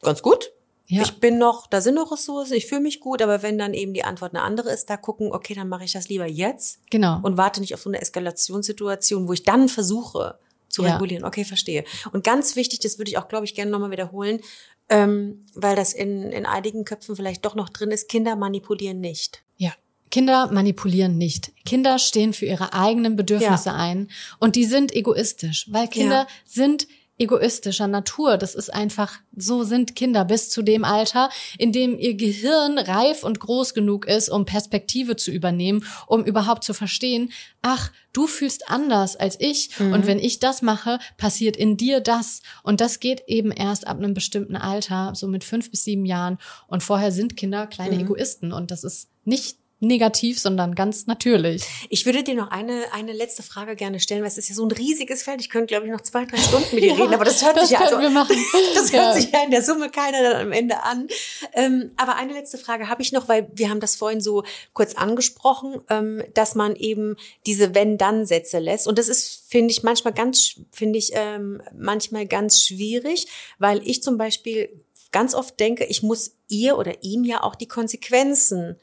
ganz 0.03 0.21
gut. 0.21 0.51
Ja. 0.85 1.01
Ich 1.01 1.19
bin 1.19 1.37
noch, 1.37 1.67
da 1.67 1.79
sind 1.81 1.95
noch 1.95 2.11
Ressourcen, 2.11 2.53
ich 2.55 2.67
fühle 2.67 2.81
mich 2.81 2.99
gut, 2.99 3.21
aber 3.21 3.41
wenn 3.41 3.57
dann 3.57 3.73
eben 3.73 3.93
die 3.93 4.03
Antwort 4.03 4.35
eine 4.35 4.43
andere 4.43 4.69
ist, 4.69 4.89
da 4.89 4.97
gucken, 4.97 5.31
okay, 5.31 5.53
dann 5.55 5.69
mache 5.69 5.85
ich 5.85 5.93
das 5.93 6.09
lieber 6.09 6.27
jetzt 6.27 6.79
genau. 6.89 7.19
und 7.23 7.37
warte 7.37 7.61
nicht 7.61 7.73
auf 7.73 7.81
so 7.81 7.89
eine 7.89 8.01
Eskalationssituation, 8.01 9.27
wo 9.27 9.33
ich 9.33 9.43
dann 9.43 9.69
versuche 9.69 10.37
zu 10.67 10.83
Ja. 10.83 10.93
regulieren. 10.93 11.23
Okay, 11.23 11.45
verstehe. 11.45 11.85
Und 12.11 12.23
ganz 12.23 12.55
wichtig, 12.55 12.79
das 12.79 12.97
würde 12.97 13.09
ich 13.09 13.17
auch, 13.17 13.27
glaube 13.27 13.45
ich, 13.45 13.55
gerne 13.55 13.71
nochmal 13.71 13.91
wiederholen, 13.91 14.41
ähm, 14.89 15.45
weil 15.55 15.75
das 15.75 15.93
in, 15.93 16.31
in 16.31 16.45
einigen 16.45 16.83
Köpfen 16.83 17.15
vielleicht 17.15 17.45
doch 17.45 17.55
noch 17.55 17.69
drin 17.69 17.91
ist, 17.91 18.09
Kinder 18.09 18.35
manipulieren 18.35 18.99
nicht. 18.99 19.41
Ja. 19.57 19.71
Kinder 20.11 20.51
manipulieren 20.51 21.17
nicht. 21.17 21.51
Kinder 21.65 21.97
stehen 21.97 22.33
für 22.33 22.45
ihre 22.45 22.73
eigenen 22.73 23.15
Bedürfnisse 23.15 23.69
Ja. 23.69 23.75
ein 23.75 24.09
und 24.39 24.55
die 24.55 24.65
sind 24.65 24.93
egoistisch, 24.93 25.67
weil 25.71 25.87
Kinder 25.87 26.27
sind 26.45 26.87
egoistischer 27.19 27.87
Natur. 27.87 28.37
Das 28.37 28.55
ist 28.55 28.73
einfach, 28.73 29.19
so 29.35 29.63
sind 29.63 29.95
Kinder 29.95 30.25
bis 30.25 30.49
zu 30.49 30.61
dem 30.61 30.83
Alter, 30.83 31.29
in 31.57 31.71
dem 31.71 31.97
ihr 31.97 32.15
Gehirn 32.15 32.77
reif 32.77 33.23
und 33.23 33.39
groß 33.39 33.73
genug 33.73 34.05
ist, 34.07 34.29
um 34.29 34.45
Perspektive 34.45 35.15
zu 35.15 35.31
übernehmen, 35.31 35.85
um 36.07 36.23
überhaupt 36.23 36.63
zu 36.63 36.73
verstehen, 36.73 37.31
ach, 37.61 37.91
du 38.13 38.27
fühlst 38.27 38.69
anders 38.69 39.15
als 39.15 39.37
ich 39.39 39.79
und 39.79 40.05
wenn 40.05 40.19
ich 40.19 40.39
das 40.39 40.61
mache, 40.61 40.99
passiert 41.17 41.57
in 41.57 41.77
dir 41.77 41.99
das. 41.99 42.41
Und 42.63 42.81
das 42.81 42.99
geht 42.99 43.23
eben 43.27 43.51
erst 43.51 43.87
ab 43.87 43.97
einem 43.97 44.13
bestimmten 44.13 44.55
Alter, 44.55 45.13
so 45.15 45.27
mit 45.27 45.43
fünf 45.43 45.71
bis 45.71 45.83
sieben 45.83 46.05
Jahren. 46.05 46.37
Und 46.67 46.83
vorher 46.83 47.11
sind 47.11 47.37
Kinder 47.37 47.67
kleine 47.67 47.99
Egoisten 47.99 48.51
und 48.51 48.71
das 48.71 48.83
ist 48.83 49.09
nicht 49.23 49.62
negativ, 49.83 50.39
sondern 50.39 50.75
ganz 50.75 51.05
natürlich. 51.05 51.63
Ich 51.89 52.05
würde 52.05 52.23
dir 52.23 52.35
noch 52.35 52.49
eine, 52.49 52.83
eine 52.93 53.13
letzte 53.13 53.43
Frage 53.43 53.75
gerne 53.75 53.99
stellen, 53.99 54.21
weil 54.21 54.27
es 54.29 54.37
ist 54.37 54.49
ja 54.49 54.55
so 54.55 54.65
ein 54.65 54.71
riesiges 54.71 55.23
Feld. 55.23 55.41
Ich 55.41 55.49
könnte, 55.49 55.67
glaube 55.67 55.85
ich, 55.85 55.91
noch 55.91 56.01
zwei, 56.01 56.25
drei 56.25 56.37
Stunden 56.37 56.73
mit 56.75 56.83
dir 56.83 56.93
reden, 56.97 57.13
aber 57.13 57.25
das 57.25 57.43
hört 57.43 57.57
das 57.57 57.69
sich 57.69 57.77
ja 57.77 57.85
also, 57.85 57.99
wir 57.99 58.09
machen. 58.09 58.35
das 58.75 58.91
Ja. 58.91 59.03
hört 59.03 59.15
sich 59.15 59.31
ja 59.31 59.43
in 59.43 59.51
der 59.51 59.61
Summe 59.61 59.89
keiner 59.89 60.23
dann 60.23 60.41
am 60.47 60.51
Ende 60.51 60.83
an. 60.83 61.07
Ähm, 61.53 61.91
aber 61.97 62.15
eine 62.15 62.33
letzte 62.33 62.57
Frage 62.57 62.89
habe 62.89 63.01
ich 63.01 63.11
noch, 63.11 63.27
weil 63.27 63.47
wir 63.53 63.69
haben 63.69 63.79
das 63.79 63.95
vorhin 63.95 64.21
so 64.21 64.43
kurz 64.73 64.95
angesprochen, 64.95 65.81
ähm, 65.89 66.23
dass 66.33 66.55
man 66.55 66.75
eben 66.75 67.15
diese 67.45 67.75
Wenn-Dann-Sätze 67.75 68.59
lässt. 68.59 68.87
Und 68.87 68.97
das 68.97 69.07
ist, 69.07 69.43
finde 69.49 69.71
ich, 69.71 69.83
manchmal 69.83 70.13
ganz, 70.13 70.55
finde 70.71 70.97
ich, 70.99 71.11
ähm, 71.13 71.61
manchmal 71.77 72.25
ganz 72.25 72.61
schwierig, 72.61 73.27
weil 73.59 73.81
ich 73.87 74.01
zum 74.01 74.17
Beispiel 74.17 74.69
ganz 75.11 75.35
oft 75.35 75.59
denke, 75.59 75.85
ich 75.85 76.01
muss 76.01 76.35
ihr 76.49 76.77
oder 76.77 77.03
ihm 77.03 77.23
ja 77.23 77.43
auch 77.43 77.55
die 77.55 77.67
Konsequenzen 77.67 78.77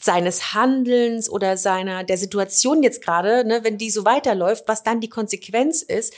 seines 0.00 0.54
Handelns 0.54 1.28
oder 1.28 1.56
seiner 1.56 2.04
der 2.04 2.18
Situation 2.18 2.82
jetzt 2.82 3.02
gerade, 3.02 3.46
ne, 3.46 3.62
wenn 3.62 3.78
die 3.78 3.90
so 3.90 4.04
weiterläuft, 4.04 4.64
was 4.66 4.82
dann 4.82 5.00
die 5.00 5.08
Konsequenz 5.10 5.82
ist, 5.82 6.14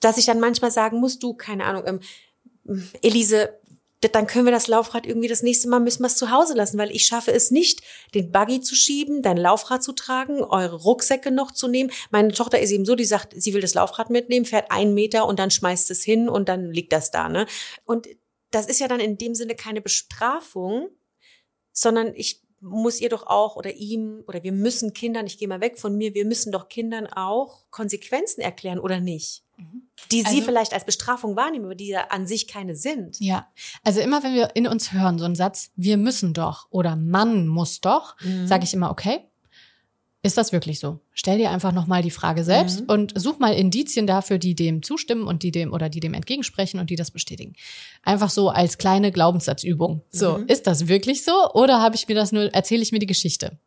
dass 0.00 0.18
ich 0.18 0.26
dann 0.26 0.40
manchmal 0.40 0.70
sagen 0.70 1.00
muss, 1.00 1.18
du, 1.18 1.34
keine 1.34 1.64
Ahnung, 1.64 1.84
ähm, 1.86 2.00
Elise, 3.02 3.60
dann 4.12 4.26
können 4.26 4.46
wir 4.46 4.52
das 4.52 4.66
Laufrad 4.66 5.06
irgendwie 5.06 5.28
das 5.28 5.42
nächste 5.42 5.68
Mal 5.68 5.80
müssen 5.80 6.02
wir 6.02 6.06
es 6.06 6.16
zu 6.16 6.30
Hause 6.30 6.54
lassen, 6.54 6.78
weil 6.78 6.90
ich 6.90 7.04
schaffe 7.04 7.32
es 7.32 7.50
nicht, 7.50 7.82
den 8.14 8.32
Buggy 8.32 8.62
zu 8.62 8.74
schieben, 8.74 9.20
dein 9.20 9.36
Laufrad 9.36 9.82
zu 9.82 9.92
tragen, 9.92 10.42
eure 10.42 10.76
Rucksäcke 10.76 11.30
noch 11.30 11.50
zu 11.50 11.68
nehmen. 11.68 11.90
Meine 12.10 12.32
Tochter 12.32 12.60
ist 12.60 12.70
eben 12.70 12.86
so, 12.86 12.94
die 12.94 13.04
sagt, 13.04 13.34
sie 13.36 13.52
will 13.52 13.60
das 13.60 13.74
Laufrad 13.74 14.08
mitnehmen, 14.08 14.46
fährt 14.46 14.70
einen 14.70 14.94
Meter 14.94 15.26
und 15.26 15.38
dann 15.38 15.50
schmeißt 15.50 15.90
es 15.90 16.02
hin 16.02 16.30
und 16.30 16.48
dann 16.48 16.70
liegt 16.70 16.94
das 16.94 17.10
da, 17.10 17.28
ne? 17.28 17.46
Und 17.84 18.08
das 18.50 18.66
ist 18.66 18.80
ja 18.80 18.88
dann 18.88 19.00
in 19.00 19.18
dem 19.18 19.34
Sinne 19.34 19.54
keine 19.54 19.82
Bestrafung, 19.82 20.88
sondern 21.72 22.14
ich 22.14 22.40
muss 22.60 23.00
ihr 23.00 23.08
doch 23.08 23.26
auch 23.26 23.56
oder 23.56 23.74
ihm 23.74 24.22
oder 24.26 24.42
wir 24.42 24.52
müssen 24.52 24.92
Kindern, 24.92 25.26
ich 25.26 25.38
gehe 25.38 25.48
mal 25.48 25.60
weg 25.60 25.78
von 25.78 25.96
mir, 25.96 26.14
wir 26.14 26.24
müssen 26.26 26.52
doch 26.52 26.68
Kindern 26.68 27.06
auch 27.06 27.64
Konsequenzen 27.70 28.40
erklären 28.42 28.78
oder 28.78 29.00
nicht? 29.00 29.44
Die 30.10 30.20
sie 30.22 30.26
Also- 30.26 30.42
vielleicht 30.42 30.72
als 30.72 30.84
Bestrafung 30.86 31.36
wahrnehmen, 31.36 31.66
aber 31.66 31.74
die 31.74 31.88
ja 31.88 32.06
an 32.08 32.26
sich 32.26 32.48
keine 32.48 32.74
sind. 32.76 33.18
Ja, 33.20 33.46
also 33.84 34.00
immer 34.00 34.22
wenn 34.22 34.34
wir 34.34 34.56
in 34.56 34.66
uns 34.66 34.92
hören, 34.92 35.18
so 35.18 35.24
einen 35.26 35.34
Satz, 35.36 35.70
wir 35.76 35.96
müssen 35.98 36.32
doch 36.32 36.66
oder 36.70 36.96
man 36.96 37.46
muss 37.46 37.80
doch, 37.80 38.16
Mhm. 38.22 38.46
sage 38.46 38.64
ich 38.64 38.72
immer, 38.72 38.90
okay, 38.90 39.20
ist 40.22 40.36
das 40.36 40.52
wirklich 40.52 40.80
so? 40.80 41.00
Stell 41.14 41.38
dir 41.38 41.50
einfach 41.50 41.72
nochmal 41.72 42.02
die 42.02 42.10
Frage 42.10 42.44
selbst 42.44 42.82
und 42.88 43.18
such 43.18 43.38
mal 43.38 43.54
Indizien 43.54 44.06
dafür, 44.06 44.36
die 44.36 44.54
dem 44.54 44.82
zustimmen 44.82 45.26
und 45.26 45.42
die 45.42 45.50
dem 45.50 45.72
oder 45.72 45.88
die 45.88 46.00
dem 46.00 46.12
entgegensprechen 46.12 46.78
und 46.78 46.90
die 46.90 46.96
das 46.96 47.10
bestätigen. 47.10 47.54
Einfach 48.02 48.28
so 48.28 48.50
als 48.50 48.76
kleine 48.76 49.12
Glaubenssatzübung. 49.12 50.02
So, 50.10 50.36
ist 50.46 50.66
das 50.66 50.88
wirklich 50.88 51.24
so 51.24 51.32
oder 51.54 51.80
habe 51.80 51.96
ich 51.96 52.06
mir 52.06 52.14
das 52.14 52.32
nur 52.32 52.52
erzähle 52.52 52.82
ich 52.82 52.92
mir 52.92 52.98
die 52.98 53.06
Geschichte? 53.06 53.58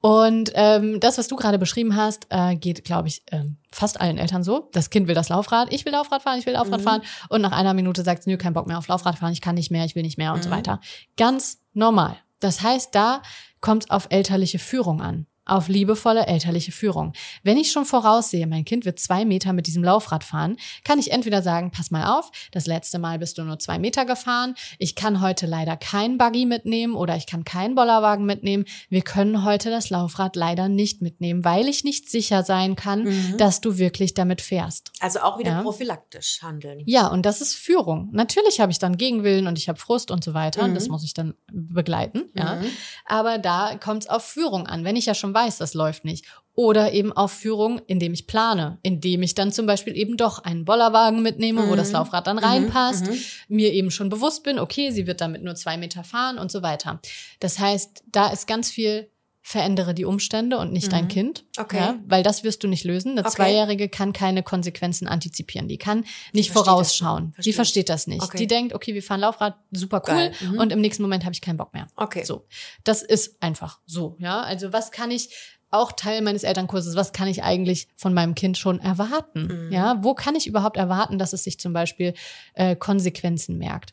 Und 0.00 0.50
ähm, 0.54 1.00
das, 1.00 1.16
was 1.16 1.28
du 1.28 1.36
gerade 1.36 1.58
beschrieben 1.58 1.96
hast, 1.96 2.26
äh, 2.30 2.56
geht, 2.56 2.84
glaube 2.84 3.08
ich, 3.08 3.22
ähm, 3.30 3.56
fast 3.72 4.00
allen 4.00 4.18
Eltern 4.18 4.42
so. 4.44 4.68
Das 4.72 4.90
Kind 4.90 5.08
will 5.08 5.14
das 5.14 5.28
Laufrad, 5.28 5.72
ich 5.72 5.84
will 5.84 5.92
Laufrad 5.92 6.22
fahren, 6.22 6.38
ich 6.38 6.46
will 6.46 6.52
Laufrad 6.52 6.80
mhm. 6.80 6.84
fahren. 6.84 7.02
Und 7.28 7.40
nach 7.40 7.52
einer 7.52 7.72
Minute 7.72 8.02
sagt 8.02 8.20
es, 8.20 8.26
nö, 8.26 8.36
kein 8.36 8.52
Bock 8.52 8.66
mehr 8.66 8.78
auf 8.78 8.88
Laufrad 8.88 9.18
fahren, 9.18 9.32
ich 9.32 9.40
kann 9.40 9.54
nicht 9.54 9.70
mehr, 9.70 9.84
ich 9.84 9.94
will 9.94 10.02
nicht 10.02 10.18
mehr 10.18 10.32
und 10.34 10.42
so 10.42 10.48
mhm. 10.48 10.54
weiter. 10.54 10.80
Ganz 11.16 11.58
normal. 11.72 12.16
Das 12.40 12.62
heißt, 12.62 12.94
da 12.94 13.22
kommt 13.60 13.84
es 13.84 13.90
auf 13.90 14.08
elterliche 14.10 14.58
Führung 14.58 15.00
an 15.00 15.26
auf 15.46 15.68
liebevolle 15.68 16.26
elterliche 16.26 16.72
Führung. 16.72 17.12
Wenn 17.42 17.56
ich 17.56 17.70
schon 17.70 17.84
voraussehe, 17.84 18.46
mein 18.46 18.64
Kind 18.64 18.84
wird 18.84 18.98
zwei 18.98 19.24
Meter 19.24 19.52
mit 19.52 19.68
diesem 19.68 19.84
Laufrad 19.84 20.24
fahren, 20.24 20.56
kann 20.84 20.98
ich 20.98 21.12
entweder 21.12 21.40
sagen, 21.40 21.70
pass 21.70 21.90
mal 21.90 22.18
auf, 22.18 22.30
das 22.50 22.66
letzte 22.66 22.98
Mal 22.98 23.18
bist 23.18 23.38
du 23.38 23.44
nur 23.44 23.58
zwei 23.58 23.78
Meter 23.78 24.04
gefahren, 24.04 24.54
ich 24.78 24.96
kann 24.96 25.20
heute 25.20 25.46
leider 25.46 25.76
kein 25.76 26.18
Buggy 26.18 26.46
mitnehmen 26.46 26.94
oder 26.94 27.16
ich 27.16 27.26
kann 27.26 27.44
keinen 27.44 27.76
Bollerwagen 27.76 28.26
mitnehmen, 28.26 28.64
wir 28.88 29.02
können 29.02 29.44
heute 29.44 29.70
das 29.70 29.88
Laufrad 29.88 30.34
leider 30.34 30.68
nicht 30.68 31.00
mitnehmen, 31.00 31.44
weil 31.44 31.68
ich 31.68 31.84
nicht 31.84 32.10
sicher 32.10 32.42
sein 32.42 32.74
kann, 32.74 33.04
mhm. 33.04 33.36
dass 33.38 33.60
du 33.60 33.78
wirklich 33.78 34.14
damit 34.14 34.40
fährst. 34.40 34.90
Also 35.00 35.20
auch 35.20 35.38
wieder 35.38 35.52
ja? 35.52 35.62
prophylaktisch 35.62 36.40
handeln. 36.42 36.82
Ja, 36.86 37.06
und 37.06 37.24
das 37.24 37.40
ist 37.40 37.54
Führung. 37.54 38.08
Natürlich 38.12 38.60
habe 38.60 38.72
ich 38.72 38.80
dann 38.80 38.96
Gegenwillen 38.96 39.46
und 39.46 39.58
ich 39.58 39.68
habe 39.68 39.78
Frust 39.78 40.10
und 40.10 40.24
so 40.24 40.34
weiter, 40.34 40.66
mhm. 40.66 40.74
das 40.74 40.88
muss 40.88 41.04
ich 41.04 41.14
dann 41.14 41.34
begleiten, 41.52 42.30
ja. 42.34 42.56
Mhm. 42.56 42.66
Aber 43.04 43.38
da 43.38 43.76
kommt 43.76 44.02
es 44.02 44.08
auf 44.08 44.24
Führung 44.24 44.66
an. 44.66 44.84
Wenn 44.84 44.96
ich 44.96 45.06
ja 45.06 45.14
schon 45.14 45.35
weiß, 45.36 45.58
das 45.58 45.74
läuft 45.74 46.06
nicht. 46.06 46.24
Oder 46.54 46.92
eben 46.92 47.12
auf 47.12 47.32
Führung, 47.32 47.82
indem 47.86 48.14
ich 48.14 48.26
plane, 48.26 48.78
indem 48.82 49.22
ich 49.22 49.34
dann 49.34 49.52
zum 49.52 49.66
Beispiel 49.66 49.94
eben 49.94 50.16
doch 50.16 50.38
einen 50.38 50.64
Bollerwagen 50.64 51.22
mitnehme, 51.22 51.62
mhm. 51.62 51.68
wo 51.68 51.76
das 51.76 51.88
mhm. 51.88 51.94
Laufrad 51.96 52.26
dann 52.26 52.38
reinpasst, 52.38 53.06
mhm. 53.06 53.18
mir 53.48 53.74
eben 53.74 53.90
schon 53.90 54.08
bewusst 54.08 54.42
bin, 54.42 54.58
okay, 54.58 54.90
sie 54.90 55.06
wird 55.06 55.20
damit 55.20 55.42
nur 55.42 55.54
zwei 55.54 55.76
Meter 55.76 56.02
fahren 56.02 56.38
und 56.38 56.50
so 56.50 56.62
weiter. 56.62 57.00
Das 57.40 57.58
heißt, 57.58 58.04
da 58.10 58.28
ist 58.28 58.46
ganz 58.46 58.70
viel 58.70 59.10
verändere 59.46 59.94
die 59.94 60.04
Umstände 60.04 60.58
und 60.58 60.72
nicht 60.72 60.88
mhm. 60.88 60.90
dein 60.90 61.08
Kind. 61.08 61.44
Okay. 61.56 61.76
Ja, 61.76 61.94
weil 62.08 62.24
das 62.24 62.42
wirst 62.42 62.64
du 62.64 62.68
nicht 62.68 62.82
lösen. 62.82 63.12
Eine 63.12 63.20
okay. 63.20 63.30
Zweijährige 63.30 63.88
kann 63.88 64.12
keine 64.12 64.42
Konsequenzen 64.42 65.06
antizipieren. 65.06 65.68
Die 65.68 65.78
kann 65.78 66.04
nicht 66.32 66.50
vorausschauen. 66.50 67.30
Versteht 67.32 67.46
die 67.46 67.52
versteht 67.52 67.88
das 67.88 68.08
nicht. 68.08 68.24
Okay. 68.24 68.38
Die 68.38 68.48
denkt, 68.48 68.74
okay, 68.74 68.92
wir 68.92 69.04
fahren 69.04 69.20
Laufrad, 69.20 69.54
super 69.70 70.02
cool. 70.08 70.32
Mhm. 70.40 70.58
Und 70.58 70.72
im 70.72 70.80
nächsten 70.80 71.04
Moment 71.04 71.24
habe 71.24 71.32
ich 71.32 71.40
keinen 71.40 71.58
Bock 71.58 71.72
mehr. 71.74 71.86
Okay. 71.94 72.24
So. 72.24 72.44
Das 72.82 73.02
ist 73.02 73.40
einfach 73.40 73.78
so. 73.86 74.16
Ja. 74.18 74.40
Also 74.40 74.72
was 74.72 74.90
kann 74.90 75.12
ich, 75.12 75.30
auch 75.70 75.92
Teil 75.92 76.22
meines 76.22 76.44
Elternkurses, 76.44 76.94
was 76.94 77.12
kann 77.12 77.28
ich 77.28 77.42
eigentlich 77.42 77.88
von 77.96 78.14
meinem 78.14 78.34
Kind 78.34 78.56
schon 78.56 78.80
erwarten? 78.80 79.66
Mhm. 79.66 79.72
Ja, 79.72 79.98
wo 80.00 80.14
kann 80.14 80.36
ich 80.36 80.46
überhaupt 80.46 80.76
erwarten, 80.76 81.18
dass 81.18 81.32
es 81.32 81.44
sich 81.44 81.58
zum 81.58 81.72
Beispiel 81.72 82.14
äh, 82.54 82.76
Konsequenzen 82.76 83.58
merkt? 83.58 83.92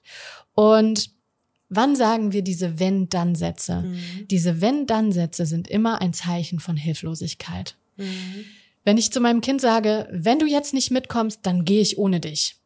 Und 0.54 1.10
Wann 1.76 1.96
sagen 1.96 2.32
wir 2.32 2.42
diese 2.42 2.80
Wenn-Dann-Sätze? 2.80 3.82
Mhm. 3.82 4.28
Diese 4.30 4.62
Wenn-Dann-Sätze 4.62 5.46
sind 5.46 5.68
immer 5.68 6.02
ein 6.02 6.14
Zeichen 6.14 6.60
von 6.60 6.78
Hilflosigkeit. 6.78 7.76
Mhm. 7.98 8.46
Wenn 8.84 8.98
ich 8.98 9.12
zu 9.12 9.22
meinem 9.22 9.42
Kind 9.42 9.62
sage, 9.62 10.08
wenn 10.12 10.40
du 10.40 10.46
jetzt 10.46 10.74
nicht 10.74 10.92
mitkommst, 10.92 11.40
dann 11.44 11.66
gehe 11.66 11.82
ich 11.82 11.98
ohne 11.98 12.20
dich. 12.20 12.58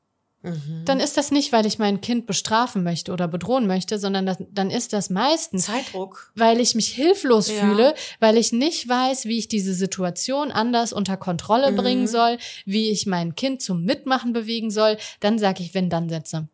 Mhm. 0.44 0.84
Dann 0.86 1.00
ist 1.00 1.18
das 1.18 1.32
nicht, 1.32 1.52
weil 1.52 1.66
ich 1.66 1.80
mein 1.80 2.00
Kind 2.02 2.26
bestrafen 2.26 2.84
möchte 2.84 3.12
oder 3.12 3.28
bedrohen 3.28 3.68
möchte, 3.68 4.00
sondern 4.00 4.26
das, 4.26 4.38
dann 4.52 4.70
ist 4.70 4.94
das 4.94 5.10
meistens 5.10 5.66
Zeitdruck, 5.66 6.32
weil 6.36 6.60
ich 6.60 6.76
mich 6.76 6.90
hilflos 6.90 7.50
ja. 7.50 7.56
fühle, 7.56 7.96
weil 8.20 8.38
ich 8.38 8.52
nicht 8.52 8.88
weiß, 8.88 9.26
wie 9.26 9.40
ich 9.40 9.48
diese 9.48 9.74
Situation 9.74 10.52
anders 10.52 10.94
unter 10.94 11.18
Kontrolle 11.18 11.72
mhm. 11.72 11.76
bringen 11.76 12.08
soll, 12.08 12.38
wie 12.66 12.90
ich 12.92 13.06
mein 13.06 13.36
Kind 13.36 13.62
zum 13.62 13.84
Mitmachen 13.84 14.34
bewegen 14.34 14.72
soll. 14.72 14.98
Dann 15.20 15.40
sage 15.40 15.64
ich 15.64 15.74
wenn 15.74 15.90
dann 15.90 16.10
Sätze 16.10 16.48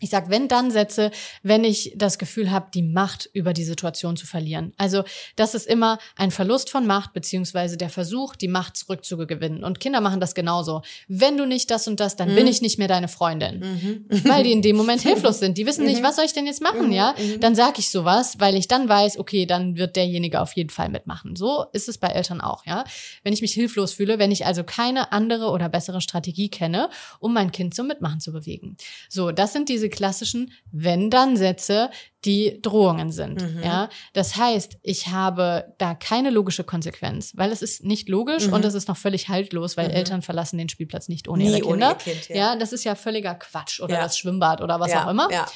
ich 0.00 0.10
sag 0.10 0.30
wenn 0.30 0.48
dann 0.48 0.70
Sätze, 0.70 1.10
wenn 1.42 1.62
ich 1.62 1.92
das 1.94 2.18
Gefühl 2.18 2.50
habe, 2.50 2.68
die 2.72 2.82
Macht 2.82 3.28
über 3.32 3.52
die 3.52 3.64
Situation 3.64 4.16
zu 4.16 4.26
verlieren. 4.26 4.72
Also 4.78 5.04
das 5.36 5.54
ist 5.54 5.66
immer 5.66 5.98
ein 6.16 6.30
Verlust 6.30 6.70
von 6.70 6.86
Macht 6.86 7.12
beziehungsweise 7.12 7.76
der 7.76 7.90
Versuch, 7.90 8.34
die 8.34 8.48
Macht 8.48 8.76
zurückzugewinnen. 8.76 9.62
Und 9.62 9.78
Kinder 9.78 10.00
machen 10.00 10.20
das 10.20 10.34
genauso. 10.34 10.82
Wenn 11.06 11.36
du 11.36 11.46
nicht 11.46 11.70
das 11.70 11.86
und 11.86 12.00
das, 12.00 12.16
dann 12.16 12.30
mhm. 12.30 12.36
bin 12.36 12.46
ich 12.46 12.62
nicht 12.62 12.78
mehr 12.78 12.88
deine 12.88 13.08
Freundin, 13.08 14.06
mhm. 14.08 14.24
weil 14.24 14.44
die 14.44 14.52
in 14.52 14.62
dem 14.62 14.76
Moment 14.76 15.02
hilflos 15.02 15.38
sind. 15.38 15.58
Die 15.58 15.66
wissen 15.66 15.84
nicht, 15.84 16.00
mhm. 16.00 16.06
was 16.06 16.16
soll 16.16 16.24
ich 16.24 16.32
denn 16.32 16.46
jetzt 16.46 16.62
machen, 16.62 16.86
mhm. 16.86 16.92
ja? 16.92 17.14
Mhm. 17.18 17.40
Dann 17.40 17.54
sag 17.54 17.78
ich 17.78 17.90
sowas, 17.90 18.40
weil 18.40 18.56
ich 18.56 18.68
dann 18.68 18.88
weiß, 18.88 19.18
okay, 19.18 19.44
dann 19.44 19.76
wird 19.76 19.96
derjenige 19.96 20.40
auf 20.40 20.54
jeden 20.54 20.70
Fall 20.70 20.88
mitmachen. 20.88 21.36
So 21.36 21.66
ist 21.72 21.88
es 21.88 21.98
bei 21.98 22.08
Eltern 22.08 22.40
auch, 22.40 22.64
ja? 22.64 22.84
Wenn 23.22 23.34
ich 23.34 23.42
mich 23.42 23.52
hilflos 23.52 23.92
fühle, 23.92 24.18
wenn 24.18 24.32
ich 24.32 24.46
also 24.46 24.64
keine 24.64 25.12
andere 25.12 25.50
oder 25.50 25.68
bessere 25.68 26.00
Strategie 26.00 26.48
kenne, 26.48 26.88
um 27.18 27.34
mein 27.34 27.52
Kind 27.52 27.74
zum 27.74 27.86
Mitmachen 27.86 28.20
zu 28.20 28.32
bewegen. 28.32 28.76
So, 29.10 29.30
das 29.30 29.52
sind 29.52 29.68
diese 29.68 29.89
klassischen 29.90 30.52
Wenn-Dann-Sätze, 30.72 31.90
die 32.24 32.60
Drohungen 32.60 33.12
sind. 33.12 33.40
Mhm. 33.40 33.62
Ja, 33.62 33.88
das 34.12 34.36
heißt, 34.36 34.78
ich 34.82 35.08
habe 35.08 35.74
da 35.78 35.94
keine 35.94 36.30
logische 36.30 36.64
Konsequenz, 36.64 37.32
weil 37.34 37.50
es 37.50 37.62
ist 37.62 37.82
nicht 37.82 38.08
logisch 38.08 38.46
mhm. 38.46 38.54
und 38.54 38.64
es 38.64 38.74
ist 38.74 38.88
noch 38.88 38.96
völlig 38.96 39.28
haltlos, 39.28 39.76
weil 39.76 39.88
mhm. 39.88 39.94
Eltern 39.94 40.22
verlassen 40.22 40.58
den 40.58 40.68
Spielplatz 40.68 41.08
nicht 41.08 41.28
ohne 41.28 41.44
Nie 41.44 41.50
ihre 41.50 41.60
Kinder. 41.60 41.90
Ohne 41.90 41.96
kind, 41.96 42.28
ja. 42.28 42.36
ja. 42.36 42.56
das 42.56 42.72
ist 42.72 42.84
ja 42.84 42.94
völliger 42.94 43.34
Quatsch 43.34 43.80
oder 43.80 43.94
ja. 43.94 44.02
das 44.02 44.18
Schwimmbad 44.18 44.60
oder 44.60 44.80
was 44.80 44.90
ja. 44.90 45.04
auch 45.04 45.10
immer. 45.10 45.28
Ja. 45.30 45.46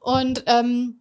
Und 0.00 0.44
ähm, 0.46 0.99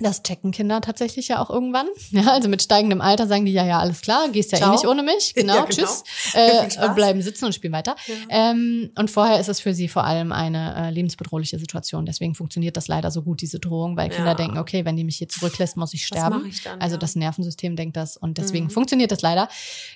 das 0.00 0.22
checken 0.22 0.50
Kinder 0.50 0.80
tatsächlich 0.80 1.28
ja 1.28 1.40
auch 1.40 1.50
irgendwann. 1.50 1.86
Ja, 2.10 2.32
also 2.32 2.48
mit 2.48 2.62
steigendem 2.62 3.00
Alter 3.00 3.26
sagen 3.26 3.44
die 3.44 3.52
ja, 3.52 3.66
ja, 3.66 3.78
alles 3.78 4.00
klar, 4.00 4.28
gehst 4.30 4.50
ja 4.52 4.58
eh 4.58 4.60
Ciao. 4.60 4.70
eh 4.70 4.76
nicht 4.76 4.86
ohne 4.86 5.02
mich. 5.02 5.34
Genau, 5.38 5.54
ja, 5.54 5.64
genau. 5.64 5.86
tschüss. 5.86 6.04
Äh, 6.34 6.88
bleiben 6.94 7.22
sitzen 7.22 7.44
und 7.44 7.54
spielen 7.54 7.72
weiter. 7.72 7.94
Ja. 8.06 8.14
Ähm, 8.50 8.90
und 8.96 9.10
vorher 9.10 9.38
ist 9.38 9.48
es 9.48 9.60
für 9.60 9.74
sie 9.74 9.88
vor 9.88 10.04
allem 10.04 10.32
eine 10.32 10.88
äh, 10.88 10.90
lebensbedrohliche 10.90 11.58
Situation. 11.58 12.06
Deswegen 12.06 12.34
funktioniert 12.34 12.76
das 12.76 12.88
leider 12.88 13.10
so 13.10 13.22
gut, 13.22 13.40
diese 13.40 13.60
Drohung, 13.60 13.96
weil 13.96 14.08
Kinder 14.08 14.30
ja. 14.30 14.34
denken, 14.34 14.58
okay, 14.58 14.84
wenn 14.84 14.96
die 14.96 15.04
mich 15.04 15.18
hier 15.18 15.28
zurücklässt, 15.28 15.76
muss 15.76 15.94
ich 15.94 16.06
sterben. 16.06 16.46
Ich 16.46 16.62
dann, 16.62 16.80
also 16.80 16.96
das 16.96 17.14
Nervensystem 17.14 17.76
denkt 17.76 17.96
das 17.96 18.16
und 18.16 18.38
deswegen 18.38 18.66
mhm. 18.66 18.70
funktioniert 18.70 19.12
das 19.12 19.22
leider. 19.22 19.48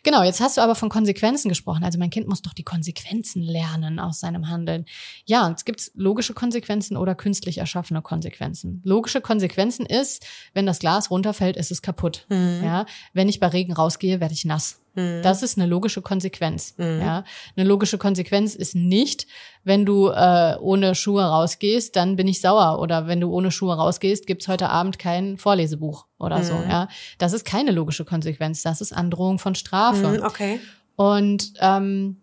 Genau, 0.03 0.23
jetzt 0.23 0.41
hast 0.41 0.57
du 0.59 0.61
aber 0.61 0.75
von 0.75 0.89
Konsequenzen 0.89 1.49
gesprochen. 1.49 1.83
Also 1.85 1.99
mein 1.99 2.11
Kind 2.11 2.29
muss 2.29 2.43
doch 2.43 2.53
die 2.53 2.65
Konsequenzen 2.65 3.43
lernen 3.43 3.99
aus 3.99 4.21
seinem 4.21 4.49
Handeln. 4.49 4.85
Ja, 5.25 5.47
und 5.47 5.57
es 5.57 5.65
gibt 5.65 5.91
logische 5.95 6.35
Konsequenzen 6.35 6.97
oder 6.97 7.15
künstlich 7.15 7.59
erschaffene 7.59 8.03
Konsequenzen. 8.03 8.81
Logische 8.85 9.21
Konsequenzen 9.21 9.87
ist, 9.93 10.27
wenn 10.55 10.67
das 10.67 10.79
Glas 10.79 11.11
runterfällt, 11.11 11.57
ist 11.57 11.71
es 11.71 11.83
kaputt. 11.83 12.27
Mhm. 12.29 12.63
Ja, 12.65 12.87
wenn 13.13 13.29
ich 13.29 13.41
bei 13.41 13.49
Regen 13.49 13.73
rausgehe, 13.73 14.21
werde 14.21 14.35
ich 14.35 14.45
nass. 14.45 14.79
Mhm. 14.95 15.23
Das 15.23 15.43
ist 15.43 15.59
eine 15.59 15.67
logische 15.67 16.03
Konsequenz. 16.03 16.75
Mhm. 16.77 17.01
Ja, 17.01 17.25
eine 17.57 17.67
logische 17.67 17.99
Konsequenz 17.99 18.55
ist 18.55 18.75
nicht, 18.75 19.27
wenn 19.65 19.87
du 19.87 20.09
äh, 20.09 20.57
ohne 20.61 20.95
Schuhe 20.95 21.25
rausgehst, 21.25 21.97
dann 21.97 22.17
bin 22.17 22.29
ich 22.29 22.41
sauer. 22.41 22.81
Oder 22.81 23.07
wenn 23.07 23.21
du 23.21 23.31
ohne 23.31 23.51
Schuhe 23.51 23.75
rausgehst, 23.75 24.27
gibt's 24.27 24.49
heute 24.49 24.69
Abend 24.69 24.99
kein 24.99 25.39
Vorlesebuch 25.39 26.07
oder 26.19 26.39
mhm. 26.39 26.45
so. 26.45 26.55
Ja, 26.55 26.89
das 27.19 27.33
ist 27.33 27.45
keine 27.45 27.71
logische 27.71 28.05
Konsequenz. 28.05 28.63
Das 28.63 28.81
ist 28.81 28.93
Androhung 28.93 29.39
von 29.39 29.55
Strafe. 29.55 30.09
Mhm, 30.09 30.23
okay. 30.25 30.61
Und 30.97 31.53
ähm, 31.61 32.22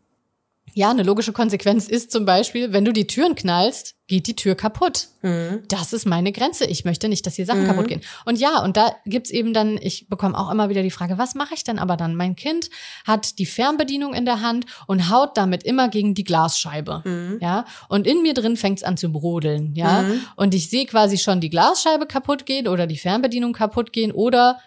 ja, 0.74 0.92
eine 0.92 1.04
logische 1.04 1.34
Konsequenz 1.34 1.88
ist 1.88 2.12
zum 2.12 2.26
Beispiel, 2.26 2.74
wenn 2.74 2.86
du 2.86 2.94
die 2.94 3.08
Türen 3.08 3.36
knallst, 3.36 3.96
geht 4.08 4.28
die 4.28 4.36
Tür 4.36 4.56
kaputt. 4.56 5.08
Mhm. 5.22 5.64
Das 5.68 5.94
ist 5.94 6.06
meine 6.06 6.32
Grenze. 6.32 6.66
Ich 6.66 6.84
möchte 6.84 7.08
nicht, 7.10 7.26
dass 7.26 7.36
hier 7.36 7.46
Sachen 7.46 7.64
mhm. 7.64 7.68
kaputt 7.68 7.88
gehen. 7.88 8.02
Und 8.26 8.40
ja, 8.40 8.62
und 8.64 8.76
da 8.76 8.96
gibt's 9.06 9.30
eben 9.30 9.54
dann, 9.54 9.78
ich 9.82 10.10
bekomme 10.10 10.38
auch 10.38 10.50
immer 10.52 10.70
wieder 10.70 10.82
die 10.82 10.92
Frage, 10.92 11.18
was 11.18 11.36
mache 11.36 11.54
ich 11.54 11.64
denn 11.64 11.80
aber 11.80 11.96
dann? 11.96 12.16
Mein 12.16 12.36
Kind 12.36 12.70
hat 13.06 13.38
die 13.38 13.46
Fernbedienung 13.46 14.14
in 14.14 14.26
der 14.26 14.42
Hand 14.42 14.66
und 14.88 15.10
haut 15.10 15.38
damit 15.38 15.64
immer 15.64 15.90
gegen 15.90 16.16
die 16.16 16.24
Glasscheibe. 16.24 17.04
Mhm. 17.06 17.38
Ja, 17.42 17.66
und 17.88 18.08
in 18.08 18.22
mir 18.22 18.34
drin 18.34 18.58
fängt's 18.58 18.84
an 18.84 18.98
zu 18.98 19.12
brodeln. 19.12 19.76
Ja, 19.76 20.02
mhm. 20.02 20.22
und 20.36 20.56
ich 20.56 20.70
sehe 20.70 20.86
quasi 20.86 21.18
schon 21.18 21.40
die 21.40 21.50
Glasscheibe 21.50 22.08
kaputt 22.08 22.46
gehen 22.46 22.68
oder 22.68 22.88
die 22.88 22.98
Fernbedienung 22.98 23.54
kaputt 23.54 23.94
gehen 23.94 24.12
oder 24.12 24.60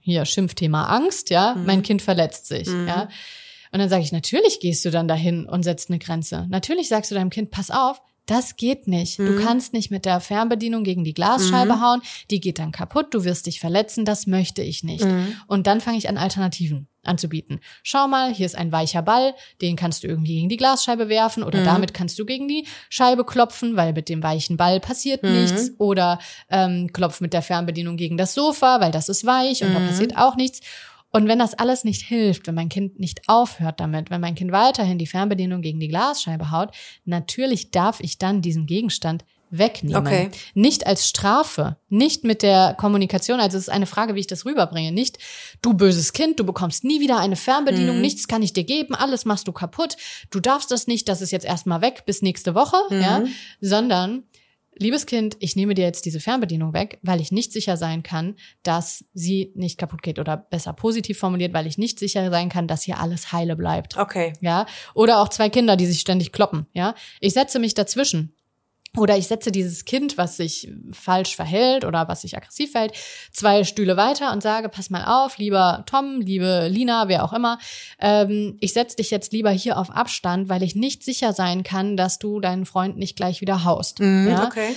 hier 0.00 0.24
Schimpfthema 0.24 0.84
Angst. 0.84 1.30
Ja, 1.30 1.54
mhm. 1.54 1.66
mein 1.66 1.82
Kind 1.82 2.02
verletzt 2.02 2.46
sich. 2.46 2.68
Mhm. 2.68 2.86
Ja. 2.86 3.08
Und 3.72 3.78
dann 3.78 3.88
sage 3.88 4.02
ich, 4.02 4.12
natürlich 4.12 4.60
gehst 4.60 4.84
du 4.84 4.90
dann 4.90 5.08
dahin 5.08 5.46
und 5.46 5.62
setzt 5.62 5.90
eine 5.90 5.98
Grenze. 5.98 6.46
Natürlich 6.48 6.88
sagst 6.88 7.10
du 7.10 7.14
deinem 7.14 7.30
Kind, 7.30 7.50
pass 7.50 7.70
auf, 7.70 8.00
das 8.26 8.56
geht 8.56 8.86
nicht. 8.86 9.18
Mhm. 9.18 9.26
Du 9.26 9.44
kannst 9.44 9.72
nicht 9.72 9.90
mit 9.90 10.04
der 10.04 10.20
Fernbedienung 10.20 10.84
gegen 10.84 11.02
die 11.02 11.14
Glasscheibe 11.14 11.76
mhm. 11.76 11.80
hauen, 11.80 12.02
die 12.30 12.40
geht 12.40 12.58
dann 12.58 12.70
kaputt, 12.70 13.12
du 13.12 13.24
wirst 13.24 13.46
dich 13.46 13.58
verletzen, 13.58 14.04
das 14.04 14.26
möchte 14.26 14.62
ich 14.62 14.84
nicht. 14.84 15.04
Mhm. 15.04 15.34
Und 15.48 15.66
dann 15.66 15.80
fange 15.80 15.98
ich 15.98 16.08
an, 16.08 16.16
Alternativen 16.16 16.86
anzubieten. 17.02 17.60
Schau 17.82 18.08
mal, 18.08 18.32
hier 18.32 18.46
ist 18.46 18.56
ein 18.56 18.72
weicher 18.72 19.02
Ball, 19.02 19.34
den 19.62 19.74
kannst 19.74 20.04
du 20.04 20.06
irgendwie 20.06 20.34
gegen 20.34 20.48
die 20.48 20.58
Glasscheibe 20.58 21.08
werfen 21.08 21.42
oder 21.42 21.60
mhm. 21.60 21.64
damit 21.64 21.94
kannst 21.94 22.18
du 22.18 22.26
gegen 22.26 22.46
die 22.46 22.66
Scheibe 22.88 23.24
klopfen, 23.24 23.76
weil 23.76 23.94
mit 23.94 24.08
dem 24.08 24.22
weichen 24.22 24.56
Ball 24.56 24.80
passiert 24.80 25.22
mhm. 25.22 25.32
nichts. 25.32 25.72
Oder 25.78 26.18
ähm, 26.50 26.92
klopf 26.92 27.20
mit 27.20 27.32
der 27.32 27.42
Fernbedienung 27.42 27.96
gegen 27.96 28.16
das 28.16 28.34
Sofa, 28.34 28.80
weil 28.80 28.92
das 28.92 29.08
ist 29.08 29.24
weich 29.24 29.64
und 29.64 29.72
da 29.72 29.80
mhm. 29.80 29.88
passiert 29.88 30.16
auch 30.16 30.36
nichts. 30.36 30.60
Und 31.12 31.26
wenn 31.26 31.38
das 31.38 31.54
alles 31.54 31.84
nicht 31.84 32.02
hilft, 32.02 32.46
wenn 32.46 32.54
mein 32.54 32.68
Kind 32.68 33.00
nicht 33.00 33.22
aufhört 33.28 33.80
damit, 33.80 34.10
wenn 34.10 34.20
mein 34.20 34.36
Kind 34.36 34.52
weiterhin 34.52 34.98
die 34.98 35.06
Fernbedienung 35.06 35.60
gegen 35.60 35.80
die 35.80 35.88
Glasscheibe 35.88 36.50
haut, 36.50 36.70
natürlich 37.04 37.70
darf 37.70 38.00
ich 38.00 38.18
dann 38.18 38.42
diesen 38.42 38.66
Gegenstand 38.66 39.24
wegnehmen. 39.50 39.96
Okay. 39.96 40.30
Nicht 40.54 40.86
als 40.86 41.08
Strafe, 41.08 41.76
nicht 41.88 42.24
mit 42.24 42.42
der 42.42 42.74
Kommunikation. 42.78 43.40
Also 43.40 43.58
es 43.58 43.64
ist 43.64 43.68
eine 43.68 43.86
Frage, 43.86 44.14
wie 44.14 44.20
ich 44.20 44.26
das 44.26 44.46
rüberbringe. 44.46 44.92
Nicht, 44.92 45.18
du 45.60 45.74
böses 45.74 46.12
Kind, 46.12 46.38
du 46.38 46.44
bekommst 46.44 46.84
nie 46.84 47.00
wieder 47.00 47.18
eine 47.18 47.36
Fernbedienung, 47.36 47.96
mhm. 47.96 48.02
nichts 48.02 48.28
kann 48.28 48.42
ich 48.42 48.52
dir 48.52 48.64
geben, 48.64 48.94
alles 48.94 49.24
machst 49.24 49.48
du 49.48 49.52
kaputt, 49.52 49.96
du 50.30 50.40
darfst 50.40 50.70
das 50.70 50.86
nicht, 50.86 51.08
das 51.08 51.20
ist 51.20 51.32
jetzt 51.32 51.46
erstmal 51.46 51.80
weg 51.80 52.04
bis 52.06 52.22
nächste 52.22 52.54
Woche, 52.54 52.76
mhm. 52.90 53.00
ja, 53.00 53.24
sondern 53.60 54.22
liebes 54.74 55.06
Kind, 55.06 55.36
ich 55.40 55.56
nehme 55.56 55.74
dir 55.74 55.84
jetzt 55.84 56.04
diese 56.06 56.20
Fernbedienung 56.20 56.72
weg, 56.72 56.98
weil 57.02 57.20
ich 57.20 57.32
nicht 57.32 57.52
sicher 57.52 57.76
sein 57.76 58.02
kann, 58.02 58.36
dass 58.62 59.04
sie 59.14 59.52
nicht 59.54 59.78
kaputt 59.78 60.02
geht 60.02 60.18
oder 60.18 60.36
besser 60.36 60.72
positiv 60.72 61.18
formuliert, 61.18 61.52
weil 61.52 61.66
ich 61.66 61.78
nicht 61.78 61.98
sicher 61.98 62.30
sein 62.30 62.48
kann, 62.48 62.66
dass 62.66 62.82
hier 62.82 62.98
alles 62.98 63.32
heile 63.32 63.56
bleibt. 63.56 63.96
Okay. 63.96 64.32
Ja, 64.40 64.66
oder 64.94 65.20
auch 65.20 65.28
zwei 65.28 65.48
Kinder, 65.48 65.76
die 65.76 65.86
sich 65.86 66.00
ständig 66.00 66.32
kloppen, 66.32 66.66
ja? 66.72 66.94
Ich 67.20 67.34
setze 67.34 67.58
mich 67.58 67.74
dazwischen. 67.74 68.34
Oder 68.96 69.16
ich 69.16 69.28
setze 69.28 69.52
dieses 69.52 69.84
Kind, 69.84 70.18
was 70.18 70.36
sich 70.36 70.68
falsch 70.90 71.36
verhält 71.36 71.84
oder 71.84 72.08
was 72.08 72.22
sich 72.22 72.36
aggressiv 72.36 72.72
verhält, 72.72 72.92
zwei 73.32 73.62
Stühle 73.62 73.96
weiter 73.96 74.32
und 74.32 74.42
sage, 74.42 74.68
pass 74.68 74.90
mal 74.90 75.04
auf, 75.04 75.38
lieber 75.38 75.84
Tom, 75.86 76.20
liebe 76.20 76.66
Lina, 76.68 77.06
wer 77.06 77.24
auch 77.24 77.32
immer, 77.32 77.58
ähm, 78.00 78.56
ich 78.60 78.72
setze 78.72 78.96
dich 78.96 79.10
jetzt 79.12 79.32
lieber 79.32 79.50
hier 79.50 79.78
auf 79.78 79.90
Abstand, 79.90 80.48
weil 80.48 80.64
ich 80.64 80.74
nicht 80.74 81.04
sicher 81.04 81.32
sein 81.32 81.62
kann, 81.62 81.96
dass 81.96 82.18
du 82.18 82.40
deinen 82.40 82.66
Freund 82.66 82.96
nicht 82.96 83.14
gleich 83.14 83.40
wieder 83.40 83.62
haust. 83.62 84.00
Mhm, 84.00 84.26
ja? 84.28 84.46
Okay. 84.46 84.74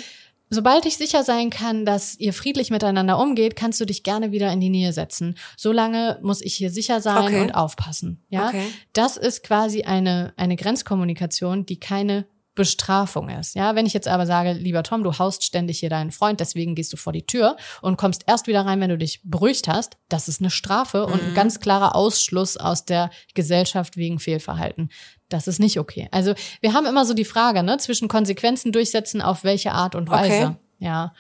Sobald 0.52 0.86
ich 0.86 0.98
sicher 0.98 1.24
sein 1.24 1.50
kann, 1.50 1.84
dass 1.84 2.16
ihr 2.20 2.32
friedlich 2.32 2.70
miteinander 2.70 3.18
umgeht, 3.18 3.56
kannst 3.56 3.82
du 3.82 3.86
dich 3.86 4.04
gerne 4.04 4.32
wieder 4.32 4.52
in 4.52 4.60
die 4.60 4.70
Nähe 4.70 4.94
setzen. 4.94 5.36
Solange 5.58 6.20
muss 6.22 6.42
ich 6.42 6.54
hier 6.54 6.70
sicher 6.70 7.02
sein 7.02 7.24
Okay. 7.26 7.42
und 7.42 7.56
aufpassen. 7.56 8.22
Ja, 8.30 8.50
Okay. 8.50 8.68
das 8.94 9.18
ist 9.18 9.42
quasi 9.42 9.82
eine 9.82 10.34
eine 10.38 10.56
Grenzkommunikation, 10.56 11.66
die 11.66 11.80
keine 11.80 12.28
Bestrafung 12.56 13.30
ist. 13.30 13.56
Ja, 13.56 13.76
wenn 13.76 13.86
ich 13.86 13.94
jetzt 13.94 14.08
aber 14.08 14.26
sage, 14.26 14.54
lieber 14.54 14.84
Tom, 14.84 15.04
du 15.04 15.18
haust 15.18 15.44
ständig 15.44 15.80
hier 15.80 15.90
deinen 15.90 16.12
Freund, 16.12 16.40
deswegen 16.40 16.76
gehst 16.76 16.94
du 16.94 16.98
vor 16.98 17.14
die 17.14 17.26
Tür 17.26 17.58
und 17.82 17.98
kommst 17.98 18.24
erst 18.28 18.48
wieder 18.48 18.66
rein, 18.66 18.80
wenn 18.80 18.90
du 18.90 18.98
dich 18.98 19.22
beruhigt 19.24 19.68
hast, 19.68 19.98
das 20.10 20.28
ist 20.28 20.42
eine 20.42 20.50
Strafe 20.52 21.06
und 21.06 21.22
ein 21.22 21.34
ganz 21.34 21.60
klarer 21.60 21.96
Ausschluss 21.96 22.58
aus 22.58 22.86
der 22.86 23.10
Gesellschaft 23.34 23.98
wegen 23.98 24.20
Fehlverhalten. 24.20 24.90
Das 25.30 25.48
ist 25.48 25.60
nicht 25.60 25.80
okay. 25.80 26.08
Also 26.12 26.36
wir 26.62 26.74
haben 26.74 26.86
immer 26.86 27.06
so 27.06 27.14
die 27.14 27.26
Frage, 27.26 27.64
ne, 27.64 27.78
zwischen 27.78 28.08
Konsequenzen 28.08 28.72
durchsetzen 28.72 29.22
auf 29.22 29.44
welche 29.44 29.72
Art 29.72 29.96
und 29.96 30.10
Weise. 30.10 30.46
Okay. 30.46 30.56
Ja, 30.80 31.14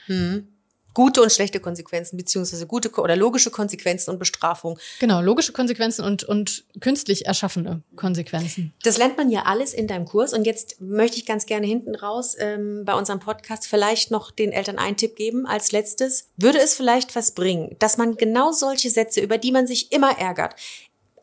Gute 0.94 1.22
und 1.22 1.32
schlechte 1.32 1.60
Konsequenzen, 1.60 2.18
beziehungsweise 2.18 2.68
gute 2.68 2.92
oder 2.92 3.16
logische 3.16 3.52
Konsequenzen 3.52 4.12
und 4.12 4.20
Bestrafung. 4.20 4.78
genau, 5.00 5.22
logische 5.22 5.52
Konsequenzen 5.52 6.04
und, 6.06 6.24
und 6.24 6.66
künstlich 6.80 7.26
erschaffene 7.26 7.82
Konsequenzen. 7.96 8.74
Das 8.84 8.98
lernt 8.98 9.18
man 9.18 9.30
ja 9.30 9.44
alles 9.44 9.74
in 9.74 9.88
deinem 9.88 10.06
Kurs. 10.06 10.34
Und 10.34 10.46
jetzt 10.46 10.80
möchte 10.82 11.18
ich 11.18 11.26
ganz 11.26 11.46
gerne 11.46 11.68
hinten 11.68 11.96
raus 11.96 12.36
ähm, 12.40 12.84
bei 12.86 12.94
unserem 12.94 13.20
Podcast 13.20 13.68
vielleicht 13.68 14.12
noch 14.12 14.32
den 14.32 14.52
Eltern 14.52 14.78
einen 14.78 14.98
Tipp 14.98 15.16
geben. 15.16 15.46
Als 15.46 15.72
letztes, 15.72 16.30
würde 16.38 16.60
es 16.60 16.76
vielleicht 16.76 17.16
was 17.16 17.32
bringen, 17.32 17.76
dass 17.80 17.98
man 17.98 18.16
genau 18.16 18.52
solche 18.52 18.90
Sätze, 18.90 19.22
über 19.22 19.38
die 19.38 19.52
man 19.52 19.68
sich 19.68 19.92
immer 19.92 20.18
ärgert, 20.20 20.56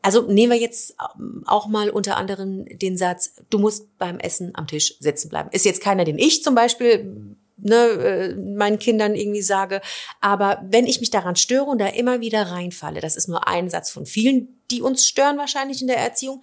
also 0.01 0.23
nehmen 0.23 0.53
wir 0.53 0.59
jetzt 0.59 0.95
ähm, 1.19 1.43
auch 1.45 1.67
mal 1.67 1.89
unter 1.89 2.17
anderem 2.17 2.65
den 2.65 2.97
Satz, 2.97 3.35
du 3.49 3.59
musst 3.59 3.97
beim 3.97 4.19
Essen 4.19 4.51
am 4.55 4.67
Tisch 4.67 4.95
sitzen 4.99 5.29
bleiben. 5.29 5.49
Ist 5.51 5.65
jetzt 5.65 5.81
keiner, 5.81 6.05
den 6.05 6.17
ich 6.17 6.43
zum 6.43 6.55
Beispiel 6.55 7.37
ne, 7.61 7.75
äh, 7.75 8.35
meinen 8.35 8.79
Kindern 8.79 9.15
irgendwie 9.15 9.41
sage. 9.41 9.81
Aber 10.19 10.63
wenn 10.67 10.85
ich 10.85 10.99
mich 10.99 11.09
daran 11.09 11.35
störe 11.35 11.65
und 11.65 11.79
da 11.79 11.87
immer 11.87 12.21
wieder 12.21 12.43
reinfalle, 12.43 13.01
das 13.01 13.15
ist 13.15 13.27
nur 13.27 13.47
ein 13.47 13.69
Satz 13.69 13.89
von 13.89 14.05
vielen, 14.05 14.59
die 14.69 14.81
uns 14.81 15.05
stören 15.05 15.37
wahrscheinlich 15.37 15.81
in 15.81 15.87
der 15.87 15.97
Erziehung, 15.97 16.41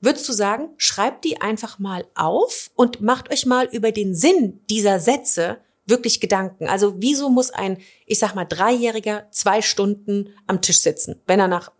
würdest 0.00 0.28
du 0.28 0.32
sagen, 0.32 0.70
schreibt 0.76 1.24
die 1.24 1.40
einfach 1.40 1.78
mal 1.78 2.04
auf 2.14 2.70
und 2.74 3.00
macht 3.00 3.30
euch 3.32 3.46
mal 3.46 3.68
über 3.72 3.92
den 3.92 4.14
Sinn 4.14 4.60
dieser 4.70 5.00
Sätze 5.00 5.58
wirklich 5.86 6.20
Gedanken. 6.20 6.68
Also 6.68 6.96
wieso 6.98 7.30
muss 7.30 7.50
ein, 7.50 7.78
ich 8.06 8.18
sag 8.18 8.34
mal, 8.34 8.44
Dreijähriger 8.44 9.26
zwei 9.30 9.62
Stunden 9.62 10.34
am 10.46 10.60
Tisch 10.60 10.80
sitzen, 10.80 11.20
wenn 11.26 11.40
er 11.40 11.48
nach 11.48 11.72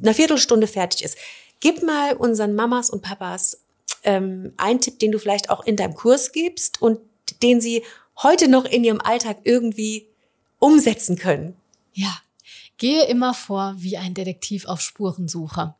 einer 0.00 0.14
Viertelstunde 0.14 0.66
fertig 0.66 1.04
ist? 1.04 1.18
Gib 1.60 1.82
mal 1.82 2.14
unseren 2.14 2.54
Mamas 2.54 2.90
und 2.90 3.02
Papas 3.02 3.62
ähm, 4.04 4.52
einen 4.56 4.80
Tipp, 4.80 4.98
den 4.98 5.12
du 5.12 5.18
vielleicht 5.18 5.50
auch 5.50 5.64
in 5.64 5.76
deinem 5.76 5.94
Kurs 5.94 6.32
gibst 6.32 6.80
und 6.80 7.00
den 7.42 7.60
sie 7.60 7.82
heute 8.22 8.48
noch 8.48 8.64
in 8.64 8.84
ihrem 8.84 9.00
Alltag 9.00 9.38
irgendwie 9.44 10.08
umsetzen 10.58 11.16
können. 11.16 11.56
Ja, 11.92 12.16
gehe 12.78 13.04
immer 13.06 13.34
vor 13.34 13.74
wie 13.78 13.96
ein 13.96 14.14
Detektiv 14.14 14.66
auf 14.66 14.80
Spurensuche. 14.80 15.74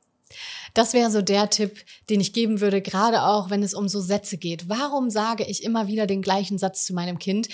Das 0.75 0.95
wäre 0.95 1.11
so 1.11 1.21
der 1.21 1.51
Tipp, 1.51 1.85
den 2.09 2.21
ich 2.21 2.33
geben 2.33 2.61
würde, 2.61 2.81
gerade 2.81 3.23
auch, 3.23 3.51
wenn 3.51 3.63
es 3.63 3.75
um 3.75 3.89
so 3.89 4.01
Sätze 4.01 4.39
geht. 4.39 4.69
Warum 4.69 5.11
sage 5.11 5.45
ich 5.45 5.63
immer 5.63 5.87
wieder 5.87 6.07
den 6.07 6.23
gleichen 6.23 6.59
Satz 6.59 6.87
zu 6.87 6.95
meinem 6.95 7.19
Kind? 7.19 7.49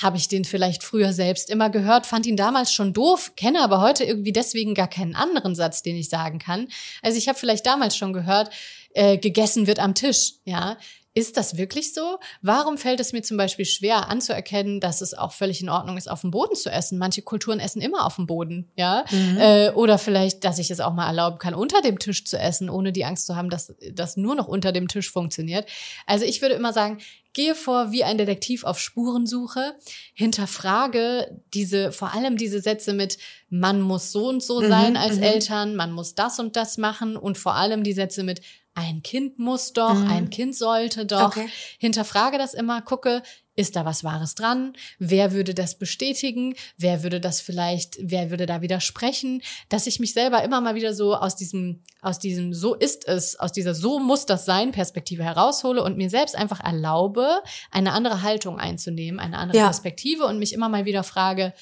Habe 0.00 0.16
ich 0.16 0.28
den 0.28 0.44
vielleicht 0.44 0.84
früher 0.84 1.12
selbst 1.12 1.50
immer 1.50 1.68
gehört, 1.68 2.06
fand 2.06 2.24
ihn 2.24 2.36
damals 2.36 2.72
schon 2.72 2.92
doof, 2.92 3.32
kenne 3.34 3.60
aber 3.60 3.80
heute 3.80 4.04
irgendwie 4.04 4.32
deswegen 4.32 4.74
gar 4.74 4.86
keinen 4.86 5.16
anderen 5.16 5.56
Satz, 5.56 5.82
den 5.82 5.96
ich 5.96 6.08
sagen 6.08 6.38
kann. 6.38 6.68
Also 7.02 7.18
ich 7.18 7.28
habe 7.28 7.38
vielleicht 7.38 7.66
damals 7.66 7.96
schon 7.96 8.12
gehört, 8.12 8.50
äh, 8.94 9.18
gegessen 9.18 9.66
wird 9.66 9.80
am 9.80 9.94
Tisch, 9.94 10.34
ja. 10.44 10.76
Ist 11.12 11.36
das 11.36 11.56
wirklich 11.56 11.92
so? 11.92 12.18
Warum 12.40 12.78
fällt 12.78 13.00
es 13.00 13.12
mir 13.12 13.22
zum 13.22 13.36
Beispiel 13.36 13.64
schwer 13.64 14.08
anzuerkennen, 14.08 14.78
dass 14.78 15.00
es 15.00 15.12
auch 15.12 15.32
völlig 15.32 15.60
in 15.60 15.68
Ordnung 15.68 15.96
ist, 15.96 16.08
auf 16.08 16.20
dem 16.20 16.30
Boden 16.30 16.54
zu 16.54 16.70
essen? 16.70 16.98
Manche 16.98 17.22
Kulturen 17.22 17.58
essen 17.58 17.82
immer 17.82 18.06
auf 18.06 18.14
dem 18.14 18.26
Boden, 18.26 18.70
ja. 18.76 19.04
Äh, 19.38 19.70
oder 19.72 19.98
vielleicht, 19.98 20.44
dass 20.44 20.60
ich 20.60 20.70
es 20.70 20.78
auch 20.78 20.92
mal 20.92 21.08
erlauben 21.08 21.38
kann, 21.38 21.54
unter 21.54 21.82
dem 21.82 21.98
Tisch 21.98 22.24
zu 22.24 22.38
essen, 22.38 22.70
ohne 22.70 22.92
die 22.92 23.04
Angst 23.04 23.26
zu 23.26 23.34
haben, 23.34 23.50
dass 23.50 23.74
das 23.92 24.16
nur 24.16 24.36
noch 24.36 24.46
unter 24.46 24.70
dem 24.70 24.86
Tisch 24.86 25.10
funktioniert. 25.10 25.68
Also 26.06 26.24
ich 26.24 26.42
würde 26.42 26.54
immer 26.54 26.72
sagen, 26.72 26.98
gehe 27.32 27.54
vor 27.54 27.92
wie 27.92 28.04
ein 28.04 28.18
Detektiv 28.18 28.64
auf 28.64 28.78
Spurensuche, 28.78 29.74
hinterfrage 30.14 31.40
diese, 31.54 31.92
vor 31.92 32.14
allem 32.14 32.36
diese 32.36 32.60
Sätze 32.60 32.92
mit, 32.92 33.18
man 33.48 33.80
muss 33.80 34.12
so 34.12 34.28
und 34.28 34.42
so 34.42 34.60
sein 34.60 34.96
als 34.96 35.18
Eltern, 35.18 35.76
man 35.76 35.92
muss 35.92 36.14
das 36.14 36.38
und 36.38 36.56
das 36.56 36.78
machen 36.78 37.16
und 37.16 37.38
vor 37.38 37.54
allem 37.54 37.84
die 37.84 37.92
Sätze 37.92 38.22
mit, 38.22 38.42
ein 38.74 39.02
Kind 39.02 39.38
muss 39.38 39.72
doch, 39.72 39.96
ein 40.08 40.30
Kind 40.30 40.56
sollte 40.56 41.04
doch. 41.04 41.36
Okay. 41.36 41.48
Hinterfrage 41.78 42.38
das 42.38 42.54
immer, 42.54 42.80
gucke, 42.82 43.22
ist 43.56 43.76
da 43.76 43.84
was 43.84 44.04
Wahres 44.04 44.34
dran? 44.34 44.72
Wer 44.98 45.32
würde 45.32 45.54
das 45.54 45.76
bestätigen? 45.76 46.54
Wer 46.78 47.02
würde 47.02 47.20
das 47.20 47.40
vielleicht, 47.40 47.98
wer 48.00 48.30
würde 48.30 48.46
da 48.46 48.62
widersprechen? 48.62 49.42
Dass 49.68 49.86
ich 49.86 50.00
mich 50.00 50.14
selber 50.14 50.42
immer 50.44 50.60
mal 50.60 50.74
wieder 50.74 50.94
so 50.94 51.14
aus 51.14 51.36
diesem, 51.36 51.82
aus 52.00 52.18
diesem 52.18 52.54
so 52.54 52.74
ist 52.74 53.06
es, 53.06 53.38
aus 53.38 53.52
dieser 53.52 53.74
so 53.74 53.98
muss 53.98 54.24
das 54.24 54.46
sein 54.46 54.72
Perspektive 54.72 55.24
heraushole 55.24 55.82
und 55.82 55.98
mir 55.98 56.08
selbst 56.08 56.36
einfach 56.36 56.60
erlaube, 56.60 57.42
eine 57.70 57.92
andere 57.92 58.22
Haltung 58.22 58.58
einzunehmen, 58.58 59.20
eine 59.20 59.36
andere 59.36 59.58
Ja. 59.58 59.64
Perspektive 59.66 60.24
und 60.24 60.38
mich 60.38 60.52
immer 60.54 60.68
mal 60.68 60.84
wieder 60.86 61.02
frage, 61.02 61.52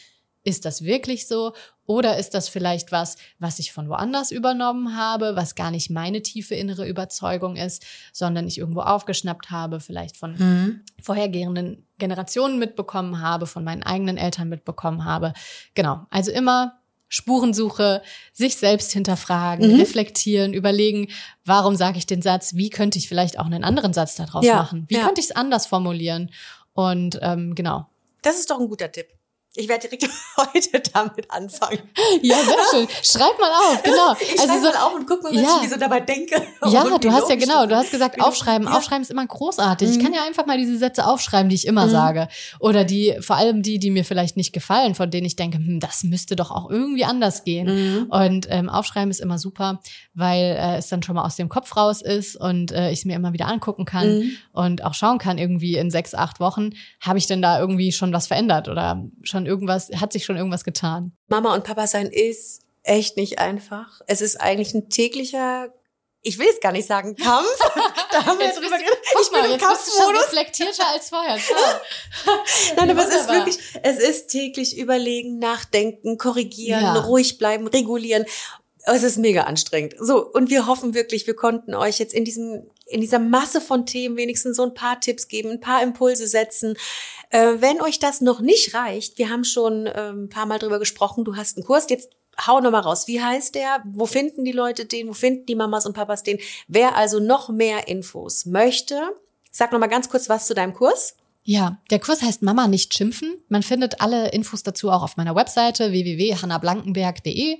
ist 0.44 0.64
das 0.64 0.82
wirklich 0.84 1.26
so? 1.26 1.52
Oder 1.86 2.18
ist 2.18 2.34
das 2.34 2.48
vielleicht 2.48 2.92
was, 2.92 3.16
was 3.38 3.58
ich 3.58 3.72
von 3.72 3.88
woanders 3.88 4.30
übernommen 4.30 4.96
habe, 4.96 5.36
was 5.36 5.54
gar 5.54 5.70
nicht 5.70 5.88
meine 5.90 6.22
tiefe 6.22 6.54
innere 6.54 6.86
Überzeugung 6.86 7.56
ist, 7.56 7.84
sondern 8.12 8.46
ich 8.46 8.58
irgendwo 8.58 8.80
aufgeschnappt 8.80 9.50
habe, 9.50 9.80
vielleicht 9.80 10.16
von 10.16 10.82
vorhergehenden 11.00 11.86
Generationen 11.98 12.58
mitbekommen 12.58 13.20
habe, 13.22 13.46
von 13.46 13.64
meinen 13.64 13.82
eigenen 13.82 14.16
Eltern 14.18 14.48
mitbekommen 14.48 15.04
habe. 15.04 15.32
Genau. 15.74 16.06
Also 16.10 16.30
immer 16.30 16.74
Spurensuche, 17.10 18.02
sich 18.34 18.56
selbst 18.56 18.92
hinterfragen, 18.92 19.72
Mhm. 19.72 19.80
reflektieren, 19.80 20.52
überlegen, 20.52 21.08
warum 21.44 21.74
sage 21.74 21.96
ich 21.96 22.04
den 22.04 22.20
Satz, 22.20 22.54
wie 22.54 22.68
könnte 22.68 22.98
ich 22.98 23.08
vielleicht 23.08 23.38
auch 23.38 23.46
einen 23.46 23.64
anderen 23.64 23.94
Satz 23.94 24.14
daraus 24.14 24.44
Ja, 24.44 24.56
machen? 24.56 24.84
Wie 24.88 24.96
ja. 24.96 25.04
könnte 25.06 25.20
ich 25.22 25.28
es 25.28 25.36
anders 25.36 25.66
formulieren? 25.66 26.30
Und 26.74 27.18
ähm, 27.22 27.54
genau. 27.54 27.86
Das 28.20 28.38
ist 28.38 28.50
doch 28.50 28.60
ein 28.60 28.68
guter 28.68 28.92
Tipp. 28.92 29.06
Ich 29.58 29.68
werde 29.68 29.88
direkt 29.88 30.08
heute 30.36 30.80
damit 30.94 31.28
anfangen. 31.30 31.80
Ja, 32.22 32.36
sehr 32.36 32.56
schön. 32.70 32.88
Schreib 33.02 33.36
mal 33.40 33.50
auf, 33.50 33.82
genau. 33.82 34.14
Ich 34.20 34.38
also 34.40 34.52
schreibe 34.52 34.60
so, 34.60 34.68
mal 34.72 34.76
auf 34.86 34.94
und 34.94 35.06
guck 35.06 35.22
mal, 35.24 35.34
was 35.34 35.42
Ja. 35.42 35.56
ich 35.56 35.62
mir 35.62 35.68
so 35.68 35.80
dabei 35.80 35.98
denke. 35.98 36.40
ja, 36.66 36.84
du 36.84 37.12
hast 37.12 37.28
ja 37.28 37.34
genau, 37.34 37.66
du 37.66 37.74
hast 37.74 37.90
gesagt, 37.90 38.20
aufschreiben. 38.22 38.64
Ja. 38.64 38.70
Mhm. 38.70 38.76
Aufschreiben 38.76 39.02
ist 39.02 39.10
immer 39.10 39.26
großartig. 39.26 39.90
Ich 39.90 39.98
kann 40.00 40.14
ja 40.14 40.22
einfach 40.24 40.46
mal 40.46 40.58
diese 40.58 40.78
Sätze 40.78 41.06
aufschreiben, 41.06 41.48
die 41.48 41.56
ich 41.56 41.66
immer 41.66 41.88
sage. 41.88 42.28
Oder 42.60 42.84
die, 42.84 43.16
vor 43.20 43.34
allem 43.34 43.62
die, 43.62 43.80
die 43.80 43.90
mir 43.90 44.04
vielleicht 44.04 44.36
nicht 44.36 44.52
gefallen, 44.52 44.94
von 44.94 45.10
denen 45.10 45.26
ich 45.26 45.34
denke, 45.34 45.58
hm, 45.58 45.80
das 45.80 46.04
müsste 46.04 46.36
doch 46.36 46.52
auch 46.52 46.70
irgendwie 46.70 47.04
anders 47.04 47.42
gehen. 47.42 47.66
Mhm. 47.66 48.06
Und 48.10 48.46
ähm, 48.50 48.68
aufschreiben 48.68 49.10
ist 49.10 49.20
immer 49.20 49.38
super, 49.38 49.80
weil 50.18 50.56
äh, 50.58 50.76
es 50.78 50.88
dann 50.88 51.02
schon 51.02 51.14
mal 51.14 51.24
aus 51.24 51.36
dem 51.36 51.48
Kopf 51.48 51.76
raus 51.76 52.02
ist 52.02 52.36
und 52.36 52.72
äh, 52.72 52.90
ich 52.90 53.00
es 53.00 53.04
mir 53.04 53.16
immer 53.16 53.32
wieder 53.32 53.46
angucken 53.46 53.84
kann 53.84 54.18
Mhm. 54.18 54.36
und 54.52 54.84
auch 54.84 54.94
schauen 54.94 55.18
kann, 55.18 55.38
irgendwie 55.38 55.76
in 55.76 55.90
sechs, 55.90 56.14
acht 56.14 56.40
Wochen, 56.40 56.70
habe 57.00 57.18
ich 57.18 57.26
denn 57.26 57.40
da 57.42 57.58
irgendwie 57.60 57.92
schon 57.92 58.12
was 58.12 58.26
verändert 58.26 58.68
oder 58.68 59.04
schon 59.22 59.46
irgendwas, 59.46 59.90
hat 59.96 60.12
sich 60.12 60.24
schon 60.24 60.36
irgendwas 60.36 60.64
getan? 60.64 61.12
Mama 61.28 61.54
und 61.54 61.64
Papa 61.64 61.86
sein 61.86 62.06
ist 62.06 62.62
echt 62.82 63.16
nicht 63.16 63.38
einfach. 63.38 64.00
Es 64.06 64.20
ist 64.20 64.40
eigentlich 64.40 64.74
ein 64.74 64.88
täglicher, 64.90 65.68
ich 66.22 66.38
will 66.38 66.48
es 66.52 66.60
gar 66.60 66.72
nicht 66.72 66.86
sagen, 66.88 67.14
Kampf. 67.16 67.46
da 68.12 68.26
haben 68.26 68.38
wir 68.38 68.46
jetzt 68.46 68.56
drüber 68.58 68.70
geredet. 68.76 68.98
Ich 69.22 69.30
bin 69.30 69.40
mal, 69.40 69.46
im 69.46 69.52
jetzt 69.52 69.68
bist 69.68 69.86
du 69.86 69.90
schon 69.92 70.14
Kampfmodus. 70.14 70.26
reflektierter 70.32 70.84
als 70.92 71.08
vorher. 71.10 71.36
Nein, 72.76 72.90
aber 72.90 73.02
es 73.06 73.14
ist 73.14 73.28
wirklich, 73.28 73.58
es 73.82 73.98
ist 73.98 74.28
täglich 74.28 74.76
überlegen, 74.78 75.38
nachdenken, 75.38 76.18
korrigieren, 76.18 76.80
Ja. 76.82 76.94
ruhig 77.00 77.38
bleiben, 77.38 77.66
regulieren. 77.68 78.24
Es 78.94 79.02
ist 79.02 79.18
mega 79.18 79.42
anstrengend. 79.42 79.94
So, 79.98 80.24
und 80.24 80.50
wir 80.50 80.66
hoffen 80.66 80.94
wirklich, 80.94 81.26
wir 81.26 81.34
konnten 81.34 81.74
euch 81.74 81.98
jetzt 81.98 82.14
in 82.14 82.24
diesem, 82.24 82.62
in 82.86 83.00
dieser 83.00 83.18
Masse 83.18 83.60
von 83.60 83.84
Themen 83.84 84.16
wenigstens 84.16 84.56
so 84.56 84.62
ein 84.62 84.74
paar 84.74 85.00
Tipps 85.00 85.28
geben, 85.28 85.50
ein 85.50 85.60
paar 85.60 85.82
Impulse 85.82 86.26
setzen. 86.26 86.74
Äh, 87.30 87.56
wenn 87.58 87.80
euch 87.82 87.98
das 87.98 88.20
noch 88.20 88.40
nicht 88.40 88.74
reicht, 88.74 89.18
wir 89.18 89.28
haben 89.28 89.44
schon 89.44 89.86
äh, 89.86 90.10
ein 90.10 90.28
paar 90.28 90.46
Mal 90.46 90.58
drüber 90.58 90.78
gesprochen, 90.78 91.24
du 91.24 91.36
hast 91.36 91.56
einen 91.56 91.66
Kurs, 91.66 91.86
jetzt 91.90 92.10
hau 92.46 92.60
noch 92.60 92.70
mal 92.70 92.80
raus. 92.80 93.06
Wie 93.08 93.22
heißt 93.22 93.54
der? 93.54 93.82
Wo 93.84 94.06
finden 94.06 94.44
die 94.44 94.52
Leute 94.52 94.86
den? 94.86 95.08
Wo 95.08 95.12
finden 95.12 95.46
die 95.46 95.54
Mamas 95.54 95.86
und 95.86 95.92
Papas 95.92 96.22
den? 96.22 96.38
Wer 96.66 96.96
also 96.96 97.20
noch 97.20 97.48
mehr 97.48 97.88
Infos 97.88 98.46
möchte, 98.46 99.00
sag 99.50 99.72
noch 99.72 99.80
mal 99.80 99.88
ganz 99.88 100.08
kurz 100.08 100.28
was 100.28 100.46
zu 100.46 100.54
deinem 100.54 100.72
Kurs. 100.72 101.16
Ja, 101.44 101.78
der 101.90 101.98
Kurs 101.98 102.20
heißt 102.20 102.42
Mama 102.42 102.68
nicht 102.68 102.92
schimpfen. 102.92 103.42
Man 103.48 103.62
findet 103.62 104.00
alle 104.02 104.28
Infos 104.32 104.62
dazu 104.62 104.90
auch 104.90 105.02
auf 105.02 105.16
meiner 105.16 105.34
Webseite 105.34 105.90
www.hannablankenberg.de 105.92 107.58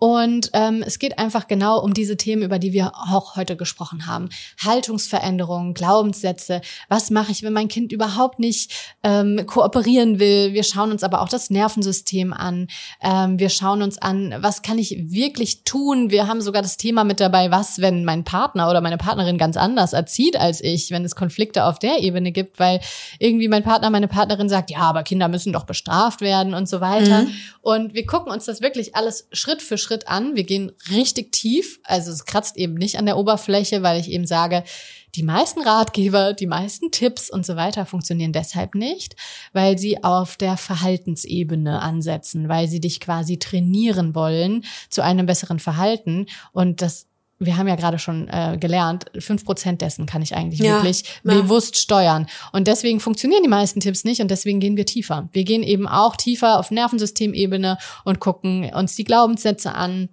und 0.00 0.48
ähm, 0.54 0.82
es 0.84 0.98
geht 0.98 1.18
einfach 1.18 1.46
genau 1.46 1.78
um 1.78 1.92
diese 1.92 2.16
Themen, 2.16 2.40
über 2.40 2.58
die 2.58 2.72
wir 2.72 2.92
auch 2.94 3.36
heute 3.36 3.54
gesprochen 3.54 4.06
haben. 4.06 4.30
Haltungsveränderungen, 4.64 5.74
Glaubenssätze. 5.74 6.62
Was 6.88 7.10
mache 7.10 7.32
ich, 7.32 7.42
wenn 7.42 7.52
mein 7.52 7.68
Kind 7.68 7.92
überhaupt 7.92 8.38
nicht 8.38 8.72
ähm, 9.02 9.44
kooperieren 9.46 10.18
will? 10.18 10.54
Wir 10.54 10.62
schauen 10.64 10.90
uns 10.90 11.02
aber 11.02 11.20
auch 11.20 11.28
das 11.28 11.50
Nervensystem 11.50 12.32
an. 12.32 12.68
Ähm, 13.02 13.38
wir 13.38 13.50
schauen 13.50 13.82
uns 13.82 13.98
an, 13.98 14.34
was 14.38 14.62
kann 14.62 14.78
ich 14.78 14.96
wirklich 15.12 15.64
tun? 15.64 16.10
Wir 16.10 16.26
haben 16.26 16.40
sogar 16.40 16.62
das 16.62 16.78
Thema 16.78 17.04
mit 17.04 17.20
dabei, 17.20 17.50
was, 17.50 17.82
wenn 17.82 18.06
mein 18.06 18.24
Partner 18.24 18.70
oder 18.70 18.80
meine 18.80 18.96
Partnerin 18.96 19.36
ganz 19.36 19.58
anders 19.58 19.92
erzieht 19.92 20.40
als 20.40 20.62
ich, 20.62 20.90
wenn 20.90 21.04
es 21.04 21.14
Konflikte 21.14 21.66
auf 21.66 21.78
der 21.78 21.98
Ebene 21.98 22.32
gibt, 22.32 22.58
weil 22.58 22.80
irgendwie 23.18 23.48
mein 23.48 23.64
Partner, 23.64 23.90
meine 23.90 24.08
Partnerin 24.08 24.48
sagt, 24.48 24.70
ja, 24.70 24.78
aber 24.78 25.02
Kinder 25.02 25.28
müssen 25.28 25.52
doch 25.52 25.64
bestraft 25.64 26.22
werden 26.22 26.54
und 26.54 26.70
so 26.70 26.80
weiter. 26.80 27.24
Mhm. 27.24 27.34
Und 27.60 27.92
wir 27.92 28.06
gucken 28.06 28.32
uns 28.32 28.46
das 28.46 28.62
wirklich 28.62 28.96
alles 28.96 29.28
Schritt 29.32 29.60
für 29.60 29.76
Schritt 29.76 29.89
Schritt 29.90 30.06
an. 30.06 30.36
Wir 30.36 30.44
gehen 30.44 30.70
richtig 30.90 31.32
tief. 31.32 31.80
Also 31.82 32.12
es 32.12 32.24
kratzt 32.24 32.56
eben 32.56 32.74
nicht 32.74 32.96
an 32.96 33.06
der 33.06 33.16
Oberfläche, 33.16 33.82
weil 33.82 33.98
ich 33.98 34.10
eben 34.10 34.26
sage, 34.26 34.62
die 35.16 35.24
meisten 35.24 35.62
Ratgeber, 35.62 36.32
die 36.32 36.46
meisten 36.46 36.92
Tipps 36.92 37.28
und 37.28 37.44
so 37.44 37.56
weiter 37.56 37.86
funktionieren 37.86 38.32
deshalb 38.32 38.76
nicht, 38.76 39.16
weil 39.52 39.76
sie 39.78 40.04
auf 40.04 40.36
der 40.36 40.56
Verhaltensebene 40.56 41.82
ansetzen, 41.82 42.48
weil 42.48 42.68
sie 42.68 42.80
dich 42.80 43.00
quasi 43.00 43.38
trainieren 43.38 44.14
wollen 44.14 44.64
zu 44.88 45.02
einem 45.02 45.26
besseren 45.26 45.58
Verhalten. 45.58 46.26
Und 46.52 46.82
das 46.82 47.08
wir 47.40 47.56
haben 47.56 47.66
ja 47.66 47.74
gerade 47.74 47.98
schon 47.98 48.28
äh, 48.28 48.58
gelernt, 48.60 49.06
fünf 49.18 49.44
Prozent 49.44 49.80
dessen 49.80 50.04
kann 50.04 50.20
ich 50.20 50.36
eigentlich 50.36 50.60
ja, 50.60 50.76
wirklich 50.76 51.04
ja. 51.24 51.34
bewusst 51.34 51.78
steuern. 51.78 52.26
Und 52.52 52.68
deswegen 52.68 53.00
funktionieren 53.00 53.42
die 53.42 53.48
meisten 53.48 53.80
Tipps 53.80 54.04
nicht 54.04 54.20
und 54.20 54.30
deswegen 54.30 54.60
gehen 54.60 54.76
wir 54.76 54.84
tiefer. 54.84 55.28
Wir 55.32 55.44
gehen 55.44 55.62
eben 55.62 55.88
auch 55.88 56.16
tiefer 56.16 56.58
auf 56.58 56.70
Nervensystemebene 56.70 57.78
und 58.04 58.20
gucken 58.20 58.70
uns 58.74 58.94
die 58.94 59.04
Glaubenssätze 59.04 59.74
an, 59.74 60.10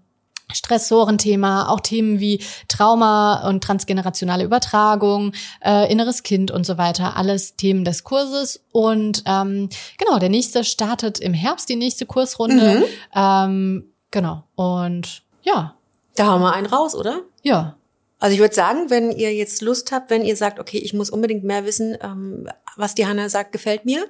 Stressorenthema, 0.54 1.68
auch 1.68 1.82
Themen 1.82 2.22
wie 2.22 2.42
Trauma 2.70 3.48
und 3.50 3.62
transgenerationale 3.62 4.46
Übertragung, 4.46 5.34
äh, 5.60 5.92
inneres 5.92 6.24
Kind 6.24 6.52
und 6.52 6.66
so 6.66 6.78
weiter, 6.78 7.18
alles 7.18 7.58
Themen 7.58 7.84
des 7.84 8.06
Kurses. 8.06 8.64
Und 8.72 9.24
ähm, 9.26 9.68
genau, 9.98 10.20
der 10.20 10.30
nächste 10.30 10.64
startet 10.64 11.20
im 11.20 11.34
Herbst, 11.34 11.68
die 11.68 11.76
nächste 11.76 12.06
Kursrunde. 12.06 12.80
Mhm. 12.80 12.84
Ähm, 13.14 13.94
genau. 14.12 14.44
Und 14.56 15.24
ja, 15.44 15.77
da 16.18 16.26
haben 16.26 16.42
wir 16.42 16.54
einen 16.54 16.68
raus, 16.68 16.96
oder? 16.96 17.22
Ja. 17.44 17.78
Also 18.20 18.34
ich 18.34 18.40
würde 18.40 18.56
sagen, 18.56 18.90
wenn 18.90 19.12
ihr 19.12 19.34
jetzt 19.36 19.62
Lust 19.62 19.92
habt, 19.92 20.10
wenn 20.10 20.26
ihr 20.26 20.36
sagt, 20.36 20.60
okay, 20.60 20.80
ich 20.80 20.94
muss 20.94 21.12
unbedingt 21.12 21.44
mehr 21.44 21.66
wissen, 21.66 21.96
ähm, 22.02 22.50
was 22.76 22.96
die 22.96 23.06
Hanna 23.06 23.30
sagt, 23.30 23.52
gefällt 23.52 23.86
mir, 23.86 24.08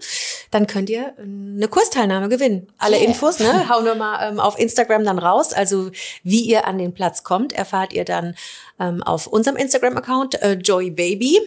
dann 0.49 0.65
könnt 0.65 0.89
ihr 0.89 1.13
eine 1.17 1.67
Kursteilnahme 1.67 2.29
gewinnen. 2.29 2.67
Alle 2.77 2.97
yeah. 2.97 3.07
Infos, 3.07 3.39
ne, 3.39 3.67
hauen 3.69 3.83
wir 3.83 3.95
mal 3.95 4.29
ähm, 4.29 4.39
auf 4.39 4.57
Instagram 4.57 5.03
dann 5.03 5.19
raus. 5.19 5.51
Also 5.51 5.91
wie 6.23 6.41
ihr 6.41 6.65
an 6.65 6.77
den 6.77 6.93
Platz 6.93 7.23
kommt, 7.23 7.51
erfahrt 7.51 7.91
ihr 7.91 8.05
dann 8.05 8.35
ähm, 8.79 9.03
auf 9.03 9.27
unserem 9.27 9.57
Instagram-Account 9.57 10.41
äh, 10.41 10.53
Joy 10.53 10.89
Baby 10.89 11.41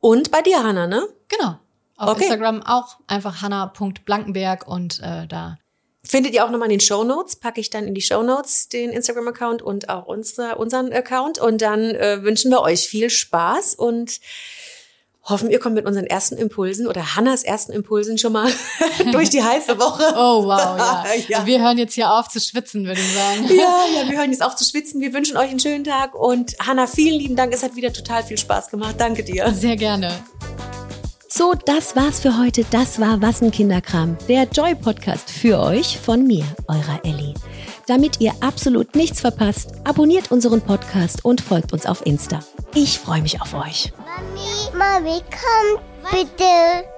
und 0.00 0.30
bei 0.30 0.40
dir, 0.40 0.62
Hanna, 0.62 0.86
ne? 0.86 1.06
Genau. 1.28 1.58
Auf 1.98 2.10
okay. 2.10 2.24
Instagram 2.24 2.62
auch 2.62 2.98
einfach 3.06 3.42
hanna.blankenberg 3.42 4.66
und 4.66 5.00
äh, 5.00 5.26
da 5.26 5.58
Findet 6.06 6.34
ihr 6.34 6.44
auch 6.44 6.50
nochmal 6.50 6.70
in 6.70 6.78
den 6.78 6.80
Show 6.80 7.02
Notes, 7.02 7.36
packe 7.36 7.60
ich 7.60 7.70
dann 7.70 7.86
in 7.86 7.94
die 7.94 8.00
Show 8.00 8.22
Notes 8.22 8.68
den 8.68 8.90
Instagram-Account 8.90 9.60
und 9.60 9.88
auch 9.88 10.06
unsere, 10.06 10.56
unseren 10.56 10.92
Account. 10.92 11.38
Und 11.38 11.62
dann 11.62 11.94
äh, 11.94 12.22
wünschen 12.22 12.50
wir 12.50 12.60
euch 12.60 12.86
viel 12.88 13.10
Spaß 13.10 13.74
und 13.74 14.20
hoffen, 15.28 15.50
ihr 15.50 15.58
kommt 15.58 15.74
mit 15.74 15.84
unseren 15.84 16.06
ersten 16.06 16.36
Impulsen 16.36 16.86
oder 16.86 17.16
Hannas 17.16 17.42
ersten 17.42 17.72
Impulsen 17.72 18.18
schon 18.18 18.32
mal 18.32 18.48
durch 19.12 19.30
die 19.30 19.42
heiße 19.42 19.78
Woche. 19.78 20.04
Oh 20.16 20.44
wow, 20.44 20.78
ja. 20.78 21.04
ja. 21.28 21.46
Wir 21.46 21.60
hören 21.60 21.78
jetzt 21.78 21.94
hier 21.94 22.10
auf 22.12 22.28
zu 22.28 22.40
schwitzen, 22.40 22.86
würde 22.86 23.00
ich 23.00 23.12
sagen. 23.12 23.44
Ja, 23.48 23.84
ja, 23.94 24.08
wir 24.08 24.18
hören 24.18 24.30
jetzt 24.30 24.42
auf 24.42 24.54
zu 24.54 24.64
schwitzen. 24.64 25.00
Wir 25.00 25.12
wünschen 25.12 25.36
euch 25.36 25.50
einen 25.50 25.60
schönen 25.60 25.84
Tag 25.84 26.14
und 26.14 26.56
Hanna, 26.60 26.86
vielen 26.86 27.18
lieben 27.18 27.36
Dank. 27.36 27.52
Es 27.52 27.62
hat 27.62 27.74
wieder 27.76 27.92
total 27.92 28.22
viel 28.22 28.38
Spaß 28.38 28.68
gemacht. 28.68 28.94
Danke 28.98 29.24
dir. 29.24 29.52
Sehr 29.52 29.76
gerne. 29.76 30.24
So, 31.36 31.52
das 31.66 31.94
war's 31.94 32.20
für 32.20 32.38
heute. 32.38 32.64
Das 32.70 32.98
war 32.98 33.20
Was 33.20 33.42
ein 33.42 33.50
Kinderkram, 33.50 34.16
der 34.26 34.44
Joy-Podcast 34.44 35.30
für 35.30 35.60
euch 35.60 35.98
von 35.98 36.26
mir, 36.26 36.46
eurer 36.66 37.04
Ellie. 37.04 37.34
Damit 37.86 38.22
ihr 38.22 38.32
absolut 38.40 38.94
nichts 38.94 39.20
verpasst, 39.20 39.72
abonniert 39.84 40.32
unseren 40.32 40.62
Podcast 40.62 41.26
und 41.26 41.42
folgt 41.42 41.74
uns 41.74 41.84
auf 41.84 42.06
Insta. 42.06 42.40
Ich 42.74 42.98
freue 42.98 43.20
mich 43.20 43.42
auf 43.42 43.52
euch. 43.52 43.92
Mami, 43.98 44.78
Mami, 44.78 45.20
komm 45.30 45.82
bitte. 46.10 46.95